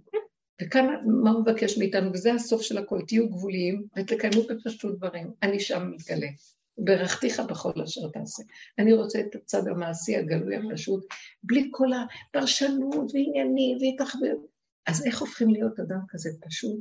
וכאן 0.62 0.86
מה 1.24 1.32
הוא 1.32 1.42
מבקש 1.42 1.78
מאיתנו, 1.78 2.12
וזה 2.14 2.34
הסוף 2.34 2.62
של 2.62 2.78
הכל, 2.78 3.00
תהיו 3.08 3.30
גבוליים 3.30 3.84
ותקיימו 3.98 4.44
בפשטות 4.50 4.98
דברים. 4.98 5.32
אני 5.44 5.60
שם 5.60 5.92
מתגלה. 5.92 6.28
ברכתיך 6.78 7.40
בכל 7.40 7.82
אשר 7.84 8.02
תעשה. 8.14 8.44
אני 8.80 8.94
רוצה 8.94 9.20
את 9.20 9.36
הצד 9.36 9.68
המעשי 9.68 10.16
הגלוי 10.16 10.56
הפשוט, 10.56 11.06
בלי 11.44 11.70
כל 11.72 11.88
הפרשנות 11.94 13.12
ועניינים 13.14 13.78
והתאחדות. 13.82 14.52
אז 14.88 15.06
איך 15.06 15.20
הופכים 15.20 15.50
להיות 15.50 15.80
אדם 15.80 16.00
כזה 16.10 16.30
פשוט, 16.48 16.80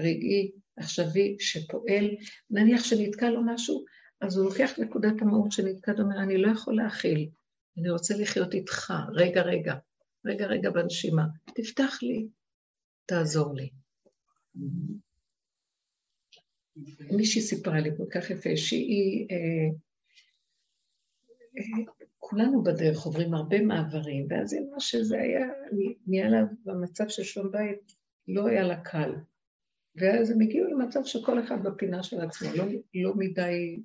רגעי, 0.00 0.50
עכשווי, 0.76 1.36
שפועל? 1.40 2.10
נניח 2.50 2.84
שנתקע 2.84 3.30
לו 3.30 3.40
משהו, 3.44 3.84
אז 4.20 4.36
הוא 4.36 4.44
לוקח 4.44 4.78
נקודת 4.78 5.22
המהות 5.22 5.52
שנתקע, 5.52 5.92
ואומר, 5.98 6.22
אני 6.22 6.38
לא 6.38 6.48
יכול 6.50 6.76
להכיל, 6.76 7.28
אני 7.78 7.90
רוצה 7.90 8.14
לחיות 8.16 8.54
איתך, 8.54 8.92
רגע, 9.14 9.42
רגע, 9.42 9.74
רגע, 10.26 10.46
רגע 10.46 10.70
בנשימה, 10.70 11.26
תפתח 11.54 11.98
לי, 12.02 12.28
תעזור 13.06 13.54
לי. 13.54 13.70
מישהי 17.16 17.42
סיפרה 17.42 17.80
לי 17.80 17.90
כל 17.96 18.06
כך 18.10 18.30
יפה, 18.30 18.56
שהיא... 18.56 19.26
אה, 19.30 19.68
אה, 21.58 21.92
כולנו 22.18 22.62
בדרך 22.62 23.02
עוברים 23.02 23.34
הרבה 23.34 23.62
מעברים, 23.62 24.26
ואז 24.30 24.52
היא 24.52 24.62
אמרה 24.62 24.80
שזה 24.80 25.20
היה, 25.20 25.46
נהיה 26.06 26.28
לה 26.28 26.42
במצב 26.64 27.08
של 27.08 27.22
שלום 27.22 27.50
בית, 27.50 27.92
לא 28.28 28.46
היה 28.46 28.62
לה 28.62 28.80
קל. 28.80 29.12
ואז 29.96 30.30
הם 30.30 30.40
הגיעו 30.40 30.66
למצב 30.66 31.00
שכל 31.04 31.44
אחד 31.44 31.62
בפינה 31.62 32.02
של 32.02 32.20
עצמו, 32.20 32.48
לא, 32.56 32.64
לא 32.94 33.14
מדי, 33.16 33.82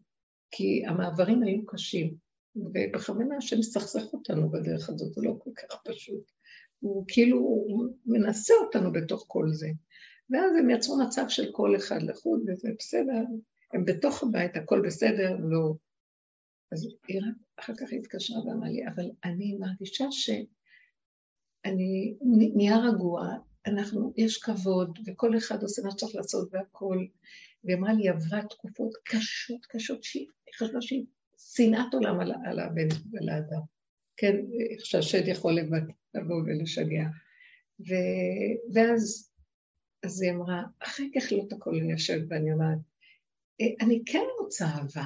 כי 0.51 0.85
המעברים 0.87 1.43
היו 1.43 1.65
קשים, 1.65 2.15
ובכוונה 2.55 3.37
השם 3.37 3.59
מסכסך 3.59 4.13
אותנו 4.13 4.49
בדרך 4.49 4.89
הזאת, 4.89 5.13
זה 5.13 5.21
לא 5.23 5.35
כל 5.43 5.51
כך 5.55 5.81
פשוט. 5.85 6.31
הוא 6.79 7.05
כאילו, 7.07 7.37
הוא 7.37 7.87
מנסה 8.05 8.53
אותנו 8.65 8.91
בתוך 8.91 9.25
כל 9.27 9.45
זה. 9.51 9.69
ואז 10.31 10.55
הם 10.59 10.69
יצרו 10.69 11.03
מצב 11.03 11.25
של 11.29 11.51
כל 11.51 11.75
אחד 11.75 12.01
לחוד, 12.01 12.39
וזה 12.47 12.69
בסדר, 12.79 13.23
הם 13.73 13.85
בתוך 13.85 14.23
הבית, 14.23 14.57
הכל 14.57 14.81
בסדר, 14.85 15.35
לא. 15.39 15.73
אז 16.71 16.87
היא 17.07 17.21
רק 17.21 17.35
אחר 17.59 17.73
כך 17.75 17.87
התקשרה 17.91 18.45
ואמרה 18.45 18.69
לי, 18.69 18.87
אבל 18.87 19.09
אני 19.23 19.57
מרגישה 19.59 20.05
שאני 20.11 22.15
נהיה 22.55 22.77
רגוע, 22.77 23.29
אנחנו, 23.65 24.13
יש 24.17 24.37
כבוד, 24.37 24.99
וכל 25.05 25.37
אחד 25.37 25.63
עושה 25.63 25.81
מה 25.81 25.91
שצריך 25.91 26.15
לעשות 26.15 26.49
והכול. 26.51 27.07
והיא 27.63 27.77
אמרה 27.77 27.93
לי, 27.93 28.09
עברה 28.09 28.41
תקופות 28.49 28.91
קשות, 29.03 29.65
קשות, 29.65 30.03
שהיא 30.03 30.27
חשבה 30.57 30.81
שהיא 30.81 31.05
שנאת 31.37 31.93
עולם 31.93 32.19
על, 32.19 32.33
על 32.45 32.59
הבן 32.59 32.87
ולאדם. 33.11 33.61
כן, 34.17 34.35
שהשד 34.83 35.27
יכול 35.27 35.59
לבוא 36.15 36.41
ולשגע. 36.45 37.03
ו... 37.79 37.93
ואז 38.73 39.28
אז 40.03 40.21
היא 40.21 40.31
אמרה, 40.31 40.63
אחרי 40.79 41.11
ככלות 41.15 41.53
הכל 41.53 41.75
אני 41.75 41.91
יושבת 41.91 42.25
ואני 42.29 42.53
אומרת, 42.53 42.77
אה, 43.61 43.85
אני 43.85 44.01
כן 44.05 44.25
רוצה 44.39 44.65
אהבה. 44.65 45.05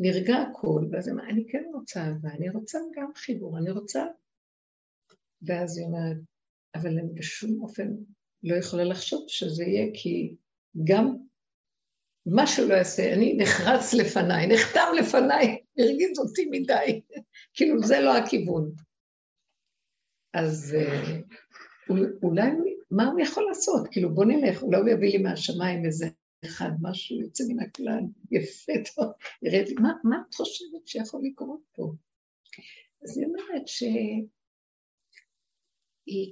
נרגע 0.00 0.36
הכל, 0.36 0.84
ואז 0.90 1.08
היא 1.08 1.14
אמרה, 1.14 1.28
אני 1.28 1.44
כן 1.48 1.64
רוצה 1.72 2.00
אהבה, 2.00 2.28
אני 2.28 2.50
רוצה 2.50 2.78
גם 2.96 3.10
חיבור, 3.14 3.58
אני 3.58 3.70
רוצה... 3.70 4.04
ואז 5.42 5.78
היא 5.78 5.86
אומרת, 5.86 6.16
אבל 6.74 6.98
אני 6.98 7.12
בשום 7.14 7.62
אופן 7.62 7.88
לא 8.42 8.56
יכולה 8.56 8.84
לחשוב 8.84 9.24
שזה 9.28 9.64
יהיה, 9.64 9.90
כי 9.94 10.34
גם 10.84 11.16
מה 12.26 12.46
שלא 12.46 12.74
יעשה, 12.74 13.14
אני 13.14 13.36
נחרץ 13.38 13.94
לפניי, 13.94 14.46
נחתם 14.46 14.88
לפניי, 14.98 15.62
הרגיז 15.78 16.18
אותי 16.18 16.48
מדי, 16.50 17.00
כאילו 17.54 17.82
זה 17.82 18.00
לא 18.00 18.16
הכיוון. 18.16 18.72
אז 20.34 20.76
אה, 20.78 21.20
אולי, 22.22 22.50
מה 22.90 23.06
הוא 23.06 23.20
יכול 23.20 23.44
לעשות? 23.48 23.88
כאילו 23.90 24.14
בוא 24.14 24.24
נלך, 24.24 24.62
אולי 24.62 24.80
הוא 24.80 24.88
יביא 24.88 25.12
לי 25.12 25.18
מהשמיים 25.22 25.84
איזה 25.84 26.06
אחד, 26.44 26.70
משהו 26.82 27.20
יוצא 27.20 27.44
מן 27.48 27.60
הכלל, 27.60 28.00
יפה 28.30 28.72
טוב, 28.94 29.12
ירד 29.42 29.68
לי, 29.68 29.74
מה, 29.74 29.92
מה 30.04 30.16
את 30.28 30.34
חושבת 30.34 30.86
שיכול 30.86 31.20
לקרות 31.24 31.60
פה? 31.72 31.92
אז 33.02 33.18
היא 33.18 33.26
אומרת 33.26 33.68
שהיא 33.68 34.26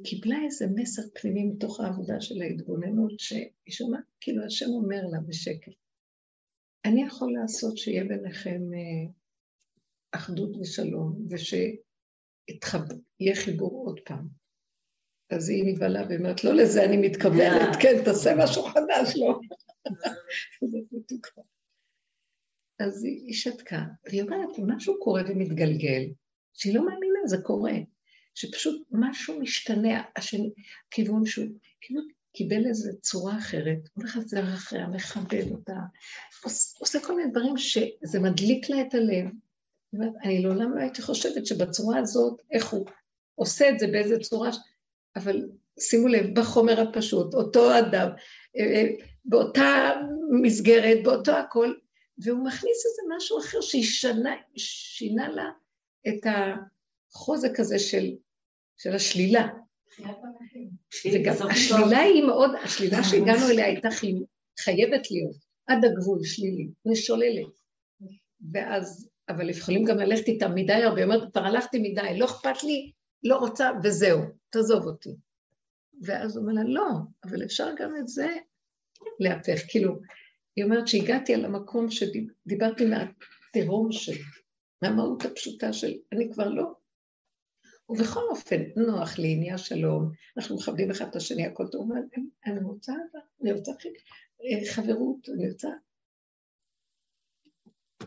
קיבלה 0.05 0.37
איזה 0.45 0.67
מסר 0.75 1.03
פנימי 1.15 1.45
מתוך 1.45 1.81
העבודה 1.81 2.21
של 2.21 2.43
ההתבוננות, 2.43 3.21
שהיא 3.21 3.51
שומעת, 3.71 4.05
כאילו 4.21 4.45
השם 4.45 4.69
אומר 4.69 5.03
לה 5.13 5.21
בשקט, 5.27 5.73
אני 6.85 7.03
יכול 7.03 7.33
לעשות 7.33 7.79
שיהיה 7.79 8.05
ביניכם 8.05 8.61
אה, 8.75 9.13
אחדות 10.13 10.57
ושלום, 10.57 11.27
ושיהיה 11.31 11.77
חיבור 13.35 13.87
עוד 13.87 14.01
פעם. 14.05 14.46
אז 15.31 15.49
היא 15.49 15.65
נבהלה 15.67 16.03
ואומרת, 16.09 16.45
לא 16.45 16.55
לזה 16.55 16.85
אני 16.85 16.97
מתכוונת, 16.97 17.77
כן, 17.81 18.05
תעשה 18.05 18.35
משהו 18.39 18.63
חדש, 18.63 19.17
לא. 19.17 19.41
אז 22.79 23.05
היא 23.05 23.35
שתקה, 23.35 23.83
והיא 24.07 24.23
אומרת, 24.23 24.49
משהו 24.67 25.01
קורה 25.01 25.23
ומתגלגל, 25.29 26.03
שהיא 26.55 26.75
לא 26.75 26.81
מאמינה, 26.87 27.19
זה 27.27 27.39
קורה. 27.43 27.73
שפשוט 28.35 28.87
משהו 28.91 29.41
משתנה, 29.41 30.03
השני, 30.17 30.51
כיוון 30.91 31.27
שהוא, 31.27 31.47
כאילו 31.81 32.03
קיבל 32.33 32.67
איזו 32.67 33.01
צורה 33.01 33.39
אחרת, 33.39 33.79
הולך 33.95 34.19
דרך 34.31 34.55
אחריה, 34.55 34.87
מכבד 34.87 35.53
אותה, 35.53 35.77
עושה 36.79 37.01
כל 37.01 37.17
מיני 37.17 37.31
דברים 37.31 37.57
שזה 37.57 38.21
מדליק 38.21 38.71
לה 38.71 38.81
את 38.81 38.95
הלב. 38.95 39.27
אני 40.25 40.43
לעולם 40.43 40.75
לא 40.75 40.81
הייתי 40.81 41.03
חושבת 41.03 41.47
שבצורה 41.47 41.99
הזאת, 41.99 42.43
איך 42.51 42.71
הוא 42.71 42.87
עושה 43.35 43.69
את 43.69 43.79
זה 43.79 43.87
באיזה 43.87 44.19
צורה, 44.19 44.51
אבל 45.17 45.49
שימו 45.81 46.09
לב, 46.09 46.41
בחומר 46.41 46.81
הפשוט, 46.81 47.35
אותו 47.35 47.79
אדם, 47.79 48.09
אה, 48.57 48.65
אה, 48.65 48.89
באותה 49.25 49.93
מסגרת, 50.43 51.03
באותו 51.05 51.33
הכל, 51.33 51.75
והוא 52.25 52.45
מכניס 52.47 52.87
איזה 52.87 53.03
משהו 53.17 53.39
אחר 53.39 53.59
ששינה 54.57 55.29
לה 55.29 55.51
את 56.09 56.27
החוזק 57.15 57.61
הזה 57.61 57.79
של, 57.79 58.07
של 58.79 58.95
השלילה. 58.95 59.49
וגם 61.13 61.35
השלילה 61.51 61.99
היא 61.99 62.25
מאוד, 62.25 62.51
השלילה 62.65 63.05
שהגענו 63.05 63.49
אליה 63.51 63.67
הייתה 63.67 63.89
חייבת 64.61 65.11
להיות, 65.11 65.37
עד 65.67 65.85
הגבול 65.85 66.25
שלילי, 66.25 66.69
משוללת. 66.87 67.53
ואז, 68.53 69.11
אבל 69.29 69.51
יכולים 69.51 69.85
גם 69.85 69.99
ללכת 69.99 70.29
איתה 70.29 70.49
מדי 70.49 70.73
הרבה, 70.73 70.97
היא 70.97 71.05
אומרת, 71.05 71.33
כבר 71.33 71.45
הלכתי 71.45 71.79
מדי, 71.79 72.19
לא 72.19 72.25
אכפת 72.25 72.63
לי, 72.63 72.93
לא 73.29 73.37
רוצה, 73.37 73.71
וזהו, 73.85 74.21
תעזוב 74.51 74.87
אותי. 74.87 75.17
ואז 76.03 76.37
הוא 76.37 76.43
אומר 76.43 76.53
לה, 76.53 76.65
לא, 76.65 76.89
אבל 77.25 77.45
אפשר 77.45 77.69
גם 77.79 77.97
את 78.01 78.09
זה 78.09 78.29
להפך. 79.21 79.61
כאילו, 79.69 79.99
היא 80.57 80.65
אומרת 80.65 80.89
שהגעתי 80.89 81.35
על 81.35 81.45
המקום 81.45 81.87
שדיברתי 81.91 82.85
מהתהום 82.85 83.93
שלי, 83.93 84.23
מהמהות 84.83 85.25
הפשוטה 85.25 85.73
של, 85.73 85.93
אני 86.13 86.33
כבר 86.33 86.49
לא. 86.49 86.73
ובכל 87.89 88.21
אופן, 88.31 88.63
נוח 88.77 89.19
לי, 89.19 89.37
נהיה 89.37 89.59
שלום, 89.59 90.11
אנחנו 90.37 90.57
מכבדים 90.57 90.91
אחד 90.91 91.09
את 91.09 91.17
השני, 91.17 91.47
הכל 91.47 91.65
טוב, 91.73 91.91
אני 92.47 92.61
רוצה 92.65 92.93
אני 93.43 93.53
רוצה 93.53 93.73
אה, 93.73 94.73
חברות, 94.73 95.29
אני 95.29 95.51
רוצה... 95.51 95.69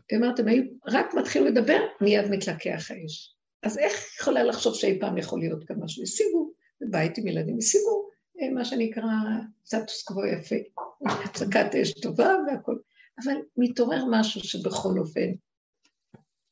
היא 0.10 0.20
אומרת, 0.20 0.40
הם 0.40 0.48
היו 0.48 0.64
רק 0.88 1.06
מתחילים 1.14 1.48
לדבר, 1.56 1.80
מיד 2.02 2.26
מתלקח 2.30 2.92
האש. 2.92 3.39
אז 3.64 3.78
איך 3.78 4.20
יכולה 4.20 4.44
לחשוב 4.44 4.76
שאי 4.76 5.00
פעם 5.00 5.18
יכול 5.18 5.40
להיות 5.40 5.66
גם 5.66 5.84
משהו? 5.84 6.04
השיגו, 6.04 6.52
בית 6.82 7.18
עם 7.18 7.28
ילדים, 7.28 7.58
השיגו 7.58 8.10
אה, 8.42 8.50
מה 8.50 8.66
שנקרא 8.66 9.12
סטטוס 9.66 10.04
קוו 10.04 10.26
יפה, 10.26 10.56
הצקת 11.06 11.76
אש 11.82 11.94
טובה 11.94 12.36
והכל, 12.48 12.78
אבל 13.24 13.36
מתעורר 13.58 14.04
משהו 14.12 14.42
שבכל 14.44 15.00
אופן. 15.00 15.32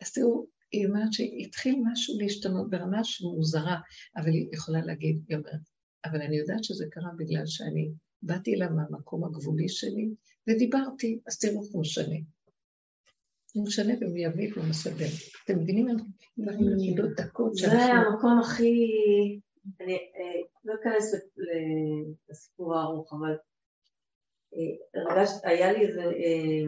אז 0.02 0.12
תראו, 0.14 0.46
היא 0.72 0.88
אומרת 0.88 1.14
שהתחיל 1.14 1.82
משהו 1.92 2.20
להשתנות 2.20 2.70
ברמה 2.70 3.04
שמוזרה, 3.04 3.78
אבל 4.18 4.30
היא 4.30 4.48
יכולה 4.54 4.82
להגיד, 4.82 5.20
היא 5.30 5.38
אומרת, 5.38 5.62
אבל 6.06 6.22
אני 6.22 6.38
יודעת 6.38 6.64
שזה 6.64 6.86
קרה 6.92 7.10
בגלל 7.18 7.46
שאני 7.46 7.92
באתי 8.22 8.56
אליו 8.56 8.70
מהמקום 8.70 9.24
הגבולי 9.24 9.70
שלי 9.70 10.10
ודיברתי, 10.48 11.20
אז 11.28 11.40
תראו 11.40 11.64
איך 11.72 12.24
הוא 13.58 13.66
משנה. 13.66 13.94
הוא 13.94 13.94
משנה 13.94 14.08
ומייביא 14.12 14.54
ומסדר. 14.58 15.06
אתם 15.46 15.60
מבינים? 15.60 15.88
נקודות 16.38 17.12
דקות. 17.18 17.54
זה 17.54 17.84
המקום 17.84 18.40
הכי... 18.40 18.74
אני 19.82 19.94
אה, 19.94 20.42
לא 20.66 20.74
אכנס 20.82 21.14
לסיפור 22.30 22.76
הארוך, 22.76 23.14
אבל 23.14 23.36
אה, 24.54 25.02
הרגשת, 25.02 25.36
היה 25.44 25.72
לי 25.72 25.88
איזה 25.88 26.02
אה, 26.02 26.64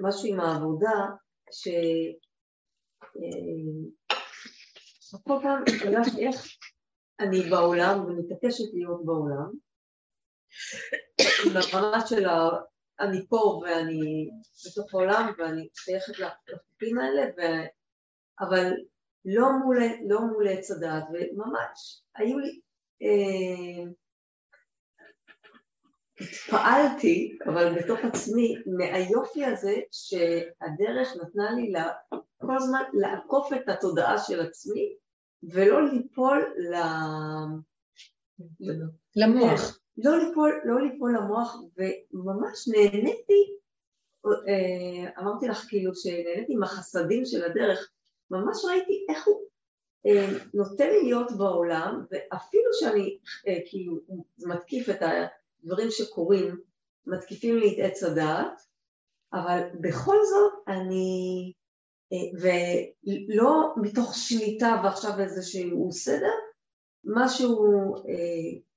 משהו 0.00 0.28
עם 0.28 0.40
העבודה, 0.40 1.06
ש... 1.52 1.68
כל 5.22 5.38
פעם 5.42 5.62
הרגשתי 5.84 6.26
איך 6.26 6.36
אני 7.20 7.40
בעולם 7.50 8.00
ומתעקשת 8.00 8.64
להיות 8.74 9.04
בעולם, 9.04 9.50
ברמה 11.54 12.06
של 12.06 12.26
אני 13.00 13.26
פה 13.28 13.60
ואני 13.62 14.30
בתוך 14.66 14.94
העולם 14.94 15.32
ואני 15.38 15.68
שייכת 15.74 16.18
לחוקים 16.18 16.98
האלה, 16.98 17.22
ו... 17.36 17.40
אבל 18.40 18.72
לא 19.24 19.52
מול, 19.64 19.78
לא 20.08 20.20
מול 20.20 20.48
עץ 20.48 20.70
הדעת, 20.70 21.04
וממש 21.08 22.02
היו 22.14 22.38
לי... 22.38 22.60
אה, 23.02 23.90
התפעלתי, 26.20 27.38
אבל 27.46 27.78
בתוך 27.78 27.98
עצמי, 28.04 28.54
מהיופי 28.78 29.44
הזה 29.44 29.74
שהדרך 29.92 31.08
נתנה 31.22 31.50
לי 31.50 31.70
לה, 31.70 31.88
כל 32.40 32.56
הזמן 32.56 32.82
לעקוף 32.92 33.52
את 33.52 33.68
התודעה 33.68 34.18
של 34.18 34.40
עצמי 34.40 34.94
ולא 35.42 35.88
ליפול 35.92 36.54
ל... 36.72 36.76
למוח. 39.16 39.79
לא 40.04 40.18
ליפול, 40.18 40.60
לא 40.64 40.80
ליפול 40.80 41.16
למוח, 41.16 41.56
וממש 41.76 42.68
נהניתי, 42.68 43.56
אה, 44.26 45.22
אמרתי 45.22 45.48
לך 45.48 45.66
כאילו 45.68 45.94
שנהניתי 45.94 46.54
מהחסדים 46.54 47.24
של 47.24 47.44
הדרך, 47.44 47.90
ממש 48.30 48.64
ראיתי 48.64 49.06
איך 49.08 49.26
הוא 49.26 49.40
אה, 50.06 50.28
נותן 50.54 50.90
לי 50.90 51.02
להיות 51.02 51.32
בעולם, 51.38 52.04
ואפילו 52.10 52.70
שאני 52.72 53.18
אה, 53.48 53.58
כאילו 53.66 54.00
מתקיף 54.38 54.88
את 54.88 55.02
הדברים 55.02 55.90
שקורים, 55.90 56.60
מתקיפים 57.06 57.56
לי 57.56 57.72
את 57.72 57.90
עץ 57.90 58.02
הדעת, 58.02 58.60
אבל 59.32 59.60
בכל 59.80 60.16
זאת 60.24 60.52
אני, 60.68 61.52
ולא 62.40 63.74
מתוך 63.76 64.14
שליטה 64.14 64.80
ועכשיו 64.84 65.20
איזשהו 65.20 65.92
סדר, 65.92 66.32
משהו 67.04 67.94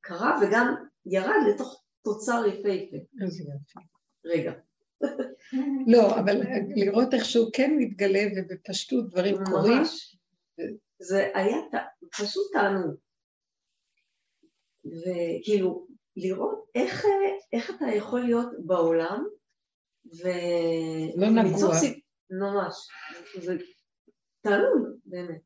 קרה 0.02 0.40
וגם 0.42 0.76
ירד 1.06 1.36
לתוך 1.54 1.84
תוצר 2.04 2.44
יפהפה. 2.48 2.98
איזה 3.22 3.44
יופי. 3.44 3.80
רגע. 4.26 4.52
לא, 5.94 6.20
אבל 6.20 6.42
לראות 6.76 7.14
איך 7.14 7.26
שהוא 7.26 7.50
כן 7.54 7.76
מתגלה 7.78 8.20
ובפשטות 8.38 9.10
דברים 9.10 9.36
קורים. 9.52 9.78
ממש. 9.78 10.18
זה 11.00 11.32
היה 11.34 11.58
פשוט 12.18 12.44
תענוג. 12.54 12.96
וכאילו, 14.86 15.88
לראות 16.16 16.66
איך, 16.76 17.06
איך 17.54 17.70
אתה 17.70 17.86
יכול 17.96 18.20
להיות 18.22 18.48
בעולם, 18.66 19.26
ו... 20.06 20.28
לא 21.16 21.30
נגוע. 21.30 21.74
סיפ- 21.80 22.00
ממש. 22.30 22.74
זה 23.46 23.56
תענוג, 24.42 24.88
באמת. 25.06 25.42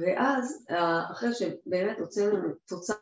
ואז, 0.00 0.66
אה, 0.70 1.10
אחרי 1.12 1.30
שבאמת 1.34 1.98
הוצאנו 1.98 2.36
תוצר 2.66 2.94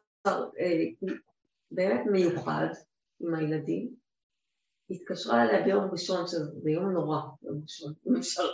באמת 1.70 2.00
מיוחד 2.12 2.66
עם 3.20 3.34
הילדים, 3.34 3.94
התקשרה 4.90 5.42
אליי 5.42 5.64
ביום 5.64 5.90
ראשון, 5.92 6.26
שזה 6.26 6.70
יום 6.70 6.90
נורא, 6.90 7.20
יום 7.42 7.62
ראשון. 7.62 7.92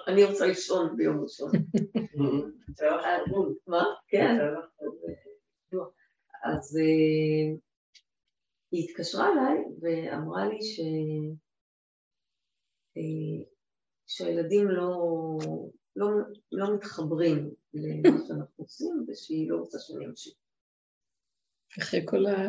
אני 0.08 0.24
רוצה 0.24 0.46
לישון 0.46 0.96
ביום 0.96 1.22
ראשון. 1.22 1.50
מה? 3.66 3.84
כן. 4.08 4.36
אז 6.44 6.76
אה, 6.76 7.56
היא 8.72 8.88
התקשרה 8.88 9.28
אליי 9.32 9.64
ואמרה 9.80 10.46
לי 10.46 10.62
ש... 10.62 10.80
אה, 12.96 13.52
שהילדים 14.06 14.68
לא, 14.68 14.98
לא, 15.96 16.06
לא 16.52 16.74
מתחברים 16.74 17.50
למה 17.74 18.18
שאנחנו 18.28 18.64
עושים 18.64 19.06
ושהיא 19.08 19.50
לא 19.50 19.56
רוצה 19.56 19.78
שאני 19.78 20.06
אמשיך. 20.06 20.41
אחרי 21.78 22.00
כל 22.06 22.26
ה... 22.26 22.48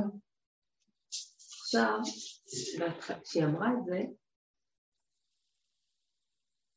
עכשיו, 1.61 1.99
כשהיא 3.23 3.43
אמרה 3.43 3.67
את 3.67 3.85
זה, 3.85 3.97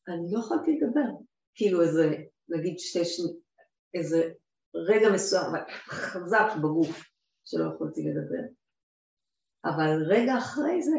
אני 0.08 0.32
לא 0.32 0.38
יכולתי 0.38 0.70
לדבר. 0.80 1.10
כאילו 1.54 1.82
איזה, 1.82 2.04
נגיד 2.48 2.78
שתי 2.78 3.04
שניות, 3.04 3.36
איזה 3.94 4.32
רגע 4.74 5.06
מסוים, 5.14 5.52
חזק 5.88 6.46
בגוף 6.58 7.04
שלא 7.44 7.74
יכולתי 7.74 8.00
לדבר. 8.02 8.48
אבל 9.64 10.02
רגע 10.08 10.38
אחרי 10.38 10.82
זה 10.82 10.98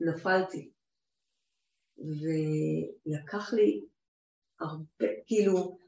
נפלתי. 0.00 0.70
ולקח 1.98 3.52
לי 3.52 3.84
הרבה, 4.60 5.06
כאילו, 5.26 5.78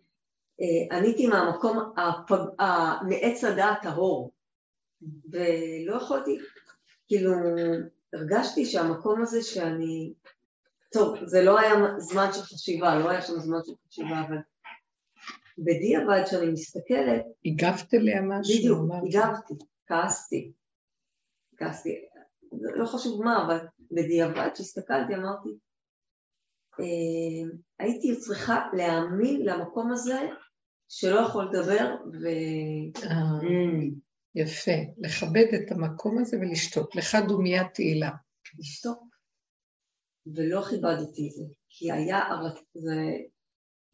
אה, 0.61 0.99
עניתי 0.99 1.27
מהמקום, 1.27 1.79
מעץ 3.09 3.45
הדעת 3.45 3.83
טהור, 3.83 4.34
ולא 5.31 5.97
יכולתי, 5.97 6.39
כאילו, 7.07 7.33
הרגשתי 8.13 8.67
שהמקום 8.67 9.23
הזה 9.23 9.43
שאני, 9.43 10.13
טוב, 10.93 11.25
זה 11.25 11.43
לא 11.43 11.59
היה 11.59 11.75
זמן 11.99 12.29
של 12.33 12.43
חשיבה, 12.43 12.99
לא 12.99 13.11
היה 13.11 13.23
שם 13.23 13.39
זמן 13.39 13.59
של 13.67 13.73
חשיבה, 13.89 14.21
אבל 14.29 14.37
בדיעבד 15.59 16.23
כשאני 16.27 16.53
מסתכלת, 16.53 17.25
הגבת 17.45 17.95
אליה 17.95 18.23
משהו? 18.23 18.59
בדיוק? 18.59 18.91
הגבתי, 19.07 19.55
כעסתי, 19.87 20.53
כעסתי, 21.57 22.05
לא 22.53 22.87
חשוב 22.87 23.25
מה, 23.25 23.47
אבל 23.47 23.59
בדיעבד 23.91 24.49
כשהסתכלתי 24.55 25.15
אמרתי, 25.15 25.49
אה, 26.81 27.55
הייתי 27.79 28.17
צריכה 28.17 28.69
להאמין 28.73 29.47
למקום 29.47 29.93
הזה 29.93 30.29
שלא 30.89 31.21
יכול 31.21 31.45
לדבר 31.45 31.95
ו... 32.13 32.29
יפה. 34.35 34.73
לכבד 34.99 35.47
את 35.55 35.71
המקום 35.73 36.19
הזה 36.19 36.37
ולשתוק. 36.37 36.97
לך 36.97 37.17
דומיית 37.29 37.67
תהילה. 37.75 38.11
לשתוק. 38.59 39.03
ולא 40.27 40.63
כיבדתי 40.71 41.29
את 41.29 41.33
זה, 41.33 41.45
כי 41.69 41.93
היה. 41.93 42.21
זה... 42.75 42.97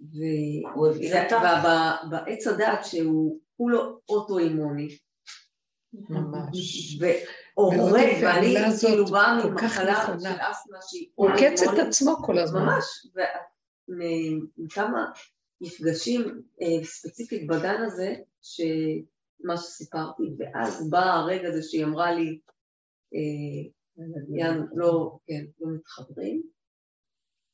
ו... 0.01 0.19
הוא 0.75 0.89
הביא 0.89 1.15
אותך. 1.15 1.37
ובעץ 2.07 2.47
הדעת 2.47 2.85
שהוא 2.85 3.41
כולו 3.57 4.01
אוטואימוני, 4.09 4.99
ממש. 5.93 6.99
והורג, 7.01 8.09
ואני 8.23 8.55
כאילו 8.81 9.07
באה 9.07 9.45
ממחלה. 9.45 10.07
של 10.07 10.29
אסתמה 10.41 10.79
שהיא 10.89 11.09
עוקץ 11.15 11.63
את. 11.63 11.79
עצמו 11.79 12.17
כל 12.17 12.39
הזמן. 12.39 12.63
ממש, 12.63 12.85
ומכמה 13.89 15.11
מפגשים 15.61 16.43
אה, 16.63 16.85
ספציפית 16.85 17.47
בגן 17.47 17.83
הזה, 17.83 18.15
שמה 19.43 19.57
שסיפרתי, 19.57 20.23
ואז 20.39 20.91
בא 20.91 20.99
הרגע 20.99 21.49
הזה 21.49 21.63
שהיא 21.63 21.85
אמרה 21.85 22.13
לי, 22.13 22.41
אה, 23.15 23.71
יאן, 24.39 24.67
לא, 24.75 25.19
כן, 25.27 25.45
לא 25.61 25.69
מתחברים, 25.75 26.43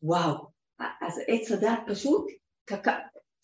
וואו, 0.03 0.47
אז 0.79 1.21
עץ 1.27 1.53
הדעת 1.53 1.81
פשוט, 1.89 2.27
קקע, 2.65 2.93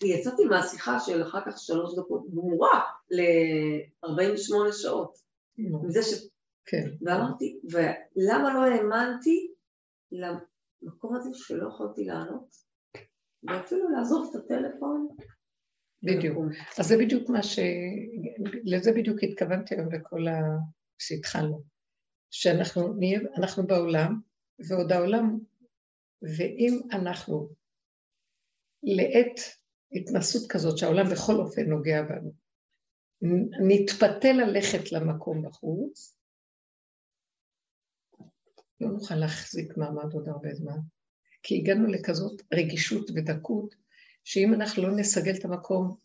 יצאתי 0.02 0.44
מהשיחה 0.44 1.00
של 1.00 1.22
אחר 1.22 1.40
כך 1.46 1.58
שלוש 1.58 1.98
דקות 1.98 2.30
גמורה 2.30 2.80
ל-48 3.10 4.72
שעות, 4.72 5.14
מזה 5.58 6.02
ש... 6.02 6.28
כן. 6.64 6.90
ואמרתי, 7.00 7.60
ולמה 7.64 8.54
לא 8.54 8.60
האמנתי 8.60 9.52
למקום 10.12 11.16
הזה 11.16 11.30
שלא 11.32 11.68
יכולתי 11.68 12.04
לענות, 12.04 12.48
ואפילו 13.42 13.88
לעזוב 13.88 14.30
את 14.30 14.36
הטלפון. 14.36 15.08
בדיוק. 16.02 16.38
אז 16.78 16.86
זה 16.86 16.96
בדיוק 16.96 17.30
מה 17.30 17.42
ש... 17.42 17.58
לזה 18.64 18.92
בדיוק 18.92 19.22
התכוונתי 19.22 19.74
היום 19.74 19.88
בכל 19.88 20.28
ה... 20.28 20.40
שהתחלנו. 20.98 21.62
שאנחנו 22.30 22.94
נהיה, 22.94 23.20
אנחנו 23.36 23.66
בעולם, 23.66 24.20
ועוד 24.68 24.92
העולם, 24.92 25.38
ואם 26.22 26.80
אנחנו 26.92 27.48
לעת 28.82 29.40
התנסות 29.92 30.50
כזאת 30.50 30.78
שהעולם 30.78 31.06
בכל 31.12 31.34
אופן 31.34 31.62
נוגע 31.62 32.02
בנו, 32.02 32.32
נתפתה 33.68 34.32
ללכת 34.32 34.92
למקום 34.92 35.42
בחוץ, 35.42 36.16
לא 38.80 38.88
נוכל 38.88 39.14
להחזיק 39.14 39.76
מעמד 39.76 40.12
עוד 40.12 40.28
הרבה 40.28 40.54
זמן. 40.54 40.78
כי 41.42 41.58
הגענו 41.58 41.86
לכזאת 41.86 42.42
רגישות 42.54 43.10
ודקות, 43.10 43.74
שאם 44.24 44.54
אנחנו 44.54 44.82
לא 44.82 44.96
נסגל 44.96 45.34
את 45.34 45.44
המקום, 45.44 45.96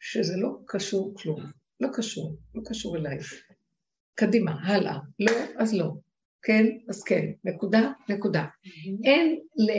שזה 0.00 0.36
לא 0.36 0.58
קשור 0.66 1.14
כלום, 1.16 1.40
לא 1.80 1.88
קשור, 1.92 2.36
לא 2.54 2.62
קשור 2.64 2.96
אליי. 2.96 3.18
קדימה, 4.14 4.52
הלאה, 4.62 4.98
לא, 5.18 5.32
אז 5.58 5.74
לא, 5.74 5.92
כן, 6.42 6.66
אז 6.88 7.02
כן, 7.02 7.26
נקודה, 7.44 7.92
נקודה. 8.08 8.44
אין, 9.04 9.40
ל... 9.56 9.70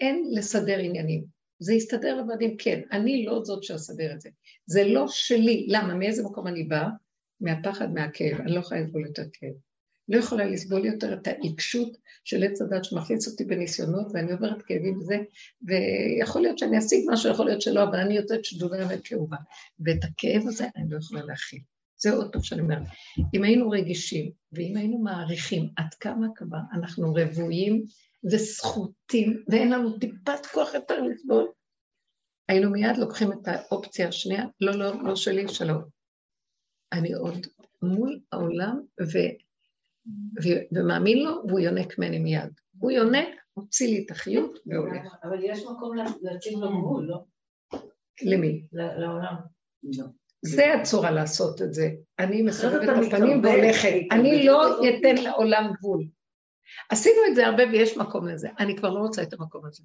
אין 0.00 0.24
לסדר 0.30 0.78
עניינים, 0.78 1.24
זה 1.58 1.74
יסתדר 1.74 2.16
לבד 2.16 2.42
אם 2.42 2.54
כן, 2.58 2.80
אני 2.92 3.24
לא 3.24 3.44
זאת 3.44 3.64
שאסדר 3.64 4.12
את 4.14 4.20
זה. 4.20 4.30
זה 4.66 4.84
לא 4.84 5.04
שלי, 5.08 5.66
למה? 5.68 5.94
מאיזה 5.94 6.22
מקום 6.22 6.46
אני 6.46 6.64
באה? 6.64 6.88
מהפחד, 7.40 7.92
מהכאב, 7.92 8.40
אני 8.40 8.54
לא 8.54 8.60
יכולה 8.60 8.80
לסבול 8.80 9.06
יותר 9.06 9.22
כאב. 9.32 9.69
לא 10.10 10.18
יכולה 10.18 10.44
לסבול 10.44 10.84
יותר 10.84 11.12
את 11.14 11.26
העיקשות 11.26 11.96
של 12.24 12.44
עץ 12.44 12.62
הדת 12.62 12.84
שמכניס 12.84 13.28
אותי 13.28 13.44
בניסיונות, 13.44 14.06
ואני 14.14 14.32
עוברת 14.32 14.62
כאבים 14.62 14.98
וזה, 14.98 15.16
ויכול 15.62 16.42
להיות 16.42 16.58
שאני 16.58 16.78
אשיג 16.78 17.04
משהו, 17.12 17.30
יכול 17.30 17.46
להיות 17.46 17.62
שלא, 17.62 17.82
אבל 17.82 17.96
אני 17.96 18.16
יוצאת 18.16 18.44
שדודה 18.44 18.86
וכאובה. 18.90 19.36
ואת 19.80 20.04
הכאב 20.04 20.42
הזה 20.46 20.66
אני 20.76 20.90
לא 20.90 20.98
יכולה 20.98 21.24
להכיל. 21.24 21.60
זה 21.96 22.12
עוד 22.12 22.32
פעם 22.32 22.42
שאני 22.42 22.60
אומרת. 22.60 22.82
אם 23.34 23.44
היינו 23.44 23.70
רגישים, 23.70 24.30
ואם 24.52 24.76
היינו 24.76 24.98
מעריכים 24.98 25.68
עד 25.76 25.94
כמה 26.00 26.26
כבר 26.34 26.58
אנחנו 26.72 27.14
רבויים 27.14 27.84
וזכותים, 28.30 29.42
ואין 29.48 29.70
לנו 29.72 29.98
טיפת 29.98 30.46
כוח 30.52 30.74
יותר 30.74 31.02
לסבול, 31.02 31.48
היינו 32.48 32.70
מיד 32.70 32.96
לוקחים 32.96 33.32
את 33.32 33.48
האופציה 33.48 34.08
השנייה, 34.08 34.44
לא, 34.60 34.72
לא, 34.72 35.02
לא 35.02 35.16
שלי, 35.16 35.48
שלום. 35.48 35.82
אני 36.92 37.12
עוד 37.12 37.46
מול 37.82 38.20
העולם, 38.32 38.80
ו... 39.00 39.18
ומאמין 40.72 41.18
לו, 41.22 41.42
והוא 41.48 41.60
יונק 41.60 41.98
ממני 41.98 42.18
מיד. 42.18 42.50
הוא 42.78 42.90
יונק, 42.90 43.28
מוציא 43.56 43.86
לי 43.88 44.04
את 44.06 44.10
החיות 44.10 44.58
והולך. 44.66 45.14
אבל 45.24 45.38
יש 45.44 45.62
מקום 45.62 45.96
לה- 45.96 46.04
להציב 46.22 46.58
לו 46.58 46.68
גבול, 46.68 47.04
לא? 47.06 47.24
למי? 48.22 48.62
לעולם. 48.72 49.34
לא. 49.82 50.04
זה 50.42 50.74
הצורה 50.74 51.10
לעשות 51.10 51.62
את 51.62 51.74
זה. 51.74 51.90
אני 52.18 52.42
מסובבת 52.42 52.82
את 52.82 53.12
הפנים 53.12 53.44
והולכת. 53.44 53.92
אני 54.12 54.46
לא 54.46 54.80
אתן 54.88 55.22
לעולם 55.22 55.72
גבול. 55.78 56.04
עשינו 56.90 57.16
את 57.30 57.34
זה 57.36 57.46
הרבה 57.46 57.62
ויש 57.72 57.96
מקום 57.96 58.28
לזה. 58.28 58.48
אני 58.58 58.76
כבר 58.76 58.90
לא 58.90 58.98
רוצה 58.98 59.22
את 59.22 59.32
המקום 59.32 59.66
הזה. 59.66 59.82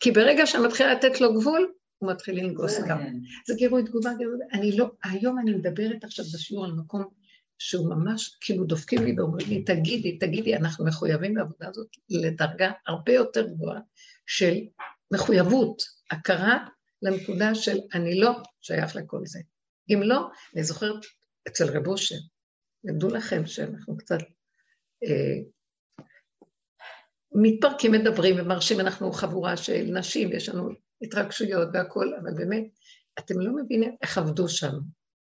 כי 0.00 0.10
ברגע 0.10 0.46
שאני 0.46 0.66
מתחילה 0.66 0.94
לתת 0.94 1.20
לו 1.20 1.34
גבול, 1.40 1.72
הוא 1.98 2.10
מתחיל 2.12 2.38
לנגוס 2.38 2.80
גם. 2.88 2.98
כן. 2.98 3.14
זה 3.46 3.54
גירוי 3.56 3.82
תגובה, 3.84 4.10
גירוי... 4.18 4.36
אני 4.52 4.76
לא... 4.76 4.86
היום 5.04 5.38
אני 5.38 5.54
מדברת 5.54 6.04
עכשיו 6.04 6.24
בשיעור 6.34 6.64
על 6.64 6.72
מקום 6.72 7.04
שהוא 7.58 7.90
ממש, 7.90 8.36
כאילו 8.40 8.64
דופקים 8.64 9.04
לי 9.04 9.14
ואומרים 9.16 9.48
לי, 9.48 9.64
תגידי, 9.64 10.18
תגידי, 10.18 10.56
אנחנו 10.56 10.86
מחויבים 10.86 11.34
בעבודה 11.34 11.68
הזאת 11.68 11.88
לדרגה 12.10 12.72
הרבה 12.86 13.12
יותר 13.12 13.48
גבוהה 13.48 13.80
של 14.26 14.54
מחויבות, 15.12 15.82
הכרה 16.10 16.66
לנקודה 17.02 17.54
של 17.54 17.78
אני 17.94 18.20
לא 18.20 18.32
שייך 18.60 18.96
לכל 18.96 19.20
זה. 19.24 19.40
אם 19.88 20.02
לא, 20.02 20.28
אני 20.54 20.64
זוכרת 20.64 21.04
אצל 21.48 21.76
רב 21.76 21.86
אושר, 21.86 22.16
ידעו 22.84 23.10
לכם 23.10 23.46
שאנחנו 23.46 23.96
קצת 23.96 24.18
אה, 25.04 25.36
מתפרקים, 27.32 27.92
מדברים 27.92 28.34
ומרשים, 28.38 28.80
אנחנו 28.80 29.12
חבורה 29.12 29.56
של 29.56 29.84
נשים, 29.92 30.32
יש 30.32 30.48
לנו 30.48 30.70
התרגשויות 31.02 31.68
והכול, 31.72 32.18
אבל 32.22 32.34
באמת, 32.34 32.64
אתם 33.18 33.40
לא 33.40 33.52
מבינים 33.56 33.96
איך 34.02 34.18
עבדו 34.18 34.48
שם. 34.48 34.72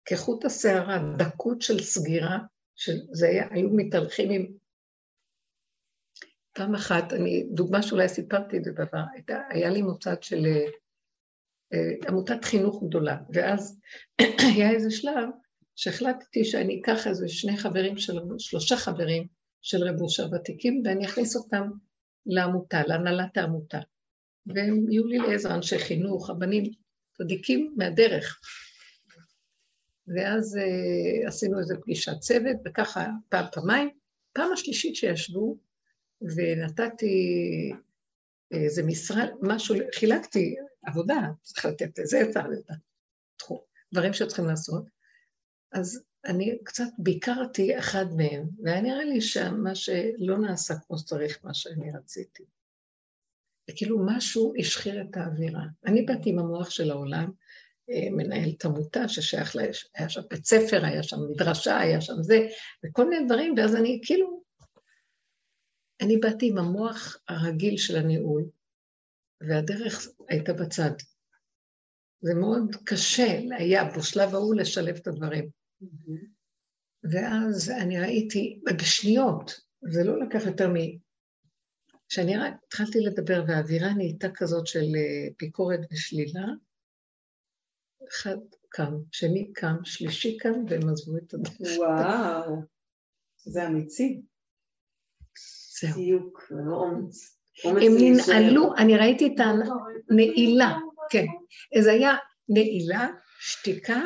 כחוט 0.04 0.44
השערה, 0.44 0.98
דקות 1.18 1.62
של 1.62 1.82
סגירה, 1.82 2.38
שזה 2.76 3.28
היה, 3.28 3.48
היו 3.50 3.68
מתהלכים 3.70 4.30
עם... 4.30 4.46
פעם 6.52 6.74
אחת, 6.74 7.12
אני, 7.12 7.46
דוגמה 7.54 7.82
שאולי 7.82 8.08
סיפרתי 8.08 8.56
את 8.56 8.64
זה 8.64 8.72
בעבר, 8.72 9.02
היה 9.50 9.70
לי 9.70 9.82
מוצד 9.82 10.22
של 10.22 10.46
אה, 10.46 10.66
אה, 11.72 12.08
עמותת 12.08 12.44
חינוך 12.44 12.82
גדולה, 12.84 13.16
ואז 13.32 13.80
היה 14.54 14.70
איזה 14.70 14.90
שלב 14.90 15.28
שהחלטתי 15.76 16.44
שאני 16.44 16.80
אקח 16.80 17.06
איזה 17.06 17.28
שני 17.28 17.56
חברים 17.56 17.98
של, 17.98 18.18
שלושה 18.38 18.76
חברים 18.76 19.26
של 19.62 19.84
רב 19.84 20.00
אושר 20.00 20.28
ותיקים, 20.32 20.82
ואני 20.84 21.06
אכניס 21.06 21.36
אותם 21.36 21.70
לעמותה, 22.26 22.82
להנהלת 22.86 23.36
העמותה. 23.36 23.78
והם 24.46 24.90
יהיו 24.90 25.06
לי 25.06 25.18
לעזר 25.18 25.54
אנשי 25.54 25.78
חינוך, 25.78 26.30
הבנים 26.30 26.64
צדיקים 27.12 27.74
מהדרך. 27.76 28.40
ואז 30.06 30.58
uh, 30.58 31.28
עשינו 31.28 31.58
איזו 31.58 31.74
פגישת 31.82 32.18
צוות, 32.20 32.56
וככה 32.64 33.06
פעם, 33.28 33.46
פעמיים. 33.52 33.90
פעם 34.32 34.52
השלישית 34.52 34.96
שישבו, 34.96 35.56
ונתתי 36.36 37.72
איזה 38.50 38.82
משרד, 38.82 39.28
משהו, 39.42 39.76
חילקתי 39.94 40.54
עבודה, 40.86 41.20
צריך 41.42 41.64
לתת 41.64 41.98
לזה, 41.98 42.22
צריך 42.32 42.46
לתת 42.46 42.74
תחום, 43.36 43.58
דברים 43.94 44.12
שצריכים 44.12 44.46
לעשות. 44.46 44.84
אז 45.72 46.02
אני 46.24 46.58
קצת 46.64 46.88
ביקרתי 46.98 47.78
אחד 47.78 48.06
מהם, 48.16 48.48
והיה 48.62 48.80
נראה 48.80 49.04
לי 49.04 49.20
שמה 49.20 49.74
שלא 49.74 50.38
נעשה 50.38 50.74
כמו 50.86 50.98
שצריך, 50.98 51.44
מה 51.44 51.54
שאני 51.54 51.92
רציתי. 51.92 52.42
וכאילו 53.70 54.06
משהו 54.06 54.52
השחיר 54.58 55.02
את 55.02 55.16
האווירה. 55.16 55.62
אני 55.86 56.02
באתי 56.02 56.30
עם 56.30 56.38
המוח 56.38 56.70
של 56.70 56.90
העולם, 56.90 57.30
אה, 57.90 58.10
מנהלת 58.10 58.64
עמותה 58.64 59.08
ששייך 59.08 59.56
לה, 59.56 59.62
היה 59.94 60.08
שם 60.08 60.20
בית 60.30 60.44
ספר, 60.44 60.84
היה 60.84 61.02
שם 61.02 61.16
מדרשה, 61.30 61.78
היה 61.78 62.00
שם 62.00 62.22
זה, 62.22 62.48
וכל 62.84 63.08
מיני 63.08 63.26
דברים, 63.26 63.54
ואז 63.56 63.76
אני 63.76 64.00
כאילו, 64.04 64.42
אני 66.00 66.16
באתי 66.16 66.48
עם 66.48 66.58
המוח 66.58 67.16
הרגיל 67.28 67.76
של 67.76 67.96
הניהול, 67.96 68.44
והדרך 69.40 70.08
הייתה 70.28 70.52
בצד. 70.52 70.90
זה 72.20 72.34
מאוד 72.34 72.76
קשה, 72.84 73.40
היה 73.58 73.84
בשלב 73.84 74.34
ההוא 74.34 74.54
לשלב 74.54 74.96
את 74.96 75.06
הדברים. 75.06 75.48
ואז 77.12 77.70
אני 77.70 78.00
ראיתי, 78.00 78.60
בשניות, 78.80 79.60
זה 79.82 80.04
לא 80.04 80.20
לקח 80.20 80.46
יותר 80.46 80.68
מ... 80.68 80.74
כשאני 82.08 82.36
רק 82.36 82.54
התחלתי 82.66 83.00
לדבר 83.00 83.44
והאווירה 83.46 83.94
נהייתה 83.94 84.28
כזאת 84.34 84.66
של 84.66 84.84
אה, 84.96 85.28
ביקורת 85.38 85.80
ושלילה, 85.92 86.46
אחד 88.08 88.36
קם, 88.68 88.92
שני 89.12 89.52
קם, 89.52 89.76
שלישי 89.84 90.36
קם, 90.36 90.64
והם 90.68 90.88
עזבו 90.88 91.16
את 91.16 91.34
הדרך. 91.34 91.78
וואו, 91.78 92.62
זה 93.44 93.66
אמיצי. 93.66 94.22
זהו. 95.80 95.94
דיוק, 95.94 96.42
ולא 96.50 96.76
אומץ. 96.76 97.38
אומץ 97.64 97.82
הם. 97.82 98.38
ננעלו, 98.38 98.76
אני 98.76 98.96
ראיתי 98.96 99.26
את 99.26 99.40
הנעילה, 100.10 100.78
כן. 101.10 101.24
זה 101.82 101.92
היה 101.92 102.12
נעילה, 102.48 103.08
שתיקה 103.40 104.00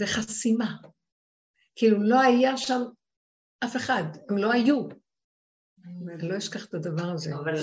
וחסימה. 0.00 0.76
כאילו 1.76 2.02
לא 2.02 2.20
היה 2.20 2.56
שם 2.56 2.82
אף 3.64 3.76
אחד, 3.76 4.04
הם 4.30 4.38
לא 4.38 4.52
היו. 4.52 4.88
אני 5.84 6.28
לא 6.28 6.38
אשכח 6.38 6.64
את 6.66 6.74
הדבר 6.74 7.04
הזה. 7.04 7.34
אבל 7.34 7.54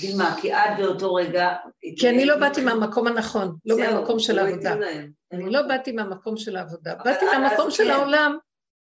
כי 0.00 0.14
מה, 0.18 0.36
כי 0.42 0.52
את 0.54 0.58
באותו 0.78 1.14
רגע... 1.14 1.48
כי 1.98 2.08
אני 2.10 2.26
לא 2.26 2.36
באתי 2.40 2.64
מהמקום 2.64 3.06
הנכון, 3.06 3.56
לא 3.66 3.76
מהמקום 3.78 4.18
של 4.18 4.38
העבודה. 4.38 4.74
אני 5.32 5.50
לא 5.50 5.62
באתי 5.68 5.92
מהמקום 5.92 6.36
של 6.36 6.56
העבודה, 6.56 6.94
באתי 7.04 7.24
מהמקום 7.24 7.70
של 7.70 7.84
כן. 7.84 7.90
העולם. 7.90 8.38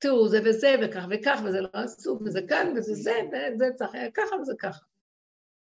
תראו, 0.02 0.28
זה 0.28 0.40
וזה, 0.46 0.76
וכך 0.84 1.06
וכך, 1.10 1.40
וזה 1.46 1.62
לא 1.62 1.70
עשו, 1.74 2.20
וזה 2.26 2.40
כאן, 2.50 2.74
וזה 2.78 2.94
זה, 2.94 3.12
וזה 3.56 3.66
צריך 3.76 3.94
היה 3.94 4.12
ככה 4.12 4.36
וזה 4.42 4.54
ככה. 4.60 4.86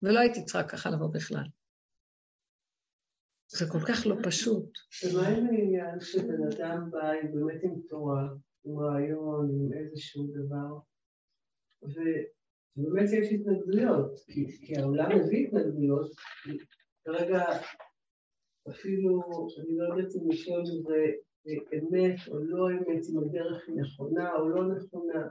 ולא 0.03 0.21
הייתי 0.21 0.45
צריכה 0.45 0.63
ככה 0.69 0.91
לבוא 0.91 1.09
בכלל. 1.13 1.45
זה 3.49 3.65
כל 3.73 3.79
כך 3.89 4.07
לא 4.07 4.17
פשוט. 4.23 4.79
ומה 5.05 5.29
עם 5.29 5.47
העניין 5.47 6.01
שבן 6.01 6.43
אדם 6.53 6.91
בא 6.91 7.11
עם- 7.11 7.33
באמת 7.33 7.63
עם 7.63 7.75
תורה, 7.89 8.23
עם 8.65 8.79
רעיון, 8.79 9.51
עם 9.51 9.79
איזשהו 9.79 10.27
דבר, 10.27 10.79
ובאמת 12.77 13.09
יש 13.13 13.33
התנגדויות, 13.33 14.19
כי, 14.27 14.67
כי 14.67 14.77
העולם 14.77 15.09
מביא 15.19 15.47
התנגדויות, 15.47 16.11
כרגע 17.05 17.45
אפילו, 18.71 19.23
אני 19.59 19.77
לא 19.77 19.85
יודעת 19.85 20.15
אם 20.17 20.31
לשאול 20.31 20.61
אם 20.61 20.83
זה 20.83 21.07
אמת 21.49 22.19
או 22.29 22.39
לא 22.39 22.71
אמת, 22.71 23.03
אם 23.11 23.19
הדרך 23.19 23.69
היא 23.69 23.77
נכונה 23.77 24.35
או 24.35 24.49
לא 24.49 24.75
נכונה. 24.75 25.29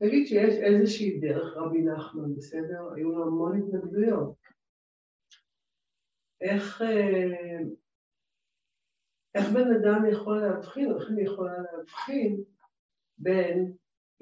נגיד 0.00 0.26
שיש 0.26 0.54
איזושהי 0.54 1.20
דרך, 1.20 1.56
רבי 1.56 1.82
נחמן, 1.82 2.34
בסדר? 2.36 2.92
היו 2.96 3.10
לו 3.10 3.24
המון 3.24 3.58
התנגדויות. 3.58 4.34
איך, 6.40 6.82
אה, 6.82 7.58
איך 9.34 9.46
בן 9.54 9.74
אדם 9.74 10.04
יכול 10.12 10.40
להבחין, 10.40 10.94
איך 10.94 11.10
אני 11.10 11.22
יכולה 11.22 11.52
להבחין 11.72 12.42
בין 13.18 13.72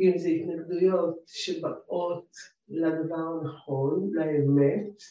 אם 0.00 0.18
זה 0.18 0.28
התנגדויות 0.28 1.22
שבאות 1.26 2.55
לדבר 2.68 3.16
הנכון, 3.16 4.10
לאמת, 4.12 5.02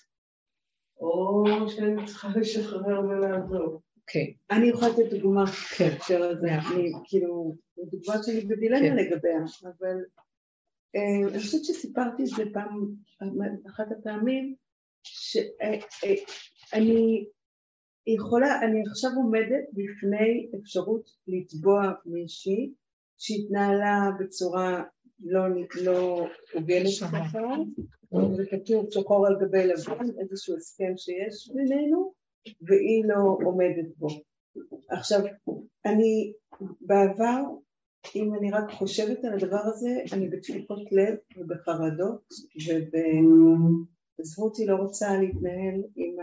או 0.99 1.44
שאני 1.69 2.06
צריכה 2.06 2.27
לשחרר 2.40 2.99
ולעזוב. 2.99 3.82
כן. 4.07 4.26
אני 4.52 4.69
יכולה 4.69 4.91
לתת 4.91 5.14
דוגמה 5.14 5.45
כן. 5.77 5.90
בהקשר 5.90 6.23
הזה, 6.23 6.48
אני 6.48 6.91
כאילו, 7.03 7.56
דוגמה 7.77 8.23
שלי 8.23 8.41
בדילמה 8.41 8.80
כן. 8.80 8.95
לגביה, 8.95 9.40
אבל 9.64 9.98
אה, 10.95 11.30
אני 11.30 11.40
חושבת 11.40 11.65
שסיפרתי 11.65 12.23
את 12.23 12.27
זה 12.27 12.44
פעם, 12.53 12.91
אחת 13.68 13.91
הפעמים, 13.91 14.56
שאני 15.03 17.26
יכולה, 18.07 18.61
אני 18.61 18.84
עכשיו 18.90 19.11
עומדת 19.15 19.64
בפני 19.73 20.49
אפשרות 20.60 21.10
לתבוע 21.27 21.91
מישהי 22.06 22.73
שהתנהלה 23.18 24.10
בצורה 24.19 24.84
לא, 25.19 25.41
לא 25.83 26.27
הוגנת. 26.53 26.87
בכלל, 27.03 27.63
זה 28.35 28.43
כתוב 28.51 28.87
שחור 28.89 29.27
על 29.27 29.35
גבי 29.41 29.67
לבן, 29.67 30.05
איזשהו 30.19 30.55
הסכם 30.55 30.93
שיש 30.97 31.51
בינינו, 31.53 32.13
והיא 32.61 33.05
לא 33.05 33.37
עומדת 33.45 33.97
בו. 33.97 34.07
עכשיו, 34.89 35.19
אני 35.85 36.33
בעבר, 36.81 37.41
אם 38.15 38.33
אני 38.39 38.51
רק 38.51 38.71
חושבת 38.71 39.25
על 39.25 39.33
הדבר 39.33 39.61
הזה, 39.63 39.89
אני 40.13 40.29
בתפוקות 40.29 40.91
לב 40.91 41.15
ובחרדות, 41.37 42.23
ועזבו 44.17 44.43
אותי 44.43 44.65
לא 44.65 44.75
רוצה 44.75 45.17
להתנהל 45.17 45.83
עם 45.95 46.15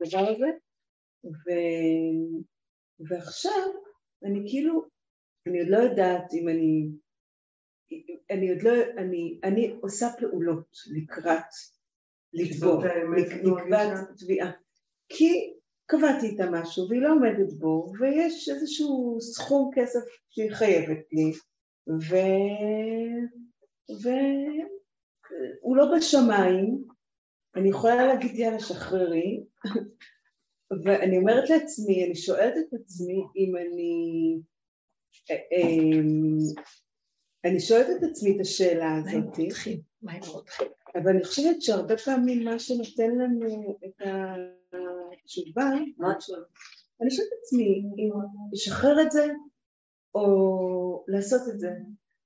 הדבר 0.00 0.28
הזה, 0.28 0.46
ו... 1.24 1.50
ועכשיו 3.08 3.62
אני 4.24 4.44
כאילו, 4.50 4.84
אני 5.46 5.60
עוד 5.60 5.68
לא 5.68 5.78
יודעת 5.78 6.34
אם 6.34 6.48
אני, 6.48 6.88
אני 8.30 8.50
עוד 8.50 8.62
לא, 8.62 8.72
אני, 8.98 9.40
אני 9.44 9.76
עושה 9.80 10.06
פעולות 10.18 10.66
לקראת 10.96 11.44
לק- 12.32 12.52
זו 12.52 12.80
לקראת. 12.80 14.08
תביעה. 14.18 14.50
כי 15.08 15.54
קבעתי 15.86 16.26
איתה 16.26 16.50
משהו 16.50 16.88
והיא 16.88 17.02
לא 17.02 17.12
עומדת 17.12 17.52
בו, 17.58 17.92
ויש 18.00 18.48
איזשהו 18.48 19.18
סכום 19.20 19.70
כסף 19.74 20.00
שהיא 20.30 20.50
חייבת 20.52 21.06
לי, 21.12 21.32
ו... 21.88 22.16
והוא 24.02 25.76
לא 25.76 25.84
בשמיים, 25.96 26.84
אני 27.56 27.68
יכולה 27.68 28.06
להגיד 28.06 28.34
יאללה 28.34 28.60
שחררי, 28.60 29.44
ואני 30.84 31.18
אומרת 31.18 31.50
לעצמי, 31.50 32.04
אני 32.06 32.14
שואלת 32.14 32.54
את 32.58 32.74
עצמי 32.80 33.22
אם 33.36 33.56
אני... 33.56 34.40
אני 37.48 37.60
שואלת 37.60 37.86
את 37.98 38.10
עצמי 38.10 38.36
את 38.36 38.40
השאלה 38.40 38.88
מה 38.88 39.10
הם 39.10 39.22
הזאת, 39.22 39.38
רותחים? 39.38 39.80
מה 40.02 40.12
הם 40.12 40.20
רותחים? 40.32 40.66
אבל 40.94 41.08
אני 41.08 41.24
חושבת 41.24 41.62
שהרבה 41.62 41.96
פעמים 41.96 42.44
מה 42.44 42.58
שנותן 42.58 43.10
לנו 43.10 43.78
את 43.84 44.06
התשובה, 45.24 45.70
מה 45.98 46.20
שואלת? 46.20 46.46
אני 47.00 47.10
שואלת 47.10 47.28
את 47.28 47.38
עצמי 47.42 47.82
אם 47.98 48.10
לשחרר 48.52 49.02
את 49.02 49.10
זה 49.10 49.26
או 50.14 51.04
לעשות 51.08 51.40
את 51.48 51.60
זה. 51.60 51.70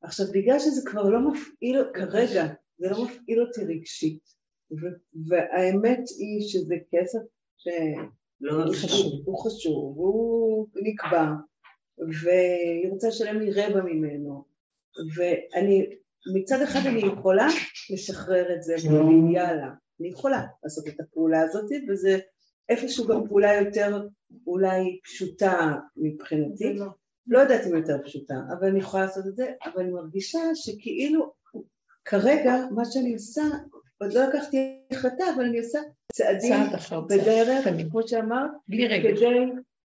עכשיו, 0.02 0.26
בגלל 0.32 0.58
שזה 0.58 0.90
כבר 0.90 1.08
לא 1.10 1.18
מפעיל, 1.30 1.84
כרגע, 1.94 2.46
זה 2.78 2.90
לא 2.90 3.04
מפעיל 3.04 3.42
אותי 3.42 3.64
רגשית, 3.64 4.22
ו- 4.70 5.26
והאמת 5.28 6.00
היא 6.18 6.48
שזה 6.48 6.74
כסף 6.90 7.20
לא 8.40 8.72
שהוא 8.72 8.90
חשוב, 8.90 9.22
הוא 9.24 9.44
חשוב, 9.44 9.96
הוא 9.96 10.66
נקבע, 10.82 11.26
והיא 11.98 12.90
רוצה 12.90 13.08
לשלם 13.08 13.38
לי 13.38 13.50
רבע 13.52 13.82
ממנו, 13.82 14.51
ואני, 15.14 15.86
מצד 16.34 16.62
אחד 16.62 16.80
אני 16.86 17.00
יכולה 17.00 17.48
לשחרר 17.90 18.54
את 18.54 18.62
זה 18.62 18.74
ולהגיד 18.84 19.34
יאללה, 19.34 19.68
אני 20.00 20.08
יכולה 20.08 20.42
לעשות 20.64 20.88
את 20.88 21.00
הפעולה 21.00 21.40
הזאת, 21.40 21.70
וזה 21.88 22.18
איפשהו 22.68 23.06
גם 23.06 23.28
פעולה 23.28 23.54
יותר 23.54 24.06
אולי 24.46 25.00
פשוטה 25.04 25.72
מבחינתי, 25.96 26.78
לא 27.26 27.38
יודעת 27.38 27.66
אם 27.66 27.76
יותר 27.76 27.98
פשוטה, 28.04 28.34
אבל 28.52 28.68
אני 28.68 28.78
יכולה 28.78 29.04
לעשות 29.04 29.26
את 29.26 29.36
זה, 29.36 29.52
אבל 29.64 29.82
אני 29.82 29.92
מרגישה 29.92 30.38
שכאילו 30.54 31.32
כרגע 32.04 32.54
מה 32.70 32.84
שאני 32.84 33.12
עושה, 33.14 33.42
עוד 34.00 34.12
לא 34.12 34.24
לקחתי 34.24 34.78
החלטה, 34.90 35.24
אבל 35.34 35.44
אני 35.44 35.58
עושה 35.58 35.78
צעדים. 36.12 36.52
בדרך. 37.06 37.66
כמו 37.90 38.08
שאמרת, 38.08 38.50
בלי 38.68 38.88
רגש. 38.88 39.18
כדי 39.18 39.26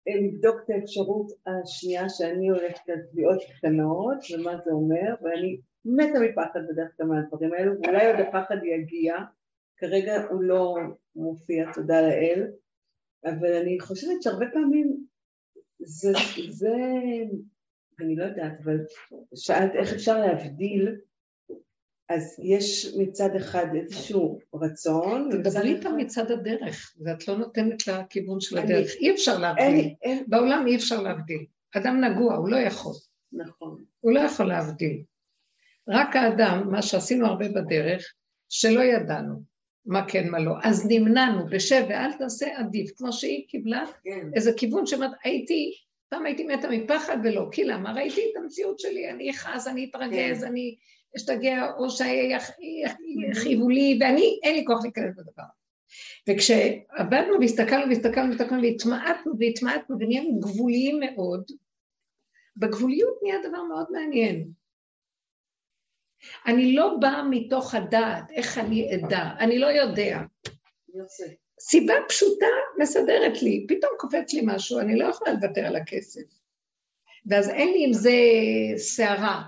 לבדוק 0.06 0.60
את 0.64 0.70
האפשרות 0.70 1.26
השנייה 1.46 2.08
שאני 2.08 2.48
הולכת 2.48 2.88
על 2.88 2.98
תביעות 3.10 3.38
קטנות, 3.56 4.18
ומה 4.30 4.56
זה 4.64 4.70
אומר, 4.70 5.14
ואני 5.22 5.60
מתה 5.84 6.18
מפחד 6.20 6.60
בדרך 6.68 6.96
כלל 6.96 7.06
מהדברים 7.06 7.52
האלו, 7.52 7.72
ואולי 7.80 8.06
עוד 8.06 8.20
הפחד 8.20 8.56
יגיע, 8.64 9.14
כרגע 9.76 10.26
הוא 10.30 10.42
לא 10.42 10.74
מופיע, 11.16 11.72
תודה 11.72 12.02
לאל, 12.02 12.50
אבל 13.24 13.52
אני 13.62 13.80
חושבת 13.80 14.22
שהרבה 14.22 14.46
פעמים 14.52 15.06
זה, 15.78 16.12
זה, 16.48 16.74
אני 18.00 18.16
לא 18.16 18.24
יודעת, 18.24 18.52
אבל 18.64 18.78
שאלת 19.34 19.72
איך 19.74 19.92
אפשר 19.92 20.18
להבדיל, 20.18 20.96
אז 22.14 22.40
יש 22.42 22.94
מצד 22.98 23.36
אחד 23.36 23.66
איזשהו 23.74 24.38
רצון, 24.54 25.28
תדברי 25.32 25.74
איתם 25.74 25.96
מצד 25.96 26.30
הדרך, 26.30 26.94
ואת 27.00 27.28
לא 27.28 27.36
נותנת 27.36 27.86
לה 27.86 28.04
כיוון 28.04 28.40
של 28.40 28.58
הדרך. 28.58 28.90
אי 28.94 29.10
אפשר 29.10 29.38
להבדיל. 29.38 29.94
בעולם 30.26 30.66
אי 30.66 30.76
אפשר 30.76 31.02
להבדיל. 31.02 31.44
אדם 31.76 32.04
נגוע, 32.04 32.34
הוא 32.34 32.48
לא 32.48 32.56
יכול. 32.56 32.94
נכון, 33.32 33.84
הוא 34.00 34.12
לא 34.12 34.20
יכול 34.20 34.46
להבדיל. 34.46 35.02
רק 35.88 36.16
האדם, 36.16 36.68
מה 36.70 36.82
שעשינו 36.82 37.26
הרבה 37.26 37.48
בדרך, 37.48 38.12
שלא 38.48 38.80
ידענו 38.80 39.52
מה 39.86 40.08
כן, 40.08 40.28
מה 40.28 40.38
לא. 40.38 40.54
אז 40.62 40.86
נמנענו 40.88 41.46
בשב 41.46 41.84
ואל 41.88 42.12
תעשה 42.12 42.46
עדיף, 42.58 42.90
כמו 42.96 43.12
שהיא 43.12 43.48
קיבלה 43.48 43.84
כן. 44.04 44.28
איזה 44.34 44.52
כיוון 44.56 44.86
שאומרת, 44.86 45.10
הייתי, 45.24 45.74
פעם 46.08 46.26
הייתי 46.26 46.44
מתה 46.44 46.68
מפחד 46.68 47.16
ולא, 47.24 47.48
כי 47.52 47.64
למה? 47.64 47.92
ראיתי 47.92 48.20
את 48.20 48.36
המציאות 48.36 48.78
שלי, 48.78 49.10
אני 49.10 49.30
אכעס, 49.30 49.68
אני 49.68 49.90
אתרגז, 49.90 50.44
אני 50.44 50.76
אשתגע, 51.16 51.72
או 51.78 51.90
שיכאיבו 51.90 53.68
לי, 53.68 53.98
ואני, 54.00 54.40
אין 54.42 54.54
לי 54.56 54.64
כוח 54.66 54.82
להיכנס 54.82 55.16
בדבר. 55.16 55.42
וכשעבדנו 56.28 57.40
והסתכלנו 57.40 57.88
והסתכלנו 57.88 58.30
והסתכלנו 58.30 58.62
והתמעטנו 58.62 59.32
והתמעטנו 59.38 59.96
ונהיינו 60.00 60.40
גבוליים 60.40 61.00
מאוד, 61.00 61.50
בגבוליות 62.56 63.14
נהיה 63.22 63.48
דבר 63.48 63.62
מאוד 63.62 63.86
מעניין. 63.90 64.50
אני 66.46 66.76
לא 66.76 66.96
באה 67.00 67.22
מתוך 67.30 67.74
הדעת, 67.74 68.30
איך 68.30 68.58
אני 68.58 68.94
אדע, 68.94 69.30
אני 69.38 69.58
לא 69.58 69.66
יודע. 69.66 70.20
סיבה 71.60 71.94
פשוטה 72.08 72.46
מסדרת 72.78 73.42
לי, 73.42 73.66
פתאום 73.68 73.92
קופץ 73.98 74.32
לי 74.32 74.42
משהו, 74.44 74.80
אני 74.80 74.98
לא 74.98 75.04
יכולה 75.04 75.32
לוותר 75.32 75.66
על 75.66 75.76
הכסף. 75.76 76.42
ואז 77.26 77.48
אין 77.48 77.68
לי 77.68 77.84
עם 77.84 77.92
זה 77.92 78.12
סערה. 78.76 79.42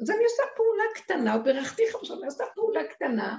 אז 0.00 0.10
אני 0.10 0.24
עושה 0.24 0.42
פעולה 0.56 0.82
קטנה, 0.94 1.34
או 1.34 1.42
ברכתיך 1.42 1.94
עכשיו, 1.94 2.16
אני 2.16 2.26
עושה 2.26 2.44
פעולה 2.54 2.84
קטנה, 2.84 3.38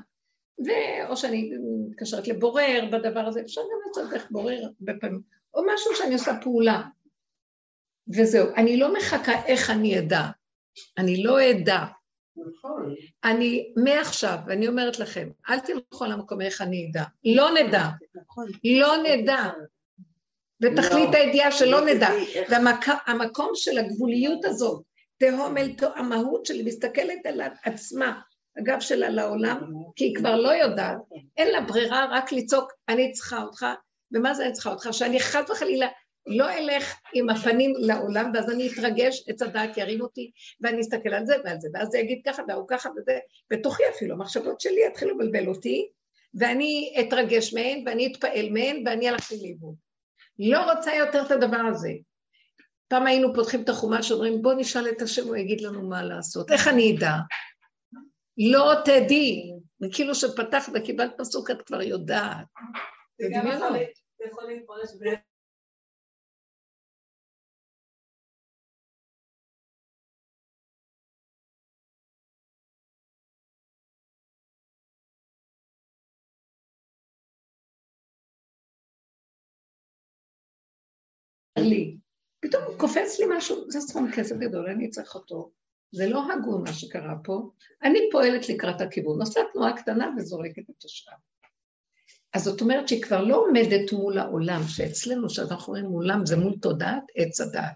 ואו 0.66 1.18
שאני 1.18 1.52
מתקשרת 1.88 2.28
לבורר 2.28 2.90
בדבר 2.92 3.20
הזה, 3.20 3.42
אפשר 3.42 3.62
גם 3.62 3.78
לעשות 3.88 4.12
דרך 4.12 4.32
בורר 4.32 4.60
הרבה 4.64 5.00
פעמים, 5.02 5.22
או 5.54 5.62
משהו 5.74 5.96
שאני 5.96 6.14
עושה 6.14 6.32
פעולה. 6.44 6.82
וזהו, 8.16 8.48
אני 8.56 8.78
לא 8.78 8.94
מחכה 8.94 9.46
איך 9.46 9.70
אני 9.70 10.00
אדע, 10.00 10.24
אני 10.98 11.24
לא 11.24 11.50
אדע. 11.52 11.86
נכון. 12.36 12.96
אני 13.24 13.74
מעכשיו, 13.76 14.38
ואני 14.48 14.68
אומרת 14.68 15.00
לכם, 15.00 15.30
אל 15.50 15.60
תלכו 15.60 16.06
למקום 16.06 16.42
איך 16.42 16.62
אני 16.62 16.90
אדע, 16.92 17.04
לא 17.26 17.50
נדע, 17.52 17.84
נכון. 18.16 18.48
לא 18.64 18.96
נדע, 19.04 19.50
ותכלית 20.62 21.10
לא. 21.14 21.18
הידיעה 21.18 21.52
שלא 21.52 21.72
לא 21.72 21.86
נדע. 21.86 22.10
והמקום 22.50 23.52
של 23.56 23.78
הגבוליות 23.78 24.46
הזאת, 24.46 24.84
תהום 25.20 25.58
אל 25.58 25.74
תהום, 25.76 25.92
המהות 25.96 26.46
שלי 26.46 26.64
מסתכלת 26.64 27.26
על 27.26 27.42
עצמה, 27.64 28.22
הגב 28.58 28.80
שלה 28.80 29.10
לעולם, 29.10 29.62
כי 29.96 30.04
היא 30.06 30.16
כבר 30.16 30.36
לא 30.36 30.50
יודעת, 30.50 30.98
אין 31.38 31.48
לה 31.52 31.62
ברירה 31.62 32.08
רק 32.12 32.32
לצעוק, 32.32 32.72
אני 32.90 33.12
צריכה 33.12 33.44
אותך, 33.44 33.66
ומה 34.12 34.34
זה 34.34 34.46
אני 34.46 34.54
צריכה 34.54 34.70
אותך? 34.70 34.90
שאני 34.92 35.20
חס 35.20 35.50
וחלילה 35.50 35.88
לא 36.28 36.52
אלך 36.52 36.96
עם 37.14 37.30
הפנים 37.30 37.74
לעולם, 37.78 38.32
ואז 38.34 38.50
אני 38.50 38.68
אתרגש, 38.68 39.24
עץ 39.28 39.42
הדעת 39.42 39.78
ירים 39.78 40.02
אותי, 40.02 40.32
ואני 40.62 40.82
אסתכל 40.82 41.10
על 41.10 41.26
זה 41.26 41.36
ועל 41.46 41.60
זה, 41.60 41.68
ואז 41.74 41.88
זה 41.88 41.98
יגיד 42.00 42.22
ככה 42.26 42.44
והוא 42.48 42.68
ככה 42.68 42.90
וזה, 42.90 43.20
בתוכי 43.52 43.84
אפילו, 43.96 44.16
המחשבות 44.16 44.62
שלי 44.62 44.86
יתחילו 44.88 45.20
לבלבל 45.20 45.48
אותי, 45.48 45.90
ואני 46.34 46.96
אתרגש 47.00 47.54
מהן, 47.54 47.84
ואני 47.86 48.12
אתפעל 48.12 48.50
מהן, 48.50 48.84
ואני 48.86 49.10
הלכתי 49.10 49.36
לאיבוד. 49.42 49.76
לא 50.40 50.72
רוצה 50.72 50.96
יותר 50.96 51.26
את 51.26 51.32
הדבר 51.32 51.58
הזה. 51.58 51.92
פעם 52.90 53.08
היינו 53.08 53.34
פותחים 53.36 53.64
את 53.64 53.70
החומש, 53.70 54.12
אומרים, 54.12 54.42
בוא 54.42 54.54
נשאל 54.54 54.88
את 54.90 55.02
השם, 55.02 55.28
הוא 55.28 55.36
יגיד 55.36 55.62
לנו 55.62 55.90
מה 55.90 56.04
לעשות. 56.04 56.52
איך 56.52 56.68
אני 56.68 56.96
אדע? 56.98 57.14
לא 58.52 58.74
תדעי. 58.86 59.52
וכאילו 59.82 60.16
שפתחת 60.16 60.72
וקיבלת 60.76 61.12
פסוק, 61.18 61.52
את 61.52 61.62
כבר 61.62 61.82
יודעת. 61.82 62.46
זה 63.20 63.28
גם 63.34 63.48
יכול 63.48 63.58
דמיינו. 63.58 63.76
להיות- 63.76 63.90
זה 64.20 64.26
יכול 64.32 64.44
להתפרש. 64.44 64.90
לי. 81.58 81.98
פתאום 82.40 82.64
קופץ 82.78 83.20
לי 83.20 83.26
משהו, 83.38 83.72
זה 83.72 83.82
סכום 83.82 84.12
כסף 84.12 84.36
גדול, 84.36 84.70
אני 84.70 84.90
צריך 84.90 85.16
אותו. 85.16 85.52
זה 85.92 86.08
לא 86.08 86.34
הגון 86.34 86.64
מה 86.64 86.74
שקרה 86.74 87.16
פה. 87.24 87.50
אני 87.84 88.00
פועלת 88.12 88.50
לקראת 88.50 88.82
הכיוון, 88.82 89.22
עושה 89.22 89.40
תנועה 89.54 89.78
קטנה 89.78 90.10
וזורקת 90.18 90.70
את 90.70 90.86
השאר. 90.86 91.14
אז 92.34 92.44
זאת 92.44 92.62
אומרת 92.62 92.88
שהיא 92.88 93.02
כבר 93.02 93.24
לא 93.24 93.36
עומדת 93.36 93.94
מול 93.94 94.18
העולם, 94.18 94.62
שאצלנו, 94.68 95.30
שאנחנו 95.30 95.74
רואים 95.74 95.86
מולם, 95.86 96.26
זה 96.26 96.38
מול 96.38 96.54
תודעת 96.62 97.04
עץ 97.16 97.42
הדעת. 97.42 97.76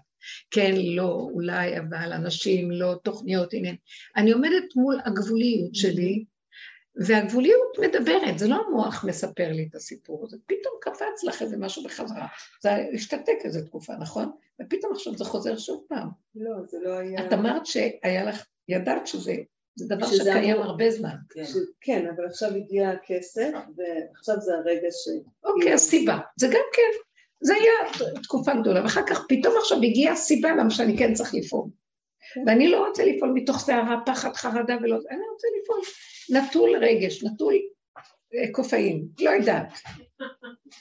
כן, 0.50 0.74
לא, 0.76 1.28
אולי, 1.32 1.78
אבל 1.78 2.12
אנשים, 2.12 2.70
לא, 2.70 2.94
תוכניות, 3.04 3.52
עניין. 3.52 3.76
אני 4.16 4.32
עומדת 4.32 4.76
מול 4.76 5.00
הגבוליות 5.04 5.74
שלי, 5.74 6.24
והגבוליות 6.96 7.78
מדברת, 7.80 8.38
זה 8.38 8.48
לא 8.48 8.56
המוח 8.66 9.04
מספר 9.04 9.48
לי 9.52 9.66
את 9.70 9.74
הסיפור 9.74 10.24
הזה, 10.26 10.36
פתאום 10.46 10.74
קפץ 10.80 11.24
לך 11.24 11.42
איזה 11.42 11.56
משהו 11.56 11.82
בחזרה. 11.82 12.26
זה 12.62 12.70
השתתק 12.94 13.36
איזה 13.44 13.66
תקופה, 13.66 13.92
נכון? 14.00 14.30
ופתאום 14.62 14.92
עכשיו 14.92 15.16
זה 15.16 15.24
חוזר 15.24 15.56
שוב 15.58 15.84
פעם. 15.88 16.08
לא, 16.34 16.50
זה 16.68 16.78
לא 16.82 16.98
היה... 16.98 17.26
את 17.26 17.32
אמרת 17.32 17.66
שהיה 17.66 18.24
לך, 18.24 18.44
ידעת 18.68 19.06
שזה 19.06 19.34
זה 19.76 19.96
דבר 19.96 20.06
שקיים 20.06 20.54
אמור- 20.56 20.64
הרבה 20.64 20.90
זמן. 20.90 21.14
כן. 21.30 21.44
ש- 21.44 21.56
כן, 21.80 22.06
אבל 22.16 22.26
עכשיו 22.26 22.54
הגיע 22.54 22.90
הכסף, 22.90 23.50
ועכשיו 23.76 24.40
זה 24.40 24.52
הרגע 24.54 24.88
ש... 24.90 25.08
אוקיי, 25.44 25.72
הסיבה. 25.72 26.18
זה 26.36 26.46
גם 26.46 26.62
כן, 26.74 26.98
זה 27.42 27.54
היה 27.54 27.92
תקופה 28.22 28.52
גדולה, 28.60 28.82
ואחר 28.82 29.02
כך 29.06 29.24
פתאום 29.28 29.54
עכשיו 29.58 29.78
הגיעה 29.82 30.12
הסיבה 30.12 30.50
למה 30.50 30.70
שאני 30.70 30.98
כן 30.98 31.14
צריך 31.14 31.34
לפעול. 31.34 31.68
ואני 32.46 32.68
לא 32.68 32.86
רוצה 32.88 33.04
לפעול 33.04 33.30
מתוך 33.34 33.58
סערה, 33.58 33.96
פחד, 34.06 34.32
חרדה 34.34 34.76
ולא... 34.82 34.96
אני 35.10 35.20
רוצה 35.32 35.46
לפעול 35.62 35.80
נטול 36.30 36.70
רגש, 36.84 37.24
נטול 37.24 37.54
אה, 38.34 38.52
קופאים, 38.52 39.04
לא 39.20 39.30
יודעת. 39.30 39.72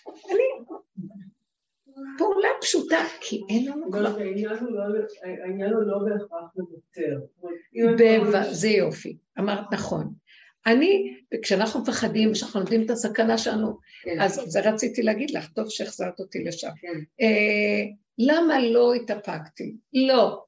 אני... 0.08 0.44
פעולה 2.18 2.48
פשוטה, 2.62 2.98
כי 3.22 3.42
אין 3.50 3.68
לנו 3.72 3.86
אבל 3.92 4.08
כבר... 4.12 4.20
העניין 4.20 4.50
הוא 4.60 4.72
לא- 4.72 4.84
העניין 5.44 5.74
הוא 5.74 5.84
לא 5.84 5.98
בהכרח 6.06 6.52
לוותר. 6.56 7.20
בב- 8.00 8.52
זה 8.52 8.70
יופי, 8.70 9.18
אמרת 9.40 9.66
נכון. 9.72 10.14
אני, 10.66 11.16
כשאנחנו 11.42 11.82
מפחדים, 11.82 12.32
כשאנחנו 12.34 12.60
יודעים 12.60 12.86
את 12.86 12.90
הסכנה 12.90 13.38
שלנו, 13.38 13.78
כן. 14.04 14.22
אז 14.22 14.42
זה 14.46 14.60
רציתי 14.72 15.02
להגיד 15.02 15.32
לך, 15.32 15.48
טוב 15.50 15.66
שהחזרת 15.70 16.20
אותי 16.20 16.44
לשם. 16.44 16.70
כן. 16.82 17.00
אה, 17.22 17.84
למה 18.18 18.60
לא 18.62 18.94
התאפקתי? 18.94 19.76
לא. 19.94 20.44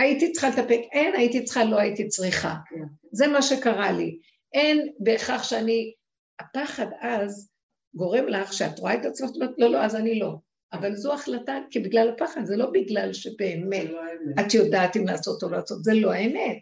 הייתי 0.00 0.32
צריכה 0.32 0.48
להתאפק, 0.48 0.80
אין, 0.92 1.14
הייתי 1.16 1.44
צריכה, 1.44 1.64
לא 1.64 1.76
הייתי 1.76 2.08
צריכה. 2.08 2.54
כן. 2.70 2.84
זה 3.12 3.26
מה 3.26 3.42
שקרה 3.42 3.92
לי. 3.92 4.18
אין 4.52 4.92
בהכרח 4.98 5.42
שאני, 5.42 5.94
הפחד 6.40 6.86
אז 7.00 7.50
גורם 7.94 8.28
לך 8.28 8.52
שאת 8.52 8.78
רואה 8.78 8.94
את 8.94 9.04
עצמך, 9.04 9.30
אומרת, 9.34 9.50
לא, 9.58 9.70
לא, 9.70 9.84
אז 9.84 9.96
אני 9.96 10.18
לא. 10.18 10.36
אבל 10.72 10.94
זו 10.96 11.14
החלטה, 11.14 11.58
כי 11.70 11.80
בגלל 11.80 12.08
הפחד, 12.08 12.44
זה 12.44 12.56
לא 12.56 12.70
בגלל 12.70 13.12
שבאמת 13.12 13.90
לא. 13.90 14.00
את 14.40 14.54
יודעת 14.54 14.96
אם 14.96 15.06
לעשות 15.06 15.42
או 15.42 15.48
לא 15.48 15.56
לעשות, 15.56 15.84
זה 15.84 15.94
לא 15.94 16.12
האמת. 16.12 16.58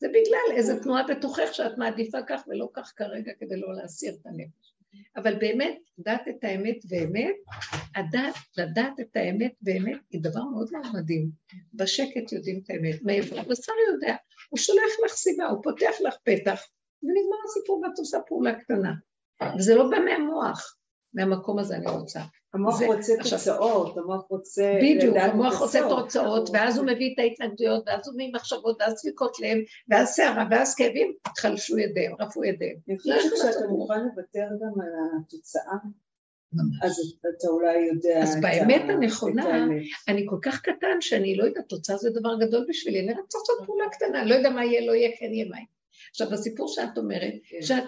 זה 0.00 0.08
בגלל 0.08 0.56
איזו 0.56 0.72
תנועה 0.82 1.02
בתוכך 1.08 1.48
שאת 1.54 1.78
מעדיפה 1.78 2.18
כך 2.28 2.42
ולא 2.48 2.68
כך 2.74 2.92
כרגע 2.96 3.32
כדי 3.40 3.60
לא 3.60 3.74
להסיר 3.74 4.14
את 4.20 4.26
הנפש. 4.26 4.74
אבל 5.16 5.38
באמת, 5.38 5.78
לדעת 5.98 6.28
את 6.28 6.44
האמת 6.44 6.76
באמת, 6.88 7.34
הדעת, 7.96 8.34
לדעת 8.56 9.00
את 9.00 9.16
האמת 9.16 9.52
באמת, 9.60 10.00
היא 10.10 10.22
דבר 10.22 10.42
מאוד 10.42 10.68
מאוד 10.72 10.92
מדהים. 10.94 11.30
בשקט 11.74 12.32
יודעים 12.32 12.60
את 12.64 12.70
האמת. 12.70 13.02
מאיפה? 13.02 13.40
הבשר 13.40 13.72
יודע, 13.92 14.16
הוא 14.50 14.58
שולח 14.58 14.92
לך 15.04 15.12
סיבה, 15.12 15.46
הוא 15.46 15.62
פותח 15.62 15.92
לך 16.04 16.14
פתח, 16.24 16.60
ונגמר 17.02 17.36
הסיפור 17.44 17.80
ואת 17.80 17.98
עושה 17.98 18.18
פעולה 18.26 18.54
קטנה. 18.54 18.92
וזה 19.58 19.74
לא 19.74 19.90
בא 19.90 19.98
מהמוח, 19.98 20.77
מהמקום 21.18 21.58
הזה 21.58 21.76
אני 21.76 21.86
רוצה. 21.90 22.20
המוח 22.54 22.78
זה- 22.78 22.86
רוצה 22.86 23.12
עכשיו- 23.20 23.38
תוצאות, 23.38 23.98
המוח 23.98 24.22
רוצה... 24.30 24.78
בדיוק, 24.82 25.16
המוח 25.16 25.62
הסוף. 25.62 25.88
תוצאות, 25.88 26.50
ואז 26.52 26.78
הוא 26.78 26.86
מביא 26.86 27.14
את 27.14 27.18
ההתנגדויות, 27.18 27.82
ואז 27.86 28.06
הוא 28.08 28.14
מביא 28.14 28.30
מחשבות, 28.34 28.76
ואז 28.80 28.94
דפיקות 28.94 29.36
לב, 29.40 29.58
ואז 29.88 30.08
סערה, 30.08 30.44
ואז 30.50 30.74
כאבים, 30.74 31.12
חלשו 31.38 31.78
ידיהם, 31.78 32.12
רפו 32.20 32.44
ידיהם. 32.44 32.76
אני 32.88 32.98
חושבת 32.98 33.20
שכשאתה 33.22 33.66
מוכן 33.68 34.00
לוותר 34.00 34.46
גם 34.62 34.80
על 34.80 34.88
התוצאה, 35.20 35.72
אז 36.82 37.14
אתה 37.20 37.48
אולי 37.48 37.78
יודע 37.78 38.22
אז 38.22 38.36
באמת 38.40 38.82
הנכונה. 38.88 39.66
אני 40.08 40.26
כל 40.28 40.38
כך 40.42 40.60
קטן 40.60 41.00
שאני 41.00 41.36
לא 41.36 41.44
יודעת, 41.44 41.68
תוצאה 41.68 41.96
זה 41.96 42.10
דבר 42.10 42.38
גדול 42.40 42.66
בשבילי, 42.68 43.00
אני 43.00 43.12
רק 43.12 43.26
צריך 43.28 43.42
לעשות 43.48 43.66
פעולה 43.66 43.84
קטנה, 43.92 44.24
לא 44.24 44.34
יודע 44.34 44.50
מה 44.50 44.64
יהיה, 44.64 44.86
לא 44.86 44.92
יהיה, 44.92 45.10
כן 45.18 45.32
יהיה 45.32 45.46
מה 45.48 45.56
יהיה. 45.56 45.66
עכשיו, 46.10 46.30
בסיפור 46.30 46.68
שאת 46.68 46.98
אומרת, 46.98 47.34
כן. 47.48 47.62
שאת 47.62 47.84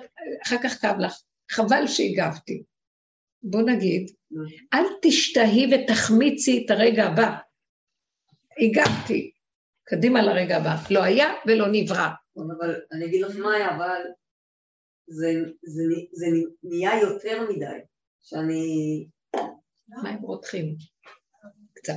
אחר 0.47 0.57
כך 0.63 0.81
כאב 0.81 0.99
לך, 0.99 1.21
חבל 1.51 1.87
שהגבתי. 1.87 2.63
בוא 3.43 3.63
נגיד, 3.63 4.11
נו. 4.31 4.43
אל 4.75 4.85
תשתהי 5.03 5.67
ותחמיצי 5.75 6.63
את 6.65 6.71
הרגע 6.71 7.05
הבא. 7.05 7.37
הגבתי, 8.59 9.31
קדימה 9.85 10.23
לרגע 10.23 10.57
הבא. 10.57 10.77
לא 10.91 11.03
היה 11.03 11.29
ולא 11.47 11.67
נברא. 11.73 12.09
אבל 12.37 12.81
אני 12.93 13.05
אגיד 13.05 13.23
לך 13.23 13.37
מה 13.37 13.55
היה, 13.55 13.77
אבל 13.77 14.01
זה, 15.07 15.33
זה, 15.63 15.83
זה 16.13 16.27
נהיה 16.63 17.01
יותר 17.01 17.51
מדי, 17.51 17.79
שאני... 18.23 19.07
מה 19.89 20.11
הם 20.11 20.23
רותחים? 20.23 20.77
קצת. 21.73 21.95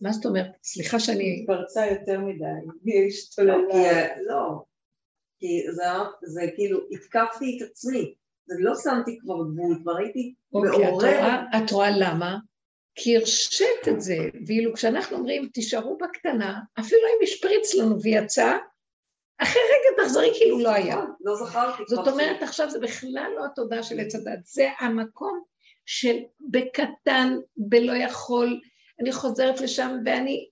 מה 0.00 0.12
זאת 0.12 0.26
אומרת? 0.26 0.50
סליחה 0.62 1.00
שאני... 1.00 1.44
פרצה 1.46 1.86
יותר 1.86 2.20
מדי, 2.20 2.44
היא 2.84 3.06
השתוללה. 3.06 3.54
כי, 3.72 4.22
לא, 4.26 4.64
כי 5.38 5.62
זה, 5.72 5.82
זה 6.22 6.42
כאילו, 6.54 6.78
התקפתי 6.90 7.56
את 7.56 7.70
עצמי, 7.70 8.14
ולא 8.48 8.72
שמתי 8.82 9.18
כבר 9.20 9.34
גבול, 9.34 9.78
כבר 9.82 9.96
הייתי 9.96 10.34
אוקיי, 10.52 10.70
מעוררת. 10.70 11.40
את 11.56 11.70
רואה 11.70 11.90
למה? 11.90 12.38
כי 12.94 13.16
הרשית 13.16 13.88
את 13.88 14.00
זה, 14.00 14.16
ואילו 14.46 14.74
כשאנחנו 14.74 15.16
אומרים, 15.16 15.48
תישארו 15.54 15.98
בקטנה, 15.98 16.60
אפילו 16.80 17.02
אם 17.02 17.22
השפריץ 17.22 17.74
לנו 17.74 18.02
ויצא, 18.02 18.56
אחרי 19.38 19.62
רגע 19.62 20.02
תחזרי 20.02 20.30
כאילו 20.34 20.58
לא 20.58 20.70
היה. 20.70 20.96
לא 21.20 21.36
זכרתי. 21.36 21.82
זאת 21.86 22.08
אומרת, 22.08 22.42
עכשיו 22.42 22.70
זה 22.70 22.80
בכלל 22.80 23.32
לא 23.36 23.44
התודעה 23.44 23.82
של 23.82 24.00
עץ 24.00 24.14
הדת, 24.14 24.44
זה 24.44 24.68
המקום 24.78 25.42
של 25.86 26.16
בקטן, 26.40 27.36
בלא 27.56 27.92
יכול, 27.92 28.60
אני 29.00 29.12
חוזרת 29.12 29.60
לשם 29.60 29.96
ואני 30.04 30.48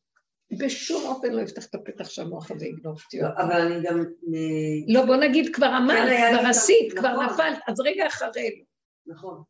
בשום 0.52 1.05
אופן 1.05 1.32
לא 1.32 1.43
אפתח 1.43 1.66
את 1.66 1.74
הפתח 1.74 2.09
שהמוח 2.09 2.51
הזה 2.51 2.66
יגנוב 2.66 3.01
אותי. 3.05 3.20
אבל 3.23 3.60
אני 3.60 3.82
גם... 3.82 3.98
אה, 4.01 4.94
לא, 4.94 5.06
בוא 5.06 5.16
נגיד, 5.16 5.55
כבר 5.55 5.77
אמרת, 5.77 6.09
לי 6.09 6.16
כבר 6.39 6.48
עשית, 6.48 6.93
כבר 6.93 7.12
נכון. 7.12 7.27
נפלת, 7.27 7.59
אז 7.68 7.81
רגע 7.81 8.06
אחרי. 8.06 8.62
נכון. 9.06 9.43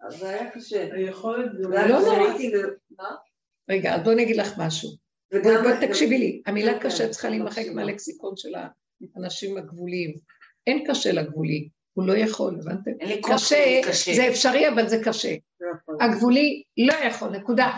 אז 0.00 0.18
זה 0.18 0.28
היה 0.28 0.50
קשה. 0.50 0.94
היכולת 0.94 1.50
לא 1.58 1.98
נורא. 1.98 2.16
רגע, 3.70 3.94
אז 3.94 4.02
בואי 4.02 4.14
אני 4.14 4.22
אגיד 4.22 4.36
לך 4.36 4.58
משהו. 4.58 4.90
בואי 5.32 5.62
בואי 5.62 5.88
תקשיבי 5.88 6.18
לי, 6.18 6.42
המילה 6.46 6.72
כן, 6.72 6.78
קשה 6.88 7.04
כן, 7.04 7.10
צריכה 7.10 7.28
להימחק. 7.28 7.62
מהלקסיקון 7.74 8.36
של 8.36 8.54
האנשים 9.16 9.56
הגבוליים. 9.56 10.14
אין 10.66 10.84
קשה 10.88 11.12
לגבולי, 11.12 11.68
הוא 11.92 12.06
לא 12.06 12.16
יכול, 12.16 12.58
הבנתם? 12.60 12.90
קשה, 13.22 13.80
זה 14.16 14.28
אפשרי, 14.28 14.68
אבל 14.68 14.88
זה 14.88 15.00
קשה. 15.04 15.34
הגבולי 16.00 16.62
לא 16.78 16.94
יכול, 16.94 17.28
נקודה. 17.28 17.76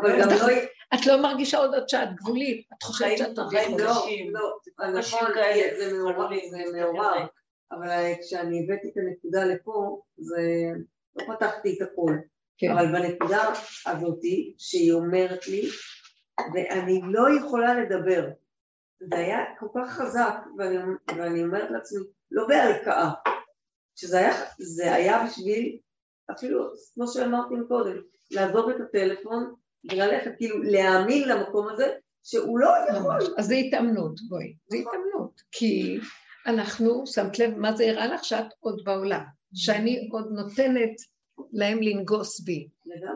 אבל 0.00 0.20
גם 0.20 0.28
לא... 0.28 0.46
את 0.94 1.06
לא 1.06 1.22
מרגישה 1.22 1.58
עוד 1.58 1.74
עד 1.74 1.88
שאת 1.88 2.08
גבולית, 2.14 2.66
את 2.78 2.82
חושבת 2.82 3.18
שאת 3.18 3.38
עוד 3.38 3.48
חיים 3.48 3.78
יכולה. 3.78 3.84
לא. 3.84 4.06
לא. 4.32 4.58
לא, 4.78 5.00
קשים 5.00 5.18
נכון, 5.18 5.34
כאלה, 5.34 5.78
זה 5.78 5.98
מעורר, 5.98 6.28
כזה. 6.28 7.26
אבל 7.72 7.90
אה, 7.90 8.14
כשאני 8.20 8.64
הבאתי 8.64 8.88
את 8.88 8.96
הנקודה 8.96 9.44
לפה, 9.44 10.00
זה... 10.16 10.42
לא 11.16 11.34
פתחתי 11.34 11.76
את 11.76 11.82
הכל, 11.82 12.12
כן. 12.58 12.70
אבל 12.70 12.86
בנקודה 12.86 13.42
הזאתי, 13.86 14.54
שהיא 14.58 14.92
אומרת 14.92 15.46
לי, 15.46 15.68
ואני 16.54 17.00
לא 17.04 17.26
יכולה 17.38 17.74
לדבר. 17.74 18.28
זה 19.00 19.16
היה 19.16 19.38
כל 19.58 19.66
כך 19.74 19.92
חזק, 19.92 20.34
ואני, 20.58 20.76
ואני 21.16 21.42
אומרת 21.42 21.70
לעצמי, 21.70 22.00
לא 22.30 22.46
בהלקאה, 22.48 23.10
שזה 23.96 24.18
היה, 24.18 24.32
זה 24.58 24.94
היה 24.94 25.24
בשביל, 25.24 25.78
אפילו 26.30 26.70
כמו 26.94 27.08
שאמרתי 27.08 27.54
קודם, 27.68 27.96
לעזוב 28.30 28.70
את 28.70 28.80
הטלפון 28.80 29.54
וללכת, 29.90 30.30
כאילו 30.36 30.62
להאמין 30.62 31.28
למקום 31.28 31.68
הזה, 31.68 31.86
שהוא 32.22 32.58
לא 32.58 32.70
יכול. 32.90 33.34
אז 33.38 33.46
זה 33.46 33.54
התאמנות, 33.54 34.20
בואי, 34.28 34.54
זה 34.70 34.76
התאמנות. 34.76 35.40
כי 35.52 35.98
אנחנו, 36.46 37.06
שמת 37.06 37.38
לב, 37.38 37.58
מה 37.58 37.76
זה 37.76 37.84
הראה 37.90 38.06
לך 38.06 38.24
שאת 38.24 38.46
עוד 38.60 38.84
בעולם, 38.84 39.24
שאני 39.54 40.08
עוד 40.12 40.28
נותנת 40.30 40.96
להם 41.52 41.82
לנגוס 41.82 42.40
בי. 42.40 42.68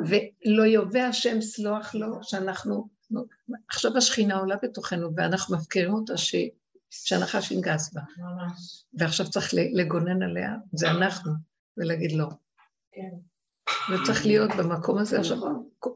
ולא 0.09 0.63
יובא 0.63 1.01
השם 1.01 1.41
סלוח 1.41 1.95
לו, 1.95 2.19
שאנחנו, 2.23 2.89
עכשיו 3.69 3.97
השכינה 3.97 4.39
עולה 4.39 4.57
בתוכנו 4.63 5.09
ואנחנו 5.17 5.57
מפקירים 5.57 5.95
אותה 5.95 6.17
ש... 6.17 6.35
שהנחש 6.91 7.51
ינגס 7.51 7.95
בה, 7.95 8.01
ממש. 8.19 8.85
ועכשיו 8.95 9.31
צריך 9.31 9.55
לגונן 9.55 10.23
עליה, 10.23 10.51
זה 10.73 10.91
אנחנו, 10.91 11.33
ולהגיד 11.77 12.13
לא. 12.13 12.27
כן. 12.93 13.32
וצריך 13.91 14.27
להיות 14.27 14.51
במקום 14.59 14.99
הזה, 14.99 15.19
עכשיו 15.19 15.39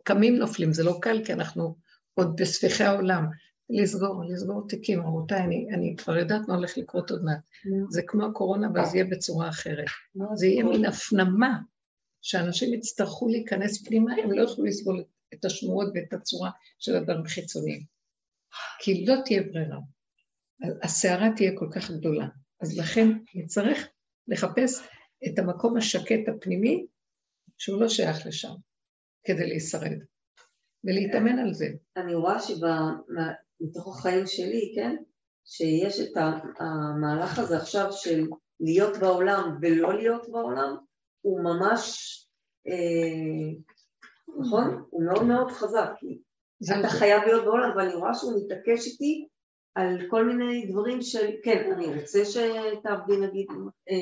קמים 0.03 0.37
נופלים, 0.37 0.73
זה 0.73 0.85
לא 0.85 0.99
קל 1.03 1.25
כי 1.25 1.33
אנחנו 1.33 1.77
עוד 2.15 2.37
בספיחי 2.41 2.85
העולם. 2.85 3.27
לסגור, 3.71 4.25
לסגור 4.29 4.69
תיקים, 4.69 5.03
רבותיי, 5.03 5.41
אני, 5.41 5.67
אני 5.75 5.97
כבר 5.97 6.17
יודעת 6.17 6.49
מה 6.49 6.55
הולך 6.55 6.79
לקרות 6.79 7.11
עוד 7.11 7.25
מעט. 7.25 7.39
זה 7.91 8.03
כמו 8.07 8.27
הקורונה, 8.27 8.69
אבל 8.73 8.85
זה 8.85 8.97
יהיה 8.97 9.11
בצורה 9.11 9.49
אחרת. 9.49 9.85
זה 10.35 10.47
יהיה 10.47 10.65
מין 10.65 10.85
הפנמה, 10.85 11.59
שאנשים 12.23 12.75
יצטרכו 12.75 13.29
להיכנס 13.29 13.87
פנימה, 13.87 14.15
הם 14.23 14.33
לא 14.33 14.41
יוכלו 14.41 14.65
לסבול 14.65 15.05
את 15.35 15.45
השמועות 15.45 15.89
ואת 15.95 16.13
הצורה 16.13 16.51
של 16.79 16.97
הדברים 16.97 17.25
חיצוניים. 17.25 17.83
כי 18.79 19.07
לא 19.07 19.15
תהיה 19.25 19.43
ברירה. 19.43 19.79
הסערה 20.83 21.29
תהיה 21.37 21.53
כל 21.59 21.69
כך 21.73 21.91
גדולה. 21.91 22.29
אז 22.61 22.79
לכן 22.79 23.09
נצטרך 23.35 23.89
לחפש 24.29 24.83
את 25.27 25.39
המקום 25.39 25.77
השקט 25.77 26.29
הפנימי, 26.29 26.87
שהוא 27.59 27.81
לא 27.81 27.89
שייך 27.89 28.27
לשם, 28.27 28.55
כדי 29.25 29.47
להישרד. 29.47 29.99
ולהתאמן 30.85 31.39
על 31.39 31.55
זה. 31.55 31.67
אני 31.97 32.15
רואה 32.15 32.37
שמתוך 32.41 33.99
החיים 33.99 34.27
שלי, 34.27 34.73
כן, 34.77 34.97
שיש 35.45 36.01
את 36.01 36.17
המהלך 36.61 37.39
הזה 37.39 37.57
עכשיו 37.57 37.93
של 37.93 38.27
להיות 38.61 38.97
בעולם 38.97 39.59
ולא 39.63 39.95
להיות 39.95 40.29
בעולם, 40.31 40.77
הוא 41.21 41.41
ממש, 41.41 42.17
אה, 42.69 43.61
נכון? 44.41 44.85
הוא 44.91 45.05
מאוד 45.05 45.23
מאוד 45.23 45.51
חזק, 45.51 45.91
אתה 46.65 46.83
זה. 46.83 46.89
חייב 46.89 47.23
להיות 47.23 47.45
בעולם, 47.45 47.77
ואני 47.77 47.95
רואה 47.95 48.15
שהוא 48.15 48.33
מתעקש 48.45 48.87
איתי 48.87 49.29
על 49.75 49.99
כל 50.11 50.25
מיני 50.27 50.67
דברים 50.67 51.03
של, 51.03 51.27
כן, 51.45 51.73
אני 51.73 51.87
רוצה 51.87 52.25
שתעבדי 52.25 53.17
נגיד, 53.17 53.47
אה, 53.91 53.97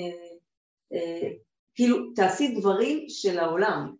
אה, 0.92 1.30
כאילו, 1.74 2.12
תעשי 2.14 2.54
דברים 2.60 3.04
של 3.08 3.38
העולם. 3.38 3.94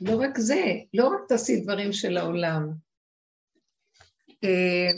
לא 0.00 0.20
רק 0.20 0.38
זה, 0.38 0.64
לא 0.94 1.06
רק 1.06 1.20
תעשי 1.28 1.60
דברים 1.60 1.92
של 1.92 2.16
העולם. 2.16 2.68
אה, 4.44 4.90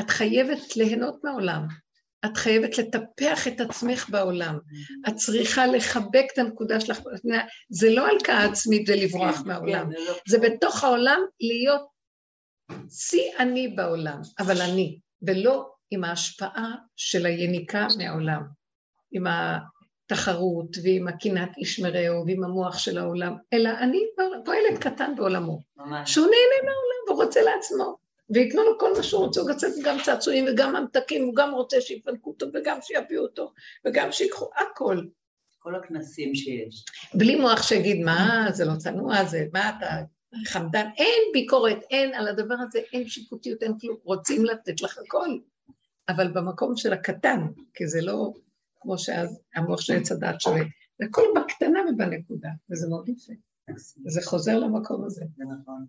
את 0.00 0.10
חייבת 0.10 0.76
ליהנות 0.76 1.24
מהעולם. 1.24 1.66
את 2.24 2.36
חייבת 2.36 2.78
לטפח 2.78 3.48
את 3.48 3.60
עצמך 3.60 4.08
בעולם. 4.10 4.58
את 5.08 5.14
צריכה 5.14 5.66
לחבק 5.66 6.24
את 6.32 6.38
הנקודה 6.38 6.80
שלך. 6.80 7.00
זה 7.70 7.90
לא 7.90 8.06
הלקאה 8.06 8.44
עצמית 8.44 8.88
ולברוח 8.88 9.40
מהעולם. 9.46 9.90
כן, 9.90 10.12
זה 10.28 10.38
לא- 10.38 10.44
בתוך 10.44 10.84
העולם 10.84 11.20
להיות 11.40 11.86
שיא 12.90 13.32
אני 13.38 13.68
בעולם, 13.68 14.20
אבל 14.38 14.60
אני, 14.62 14.98
ולא 15.22 15.72
עם 15.90 16.04
ההשפעה 16.04 16.74
של 16.96 17.26
היניקה 17.26 17.86
מהעולם, 17.98 18.42
עם 19.12 19.26
התחרות 20.12 20.76
ועם 20.82 21.08
הקנאת 21.08 21.48
איש 21.58 21.80
מרעהו 21.80 22.26
ועם 22.26 22.44
המוח 22.44 22.78
של 22.78 22.98
העולם, 22.98 23.34
אלא 23.52 23.70
אני 23.80 23.98
פועלת 24.44 24.78
קטן 24.80 25.12
בעולמו, 25.16 25.60
ממש. 25.76 26.14
שהוא 26.14 26.26
נהנה 26.26 26.64
מהעולם 26.64 27.20
ורוצה 27.20 27.40
לעצמו, 27.42 27.96
וייתנו 28.30 28.62
לו 28.62 28.78
כל 28.78 28.92
מה 28.96 29.02
שהוא 29.02 29.24
רוצה, 29.24 29.40
הוא 29.40 29.50
רוצה 29.50 29.66
גם 29.84 29.96
צעצועים 30.04 30.44
וגם 30.48 30.76
ממתקים, 30.76 31.24
הוא 31.24 31.34
גם 31.34 31.54
רוצה 31.54 31.80
שיפנקו 31.80 32.30
אותו 32.30 32.46
וגם 32.54 32.78
שיביאו 32.82 33.22
אותו 33.22 33.52
וגם 33.84 34.12
שיקחו, 34.12 34.50
הכל. 34.56 35.00
כל 35.58 35.74
הכנסים 35.74 36.34
שיש. 36.34 36.84
בלי 37.14 37.36
מוח 37.36 37.62
שיגיד, 37.62 38.04
מה, 38.04 38.46
זה 38.52 38.64
לא 38.64 38.72
צנוע, 38.78 39.24
זה, 39.24 39.46
מה 39.52 39.72
אתה 39.78 39.86
חמדן, 40.46 40.86
אין 40.96 41.22
ביקורת, 41.32 41.78
אין 41.90 42.14
על 42.14 42.28
הדבר 42.28 42.54
הזה, 42.68 42.78
אין 42.92 43.08
שיפוטיות, 43.08 43.62
אין 43.62 43.72
כלום, 43.80 43.96
רוצים 44.04 44.44
לתת 44.44 44.82
לך 44.82 44.98
הכל, 44.98 45.28
אבל 46.08 46.28
במקום 46.28 46.76
של 46.76 46.92
הקטן, 46.92 47.40
כי 47.74 47.86
זה 47.86 48.00
לא 48.02 48.32
כמו 48.82 48.98
שאז 48.98 49.40
המוח 49.54 49.80
של 49.80 49.92
עץ 49.96 50.12
הדת 50.12 50.40
שווה, 50.40 50.62
זה 50.98 51.06
הכל 51.08 51.22
בקטנה 51.36 51.80
ובנקודה, 51.90 52.48
וזה 52.70 52.88
מאוד 52.88 53.08
יפה. 53.08 53.32
זה 54.06 54.20
חוזר 54.24 54.58
למקום 54.58 55.04
הזה. 55.04 55.24
זה 55.36 55.44
נכון. 55.44 55.86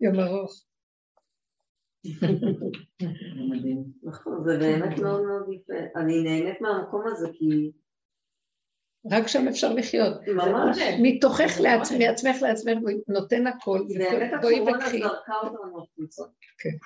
יום 0.00 0.20
ארוך. 0.20 0.64
זה. 2.02 2.26
נכון, 4.02 4.44
זה 4.44 4.58
באמת 4.58 4.98
מאוד 4.98 5.22
מאוד 5.22 5.52
יפה. 5.52 6.00
אני 6.00 6.22
נהנית 6.22 6.60
מהמקום 6.60 7.02
הזה 7.06 7.28
כי 7.32 7.72
רק 9.10 9.26
שם 9.26 9.48
אפשר 9.48 9.74
לחיות. 9.74 10.12
ממש, 10.28 10.78
מתוכך 11.02 11.60
לעצמך, 11.60 11.98
מעצמך 11.98 12.42
לעצמך, 12.42 12.78
נותן 13.08 13.46
הכל, 13.46 13.80
באמת 13.98 14.32
בואי 14.42 14.56
הקורונה. 14.56 14.88
זרקה 14.88 15.34
אותנו 15.42 15.82
החוצה. 15.82 16.22
כן. 16.58 16.76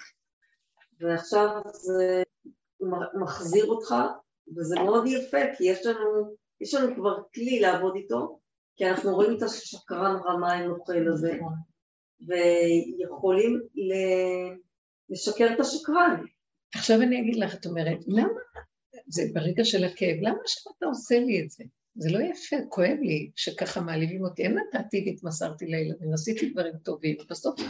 ועכשיו 1.00 1.48
זה 1.72 2.22
מחזיר 3.20 3.66
אותך, 3.66 3.94
וזה 4.56 4.74
מאוד 4.74 5.06
יפה, 5.06 5.38
כי 5.56 5.64
יש 5.64 5.86
לנו, 5.86 6.36
יש 6.60 6.74
לנו 6.74 6.94
כבר 6.94 7.22
כלי 7.34 7.60
לעבוד 7.60 7.96
איתו, 7.96 8.38
כי 8.76 8.86
אנחנו 8.86 9.14
רואים 9.14 9.36
את 9.36 9.42
השקרן 9.42 10.16
רמאי 10.26 10.66
נוכל 10.66 11.08
הזה, 11.08 11.38
ויכולים 12.26 13.60
לשקר 15.10 15.54
את 15.54 15.60
השקרן. 15.60 16.24
עכשיו 16.74 17.02
אני 17.02 17.20
אגיד 17.20 17.36
לך, 17.36 17.54
את 17.54 17.66
אומרת, 17.66 17.98
למה, 18.06 18.40
זה 19.06 19.22
ברגע 19.32 19.64
של 19.64 19.84
הכאב, 19.84 20.16
למה 20.20 20.38
שאתה 20.46 20.86
עושה 20.86 21.20
לי 21.20 21.42
את 21.42 21.50
זה? 21.50 21.64
זה 21.94 22.10
לא 22.10 22.18
יפה, 22.18 22.56
כואב 22.68 22.96
לי 23.00 23.30
שככה 23.36 23.80
מעליבים 23.80 24.24
אותי. 24.24 24.42
אין 24.42 24.58
נתתי 24.58 25.04
והתמסרתי 25.06 25.66
לילדים, 25.66 26.12
עשיתי 26.12 26.50
דברים 26.50 26.72
טובים, 26.84 27.16
ובסוף 27.20 27.60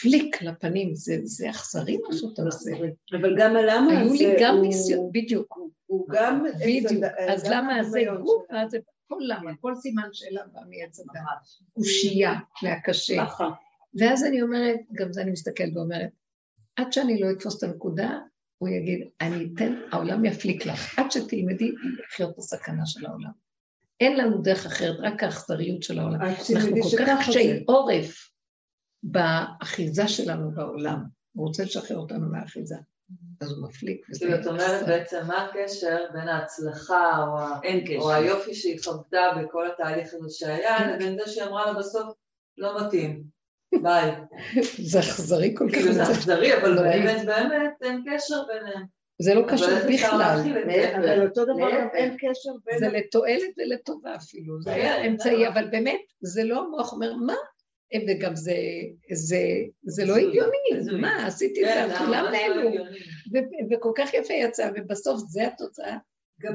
פליק 0.00 0.42
לפנים, 0.42 0.94
זה, 0.94 1.50
אכזרי 1.50 1.96
מה 1.96 2.16
שאתה 2.16 2.42
עושה. 2.42 2.70
אבל 3.20 3.34
גם 3.38 3.56
הלמה 3.56 4.00
היו 4.00 4.12
לי 4.12 4.36
גם 4.40 4.62
ניסיון, 4.62 5.10
בדיוק, 5.12 5.58
הוא 5.86 6.06
גם... 6.10 6.44
בדיוק. 6.60 7.04
אז 7.28 7.44
למה 7.50 7.84
זה 7.84 8.00
גוף, 8.22 8.44
שלה. 8.48 8.62
אז 8.62 8.70
זה 8.70 8.78
כל 9.08 9.20
למה, 9.20 9.50
כל 9.60 9.74
סימן 9.74 10.08
שאלה 10.12 10.42
בא 10.52 10.60
מעץ 10.68 11.00
הדת. 11.00 11.22
קושייה 11.72 12.32
מהקשה. 12.62 13.26
ככה. 13.26 13.48
ואז 13.98 14.24
אני 14.24 14.42
אומרת, 14.42 14.80
גם 14.92 15.12
זה 15.12 15.22
אני 15.22 15.30
מסתכלת 15.30 15.76
ואומרת, 15.76 16.10
עד 16.76 16.92
שאני 16.92 17.20
לא 17.20 17.30
אתפוס 17.30 17.58
את 17.58 17.62
הנקודה, 17.62 18.18
הוא 18.58 18.68
יגיד, 18.68 19.08
אני 19.20 19.48
אתן, 19.54 19.80
העולם 19.92 20.24
יפליק 20.24 20.66
לך, 20.66 20.98
עד 20.98 21.10
שתלמדי 21.10 21.72
לחיות 22.04 22.30
את 22.30 22.38
הסכנה 22.38 22.86
של 22.86 23.06
העולם. 23.06 23.30
אין 24.00 24.16
לנו 24.16 24.42
דרך 24.42 24.66
אחרת, 24.66 24.96
רק 25.00 25.22
האכזריות 25.22 25.82
של 25.82 25.98
העולם. 25.98 26.20
עד 26.20 26.34
אנחנו 26.56 26.82
כל 26.82 27.04
כך. 27.06 27.28
קשי 27.28 27.64
עורף 27.66 28.30
באחיזה 29.02 30.08
שלנו 30.08 30.50
בעולם. 30.50 31.04
הוא 31.32 31.46
רוצה 31.46 31.64
לשחרר 31.64 31.96
אותנו 31.96 32.30
מהאחיזה. 32.30 32.76
אז 33.40 33.50
הוא 33.52 33.68
מפליק. 33.68 34.06
וזה 34.10 34.18
כאילו, 34.26 34.40
את 34.40 34.46
אומרת 34.46 34.86
בעצם 34.86 35.20
מה 35.26 35.44
הקשר 35.44 36.04
בין 36.12 36.28
ההצלחה 36.28 37.24
או 37.26 37.38
ה- 37.38 37.60
אין 37.62 37.78
או 37.78 38.00
קשר. 38.00 38.10
היופי 38.10 38.54
שהיא 38.54 38.78
חוותה 38.84 39.22
בכל 39.42 39.66
התהליך 39.70 40.14
הזה 40.14 40.28
שהיה, 40.30 40.94
לבין 40.94 41.18
זה 41.18 41.32
שהיא 41.32 41.44
אמרה 41.44 41.66
לה 41.72 41.78
בסוף, 41.78 42.14
לא 42.58 42.86
מתאים, 42.86 43.22
ביי. 43.82 44.10
זה 44.90 44.98
אכזרי 45.00 45.54
כל 45.56 45.68
כך. 45.68 45.74
כאילו 45.74 45.92
זה 45.92 46.02
אכזרי, 46.02 46.56
אבל 46.58 46.74
נוראי. 46.74 47.02
באמת 47.02 47.26
באמת 47.26 47.72
אין 47.82 48.04
קשר 48.10 48.42
ביניהם. 48.48 48.84
זה 49.22 49.34
לא 49.34 49.42
קשור 49.48 49.68
בכלל. 49.94 50.40
אבל 50.96 51.26
אותו 51.26 51.44
דבר. 51.44 51.68
אין 51.94 52.16
קשר 52.18 52.50
בין... 52.64 52.78
זה 52.78 52.88
לתועלת 52.88 53.50
ולטובה 53.58 54.14
אפילו, 54.16 54.62
זה 54.62 54.72
היה 54.72 54.96
כן, 54.96 55.08
אמצעי, 55.08 55.36
זהו. 55.36 55.52
אבל 55.52 55.68
באמת, 55.70 56.00
זה 56.20 56.44
לא 56.44 56.58
המוח 56.58 56.92
אומר, 56.92 57.14
מה? 57.14 57.34
וגם 58.08 58.36
זה, 58.36 58.56
זה, 59.12 59.38
זה 59.82 60.04
לא 60.04 60.16
הגיוני. 60.16 61.00
מה, 61.00 61.26
עשיתי 61.26 61.64
את 61.64 61.68
כן, 61.68 61.88
זה, 61.88 61.98
כולם 61.98 62.24
ממש 62.24 62.38
לא 62.48 62.62
נהנו, 62.62 62.84
וכל 63.70 63.92
כך 63.96 64.14
יפה 64.14 64.34
יצא, 64.34 64.70
ובסוף 64.76 65.20
זה 65.28 65.46
התוצאה, 65.46 65.96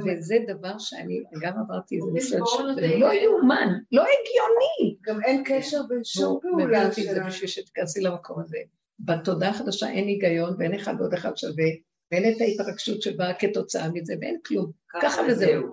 וזה 0.06 0.38
דבר 0.47 0.77
שאני 0.80 1.19
גם 1.41 1.53
עברתי 1.60 1.95
איזה 1.95 2.07
אוקיי, 2.07 2.23
ניסיון 2.23 2.41
בואו 2.41 2.53
שזה 2.53 2.68
נודה. 2.68 2.97
לא 2.97 3.14
יאומן, 3.14 3.73
לא 3.91 4.01
הגיוני. 4.01 4.97
גם 5.01 5.23
אין 5.23 5.43
קשר 5.45 5.81
בין 5.89 6.03
שום 6.03 6.39
פעולה 6.41 6.88
אותי 6.88 7.01
את 7.01 7.07
זה 7.07 7.15
שלנו. 7.15 7.27
בשביל 7.27 7.49
שתיכנסי 7.49 8.01
למקום 8.01 8.39
הזה. 8.39 8.57
בתודעה 8.99 9.49
החדשה 9.49 9.89
אין 9.89 10.07
היגיון 10.07 10.56
ואין 10.60 10.73
אחד 10.73 10.93
ועוד 10.99 11.14
אחד 11.14 11.38
שווה, 11.38 11.65
ואין 12.11 12.36
את 12.36 12.41
ההתרגשות 12.41 13.02
שבאה 13.02 13.34
כתוצאה 13.34 13.91
מזה, 13.94 14.14
ואין 14.22 14.38
כלום. 14.45 14.72
ככה 15.02 15.22
וזהו. 15.27 15.64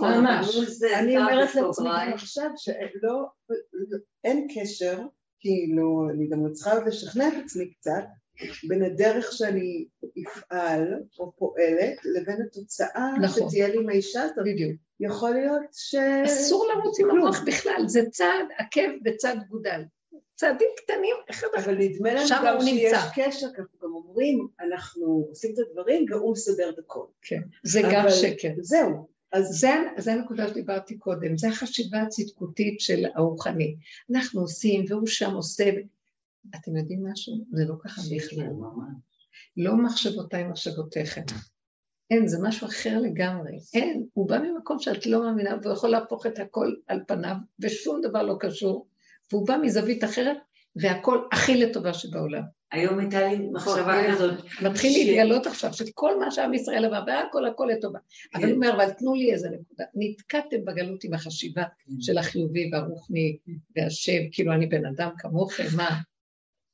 ממש. 0.00 0.56
אני 0.94 1.18
אומרת 1.18 1.54
לעצמי 1.54 1.88
עכשיו 2.14 2.50
שלא, 2.56 3.26
אין 4.24 4.48
קשר, 4.54 4.98
כאילו, 5.40 6.08
אני 6.10 6.28
גם 6.28 6.52
צריכה 6.52 6.72
עוד 6.72 6.86
לשכנע 6.86 7.28
את 7.28 7.44
עצמי 7.44 7.70
קצת, 7.70 8.04
בין 8.68 8.82
הדרך 8.82 9.32
שאני 9.32 9.86
אפעל 10.26 10.94
או 11.18 11.32
פועלת 11.36 12.04
לבין 12.04 12.42
התוצאה 12.46 13.12
נכון. 13.22 13.48
שתהיה 13.48 13.68
לי 13.68 13.78
מהאישה 13.78 14.22
הזאת. 14.22 14.36
בדיוק. 14.44 14.80
יכול 15.00 15.30
להיות 15.30 15.62
ש... 15.72 15.94
אסור 16.24 16.66
לרוץ 16.68 17.00
עם. 17.00 17.10
המוח 17.10 17.40
בכלל, 17.46 17.82
זה 17.86 18.00
צעד 18.10 18.46
עקב 18.58 18.90
וצעד 19.04 19.38
גודל. 19.48 19.82
צעדים 20.34 20.68
קטנים, 20.76 21.14
אחד 21.30 21.46
אחד. 21.56 21.64
אבל 21.70 21.78
נדמה 21.78 22.14
לנו 22.14 22.28
גם 22.44 22.54
הוא 22.56 22.64
שיש 22.64 22.82
נמצא. 22.84 23.08
קשר, 23.14 23.46
כי 23.54 23.60
אנחנו 23.60 23.78
גם 23.82 23.92
אומרים, 23.94 24.48
אנחנו 24.60 25.26
עושים 25.28 25.54
את 25.54 25.58
הדברים 25.58 26.06
והוא 26.10 26.32
מסדר 26.32 26.68
את 26.70 26.78
הכל. 26.78 27.04
כן, 27.22 27.40
זה 27.62 27.80
גם 27.92 28.00
אבל- 28.00 28.10
שקר. 28.10 28.48
זהו. 28.60 29.08
אז 29.32 29.44
זה, 29.60 29.70
זה 29.98 30.12
הנקודה 30.12 30.48
שדיברתי 30.48 30.98
קודם, 30.98 31.36
זה 31.36 31.48
החשיבה 31.48 32.02
הצדקותית 32.02 32.80
של 32.80 33.04
הרוחני. 33.14 33.76
אנחנו 34.14 34.40
עושים, 34.40 34.84
והוא 34.88 35.06
שם 35.06 35.34
עושה. 35.34 35.70
אתם 36.60 36.76
יודעים 36.76 37.06
משהו? 37.12 37.34
זה 37.52 37.64
לא 37.64 37.74
ככה 37.84 38.02
בכלל. 38.16 38.46
לא 39.56 39.76
מחשבותיי 39.76 40.44
מחשבותיכם. 40.44 41.22
אין, 42.10 42.28
זה 42.28 42.36
משהו 42.42 42.66
אחר 42.66 42.98
לגמרי. 42.98 43.58
אין, 43.74 44.06
הוא 44.12 44.28
בא 44.28 44.38
ממקום 44.38 44.78
שאת 44.78 45.06
לא 45.06 45.20
מאמינה, 45.22 45.56
והוא 45.62 45.72
יכול 45.72 45.90
להפוך 45.90 46.26
את 46.26 46.38
הכל 46.38 46.74
על 46.86 47.00
פניו, 47.06 47.34
ושום 47.60 48.00
דבר 48.00 48.22
לא 48.22 48.36
קשור, 48.40 48.86
והוא 49.32 49.46
בא 49.46 49.56
מזווית 49.62 50.04
אחרת, 50.04 50.36
והכל 50.76 51.18
הכי 51.32 51.56
לטובה 51.56 51.94
שבעולם. 51.94 52.42
היום 52.72 52.98
הייתה 52.98 53.28
לי 53.28 53.36
מחשבה 53.52 54.02
כן. 54.02 54.12
כזאת. 54.14 54.34
מתחיל 54.62 54.92
ש- 54.92 54.96
להתגלות 54.96 55.46
עכשיו, 55.46 55.72
שכל 55.74 56.20
מה 56.20 56.30
שעם 56.30 56.54
ישראל 56.54 56.84
עבר, 56.84 57.02
והכל 57.06 57.46
הכל 57.46 57.68
לטובה. 57.72 57.98
אבל 58.34 58.44
הוא 58.44 58.52
אומר, 58.54 58.74
אבל 58.74 58.90
תנו 58.90 59.14
לי 59.14 59.32
איזה 59.32 59.48
נקודה. 59.48 59.84
נתקעתם 59.94 60.64
בגלות 60.64 61.04
עם 61.04 61.14
החשיבה 61.14 61.62
של 62.00 62.18
החיובי 62.18 62.70
והרוחני 62.72 63.36
והשם, 63.76 64.30
כאילו 64.32 64.52
אני 64.52 64.66
בן 64.66 64.86
אדם 64.86 65.10
כמוכם, 65.18 65.64
מה? 65.76 65.88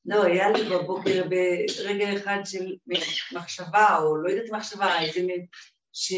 לא, 0.06 0.24
היה 0.24 0.50
לי 0.50 0.64
בבוקר 0.70 1.24
ברגע 1.28 2.16
אחד 2.16 2.38
של 2.44 2.76
מחשבה, 3.32 3.98
או 3.98 4.16
לא 4.16 4.30
יודעת 4.30 4.50
מחשבה, 4.52 5.00
איזה 5.00 5.22
מין, 5.22 5.46
ש... 5.92 6.12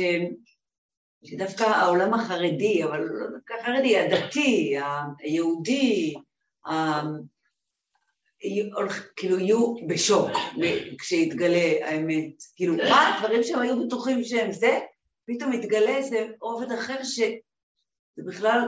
שדווקא 1.25 1.63
העולם 1.65 2.15
החרדי, 2.15 2.85
אבל 2.85 3.01
לא 3.01 3.27
דווקא 3.37 3.55
החרדי, 3.61 3.99
הדתי, 3.99 4.75
היהודי, 5.21 6.15
כאילו 9.17 9.39
יהיו 9.39 9.75
בשוק 9.89 10.31
כשיתגלה 10.99 11.87
האמת. 11.87 12.33
כאילו, 12.57 12.77
מה 12.77 13.17
הדברים 13.17 13.43
שהם 13.43 13.59
היו 13.59 13.87
בטוחים 13.87 14.25
שהם 14.25 14.53
זה, 14.53 14.79
פתאום 15.27 15.51
מתגלה 15.51 15.97
איזה 15.97 16.27
עובד 16.39 16.73
אחר 16.73 17.03
שזה 17.03 17.35
בכלל, 18.27 18.61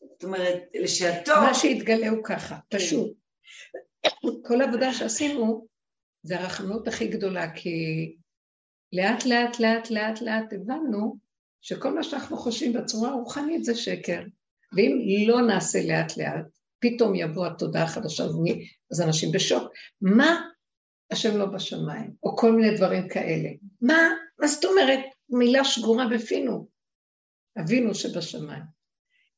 זאת 0.00 0.24
אומרת, 0.24 0.62
לשעתו, 0.74 1.32
מה 1.40 1.54
שהתגלה 1.54 2.08
הוא 2.08 2.24
ככה, 2.24 2.56
פשוט. 2.68 3.12
כל 4.44 4.60
העבודה 4.60 4.92
שעשינו 4.92 5.66
זה 6.22 6.40
הרחמנות 6.40 6.88
הכי 6.88 7.08
גדולה, 7.08 7.54
כי 7.54 7.70
לאט 8.92 9.26
לאט 9.26 9.60
לאט 9.60 9.90
לאט 9.90 10.20
לאט 10.20 10.52
הבנו 10.52 11.16
שכל 11.60 11.94
מה 11.94 12.02
שאנחנו 12.02 12.36
חושבים 12.36 12.72
בצורה 12.72 13.10
הרוחנית 13.10 13.64
זה 13.64 13.74
שקר. 13.74 14.20
ואם 14.76 15.24
לא 15.28 15.42
נעשה 15.42 15.78
לאט 15.88 16.16
לאט, 16.16 16.57
פתאום 16.80 17.14
יבוא 17.14 17.46
התודעה 17.46 17.82
החדשה, 17.82 18.24
אז 18.90 19.00
אנשים 19.00 19.32
בשוק. 19.32 19.72
מה 20.00 20.40
השם 21.10 21.36
לא 21.36 21.46
בשמיים, 21.46 22.10
או 22.22 22.36
כל 22.36 22.52
מיני 22.52 22.76
דברים 22.76 23.08
כאלה. 23.08 23.48
מה, 23.80 24.08
מה 24.38 24.46
זאת 24.46 24.64
אומרת 24.64 25.00
מילה 25.28 25.64
שגורה 25.64 26.08
בפינו? 26.08 26.68
אבינו 27.60 27.94
שבשמיים. 27.94 28.62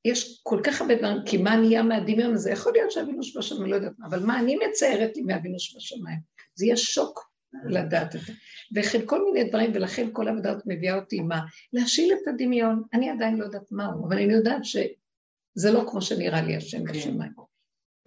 יש 0.05 0.41
כל 0.43 0.61
כך 0.65 0.81
הרבה 0.81 0.95
דברים, 0.95 1.17
כי 1.27 1.37
מה 1.37 1.57
נהיה 1.57 1.83
מהדמיון 1.83 2.35
הזה? 2.35 2.51
יכול 2.51 2.73
להיות 2.73 2.91
שאבינו 2.91 3.23
שבשמיים, 3.23 3.71
לא 3.71 3.77
יודעת 3.77 3.93
מה, 3.99 4.07
אבל 4.07 4.27
מה 4.27 4.41
אני 4.41 4.57
מציירת 4.57 5.17
לי 5.17 5.23
מאבינו 5.23 5.59
שבשמיים? 5.59 6.19
זה 6.55 6.65
יהיה 6.67 6.77
שוק 6.77 7.31
לדעת 7.69 8.17
את 8.17 8.21
זה. 8.21 8.33
וכן 8.77 9.07
כל 9.07 9.25
מיני 9.25 9.49
דברים, 9.49 9.71
ולכן 9.75 10.09
כל 10.13 10.29
העבודה 10.29 10.51
הזאת 10.51 10.63
מביאה 10.67 10.97
אותי 10.97 11.21
מה? 11.21 11.41
להשיל 11.73 12.13
את 12.13 12.29
הדמיון. 12.29 12.83
אני 12.93 13.11
עדיין 13.11 13.37
לא 13.37 13.45
יודעת 13.45 13.73
מהו, 13.73 14.09
אבל 14.09 14.17
אני 14.17 14.33
יודעת 14.33 14.65
שזה 15.61 15.71
לא 15.71 15.85
כמו 15.91 16.03
שנראה 16.03 16.43
לי 16.43 16.57
השם 16.57 16.85
כן. 16.85 16.93
בשמיים. 16.93 17.33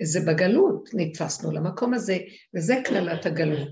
זה 0.02 0.20
בגלות 0.28 0.90
נתפסנו 0.94 1.52
למקום 1.52 1.94
הזה, 1.94 2.18
וזה 2.56 2.76
קללת 2.86 3.26
הגלות, 3.26 3.70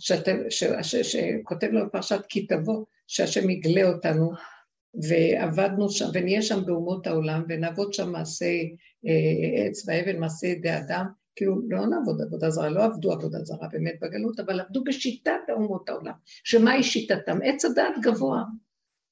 שאתם, 0.00 0.36
ש, 0.48 0.64
ש, 0.82 0.96
שכותב 0.96 1.66
לו 1.66 1.86
בפרשת 1.86 2.20
כי 2.28 2.46
תבוא, 2.46 2.84
שהשם 3.06 3.50
יגלה 3.50 3.88
אותנו, 3.88 4.30
ועבדנו 5.08 5.90
שם, 5.90 6.04
ונהיה 6.14 6.42
שם 6.42 6.64
באומות 6.66 7.06
העולם, 7.06 7.44
ונעבוד 7.48 7.94
שם 7.94 8.12
מעשה 8.12 8.46
אה, 9.06 9.66
עץ 9.66 9.88
ואבן, 9.88 10.20
מעשה 10.20 10.46
ידי 10.46 10.76
אדם, 10.76 11.06
כאילו 11.36 11.60
לא 11.68 11.86
נעבוד 11.86 12.22
עבודה 12.22 12.50
זרה, 12.50 12.68
לא 12.68 12.84
עבדו 12.84 13.12
עבודה 13.12 13.38
זרה 13.42 13.68
באמת 13.72 13.94
בגלות, 14.00 14.40
אבל 14.40 14.60
עבדו 14.60 14.84
בשיטת 14.84 15.40
אומות 15.50 15.88
העולם, 15.88 16.14
שמהי 16.44 16.82
שיטתם? 16.82 17.38
עץ 17.44 17.64
הדעת 17.64 17.94
גבוה. 18.02 18.42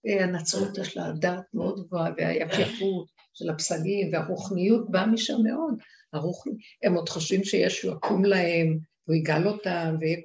אה, 0.06 0.24
הנצרות 0.24 0.78
יש 0.78 0.96
לה 0.96 1.12
דעת 1.12 1.44
מאוד 1.54 1.86
גבוהה, 1.86 2.10
והיפייפות 2.16 3.17
של 3.38 3.50
הפסלים, 3.50 4.12
והרוחניות 4.12 4.90
באה 4.90 5.06
משם 5.06 5.42
מאוד. 5.44 5.74
הרוחני, 6.12 6.52
הם 6.82 6.94
עוד 6.94 7.08
חושבים 7.08 7.44
שישו 7.44 7.88
יקום 7.88 8.24
להם, 8.24 8.78
הוא 9.04 9.16
יגאל 9.16 9.48
אותם, 9.48 9.96
ויהיה... 10.00 10.18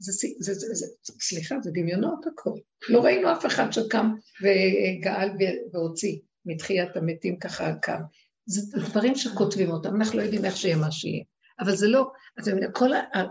זה, 0.00 0.12
זה, 0.38 0.54
זה, 0.54 0.74
זה, 0.74 0.86
סליחה, 1.20 1.56
זה 1.62 1.70
דמיונות 1.70 2.26
הכל. 2.26 2.58
לא 2.88 3.04
ראינו 3.04 3.32
אף 3.32 3.46
אחד 3.46 3.70
שקם 3.70 4.14
וגאל 4.42 5.28
והוציא 5.72 6.18
מתחיית 6.46 6.96
המתים 6.96 7.38
ככה 7.38 7.74
קם. 7.74 8.00
זה 8.46 8.78
דברים 8.78 9.14
שכותבים 9.14 9.70
אותם, 9.70 9.96
אנחנו 9.96 10.18
לא 10.18 10.22
יודעים 10.22 10.44
איך 10.44 10.56
שיהיה 10.56 10.76
מה 10.76 10.90
שיהיה. 10.90 11.24
אבל 11.60 11.76
זה 11.76 11.88
לא, 11.88 12.10
אתם 12.40 12.56
כל 12.72 12.90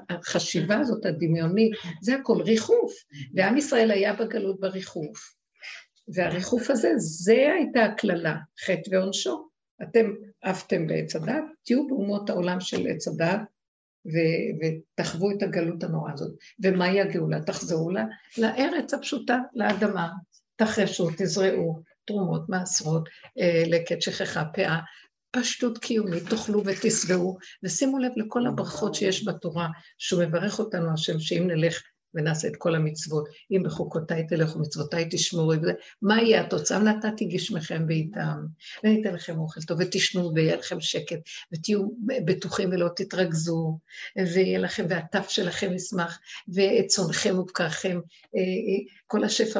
החשיבה 0.10 0.80
הזאת 0.80 1.06
הדמיונית, 1.06 1.72
זה 2.02 2.16
הכל 2.16 2.42
ריחוף. 2.42 2.94
ועם 3.36 3.58
ישראל 3.58 3.92
היה 3.92 4.14
בגלות 4.14 4.60
בריחוף. 4.60 5.37
והריחוף 6.14 6.70
הזה, 6.70 6.92
זה 6.98 7.52
הייתה 7.58 7.84
הקללה, 7.86 8.36
חטא 8.66 8.90
ועונשו. 8.92 9.48
אתם 9.84 10.14
עפתם 10.42 10.88
בעץ 10.88 11.16
הדת, 11.16 11.44
תהיו 11.66 11.88
באומות 11.88 12.30
העולם 12.30 12.60
של 12.60 12.88
עץ 12.88 13.08
הדת, 13.08 13.40
ו- 14.06 14.66
ותחוו 15.00 15.32
את 15.32 15.44
הגלות 15.44 15.84
הנוראה 15.84 16.14
הזאת. 16.14 16.32
ומהי 16.64 17.02
הגאולה? 17.02 17.42
תחזרו 17.42 17.92
לה, 17.92 18.06
לארץ 18.38 18.94
הפשוטה, 18.94 19.40
לאדמה. 19.54 20.10
תחרשו, 20.56 21.10
תזרעו, 21.18 21.82
תרומות, 22.06 22.50
מעשרות, 22.50 23.10
אה, 23.40 23.64
לקט, 23.68 24.02
שכחה, 24.02 24.46
פאה, 24.46 24.80
פשטות 25.32 25.78
קיומית, 25.78 26.24
תאכלו 26.30 26.64
ותשבעו, 26.66 27.38
ושימו 27.64 28.00
לב 28.00 28.12
לכל 28.16 28.48
הברכות 28.48 28.96
שיש 28.96 29.28
בתורה, 29.28 29.68
שהוא 29.98 30.24
מברך 30.24 30.60
אותנו 30.60 30.94
השם, 30.94 31.20
שאם 31.20 31.48
נלך 31.48 31.82
ונעשה 32.14 32.48
את 32.48 32.56
כל 32.56 32.76
המצוות, 32.76 33.28
אם 33.52 33.64
בחוקותיי 33.64 34.28
תלכו, 34.28 34.60
מצוותיי 34.60 35.08
תשמורו, 35.12 35.54
מה 36.02 36.22
יהיה 36.22 36.42
התוצאה? 36.42 36.80
נתתי 36.80 37.26
גשמכם 37.26 37.88
בעיתם, 37.88 38.46
וניתן 38.84 39.14
לכם 39.14 39.40
אוכל 39.40 39.62
טוב, 39.62 39.78
ותשנו 39.82 40.32
ויהיה 40.36 40.56
לכם 40.56 40.82
שקט, 40.82 41.20
ותהיו 41.54 41.88
בטוחים 42.26 42.70
ולא 42.70 42.88
תתרכזו, 42.96 43.80
ויהיה 44.18 44.60
לכם, 44.60 44.86
והטף 44.90 45.30
שלכם 45.30 45.74
ישמח, 45.74 46.20
ואת 46.48 46.88
צונכם 46.88 47.40
ובקעכם, 47.40 48.00
כל 49.08 49.24
השפע. 49.24 49.60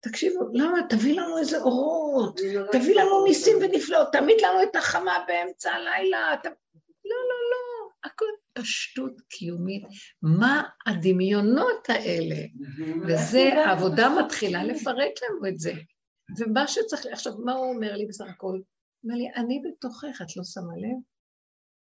תקשיבו, 0.00 0.40
למה? 0.52 0.78
תביא 0.88 1.20
לנו 1.20 1.38
איזה 1.38 1.60
אורות, 1.60 2.40
תביא 2.72 2.94
לנו 2.94 3.24
ניסים 3.24 3.56
ונפלאות, 3.60 4.08
תעמיד 4.12 4.36
לנו 4.40 4.62
את 4.62 4.76
החמה 4.76 5.24
באמצע 5.28 5.70
הלילה. 5.70 6.36
ת... 6.42 6.46
לא, 7.04 7.16
לא, 7.30 7.38
לא, 7.50 7.63
הכל 8.04 8.26
פשטות 8.52 9.20
קיומית. 9.28 9.82
מה 10.22 10.62
הדמיונות 10.86 11.88
האלה? 11.90 12.46
וזה, 13.08 13.52
העבודה 13.54 14.08
מתחילה 14.24 14.64
לפרק 14.64 15.12
לנו 15.22 15.48
את 15.48 15.58
זה. 15.58 15.72
ומה 16.38 16.68
שצריך, 16.68 17.06
עכשיו, 17.06 17.32
מה 17.44 17.52
הוא 17.52 17.74
אומר 17.74 17.96
לי 17.96 18.06
בסך 18.06 18.24
הכל? 18.28 18.46
הוא 18.46 18.58
אומר 19.04 19.14
לי, 19.14 19.28
אני 19.36 19.62
בתוכך, 19.64 20.22
את 20.22 20.36
לא 20.36 20.44
שמה 20.44 20.76
לב? 20.76 20.98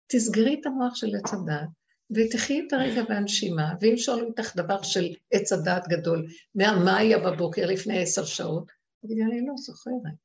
תסגרי 0.07 0.57
את 0.61 0.65
המוח 0.65 0.95
של 0.95 1.15
עץ 1.15 1.33
הדת, 1.33 1.69
ותחי 2.11 2.61
את 2.67 2.73
הרגע 2.73 3.01
והנשימה, 3.09 3.73
ואם 3.81 3.97
שואלים 3.97 4.25
אותך 4.25 4.55
דבר 4.55 4.81
של 4.81 5.13
עץ 5.31 5.53
הדעת 5.53 5.87
גדול, 5.87 6.27
מה 6.55 6.97
היה 6.97 7.19
בבוקר 7.19 7.65
לפני 7.65 8.01
עשר 8.01 8.25
שעות, 8.25 8.71
תגידי, 9.01 9.23
אני 9.23 9.45
לא 9.47 9.53
זוכרת. 9.57 10.15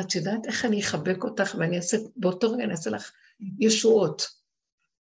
את 0.00 0.14
יודעת 0.14 0.46
איך 0.46 0.64
אני 0.64 0.80
אחבק 0.80 1.24
אותך 1.24 1.54
ואני 1.58 1.76
אעשה, 1.76 1.96
באותו 2.16 2.52
רגע 2.52 2.64
אני 2.64 2.72
אעשה 2.72 2.90
לך 2.90 3.12
ישועות. 3.60 4.43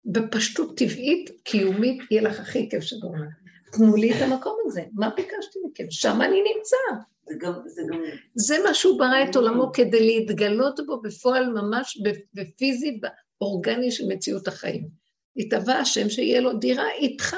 בפשטות 0.06 0.78
טבעית, 0.78 1.30
קיומית, 1.44 2.02
יהיה 2.12 2.22
לך 2.22 2.40
הכי 2.40 2.70
כיף 2.70 2.84
שבעולם. 2.84 3.28
תנו 3.72 3.96
לי 3.96 4.12
את 4.12 4.22
המקום 4.22 4.58
הזה, 4.66 4.84
מה 4.94 5.10
ביקשתי 5.10 5.60
מכם? 5.66 5.86
שם 5.90 6.22
אני 6.22 6.42
נמצא. 6.56 7.04
זה 7.28 7.34
גם, 7.40 7.54
זה 7.66 7.82
גם... 7.90 8.00
זה 8.36 8.56
מה 8.64 8.74
שהוא 8.74 9.00
ברא 9.00 9.24
את 9.30 9.36
עולמו 9.36 9.72
כדי 9.74 10.06
להתגלות 10.08 10.80
בו 10.86 11.02
בפועל 11.02 11.50
ממש 11.50 12.02
בפיזי, 12.34 13.00
באורגני 13.42 13.92
של 13.92 14.04
מציאות 14.08 14.48
החיים. 14.48 15.04
התהווה 15.38 15.80
השם 15.80 16.10
שיהיה 16.10 16.42
לו 16.42 16.54
דירה 16.54 16.92
איתך, 16.92 17.36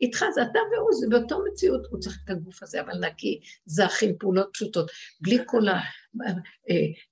איתך 0.00 0.24
זה 0.34 0.42
אתה 0.42 0.58
והוא, 0.72 0.90
זה 1.00 1.06
באותו 1.10 1.38
מציאות, 1.52 1.86
הוא 1.90 2.00
צריך 2.00 2.18
את 2.24 2.30
הגוף 2.30 2.62
הזה, 2.62 2.80
אבל 2.80 2.98
נקי, 2.98 3.40
זך 3.66 4.02
עם 4.02 4.12
פעולות 4.18 4.50
פשוטות, 4.52 4.90
בלי 5.20 5.38
כל 5.46 5.68
ה... 5.68 5.80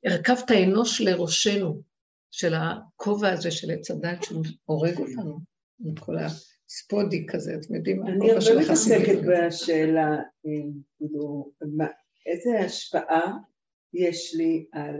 הרכבת 0.05 0.51
האנוש 0.51 1.01
לראשנו, 1.01 1.83
של 2.33 2.53
הכובע 2.55 3.33
הזה 3.33 3.51
של 3.51 3.71
עץ 3.71 3.91
הדת 3.91 4.23
שהוא 4.23 4.45
הורג 4.65 4.99
אותנו, 4.99 5.39
עם 5.85 5.95
כל 5.95 6.17
הספודי 6.19 7.27
כזה, 7.29 7.55
אתם 7.61 7.75
יודעים, 7.75 8.07
אני 8.07 8.31
הרבה 8.31 8.65
מתעסקת 8.65 9.19
בשאלה, 9.29 10.17
כאילו, 10.99 11.53
איזה 12.27 12.61
השפעה 12.67 13.39
יש 13.95 14.35
לי 14.35 14.67
על 14.73 14.97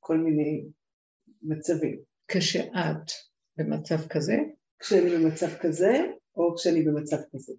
כל 0.00 0.18
מיני 0.18 0.64
מצבים. 1.42 2.02
כשאת 2.28 3.10
במצב 3.56 4.08
כזה? 4.08 4.36
כשאני 4.78 5.10
במצב 5.10 5.56
כזה, 5.60 5.92
או 6.36 6.54
כשאני 6.56 6.82
במצב 6.82 7.16
כזה. 7.32 7.52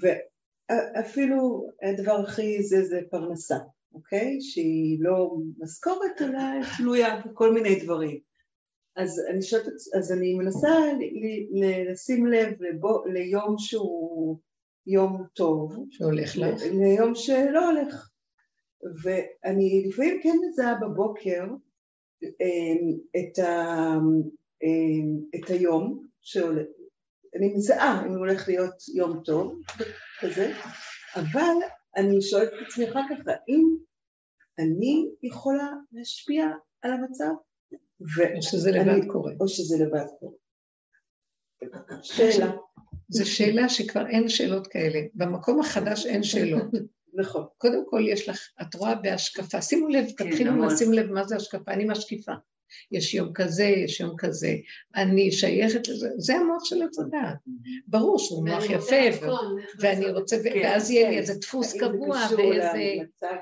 ואפילו 0.00 1.66
הדבר 1.82 2.20
הכי 2.26 2.62
זה 2.62 2.84
זה 2.84 3.00
פרנסה, 3.10 3.58
אוקיי? 3.94 4.40
שהיא 4.40 4.98
לא 5.00 5.34
משכורת, 5.58 6.22
אלא 6.22 6.40
תלויה 6.76 7.20
בכל 7.26 7.52
מיני 7.52 7.80
דברים. 7.84 8.20
אז 8.96 9.22
אני, 9.30 9.42
שואלת, 9.42 9.66
אז 9.98 10.12
אני 10.12 10.34
מנסה 10.34 10.68
לשים 11.90 12.26
לב 12.26 12.62
לבוא, 12.62 13.08
ליום 13.08 13.54
שהוא 13.58 14.38
יום 14.86 15.24
טוב. 15.32 15.86
שהולך 15.90 16.36
לך. 16.36 16.62
ליום 16.72 17.14
שלא 17.14 17.70
הולך. 17.70 18.08
ואני 19.02 19.84
לפעמים 19.88 20.20
כן 20.22 20.36
מזהה 20.48 20.74
בבוקר 20.80 21.44
את, 23.16 23.38
ה, 23.38 23.94
את 25.34 25.50
היום 25.50 26.06
שהולך, 26.22 26.66
אני 27.36 27.54
מזהה 27.54 28.06
אם 28.06 28.12
הולך 28.12 28.48
להיות 28.48 28.74
יום 28.94 29.22
טוב 29.24 29.60
כזה, 30.20 30.52
אבל 31.16 31.54
אני 31.96 32.22
שואלת 32.22 32.48
את 32.48 32.66
עצמי 32.66 32.90
אחר 32.90 33.00
כך, 33.10 33.16
האם 33.26 33.76
אני 34.58 35.10
יכולה 35.22 35.68
להשפיע 35.92 36.44
על 36.82 36.92
המצב? 36.92 37.30
או 38.36 38.42
שזה 38.42 38.70
לבד 38.70 39.06
קורה. 39.12 39.32
או 39.40 39.48
שזה 39.48 39.84
לבד 39.84 40.06
קורה. 40.20 40.36
שאלה. 42.02 42.52
זו 43.08 43.30
שאלה 43.30 43.68
שכבר 43.68 44.06
אין 44.06 44.28
שאלות 44.28 44.66
כאלה. 44.66 45.00
במקום 45.14 45.60
החדש 45.60 46.06
אין 46.06 46.22
שאלות. 46.22 46.62
נכון. 47.20 47.46
קודם 47.58 47.84
כל 47.86 48.00
יש 48.08 48.28
לך, 48.28 48.40
את 48.62 48.74
רואה 48.74 48.94
בהשקפה, 48.94 49.62
שימו 49.62 49.88
לב, 49.88 50.04
תתחילו 50.10 50.66
לשים 50.66 50.92
לב 50.92 51.10
מה 51.10 51.24
זה 51.24 51.36
השקפה, 51.36 51.72
אני 51.72 51.84
משקיפה. 51.84 52.32
יש 52.92 53.14
יום 53.14 53.32
כזה, 53.34 53.64
יש 53.64 54.00
יום 54.00 54.14
כזה, 54.18 54.56
אני 54.96 55.32
שייכת 55.32 55.88
לזה, 55.88 56.08
זה 56.16 56.34
המוח 56.36 56.64
של 56.64 56.82
עץ 56.82 56.98
הדעת. 56.98 57.36
ברור 57.86 58.18
שהוא 58.18 58.48
מוח 58.48 58.64
יפה, 58.64 59.26
ואני 59.80 60.10
רוצה, 60.10 60.36
ואז 60.44 60.90
יהיה 60.90 61.10
לי 61.10 61.18
איזה 61.18 61.34
דפוס 61.34 61.76
קבוע 61.76 62.18
ואיזה 62.36 62.94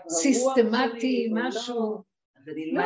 סיסטמטי, 0.08 1.28
משהו. 1.32 2.10
לא, 2.72 2.82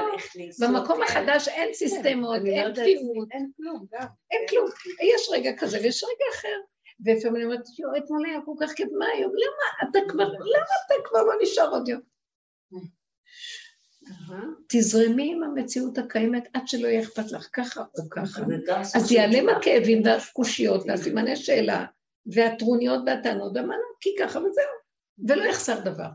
במקום 0.60 1.02
החדש 1.02 1.48
אין 1.48 1.74
סיסטמות, 1.74 2.40
אין 2.46 2.72
קביעות. 2.72 3.28
אין 3.32 3.50
כלום. 3.56 3.86
אין 4.30 4.46
כלום. 4.50 4.68
יש 5.02 5.28
רגע 5.32 5.50
כזה 5.58 5.78
ויש 5.82 6.04
רגע 6.04 6.24
אחר. 6.34 6.60
ולפעמים 7.04 7.36
אני 7.36 7.44
אומרת, 7.44 7.64
יואו, 7.78 7.96
אתמול 7.96 8.26
היה 8.26 8.38
כל 8.44 8.52
כך 8.60 8.72
כיף, 8.72 8.88
מה 8.98 9.06
היום? 9.06 9.32
למה 9.32 9.90
אתה 9.90 9.98
כבר, 10.12 10.28
למה 10.28 10.74
אתה 10.86 10.94
כבר 11.08 11.22
לא 11.22 11.32
נשאר 11.42 11.70
עוד 11.70 11.88
יום? 11.88 12.00
תזרמי 14.68 15.32
עם 15.32 15.42
המציאות 15.42 15.98
הקיימת 15.98 16.48
עד 16.52 16.68
שלא 16.68 16.88
יהיה 16.88 17.02
אכפת 17.02 17.32
לך 17.32 17.48
ככה 17.52 17.80
או 17.98 18.10
ככה. 18.10 18.42
אז 18.94 19.12
ייעלם 19.12 19.48
הכאבים 19.48 20.02
והקושיות 20.04 20.84
והסימני 20.86 21.36
שאלה 21.36 21.84
והטרוניות 22.26 23.02
והטענות 23.06 23.52
והמנות, 23.54 23.96
כי 24.00 24.10
ככה 24.20 24.38
וזהו, 24.38 24.64
ולא 25.28 25.44
יחסר 25.44 25.80
דבר. 25.80 26.08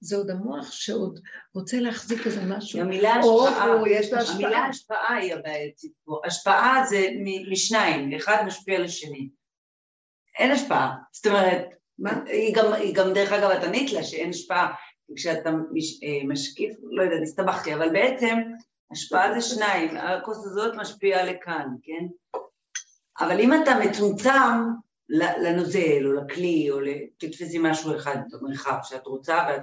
זה 0.00 0.16
עוד 0.16 0.30
המוח 0.30 0.72
שעוד 0.72 1.20
רוצה 1.54 1.80
להחזיק 1.80 2.26
איזה 2.26 2.40
משהו. 2.44 2.80
המילה 2.80 3.14
השפעה, 3.14 3.88
יש 3.90 4.12
לו 4.12 4.18
השפעה. 4.18 4.34
המילה 4.34 4.64
השפעה 4.64 5.16
היא 5.16 5.34
הבעייתית 5.34 5.92
פה. 6.04 6.20
השפעה 6.24 6.84
זה 6.88 7.08
משניים, 7.50 8.14
אחד 8.16 8.42
משפיע 8.46 8.78
לשני. 8.78 9.28
אין 10.38 10.50
השפעה. 10.50 10.94
זאת 11.12 11.26
אומרת, 11.26 11.64
היא 12.26 12.54
גם, 12.54 12.72
היא 12.72 12.94
גם 12.94 13.12
דרך 13.12 13.32
אגב, 13.32 13.50
את 13.50 13.64
ענית 13.64 13.92
לה 13.92 14.04
שאין 14.04 14.30
השפעה. 14.30 14.72
כשאתה 15.16 15.50
מש, 15.72 16.02
אה, 16.02 16.28
משקיף, 16.28 16.76
לא 16.82 17.02
יודעת, 17.02 17.22
הסתבכתי, 17.22 17.74
אבל 17.74 17.92
בעצם 17.92 18.36
השפעה 18.92 19.34
זה 19.34 19.40
שניים, 19.40 19.96
הכוס 19.96 20.46
הזאת 20.46 20.74
משפיעה 20.76 21.24
לכאן, 21.24 21.68
כן? 21.82 22.06
אבל 23.20 23.40
אם 23.40 23.62
אתה 23.62 23.70
מצומצם 23.84 24.52
לנוזל 25.42 26.06
או 26.06 26.12
לכלי, 26.12 26.70
או 26.70 26.78
תתפסי 27.18 27.58
משהו 27.60 27.96
אחד 27.96 28.16
במרחב 28.30 28.78
שאת 28.82 29.06
רוצה 29.06 29.38
ואת 29.48 29.62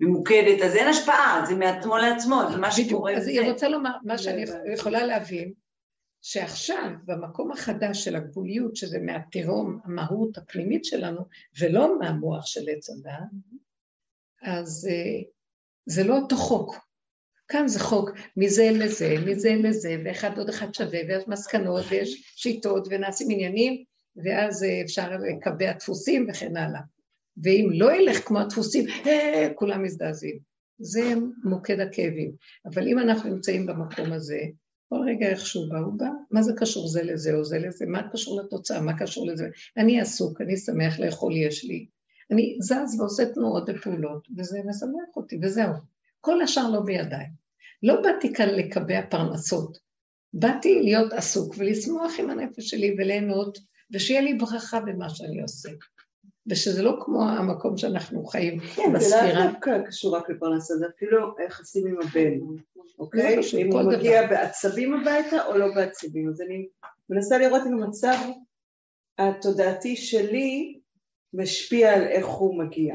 ממוקדת, 0.00 0.62
אז 0.62 0.76
אין 0.76 0.88
השפעה, 0.88 1.44
זה 1.48 1.54
מעצמו 1.54 1.96
לעצמו, 1.96 2.42
זה 2.52 2.56
מה 2.56 2.70
שקורה. 2.70 3.16
אז 3.16 3.28
היא 3.28 3.50
רוצה 3.50 3.68
לומר, 3.68 3.90
מה 4.04 4.18
שאני 4.18 4.44
יכולה 4.74 5.06
להבין, 5.06 5.52
שעכשיו, 6.22 6.90
במקום 7.04 7.52
החדש 7.52 8.04
של 8.04 8.16
הגבוליות, 8.16 8.76
שזה 8.76 8.98
מהתהום, 8.98 9.78
המהות 9.84 10.38
הפנימית 10.38 10.84
שלנו, 10.84 11.20
ולא 11.60 11.98
מהמוח 11.98 12.46
של 12.46 12.60
עץ 12.68 12.90
הדעת, 12.90 13.28
אז 14.44 14.88
uh, 14.90 15.24
זה 15.86 16.04
לא 16.04 16.18
אותו 16.18 16.36
חוק. 16.36 16.76
כאן 17.48 17.68
זה 17.68 17.80
חוק 17.80 18.10
מזה 18.36 18.70
לזה, 18.72 19.14
מזה 19.26 19.54
לזה, 19.54 19.96
ואחד 20.04 20.38
עוד 20.38 20.48
אחד 20.48 20.74
שווה, 20.74 21.00
ויש 21.08 21.28
מסקנות, 21.28 21.84
ויש 21.90 22.32
שיטות, 22.36 22.88
ונעשים 22.90 23.30
עניינים, 23.30 23.84
ואז 24.24 24.62
uh, 24.62 24.66
אפשר 24.84 25.10
לקבע 25.16 25.72
דפוסים 25.72 26.26
וכן 26.30 26.56
הלאה. 26.56 26.80
ואם 27.42 27.68
לא 27.72 27.92
ילך 27.96 28.28
כמו 28.28 28.40
הדפוסים, 28.40 28.86
אה, 29.06 29.48
כולם 29.54 29.82
מזדעזעים. 29.82 30.38
זה 30.78 31.14
מוקד 31.44 31.80
הכאבים. 31.80 32.32
אבל 32.66 32.88
אם 32.88 32.98
אנחנו 32.98 33.30
נמצאים 33.30 33.66
במקום 33.66 34.12
הזה, 34.12 34.40
כל 34.88 34.96
רגע 35.08 35.26
איך 35.28 35.46
שהוא 35.46 35.70
בא, 35.70 35.78
הוא 35.78 35.98
בא, 35.98 36.08
מה 36.30 36.42
זה 36.42 36.52
קשור 36.56 36.88
זה 36.88 37.02
לזה 37.02 37.34
או 37.34 37.44
זה 37.44 37.58
לזה, 37.58 37.86
מה 37.86 38.08
קשור 38.12 38.40
לתוצאה, 38.40 38.80
מה 38.80 38.98
קשור 38.98 39.26
לזה, 39.26 39.48
אני 39.76 40.00
עסוק, 40.00 40.40
אני 40.40 40.56
שמח 40.56 41.00
לאכול 41.00 41.36
יש 41.36 41.64
לי, 41.64 41.86
אני 42.30 42.56
זז 42.60 43.00
ועושה 43.00 43.32
תנועות 43.32 43.64
ופעולות, 43.68 44.28
וזה 44.38 44.58
משמח 44.64 45.16
אותי, 45.16 45.38
וזהו. 45.42 45.72
כל 46.20 46.42
השאר 46.42 46.70
לא 46.70 46.80
בידיים. 46.80 47.44
לא 47.82 48.00
באתי 48.00 48.32
כאן 48.32 48.48
לקבע 48.48 49.00
פרנסות, 49.10 49.78
באתי 50.32 50.82
להיות 50.82 51.12
עסוק 51.12 51.54
ולשמוח 51.58 52.12
עם 52.18 52.30
הנפש 52.30 52.70
שלי 52.70 52.96
וליהנות, 52.98 53.58
ושיהיה 53.92 54.20
לי 54.20 54.34
ברכה 54.34 54.80
במה 54.80 55.10
שאני 55.10 55.42
עושה. 55.42 55.68
ושזה 56.46 56.82
לא 56.82 56.98
כמו 57.04 57.28
המקום 57.28 57.76
שאנחנו 57.76 58.24
חיים 58.24 58.60
כן, 58.60 58.92
בספירה. 58.94 59.20
כן, 59.20 59.26
זה 59.26 59.34
לאו 59.34 59.50
דווקא 59.50 59.82
קשור 59.86 60.16
רק 60.16 60.30
לפרנסה, 60.30 60.74
זה 60.76 60.86
אפילו 60.96 61.34
יחסים 61.46 61.86
עם 61.86 61.96
הבן, 62.02 62.38
אוקיי? 62.98 63.36
לא 63.36 63.42
אם 63.58 63.72
הוא 63.72 63.92
מגיע 63.92 64.26
בעצבים 64.26 64.94
הביתה 64.94 65.46
או 65.46 65.58
לא 65.58 65.74
בעצבים. 65.74 66.28
אז 66.28 66.40
אני 66.40 66.66
מנסה 67.10 67.38
לראות 67.38 67.62
אם 67.66 67.82
המצב 67.82 68.16
התודעתי 69.18 69.96
שלי 69.96 70.80
משפיע 71.34 71.94
על 71.94 72.02
איך 72.02 72.26
הוא 72.26 72.58
מגיע. 72.58 72.94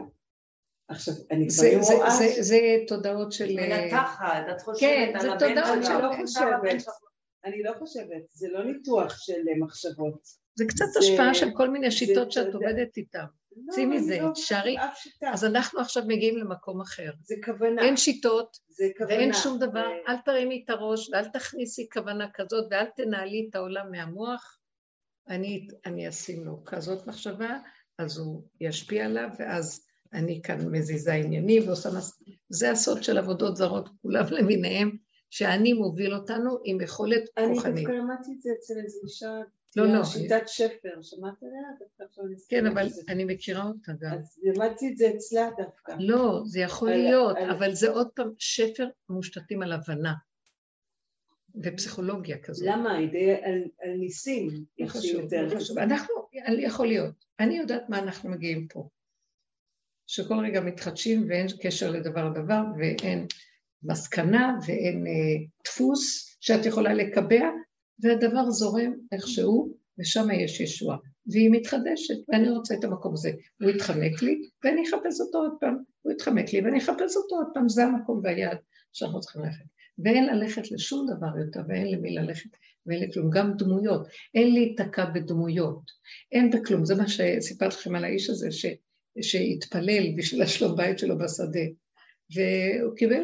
עכשיו, 0.87 1.13
אני 1.31 1.47
לפעמים 1.47 1.79
רואה... 1.79 2.09
זה, 2.09 2.27
זה, 2.27 2.41
זה 2.41 2.59
תודעות 2.87 3.31
של... 3.31 3.55
מנתחת, 3.55 4.43
את 4.51 4.61
חושבת 4.61 4.89
כן, 4.89 5.13
על 5.19 5.29
הבן 5.29 5.39
שלך. 5.39 5.49
כן, 5.49 5.81
זה 5.81 5.85
תודעות 5.85 5.85
של... 5.85 5.99
לא 5.99 6.13
חושבת. 6.21 6.93
אני 7.45 7.63
לא 7.63 7.73
חושבת, 7.79 8.23
זה 8.29 8.47
לא 8.51 8.63
ניתוח 8.63 9.19
של 9.19 9.41
מחשבות. 9.59 10.21
זה 10.55 10.65
קצת 10.65 10.85
זה, 10.85 10.99
השפעה 10.99 11.33
של 11.33 11.49
כל 11.53 11.69
מיני 11.69 11.91
שיטות 11.91 12.31
שאת 12.31 12.53
עובדת 12.53 12.97
איתן. 12.97 13.25
לא, 13.51 13.73
צאי 13.73 13.85
מזה, 13.85 14.19
לא 14.21 14.31
תשארי. 14.33 14.75
אז 15.33 15.45
אנחנו 15.45 15.79
עכשיו 15.79 16.03
מגיעים 16.07 16.37
למקום 16.37 16.81
אחר. 16.81 17.11
זה 17.23 17.35
כוונה. 17.45 17.81
אין 17.81 17.97
שיטות, 17.97 18.57
זה 18.67 18.85
כוונה. 18.97 19.15
ואין 19.15 19.33
שום 19.33 19.59
דבר. 19.59 19.87
אל 20.07 20.17
תרימי 20.25 20.63
את 20.65 20.69
הראש 20.69 21.09
ואל 21.09 21.27
תכניסי 21.27 21.87
כוונה 21.93 22.27
כזאת 22.33 22.67
ואל 22.71 22.85
תנהלי 22.85 23.47
את 23.49 23.55
העולם 23.55 23.91
מהמוח. 23.91 24.59
אני, 25.27 25.67
אני 25.85 26.09
אשים 26.09 26.45
לו 26.45 26.63
כזאת 26.65 27.07
מחשבה, 27.07 27.57
אז 27.99 28.17
הוא 28.17 28.43
ישפיע 28.61 29.05
עליו, 29.05 29.29
ואז 29.39 29.85
אני 30.13 30.41
כאן 30.41 30.69
מזיזה 30.71 31.13
ענייני 31.13 31.59
ועושה 31.59 31.89
מס... 31.97 32.23
זה 32.49 32.71
הסוד 32.71 33.03
של 33.03 33.17
עבודות 33.17 33.57
זרות, 33.57 33.89
כולם 34.01 34.25
למיניהם, 34.39 34.97
שאני 35.29 35.73
מוביל 35.73 36.13
אותנו 36.13 36.57
עם 36.63 36.81
יכולת 36.81 37.23
כוחנית. 37.29 37.65
אני 37.65 37.81
דווקא 37.81 37.91
למדתי 37.91 38.31
את 38.37 38.41
זה 38.41 38.49
אצל 38.59 38.73
איזו 38.83 38.99
אישה 39.03 39.29
לא, 39.75 39.85
לא. 39.93 40.03
שיטת 40.03 40.47
שפר, 40.47 41.01
שמעת 41.01 41.43
עליה? 41.43 42.09
כן, 42.49 42.65
אבל 42.65 42.87
אני 43.09 43.25
מכירה 43.25 43.63
אותה 43.63 43.91
גם. 43.99 44.13
אז 44.13 44.39
למדתי 44.43 44.89
את 44.91 44.97
זה 44.97 45.11
אצלה 45.15 45.49
דווקא. 45.57 45.93
לא, 45.99 46.41
זה 46.45 46.59
יכול 46.59 46.89
להיות, 46.89 47.37
אבל 47.51 47.73
זה 47.73 47.89
עוד 47.89 48.07
פעם, 48.15 48.31
שפר 48.37 48.87
מושתתים 49.09 49.61
על 49.61 49.71
הבנה. 49.71 50.13
ופסיכולוגיה 51.63 52.37
כזאת. 52.37 52.67
למה? 52.67 52.97
על 53.81 53.91
ניסים. 53.97 54.49
לא 54.79 54.87
חשוב, 54.87 55.33
לא 55.33 55.59
חשוב. 55.59 55.77
אנחנו, 55.77 56.13
יכול 56.59 56.87
להיות. 56.87 57.25
אני 57.39 57.57
יודעת 57.57 57.89
מה 57.89 57.99
אנחנו 57.99 58.29
מגיעים 58.29 58.67
פה. 58.67 58.89
שכל 60.07 60.39
רגע 60.45 60.61
מתחדשים 60.61 61.25
ואין 61.29 61.47
קשר 61.61 61.91
לדבר 61.91 62.29
לדבר 62.29 62.61
ואין 62.77 63.25
מסקנה 63.83 64.57
ואין 64.67 65.07
אה, 65.07 65.45
דפוס 65.65 66.35
שאת 66.41 66.65
יכולה 66.65 66.93
לקבע 66.93 67.49
והדבר 68.03 68.51
זורם 68.51 68.93
איכשהו, 69.11 69.73
ושם 69.99 70.31
יש 70.31 70.59
ישועה. 70.59 70.97
והיא 71.31 71.51
מתחדשת, 71.51 72.15
ואני 72.27 72.49
רוצה 72.49 72.75
את 72.75 72.83
המקום 72.83 73.13
הזה. 73.13 73.31
הוא 73.61 73.69
יתחמק 73.69 74.21
לי, 74.21 74.41
ואני 74.63 74.83
אחפש 74.83 75.21
אותו 75.21 75.37
עוד 75.37 75.51
פעם. 75.59 75.77
הוא 76.01 76.11
יתחמק 76.11 76.53
לי, 76.53 76.61
ואני 76.61 76.77
אחפש 76.77 77.17
אותו 77.17 77.35
עוד 77.35 77.47
פעם. 77.53 77.69
זה 77.69 77.83
המקום 77.83 78.21
והיעד 78.23 78.57
שאנחנו 78.93 79.19
צריכים 79.19 79.41
ללכת. 79.41 79.65
ואין 80.03 80.25
ללכת 80.25 80.71
לשום 80.71 81.07
דבר 81.15 81.37
יותר, 81.45 81.61
ואין 81.67 81.91
למי 81.91 82.15
ללכת, 82.15 82.49
ואין 82.85 82.99
לי 82.99 83.11
כלום. 83.13 83.29
גם 83.29 83.53
דמויות. 83.57 84.07
אין 84.35 84.53
להיתקע 84.53 85.05
בדמויות. 85.05 85.81
אין 86.31 86.51
בכלום. 86.51 86.85
זה 86.85 86.95
מה 86.95 87.07
שסיפרתי 87.07 87.75
לכם 87.75 87.95
על 87.95 88.03
האיש 88.03 88.29
הזה, 88.29 88.51
ש... 88.51 88.65
שהתפלל 89.21 90.03
בשביל 90.17 90.41
השלום 90.41 90.75
בית 90.77 90.99
שלו 90.99 91.17
בשדה. 91.17 91.59
והוא 92.35 92.95
קיבל 92.95 93.23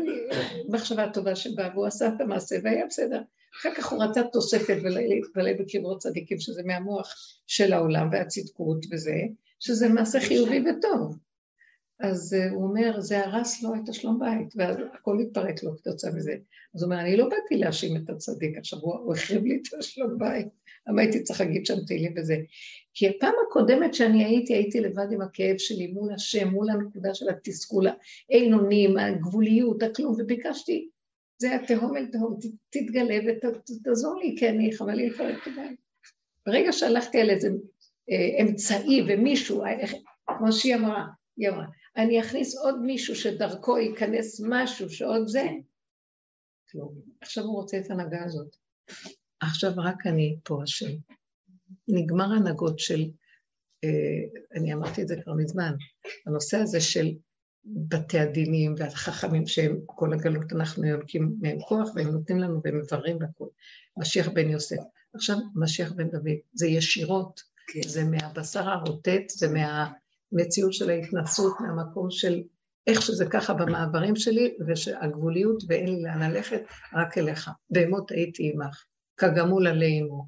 מחשבה 0.70 1.10
טובה 1.14 1.36
שבאה, 1.36 1.70
והוא 1.74 1.86
עשה 1.86 2.08
את 2.08 2.22
המעשה, 2.22 2.56
והיה 2.64 2.86
בסדר. 2.86 3.22
אחר 3.60 3.70
כך 3.76 3.92
הוא 3.92 4.04
רצה 4.04 4.22
תוספת 4.24 4.78
ולהתפלל 4.84 5.54
בקברות 5.60 6.00
צדיקים, 6.00 6.40
שזה 6.40 6.62
מהמוח 6.66 7.14
של 7.48 7.74
העולם 7.74 8.10
והצדקות 8.12 8.86
וזה, 8.92 9.16
שזה 9.60 9.90
מעשה 9.90 10.20
חיובי 10.20 10.60
וטוב. 10.60 11.18
אז 12.00 12.34
uh, 12.34 12.54
הוא 12.54 12.64
אומר, 12.64 13.02
זה 13.02 13.26
הרס 13.26 13.64
לו 13.64 13.76
את 13.76 13.90
השלום 13.90 14.20
בית, 14.20 14.54
והכל 14.56 15.20
התפרק 15.20 15.64
לו 15.64 15.78
כתוצאה 15.78 16.12
מזה. 16.12 16.36
אז 16.76 16.84
הוא 16.84 16.92
אומר, 16.92 17.02
אני 17.02 17.18
לא 17.18 17.30
באתי 17.30 17.58
להאשים 17.58 17.98
את 17.98 18.10
הצדיק, 18.10 18.58
עכשיו 18.58 18.80
הוא, 18.80 19.14
החריב 19.14 19.46
לי 19.46 19.56
את 19.56 19.74
השלום 19.80 20.18
בית, 20.18 20.48
למה 20.88 21.02
הייתי 21.02 21.24
צריך 21.24 21.42
להגיד 21.42 21.66
שם 21.66 21.86
תהילים 21.88 22.14
וזה? 22.18 22.38
כי 22.94 23.10
הפעם 23.10 23.34
הקודמת 23.48 23.94
שאני 23.94 24.26
הייתי, 24.26 24.54
הייתי 24.54 24.80
לבד 24.80 25.12
עם 25.12 25.22
הכאב 25.22 25.58
שלי 25.58 25.88
מול 25.88 26.14
השם, 26.14 26.48
מול 26.48 26.70
הנקודה 26.70 27.14
של 27.14 27.30
התסכול, 27.30 27.88
האין 27.88 28.54
הגבוליות, 28.98 29.84
הכלום, 29.84 30.16
וביקשתי 30.20 30.90
זה 31.38 31.56
התהום 31.56 31.98
אל 31.98 32.06
תהום, 32.06 32.38
תתגלה 32.70 33.18
ותעזור 33.28 34.20
לי, 34.20 34.36
כי 34.40 34.50
אני 34.50 34.74
חבל 34.78 34.94
לי 34.94 35.10
לפרק 35.10 35.36
את 35.42 35.48
הבית. 35.48 35.80
ברגע 36.46 36.74
שהלכתי 36.74 37.22
על 37.22 37.30
איזה 37.30 37.50
אה, 38.12 38.42
אמצעי 38.42 39.02
ומישהו, 39.08 39.66
אה, 39.66 39.88
כמו 40.38 40.52
שהיא 40.52 40.76
אמרה, 40.76 41.06
היא 41.38 41.50
אמרה, 41.50 41.66
אני 41.98 42.22
אכניס 42.22 42.58
עוד 42.58 42.82
מישהו 42.82 43.16
שדרכו 43.16 43.78
ייכנס 43.78 44.42
משהו 44.50 44.90
שעוד 44.90 45.28
זה. 45.28 45.48
כלום. 46.72 47.02
עכשיו 47.22 47.44
הוא 47.44 47.56
רוצה 47.56 47.78
את 47.80 47.90
ההנהגה 47.90 48.24
הזאת. 48.24 48.56
עכשיו 49.40 49.72
רק 49.78 50.08
אני 50.08 50.38
פה 50.44 50.64
השם. 50.64 50.92
נגמר 51.88 52.26
הנהגות 52.26 52.80
של, 52.80 53.06
אה, 53.84 53.90
אני 54.56 54.74
אמרתי 54.74 55.02
את 55.02 55.08
זה 55.08 55.16
כבר 55.24 55.34
מזמן, 55.34 55.74
הנושא 56.26 56.58
הזה 56.58 56.82
של 56.82 57.12
בתי 57.66 58.20
הדינים 58.20 58.76
והחכמים 58.78 59.48
שהם 59.48 59.80
כל 59.86 60.14
הגלות 60.14 60.54
אנחנו 60.54 60.86
יונקים 60.88 61.36
מהם 61.42 61.60
כוח 61.60 61.90
והם 61.96 62.08
נותנים 62.08 62.40
לנו 62.40 62.62
והם 62.64 62.80
מבררים 62.80 63.18
והכול. 63.20 63.50
משיח 63.98 64.28
בן 64.28 64.50
יוסף. 64.50 64.84
עכשיו 65.14 65.38
משיח 65.56 65.92
בן 65.92 66.10
דוד, 66.10 66.38
זה 66.54 66.68
ישירות, 66.68 67.42
כן. 67.68 67.88
זה 67.88 68.04
מהבשר 68.04 68.70
הרוטט, 68.70 69.30
זה 69.30 69.48
מהמציאות 70.36 70.74
של 70.74 70.90
ההתנסות, 70.90 71.54
מהמקום 71.60 72.12
של 72.12 72.44
איך 72.88 73.02
שזה 73.02 73.26
ככה 73.26 73.54
במעברים 73.54 74.16
שלי, 74.16 74.58
ושהגבוליות 74.68 75.64
ואין 75.68 75.88
לי 75.88 76.02
לאן 76.02 76.32
ללכת, 76.32 76.62
רק 76.94 77.18
אליך. 77.18 77.50
בהמות 77.70 78.12
הייתי 78.12 78.52
עמך, 78.54 78.86
כגמול 79.18 79.68
עלי 79.68 80.00
עמו. 80.00 80.28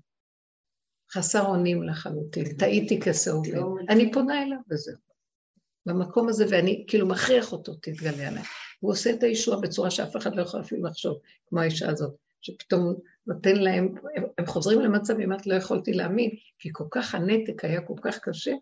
חסר 1.11 1.45
אונים 1.45 1.84
לחלוטין, 1.84 2.57
טעיתי 2.57 2.99
כשאוב 3.01 3.47
לב. 3.47 3.63
אני 3.89 4.11
פונה 4.11 4.43
אליו 4.43 4.57
וזהו. 4.71 4.97
במקום 5.85 6.29
הזה, 6.29 6.45
ואני 6.49 6.85
כאילו 6.88 7.07
מכריח 7.07 7.51
אותו, 7.51 7.73
תתגלה 7.73 8.27
עליי. 8.27 8.43
הוא 8.79 8.91
עושה 8.91 9.09
את 9.09 9.23
הישוע 9.23 9.59
בצורה 9.61 9.91
שאף 9.91 10.15
אחד 10.15 10.35
לא 10.35 10.41
יכול 10.41 10.61
אפילו 10.61 10.84
לחשוב, 10.84 11.17
כמו 11.49 11.59
האישה 11.59 11.89
הזאת, 11.89 12.15
שפתאום 12.41 12.95
נותן 13.27 13.55
להם, 13.55 13.95
הם, 14.15 14.23
הם 14.38 14.45
חוזרים 14.45 14.79
למצב, 14.79 15.19
אם 15.19 15.34
את 15.34 15.47
לא 15.47 15.55
יכולתי 15.55 15.93
להאמין, 15.93 16.29
כי 16.59 16.69
כל 16.73 16.88
כך 16.91 17.15
הנתק 17.15 17.65
היה 17.65 17.81
כל 17.81 17.93
כך 18.01 18.19
קשה 18.19 18.53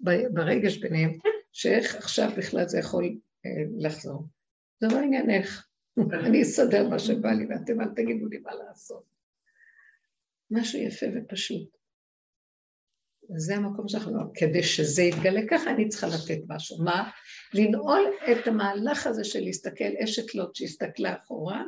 ברגש 0.00 0.76
ביניהם, 0.76 1.10
שאיך 1.52 1.96
עכשיו 1.96 2.30
בכלל 2.36 2.68
זה 2.68 2.78
יכול 2.78 3.18
אה, 3.46 3.50
לחזור. 3.78 4.24
זה 4.80 4.86
לא 4.86 4.98
עניינך, 4.98 5.66
אני 6.12 6.42
אסדר 6.42 6.88
מה 6.88 6.98
שבא 6.98 7.32
לי, 7.32 7.46
ואתם 7.46 7.80
אל 7.80 7.88
תגידו 7.96 8.26
לי 8.26 8.38
מה 8.38 8.54
לעשות. 8.54 9.04
משהו 10.50 10.78
יפה 10.78 11.06
ופשוט. 11.16 11.78
זה 13.36 13.56
המקום 13.56 13.88
שאנחנו, 13.88 14.32
כדי 14.34 14.62
שזה 14.62 15.02
יתגלה 15.02 15.40
ככה, 15.50 15.70
אני 15.70 15.88
צריכה 15.88 16.06
לתת 16.06 16.42
משהו. 16.48 16.84
מה? 16.84 17.10
לנעול 17.54 18.02
את 18.32 18.46
המהלך 18.46 19.06
הזה 19.06 19.24
של 19.24 19.40
להסתכל, 19.40 19.96
אשת 20.04 20.34
לוט 20.34 20.54
שהסתכלה 20.54 21.16
אחורה, 21.16 21.64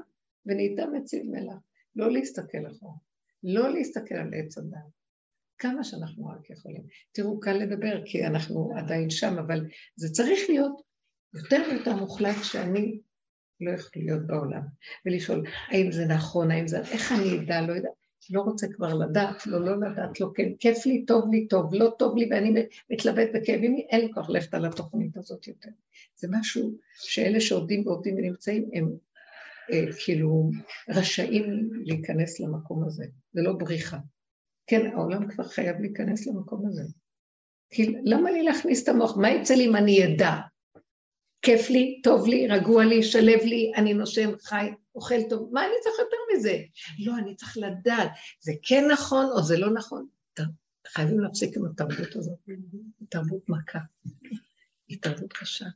ונהייתה 0.47 0.86
מציב 0.86 1.23
מלח. 1.27 1.59
לא 1.97 2.12
להסתכל 2.12 2.66
אחורה. 2.70 2.97
לא 3.43 3.73
להסתכל 3.73 4.15
על 4.15 4.31
עץ 4.35 4.59
הדת. 4.59 5.00
כמה 5.61 5.85
שאנחנו 5.85 6.27
רק 6.27 6.51
יכולים. 6.51 6.82
תראו, 7.12 7.41
קל 7.41 7.53
לדבר, 7.53 8.03
כי 8.05 8.27
אנחנו 8.27 8.73
עדיין 8.77 9.11
שם, 9.11 9.39
אבל 9.39 9.66
זה 9.97 10.11
צריך 10.11 10.41
להיות 10.49 10.82
יותר 11.35 11.62
ויותר 11.70 11.97
מוחלט 11.97 12.37
שאני 12.43 13.01
לא 13.61 13.70
יכול 13.70 14.03
להיות 14.03 14.27
בעולם. 14.27 14.62
ולשאול, 15.07 15.45
האם 15.69 15.93
זה 15.93 16.07
נכון, 16.07 16.51
האם 16.51 16.69
זה... 16.69 16.78
איך 16.78 17.12
אני 17.12 17.39
אדע, 17.39 17.61
לא 17.61 17.73
יודע. 17.73 17.89
לא 18.31 18.41
רוצה 18.41 18.66
כבר 18.73 18.95
לדעת, 18.95 19.47
לא 19.47 19.61
לא 19.65 19.77
לדעת, 19.81 20.20
לא 20.20 20.31
כן, 20.35 20.49
כיף 20.59 20.87
לי, 20.87 21.05
טוב 21.05 21.31
לי, 21.32 21.49
טוב, 21.49 21.74
לא 21.74 21.95
טוב 21.99 22.16
לי, 22.16 22.28
ואני 22.31 22.66
מתלבט 22.91 23.28
בכאבים, 23.35 23.77
אין 23.91 24.01
לי 24.01 24.12
כוח 24.12 24.31
ללכת 24.31 24.55
על 24.55 24.66
התוכנית 24.66 25.16
הזאת 25.16 25.49
יותר. 25.49 25.69
זה 26.16 26.28
משהו 26.31 26.78
שאלה 26.95 27.41
שעובדים 27.41 27.87
ועובדים 27.87 28.15
ונמצאים, 28.16 28.70
הם 28.73 28.91
אה, 29.73 29.85
כאילו 30.05 30.51
רשאים 30.89 31.70
להיכנס 31.85 32.41
למקום 32.41 32.85
הזה, 32.85 33.05
זה 33.32 33.43
לא 33.43 33.53
בריחה. 33.53 33.99
כן, 34.71 34.91
העולם 34.95 35.29
כבר 35.31 35.49
חייב 35.49 35.77
להיכנס 35.81 36.27
למקום 36.27 36.69
הזה. 36.69 36.83
כי 37.71 37.95
למה 38.05 38.31
לי 38.31 38.43
להכניס 38.43 38.83
את 38.83 38.89
המוח? 38.89 39.17
מה 39.17 39.31
יצא 39.31 39.55
לי 39.55 39.67
אם 39.67 39.77
אני 39.77 40.05
אדע? 40.05 40.37
כיף 41.43 41.71
לי, 41.71 42.01
טוב 42.03 42.27
לי, 42.27 42.49
רגוע 42.49 42.85
לי, 42.85 43.03
שלב 43.03 43.41
לי, 43.45 43.73
אני 43.77 43.95
נושם, 43.95 44.31
חי, 44.43 44.71
אוכל 44.95 45.15
טוב, 45.31 45.51
מה 45.53 45.61
אני 45.61 45.73
צריך 45.83 45.97
יותר 45.99 46.17
מזה? 46.33 46.59
לא, 46.99 47.19
אני 47.19 47.37
צריך 47.37 47.57
לדעת, 47.59 48.11
זה 48.41 48.53
כן 48.63 48.85
נכון 48.93 49.27
או 49.27 49.43
זה 49.43 49.59
לא 49.59 49.73
נכון. 49.73 50.07
חייבים 50.89 51.21
להפסיק 51.21 51.57
עם 51.57 51.65
התרבות 51.65 52.17
הזאת. 52.17 52.39
היא 52.47 53.09
תרבות 53.09 53.49
מכה. 53.49 53.79
היא 54.89 54.99
תרבות 55.03 55.33
קשה. 55.33 55.67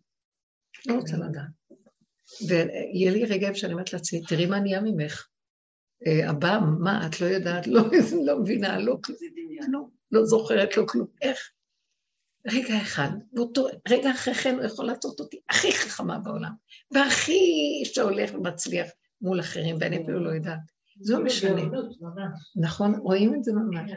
לא 0.86 0.94
רוצה 0.94 1.16
לדעת. 1.16 1.50
ויהיה 2.48 3.10
לי 3.10 3.24
רגעים 3.24 3.54
שאני 3.54 3.72
אומרת 3.72 3.92
לעצמי, 3.92 4.22
תראי 4.28 4.46
מה 4.46 4.60
נהיה 4.60 4.80
ממך. 4.80 5.28
הבא, 6.06 6.58
מה, 6.78 7.06
את 7.06 7.20
לא 7.20 7.26
יודעת, 7.26 7.66
לא, 7.66 7.82
לא 8.26 8.40
מבינה, 8.40 8.78
לא, 8.78 8.98
לא, 9.68 9.80
לא 10.12 10.24
זוכרת, 10.24 10.76
לא 10.76 10.84
כלום. 10.88 11.06
איך? 11.22 11.38
רגע 12.46 12.76
אחד, 12.82 13.08
ואותו 13.34 13.66
רגע 13.88 14.10
אחרי 14.10 14.34
כן 14.34 14.54
הוא 14.54 14.64
יכול 14.64 14.86
לעשות 14.86 15.20
אותי 15.20 15.40
הכי 15.50 15.72
חכמה 15.72 16.18
בעולם, 16.18 16.52
והכי 16.90 17.42
שהולך 17.84 18.34
ומצליח 18.34 18.86
מול 19.20 19.40
אחרים, 19.40 19.76
ואני 19.80 20.02
אפילו 20.02 20.24
לא 20.24 20.30
יודעת. 20.30 20.58
זה 21.00 21.12
לא 21.12 21.24
משנה. 21.24 21.62
נכון, 22.56 22.94
רואים 22.94 23.34
את 23.34 23.44
זה 23.44 23.52
ממש. 23.52 23.90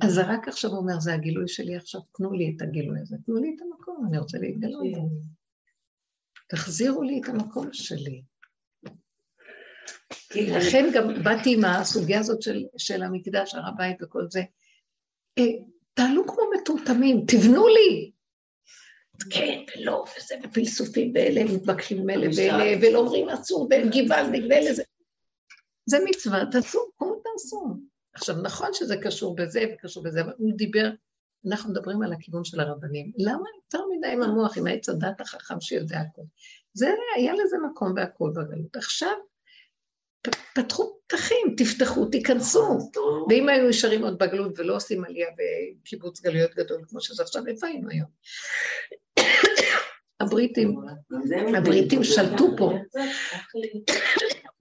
אז 0.00 0.18
רק 0.18 0.48
עכשיו 0.48 0.70
אומר, 0.70 1.00
זה 1.00 1.14
הגילוי 1.14 1.48
שלי 1.48 1.76
עכשיו, 1.76 2.00
תנו 2.16 2.32
לי 2.32 2.54
את 2.56 2.62
הגילוי 2.62 3.00
הזה, 3.00 3.16
תנו 3.26 3.36
לי 3.36 3.54
את 3.56 3.62
המקום, 3.62 4.06
אני 4.08 4.18
רוצה 4.18 4.38
להתגלות. 4.38 4.84
תחזירו 6.48 7.02
לי 7.02 7.20
את 7.20 7.28
המקום 7.28 7.68
שלי. 7.72 8.22
לכן 10.36 10.90
גם 10.94 11.22
באתי 11.24 11.54
עם 11.54 11.64
הסוגיה 11.64 12.20
הזאת 12.20 12.42
של, 12.42 12.64
של 12.76 13.02
המקדש, 13.02 13.54
הר 13.54 13.68
הבית 13.68 13.96
וכל 14.02 14.26
זה. 14.30 14.42
אה, 15.38 15.44
תעלו 15.94 16.26
כמו 16.26 16.42
מטומטמים, 16.54 17.24
תבנו 17.26 17.68
לי. 17.68 18.10
כן 19.30 19.62
ולא, 19.76 20.04
וזה, 20.16 20.34
ופילסופים, 20.44 21.12
ואלה 21.14 21.44
מתווכחים 21.44 21.98
עם 21.98 22.10
אלה 22.10 22.26
ואלה, 22.36 22.78
ולא 22.82 22.98
אומרים 22.98 23.28
אסור, 23.28 23.66
ואין 23.70 23.90
גיוולניק, 23.90 24.44
ואלה 24.50 24.74
זה. 24.74 24.82
זה 25.86 25.98
מצווה, 26.04 26.44
תעשו, 26.50 26.78
כמו 26.98 27.14
תעשו. 27.24 27.76
עכשיו, 28.14 28.36
נכון 28.42 28.68
שזה 28.72 28.96
קשור 28.96 29.36
בזה 29.36 29.60
וקשור 29.74 30.02
בזה, 30.02 30.20
אבל 30.20 30.32
הוא 30.38 30.52
דיבר, 30.56 30.90
אנחנו 31.46 31.70
מדברים 31.70 32.02
על 32.02 32.12
הכיוון 32.12 32.44
של 32.44 32.60
הרבנים. 32.60 33.12
למה 33.18 33.44
יותר 33.62 33.84
מדי 33.96 34.08
עם 34.08 34.22
המוח, 34.22 34.58
עם 34.58 34.66
העץ 34.66 34.88
הדת 34.88 35.20
החכם 35.20 35.60
שיודע 35.60 36.00
הכול? 36.00 36.24
זה, 36.74 36.90
היה 37.16 37.32
לזה 37.34 37.56
מקום 37.70 37.92
והכול 37.96 38.30
בגלות. 38.30 38.76
עכשיו, 38.76 39.14
פתחו 40.54 40.92
פתחים, 41.06 41.54
תפתחו, 41.56 42.06
תיכנסו. 42.06 42.78
ואם 43.28 43.48
היו 43.48 43.68
נשארים 43.68 44.02
עוד 44.04 44.18
בגלות 44.18 44.58
ולא 44.58 44.76
עושים 44.76 45.04
עלייה 45.04 45.28
בקיבוץ 45.36 46.20
גלויות 46.20 46.54
גדול 46.54 46.84
כמו 46.88 47.00
שזה 47.00 47.22
עכשיו, 47.22 47.46
איפה 47.46 47.66
היינו 47.66 47.88
היום? 47.90 48.08
הבריטים, 50.20 50.76
הבריטים 51.56 52.04
שלטו 52.04 52.56
פה. 52.56 52.72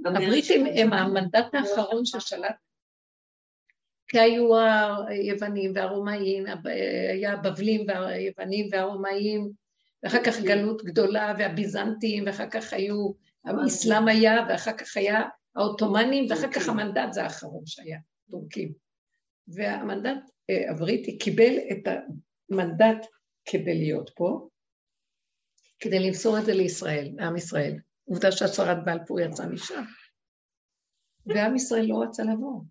הבריטים 0.05 0.65
הם 0.65 0.93
המנדט 0.93 1.45
האחרון 1.53 2.05
ששלט, 2.05 2.55
כי 4.07 4.19
היו 4.19 4.49
היוונים 5.07 5.71
והרומאים, 5.75 6.45
היה 7.13 7.33
הבבלים 7.33 7.85
והיוונים 7.87 8.67
והרומאים, 8.71 9.51
ואחר 10.03 10.23
כך 10.23 10.39
גלות 10.39 10.83
גדולה 10.83 11.33
והביזנטים, 11.39 12.23
ואחר 12.27 12.49
כך 12.49 12.73
היו, 12.73 13.11
האסלאם 13.45 14.07
היה, 14.07 14.45
ואחר 14.49 14.73
כך 14.73 14.97
היה 14.97 15.21
העות'מאנים, 15.55 16.25
ואחר 16.29 16.51
כך 16.51 16.69
המנדט 16.69 17.13
זה 17.13 17.23
האחרון 17.23 17.65
שהיה, 17.65 17.99
טורקים. 18.31 18.73
והמנדט 19.47 20.29
אה, 20.49 20.71
הבריטי 20.71 21.17
קיבל 21.17 21.53
את 21.71 21.87
המנדט 22.49 23.07
כדי 23.45 23.77
להיות 23.77 24.11
פה, 24.15 24.47
כדי 25.79 25.99
למסור 25.99 26.39
את 26.39 26.45
זה 26.45 26.53
לישראל, 26.53 27.11
לעם 27.17 27.35
ישראל. 27.35 27.79
עובדה 28.03 28.31
שהצהרת 28.31 28.85
בלפור 28.85 29.19
יצאה 29.19 29.47
משם. 29.47 29.83
ועם 31.25 31.55
ישראל 31.55 31.85
לא 31.85 32.03
רצה 32.03 32.23
לבוא. 32.23 32.61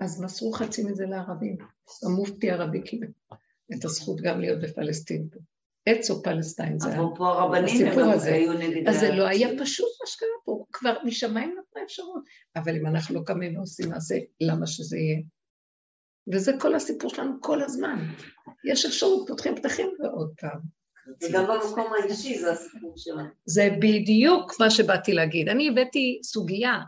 אז 0.00 0.20
מסרו 0.20 0.52
חצי 0.52 0.84
מזה 0.84 1.06
לערבים. 1.06 1.56
המופתי 2.02 2.50
הערבי 2.50 2.82
קיבל 2.82 3.06
את 3.74 3.84
הזכות 3.84 4.20
גם 4.20 4.40
להיות 4.40 4.60
בפלסטין 4.62 5.28
פה. 5.28 5.40
או 6.10 6.22
פלסטיין, 6.22 6.78
זה 6.78 6.88
אבל 6.88 7.04
פה 7.16 7.28
הרבנים 7.28 7.86
הם 7.86 8.08
הזה. 8.08 8.34
היו 8.34 8.52
נגד... 8.52 8.88
אז 8.88 9.00
זה 9.00 9.12
לא 9.12 9.26
היה 9.26 9.48
פשוט 9.58 9.88
מה 10.00 10.06
שקרה 10.06 10.28
פה, 10.44 10.64
כבר 10.72 10.96
משמיים 11.04 11.54
נתנה 11.58 11.82
אפשרות. 11.84 12.22
אבל 12.56 12.76
אם 12.76 12.86
אנחנו 12.86 13.14
לא 13.14 13.20
קמים 13.26 13.56
ועושים 13.56 13.88
מעשה, 13.88 14.14
למה 14.40 14.66
שזה 14.66 14.96
יהיה? 14.98 15.20
וזה 16.32 16.52
כל 16.60 16.74
הסיפור 16.74 17.10
שלנו 17.10 17.40
כל 17.40 17.62
הזמן. 17.62 17.98
יש 18.64 18.86
אפשרות, 18.86 19.28
פותחים 19.28 19.56
פתחים 19.56 19.90
ועוד 20.00 20.32
פעם. 20.40 20.60
וגם 21.22 21.44
במקום 21.44 21.92
האישי 21.92 22.38
זה 22.38 22.52
הסיפור 22.52 22.92
שלנו. 22.96 23.28
זה 23.44 23.68
בדיוק 23.78 24.60
מה 24.60 24.70
שבאתי 24.70 25.12
להגיד. 25.12 25.48
אני 25.48 25.68
הבאתי 25.68 26.20
סוגיה 26.22 26.80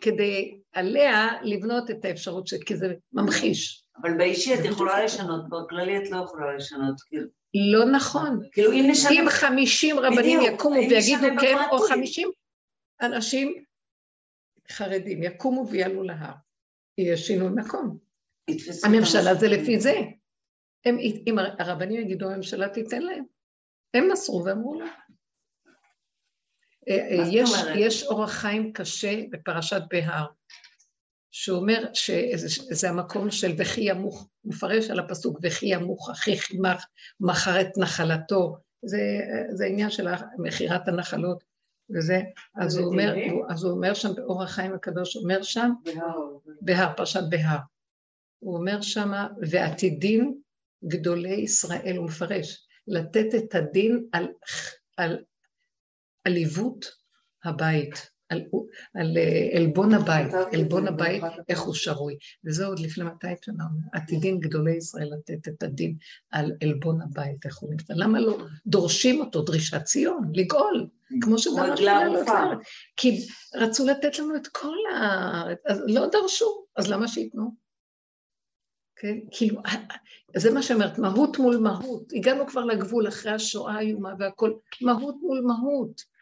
כדי 0.00 0.58
עליה 0.72 1.28
לבנות 1.42 1.90
את 1.90 2.04
האפשרות, 2.04 2.46
ש... 2.46 2.54
כי 2.54 2.76
זה 2.76 2.94
ממחיש. 3.12 3.84
אבל 4.02 4.18
באישי 4.18 4.54
את 4.54 4.64
יכולה 4.64 5.04
לשנות, 5.04 5.48
בכללי 5.48 5.98
את 5.98 6.10
לא 6.10 6.16
יכולה 6.16 6.56
לשנות, 6.56 7.00
כאילו. 7.00 7.26
לא 7.54 7.84
נכון. 7.92 8.48
כאילו 8.52 8.72
אם 8.72 8.84
נשנה... 8.90 9.10
אם 9.10 9.24
חמישים 9.30 9.98
רבנים 9.98 10.40
יקומו 10.40 10.76
ויגידו 10.76 11.26
כן, 11.40 11.56
או. 11.70 11.78
חמישים 11.78 12.30
אנשים 13.02 13.64
חרדים 14.70 15.22
יקומו 15.22 15.68
ויעלו 15.68 16.02
להר, 16.02 16.32
יהיה 16.98 17.16
שינוי 17.16 17.48
מקום. 17.54 17.98
הממשלה. 18.84 19.34
זה 19.34 19.48
לפי 19.48 19.80
זה. 19.80 19.94
הם, 20.84 20.98
אם 21.26 21.38
הרבנים 21.38 22.00
יגידו, 22.00 22.30
הממשלה 22.30 22.68
תיתן 22.68 23.02
להם. 23.02 23.24
הם 23.94 24.08
מסרו 24.12 24.44
ואמרו 24.44 24.80
לה. 24.80 24.86
אה, 26.88 27.24
זאת 27.24 27.32
יש? 27.32 27.50
יש 27.76 28.02
אורח 28.02 28.30
חיים 28.30 28.72
קשה 28.72 29.20
בפרשת 29.30 29.80
בהר, 29.90 30.26
שאומר 31.36 31.84
שזה 31.94 32.88
המקום 32.90 33.30
של 33.30 33.54
וכי 33.58 33.80
ימוך, 33.80 34.28
מפרש 34.44 34.90
על 34.90 34.98
הפסוק 35.00 35.38
וכי 35.42 35.66
ימוך 35.66 36.10
אחי 36.10 36.38
חימך 36.38 36.84
מכר 37.20 37.60
את 37.60 37.78
נחלתו, 37.78 38.56
זה, 38.82 38.98
זה 39.50 39.64
עניין 39.64 39.90
של 39.90 40.08
מכירת 40.38 40.88
הנחלות 40.88 41.44
וזה, 41.90 42.20
אז 42.56 42.76
הוא 42.76 42.86
אומר, 42.86 43.14
הוא- 43.30 43.46
אז 43.50 43.64
הוא 43.64 43.72
אומר 43.72 43.94
שם 43.94 44.14
באורח 44.14 44.50
חיים 44.50 44.74
הקדוש, 44.74 45.16
אומר 45.16 45.42
שם, 45.42 45.70
בהר, 46.60 46.92
פרשת 46.96 47.22
בהר, 47.28 47.58
הוא 48.38 48.56
אומר 48.56 48.80
שמה, 48.80 49.28
ועתידין 49.50 50.34
גדולי 50.84 51.34
ישראל, 51.34 51.96
הוא 51.96 52.06
מפרש, 52.06 52.66
לתת 52.88 53.34
את 53.34 53.54
הדין 53.54 54.06
על, 54.12 54.28
על 54.96 55.24
עליבות 56.24 56.86
הבית, 57.44 58.10
על, 58.34 58.42
על 58.94 59.16
אה, 59.16 59.58
עלבון 59.58 59.94
הבית, 59.94 60.32
עלבון 60.52 60.88
הבית, 60.88 61.22
איך 61.48 61.60
הוא 61.60 61.74
שרוי. 61.74 62.16
וזה 62.44 62.66
עוד 62.66 62.78
לפני 62.78 63.04
200 63.04 63.36
שנה, 63.44 63.64
אומר, 63.64 63.86
עתידין 63.92 64.40
גדולי 64.40 64.76
ישראל 64.76 65.08
לתת 65.18 65.48
את 65.48 65.62
הדין 65.62 65.94
על 66.30 66.52
עלבון 66.62 67.02
הבית, 67.02 67.46
איך 67.46 67.58
הוא 67.58 67.70
נמצא. 67.70 67.94
למה 67.96 68.20
לא 68.20 68.38
דורשים 68.66 69.20
אותו, 69.20 69.42
דרישת 69.42 69.82
ציון, 69.82 70.32
לגאול, 70.34 70.86
כמו 71.20 71.36
עגלה 71.58 71.74
לעלות 71.80 72.16
ערופה. 72.16 72.44
לארץ. 72.44 72.58
כי 72.96 73.26
רצו 73.54 73.86
לתת 73.86 74.18
לנו 74.18 74.36
את 74.36 74.46
כל 74.46 74.76
הארץ, 74.96 75.58
אז 75.66 75.82
לא 75.86 76.06
דרשו, 76.06 76.64
אז 76.76 76.88
למה 76.88 77.08
שייתנו? 77.08 77.64
כן, 78.96 79.18
כאילו, 79.30 79.60
זה 80.36 80.54
מה 80.54 80.62
שאומרת, 80.62 80.98
מהות 80.98 81.38
מול 81.38 81.56
מהות. 81.56 82.12
הגענו 82.12 82.46
כבר 82.46 82.64
לגבול 82.64 83.08
אחרי 83.08 83.32
השואה 83.32 83.74
האיומה 83.74 84.14
והכל, 84.18 84.52
מהות 84.82 85.16
מול 85.22 85.40
מהות. 85.46 86.13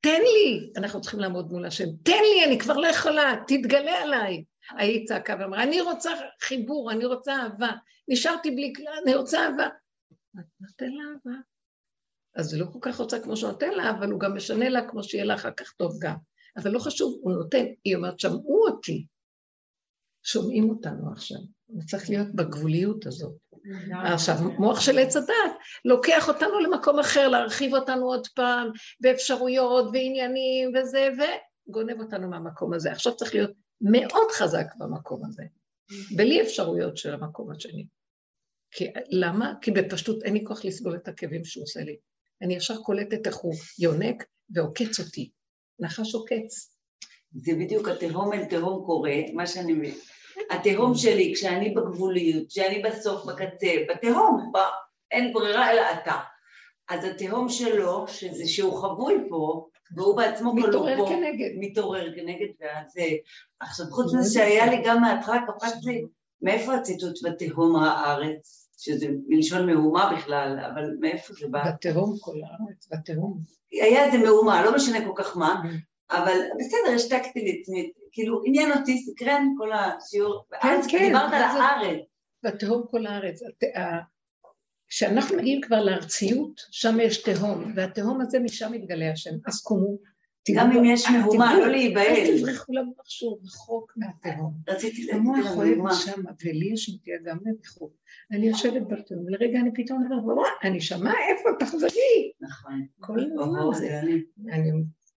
תן 0.00 0.20
לי, 0.20 0.72
אנחנו 0.76 1.00
צריכים 1.00 1.20
לעמוד 1.20 1.52
מול 1.52 1.66
השם, 1.66 1.84
תן 2.02 2.12
לי, 2.12 2.44
אני 2.46 2.58
כבר 2.58 2.76
לא 2.76 2.86
יכולה, 2.86 3.34
תתגלה 3.46 4.02
עליי. 4.02 4.44
ההיא 4.70 5.06
צעקה 5.06 5.36
ואמרה, 5.40 5.62
אני 5.62 5.80
רוצה 5.80 6.10
חיבור, 6.40 6.92
אני 6.92 7.04
רוצה 7.04 7.36
אהבה, 7.36 7.70
נשארתי 8.08 8.50
בלי 8.50 8.72
כלל, 8.76 8.94
אני 9.04 9.14
רוצה 9.14 9.40
אהבה. 9.40 9.68
נותן 10.60 10.90
לה 10.92 11.02
אהבה. 11.04 11.40
אז 12.36 12.46
זה 12.46 12.58
לא 12.58 12.66
כל 12.72 12.78
כך 12.82 13.00
רוצה 13.00 13.20
כמו 13.20 13.36
שהוא 13.36 13.50
נותן 13.50 13.70
לה, 13.70 13.90
אבל 13.90 14.10
הוא 14.10 14.20
גם 14.20 14.36
משנה 14.36 14.68
לה 14.68 14.88
כמו 14.88 15.02
שיהיה 15.02 15.24
לה 15.24 15.34
אחר 15.34 15.50
כך 15.50 15.72
טוב 15.72 15.92
גם. 16.00 16.16
אבל 16.56 16.70
לא 16.70 16.78
חשוב, 16.78 17.18
הוא 17.22 17.32
נותן. 17.32 17.64
היא 17.84 17.96
אומרת, 17.96 18.20
שמעו 18.20 18.66
אותי. 18.68 19.06
שומעים 20.22 20.70
אותנו 20.70 21.12
עכשיו. 21.12 21.38
זה 21.68 21.86
צריך 21.86 22.10
להיות 22.10 22.34
בגבוליות 22.34 23.06
הזאת. 23.06 23.36
עכשיו, 24.04 24.34
מוח 24.58 24.80
של 24.80 24.98
עץ 24.98 25.16
הדת 25.16 25.56
לוקח 25.84 26.28
אותנו 26.28 26.60
למקום 26.60 26.98
אחר, 26.98 27.28
להרחיב 27.28 27.74
אותנו 27.74 28.06
עוד 28.06 28.26
פעם, 28.26 28.70
באפשרויות 29.00 29.84
ועניינים 29.92 30.72
וזה, 30.74 31.08
וגונב 31.68 32.00
אותנו 32.00 32.30
מהמקום 32.30 32.74
הזה. 32.74 32.92
עכשיו 32.92 33.16
צריך 33.16 33.34
להיות 33.34 33.50
מאוד 33.80 34.30
חזק 34.32 34.66
במקום 34.78 35.22
הזה, 35.24 35.42
בלי 36.16 36.42
אפשרויות 36.42 36.96
של 36.96 37.14
המקום 37.14 37.50
השני. 37.50 37.86
כי, 38.70 38.86
למה? 39.10 39.52
כי 39.60 39.70
בפשטות 39.70 40.22
אין 40.22 40.34
לי 40.34 40.44
כוח 40.44 40.64
לסבול 40.64 40.94
את 40.94 41.08
הכאבים 41.08 41.44
שהוא 41.44 41.62
עושה 41.62 41.80
לי. 41.80 41.96
אני 42.42 42.54
ישר 42.54 42.76
קולטת 42.82 43.26
איך 43.26 43.36
הוא 43.36 43.54
יונק 43.78 44.24
ועוקץ 44.50 45.00
אותי. 45.00 45.30
נחש 45.78 46.14
עוקץ. 46.14 46.76
זה 47.32 47.52
בדיוק 47.60 47.88
התהום 47.88 48.32
אל 48.32 48.44
תהום 48.44 48.86
קורה, 48.86 49.14
מה 49.34 49.46
שאני 49.46 49.72
מבין. 49.72 49.94
התהום 50.50 50.94
שלי, 50.94 51.32
כשאני 51.34 51.70
בגבוליות, 51.70 52.48
כשאני 52.48 52.82
בסוף, 52.82 53.24
בקצה, 53.24 53.66
בתהום, 53.88 54.52
ב... 54.54 54.58
אין 55.10 55.32
ברירה 55.32 55.72
אלא 55.72 55.82
אתה. 55.92 56.16
אז 56.88 57.04
התהום 57.04 57.48
שלו, 57.48 58.08
שזה 58.08 58.46
שהוא 58.46 58.82
חבוי 58.82 59.14
פה, 59.28 59.68
והוא 59.96 60.16
בעצמו 60.16 60.52
כלוא 60.52 60.62
פה, 60.62 60.68
מתעורר 60.68 61.08
כנגד. 61.08 61.50
מתעורר 61.58 62.14
כנגד, 62.14 62.46
ואז... 62.60 62.94
עכשיו, 63.60 63.86
חוץ 63.90 64.14
מזה 64.14 64.34
שהיה 64.34 64.66
לי 64.66 64.82
גם 64.84 65.00
מההתחלה, 65.00 65.40
קפץ 65.46 65.84
לי, 65.84 66.04
מאיפה 66.42 66.74
הציטוט 66.74 67.18
בתהום 67.22 67.76
הארץ? 67.76 68.66
שזה 68.78 69.06
מלשון 69.28 69.66
מהומה 69.66 70.12
בכלל, 70.16 70.58
אבל 70.74 70.96
מאיפה 71.00 71.34
זה 71.40 71.46
בא? 71.50 71.70
בתהום 71.70 72.16
כל 72.20 72.32
הארץ, 72.32 72.88
בתהום. 72.90 73.38
היה 73.72 74.04
איזה 74.04 74.18
מהומה, 74.18 74.64
לא 74.64 74.74
משנה 74.74 75.04
כל 75.04 75.12
כך 75.16 75.36
מה, 75.36 75.62
אבל 76.10 76.38
בסדר, 76.58 76.94
השתקתי 76.94 77.40
לעצמי, 77.44 77.92
כאילו 78.12 78.42
עניין 78.44 78.72
אותי, 78.72 78.98
סקרן 78.98 79.48
כל 79.58 79.72
השיעור, 79.72 80.44
ואז 80.52 80.86
כן, 80.90 81.06
דיברת 81.06 81.32
על 81.32 81.60
הארץ. 81.60 82.00
בתהום 82.42 82.84
כל 82.90 83.06
הארץ. 83.06 83.40
כשאנחנו 84.88 85.36
מגיעים 85.36 85.60
כבר 85.60 85.84
לארציות, 85.84 86.60
שם 86.70 86.96
יש 87.00 87.22
תהום, 87.22 87.72
והתהום 87.76 88.20
הזה 88.20 88.38
משם 88.40 88.72
מתגלה 88.72 89.12
השם. 89.12 89.30
אז 89.46 89.62
קומו. 89.62 89.98
גם 90.54 90.72
אם 90.72 90.84
יש 90.84 91.10
מהומה, 91.10 91.58
לא 91.58 91.68
להיבהל. 91.68 92.06
אל 92.06 92.38
תברחו 92.38 92.72
למוח 92.72 93.08
שהוא 93.08 93.38
רחוק 93.44 93.92
מהתהום. 93.96 94.54
רציתי 94.68 95.04
להגיד 95.06 95.20
המוח 95.20 95.56
אוהב. 95.56 95.92
שם, 95.92 96.22
ולי 96.44 96.70
יש 96.72 96.90
נטייה 96.94 97.16
גם 97.24 97.38
לבחור. 97.46 97.92
אני 98.32 98.46
יושבת 98.46 98.82
בתהום, 98.88 99.24
ולרגע 99.26 99.60
אני 99.60 99.70
פתאום 99.74 100.04
אומרת, 100.04 100.24
"וואי, 100.24 100.50
אני 100.62 100.80
שמעה 100.80 101.14
איפה, 101.28 101.48
תחזרי. 101.58 102.32
נכון. 102.40 102.86
כל 103.00 103.20
הזמן 103.20 103.78
זה. 103.78 104.00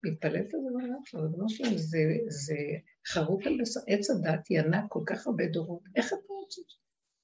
מתפלאת 0.04 0.54
על 0.54 0.62
זה 0.62 0.70
בעולם 0.72 1.00
שלו, 1.06 1.22
ריבונו 1.22 1.50
שלום, 1.50 1.78
זה, 1.78 2.00
זה 2.28 2.56
חרוט 3.08 3.48
על 3.48 3.58
בשר, 3.62 3.80
עץ 3.88 4.10
הדת 4.10 4.52
ינק 4.52 4.84
כל 4.90 5.04
כך 5.06 5.28
הרבה 5.28 5.46
דורות, 5.46 5.82
איך 5.96 6.08
אתה 6.08 6.34
רוצה? 6.34 6.62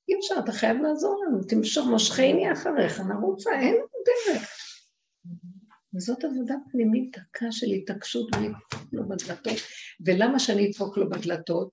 אי 0.10 0.16
אפשר, 0.20 0.36
אתה 0.44 0.52
חייב 0.52 0.78
לעזור 0.82 1.24
לנו, 1.26 1.44
תמשוך, 1.44 1.88
מושכני 1.88 2.52
אחריך, 2.54 3.00
נרוצה, 3.00 3.50
אין 3.60 3.76
דרך. 4.06 4.50
וזאת 5.96 6.24
עבודה 6.24 6.56
פנימית 6.72 7.18
דקה 7.18 7.46
של 7.52 7.68
התעקשות 7.68 8.36
ולדפוק 8.36 8.94
לו 8.94 9.10
בדלתות. 9.10 9.60
ולמה 10.06 10.40
שאני 10.40 10.68
אדפוק 10.68 10.98
לו 10.98 11.10
בדלתות? 11.10 11.70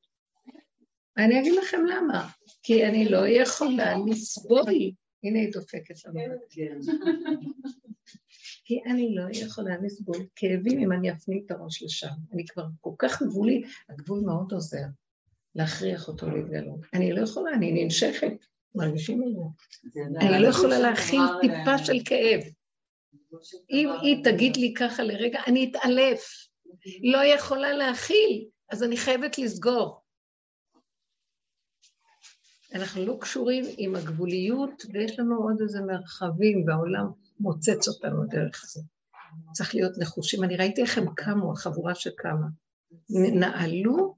אני 1.16 1.40
אגיד 1.40 1.54
לכם 1.62 1.80
למה. 1.86 2.28
כי 2.62 2.86
אני 2.86 3.08
לא 3.08 3.28
יכולה 3.28 3.94
לסבול. 4.06 4.64
הנה 5.24 5.38
היא 5.38 5.52
דופקת 5.52 5.94
לנו. 6.04 6.20
כי 8.64 8.80
אני 8.86 9.14
לא 9.14 9.22
יכולה 9.32 9.76
לסבול 9.82 10.26
כאבים 10.36 10.78
אם 10.78 10.92
אני 10.92 11.12
אפני 11.12 11.42
את 11.46 11.50
הראש 11.50 11.82
לשם. 11.82 12.08
אני 12.32 12.46
כבר 12.46 12.64
כל 12.80 12.92
כך 12.98 13.22
גבולי, 13.22 13.62
הגבול 13.88 14.20
מאוד 14.20 14.52
עוזר 14.52 14.84
להכריח 15.54 16.08
אותו 16.08 16.30
להתגלות. 16.30 16.80
אני 16.94 17.12
לא 17.12 17.20
יכולה, 17.20 17.54
אני 17.54 17.84
ננשכת, 17.84 18.32
מרגישים 18.74 19.22
את 19.22 19.28
זה. 19.32 19.40
זה 19.92 20.00
אני 20.20 20.42
לא 20.42 20.48
יכולה 20.48 20.78
להכיל 20.78 21.20
טיפה 21.40 21.78
של 21.78 21.98
כאב. 22.04 22.40
אם 23.70 23.88
היא 24.02 24.24
תגיד 24.24 24.56
לי 24.56 24.74
ככה 24.74 25.02
לרגע, 25.02 25.40
אני 25.46 25.70
אתעלף. 25.70 26.48
לא 27.02 27.24
יכולה 27.24 27.72
להכיל, 27.72 28.44
אז 28.70 28.82
אני 28.82 28.96
חייבת 28.96 29.38
לסגור. 29.38 30.01
אנחנו 32.74 33.06
לא 33.06 33.16
קשורים 33.20 33.64
עם 33.78 33.94
הגבוליות, 33.94 34.82
ויש 34.92 35.18
לנו 35.18 35.42
עוד 35.42 35.60
איזה 35.60 35.80
מרחבים, 35.80 36.64
והעולם 36.66 37.06
מוצץ 37.40 37.88
אותנו 37.88 38.24
דרך 38.24 38.64
זה. 38.68 38.80
צריך 39.52 39.74
להיות 39.74 39.98
נחושים. 39.98 40.44
אני 40.44 40.56
ראיתי 40.56 40.82
איך 40.82 40.98
הם 40.98 41.06
קמו, 41.14 41.52
החבורה 41.52 41.94
שקמה. 41.94 42.46
נעלו, 43.10 44.14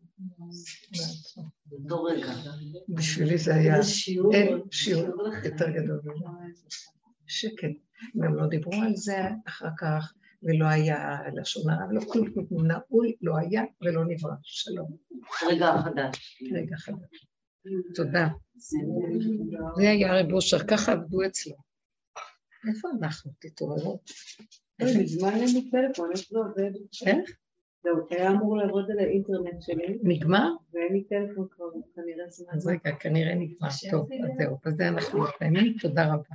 באותו 1.66 2.02
רגע. 2.02 2.32
בשבילי 2.88 3.38
זה 3.38 3.54
היה. 3.54 3.74
אין 4.32 4.60
שיעור 4.70 5.12
יותר 5.44 5.70
גדול. 5.70 6.00
שקט. 7.26 7.68
גם 8.22 8.34
לא 8.34 8.46
דיברו 8.46 8.82
על 8.82 8.96
זה 8.96 9.18
אחר 9.46 9.68
כך, 9.78 10.12
ולא 10.42 10.66
היה 10.66 11.18
לשון 11.34 11.70
הרע, 11.70 11.86
ולא 11.88 12.00
כלום, 12.00 12.28
נעול, 12.66 13.12
לא 13.22 13.38
היה 13.38 13.62
ולא 13.82 14.04
נברא. 14.04 14.34
שלום. 14.42 14.96
רגע 15.48 15.82
חדש. 15.84 16.42
רגע 16.52 16.76
חדש. 16.76 17.26
תודה. 17.94 18.28
זה 19.76 19.90
היה 19.90 20.20
רב 20.20 20.32
אושר, 20.32 20.58
ככה 20.58 20.92
עבדו 20.92 21.26
אצלו. 21.26 21.54
איפה 22.68 22.88
אנחנו? 22.98 23.30
תתעוררו. 23.38 24.00
מזמן 24.82 25.34
אין 25.34 25.48
לי 25.54 25.70
טלפון, 25.70 26.10
איך 26.10 26.20
זה 26.30 26.38
עובד? 26.38 26.70
איך? 27.06 27.30
זהו, 27.82 28.06
היה 28.10 28.30
אמור 28.30 28.56
לעבוד 28.56 28.90
על 28.90 28.98
האינטרנט 28.98 29.62
שלי, 29.62 29.98
נגמר? 30.02 30.48
ואין 30.72 30.92
לי 30.92 31.04
טלפון 31.04 31.46
כבר 31.50 31.64
כנראה 31.94 32.28
זמן. 32.28 32.52
אז 32.52 32.66
רגע, 32.66 32.96
כנראה 33.00 33.34
נגמר. 33.34 33.68
טוב, 33.90 34.08
אז 34.12 34.30
זהו, 34.38 34.58
בזה 34.66 34.88
אנחנו 34.88 35.22
מסיימים. 35.22 35.76
תודה 35.80 36.06
רבה. 36.14 36.34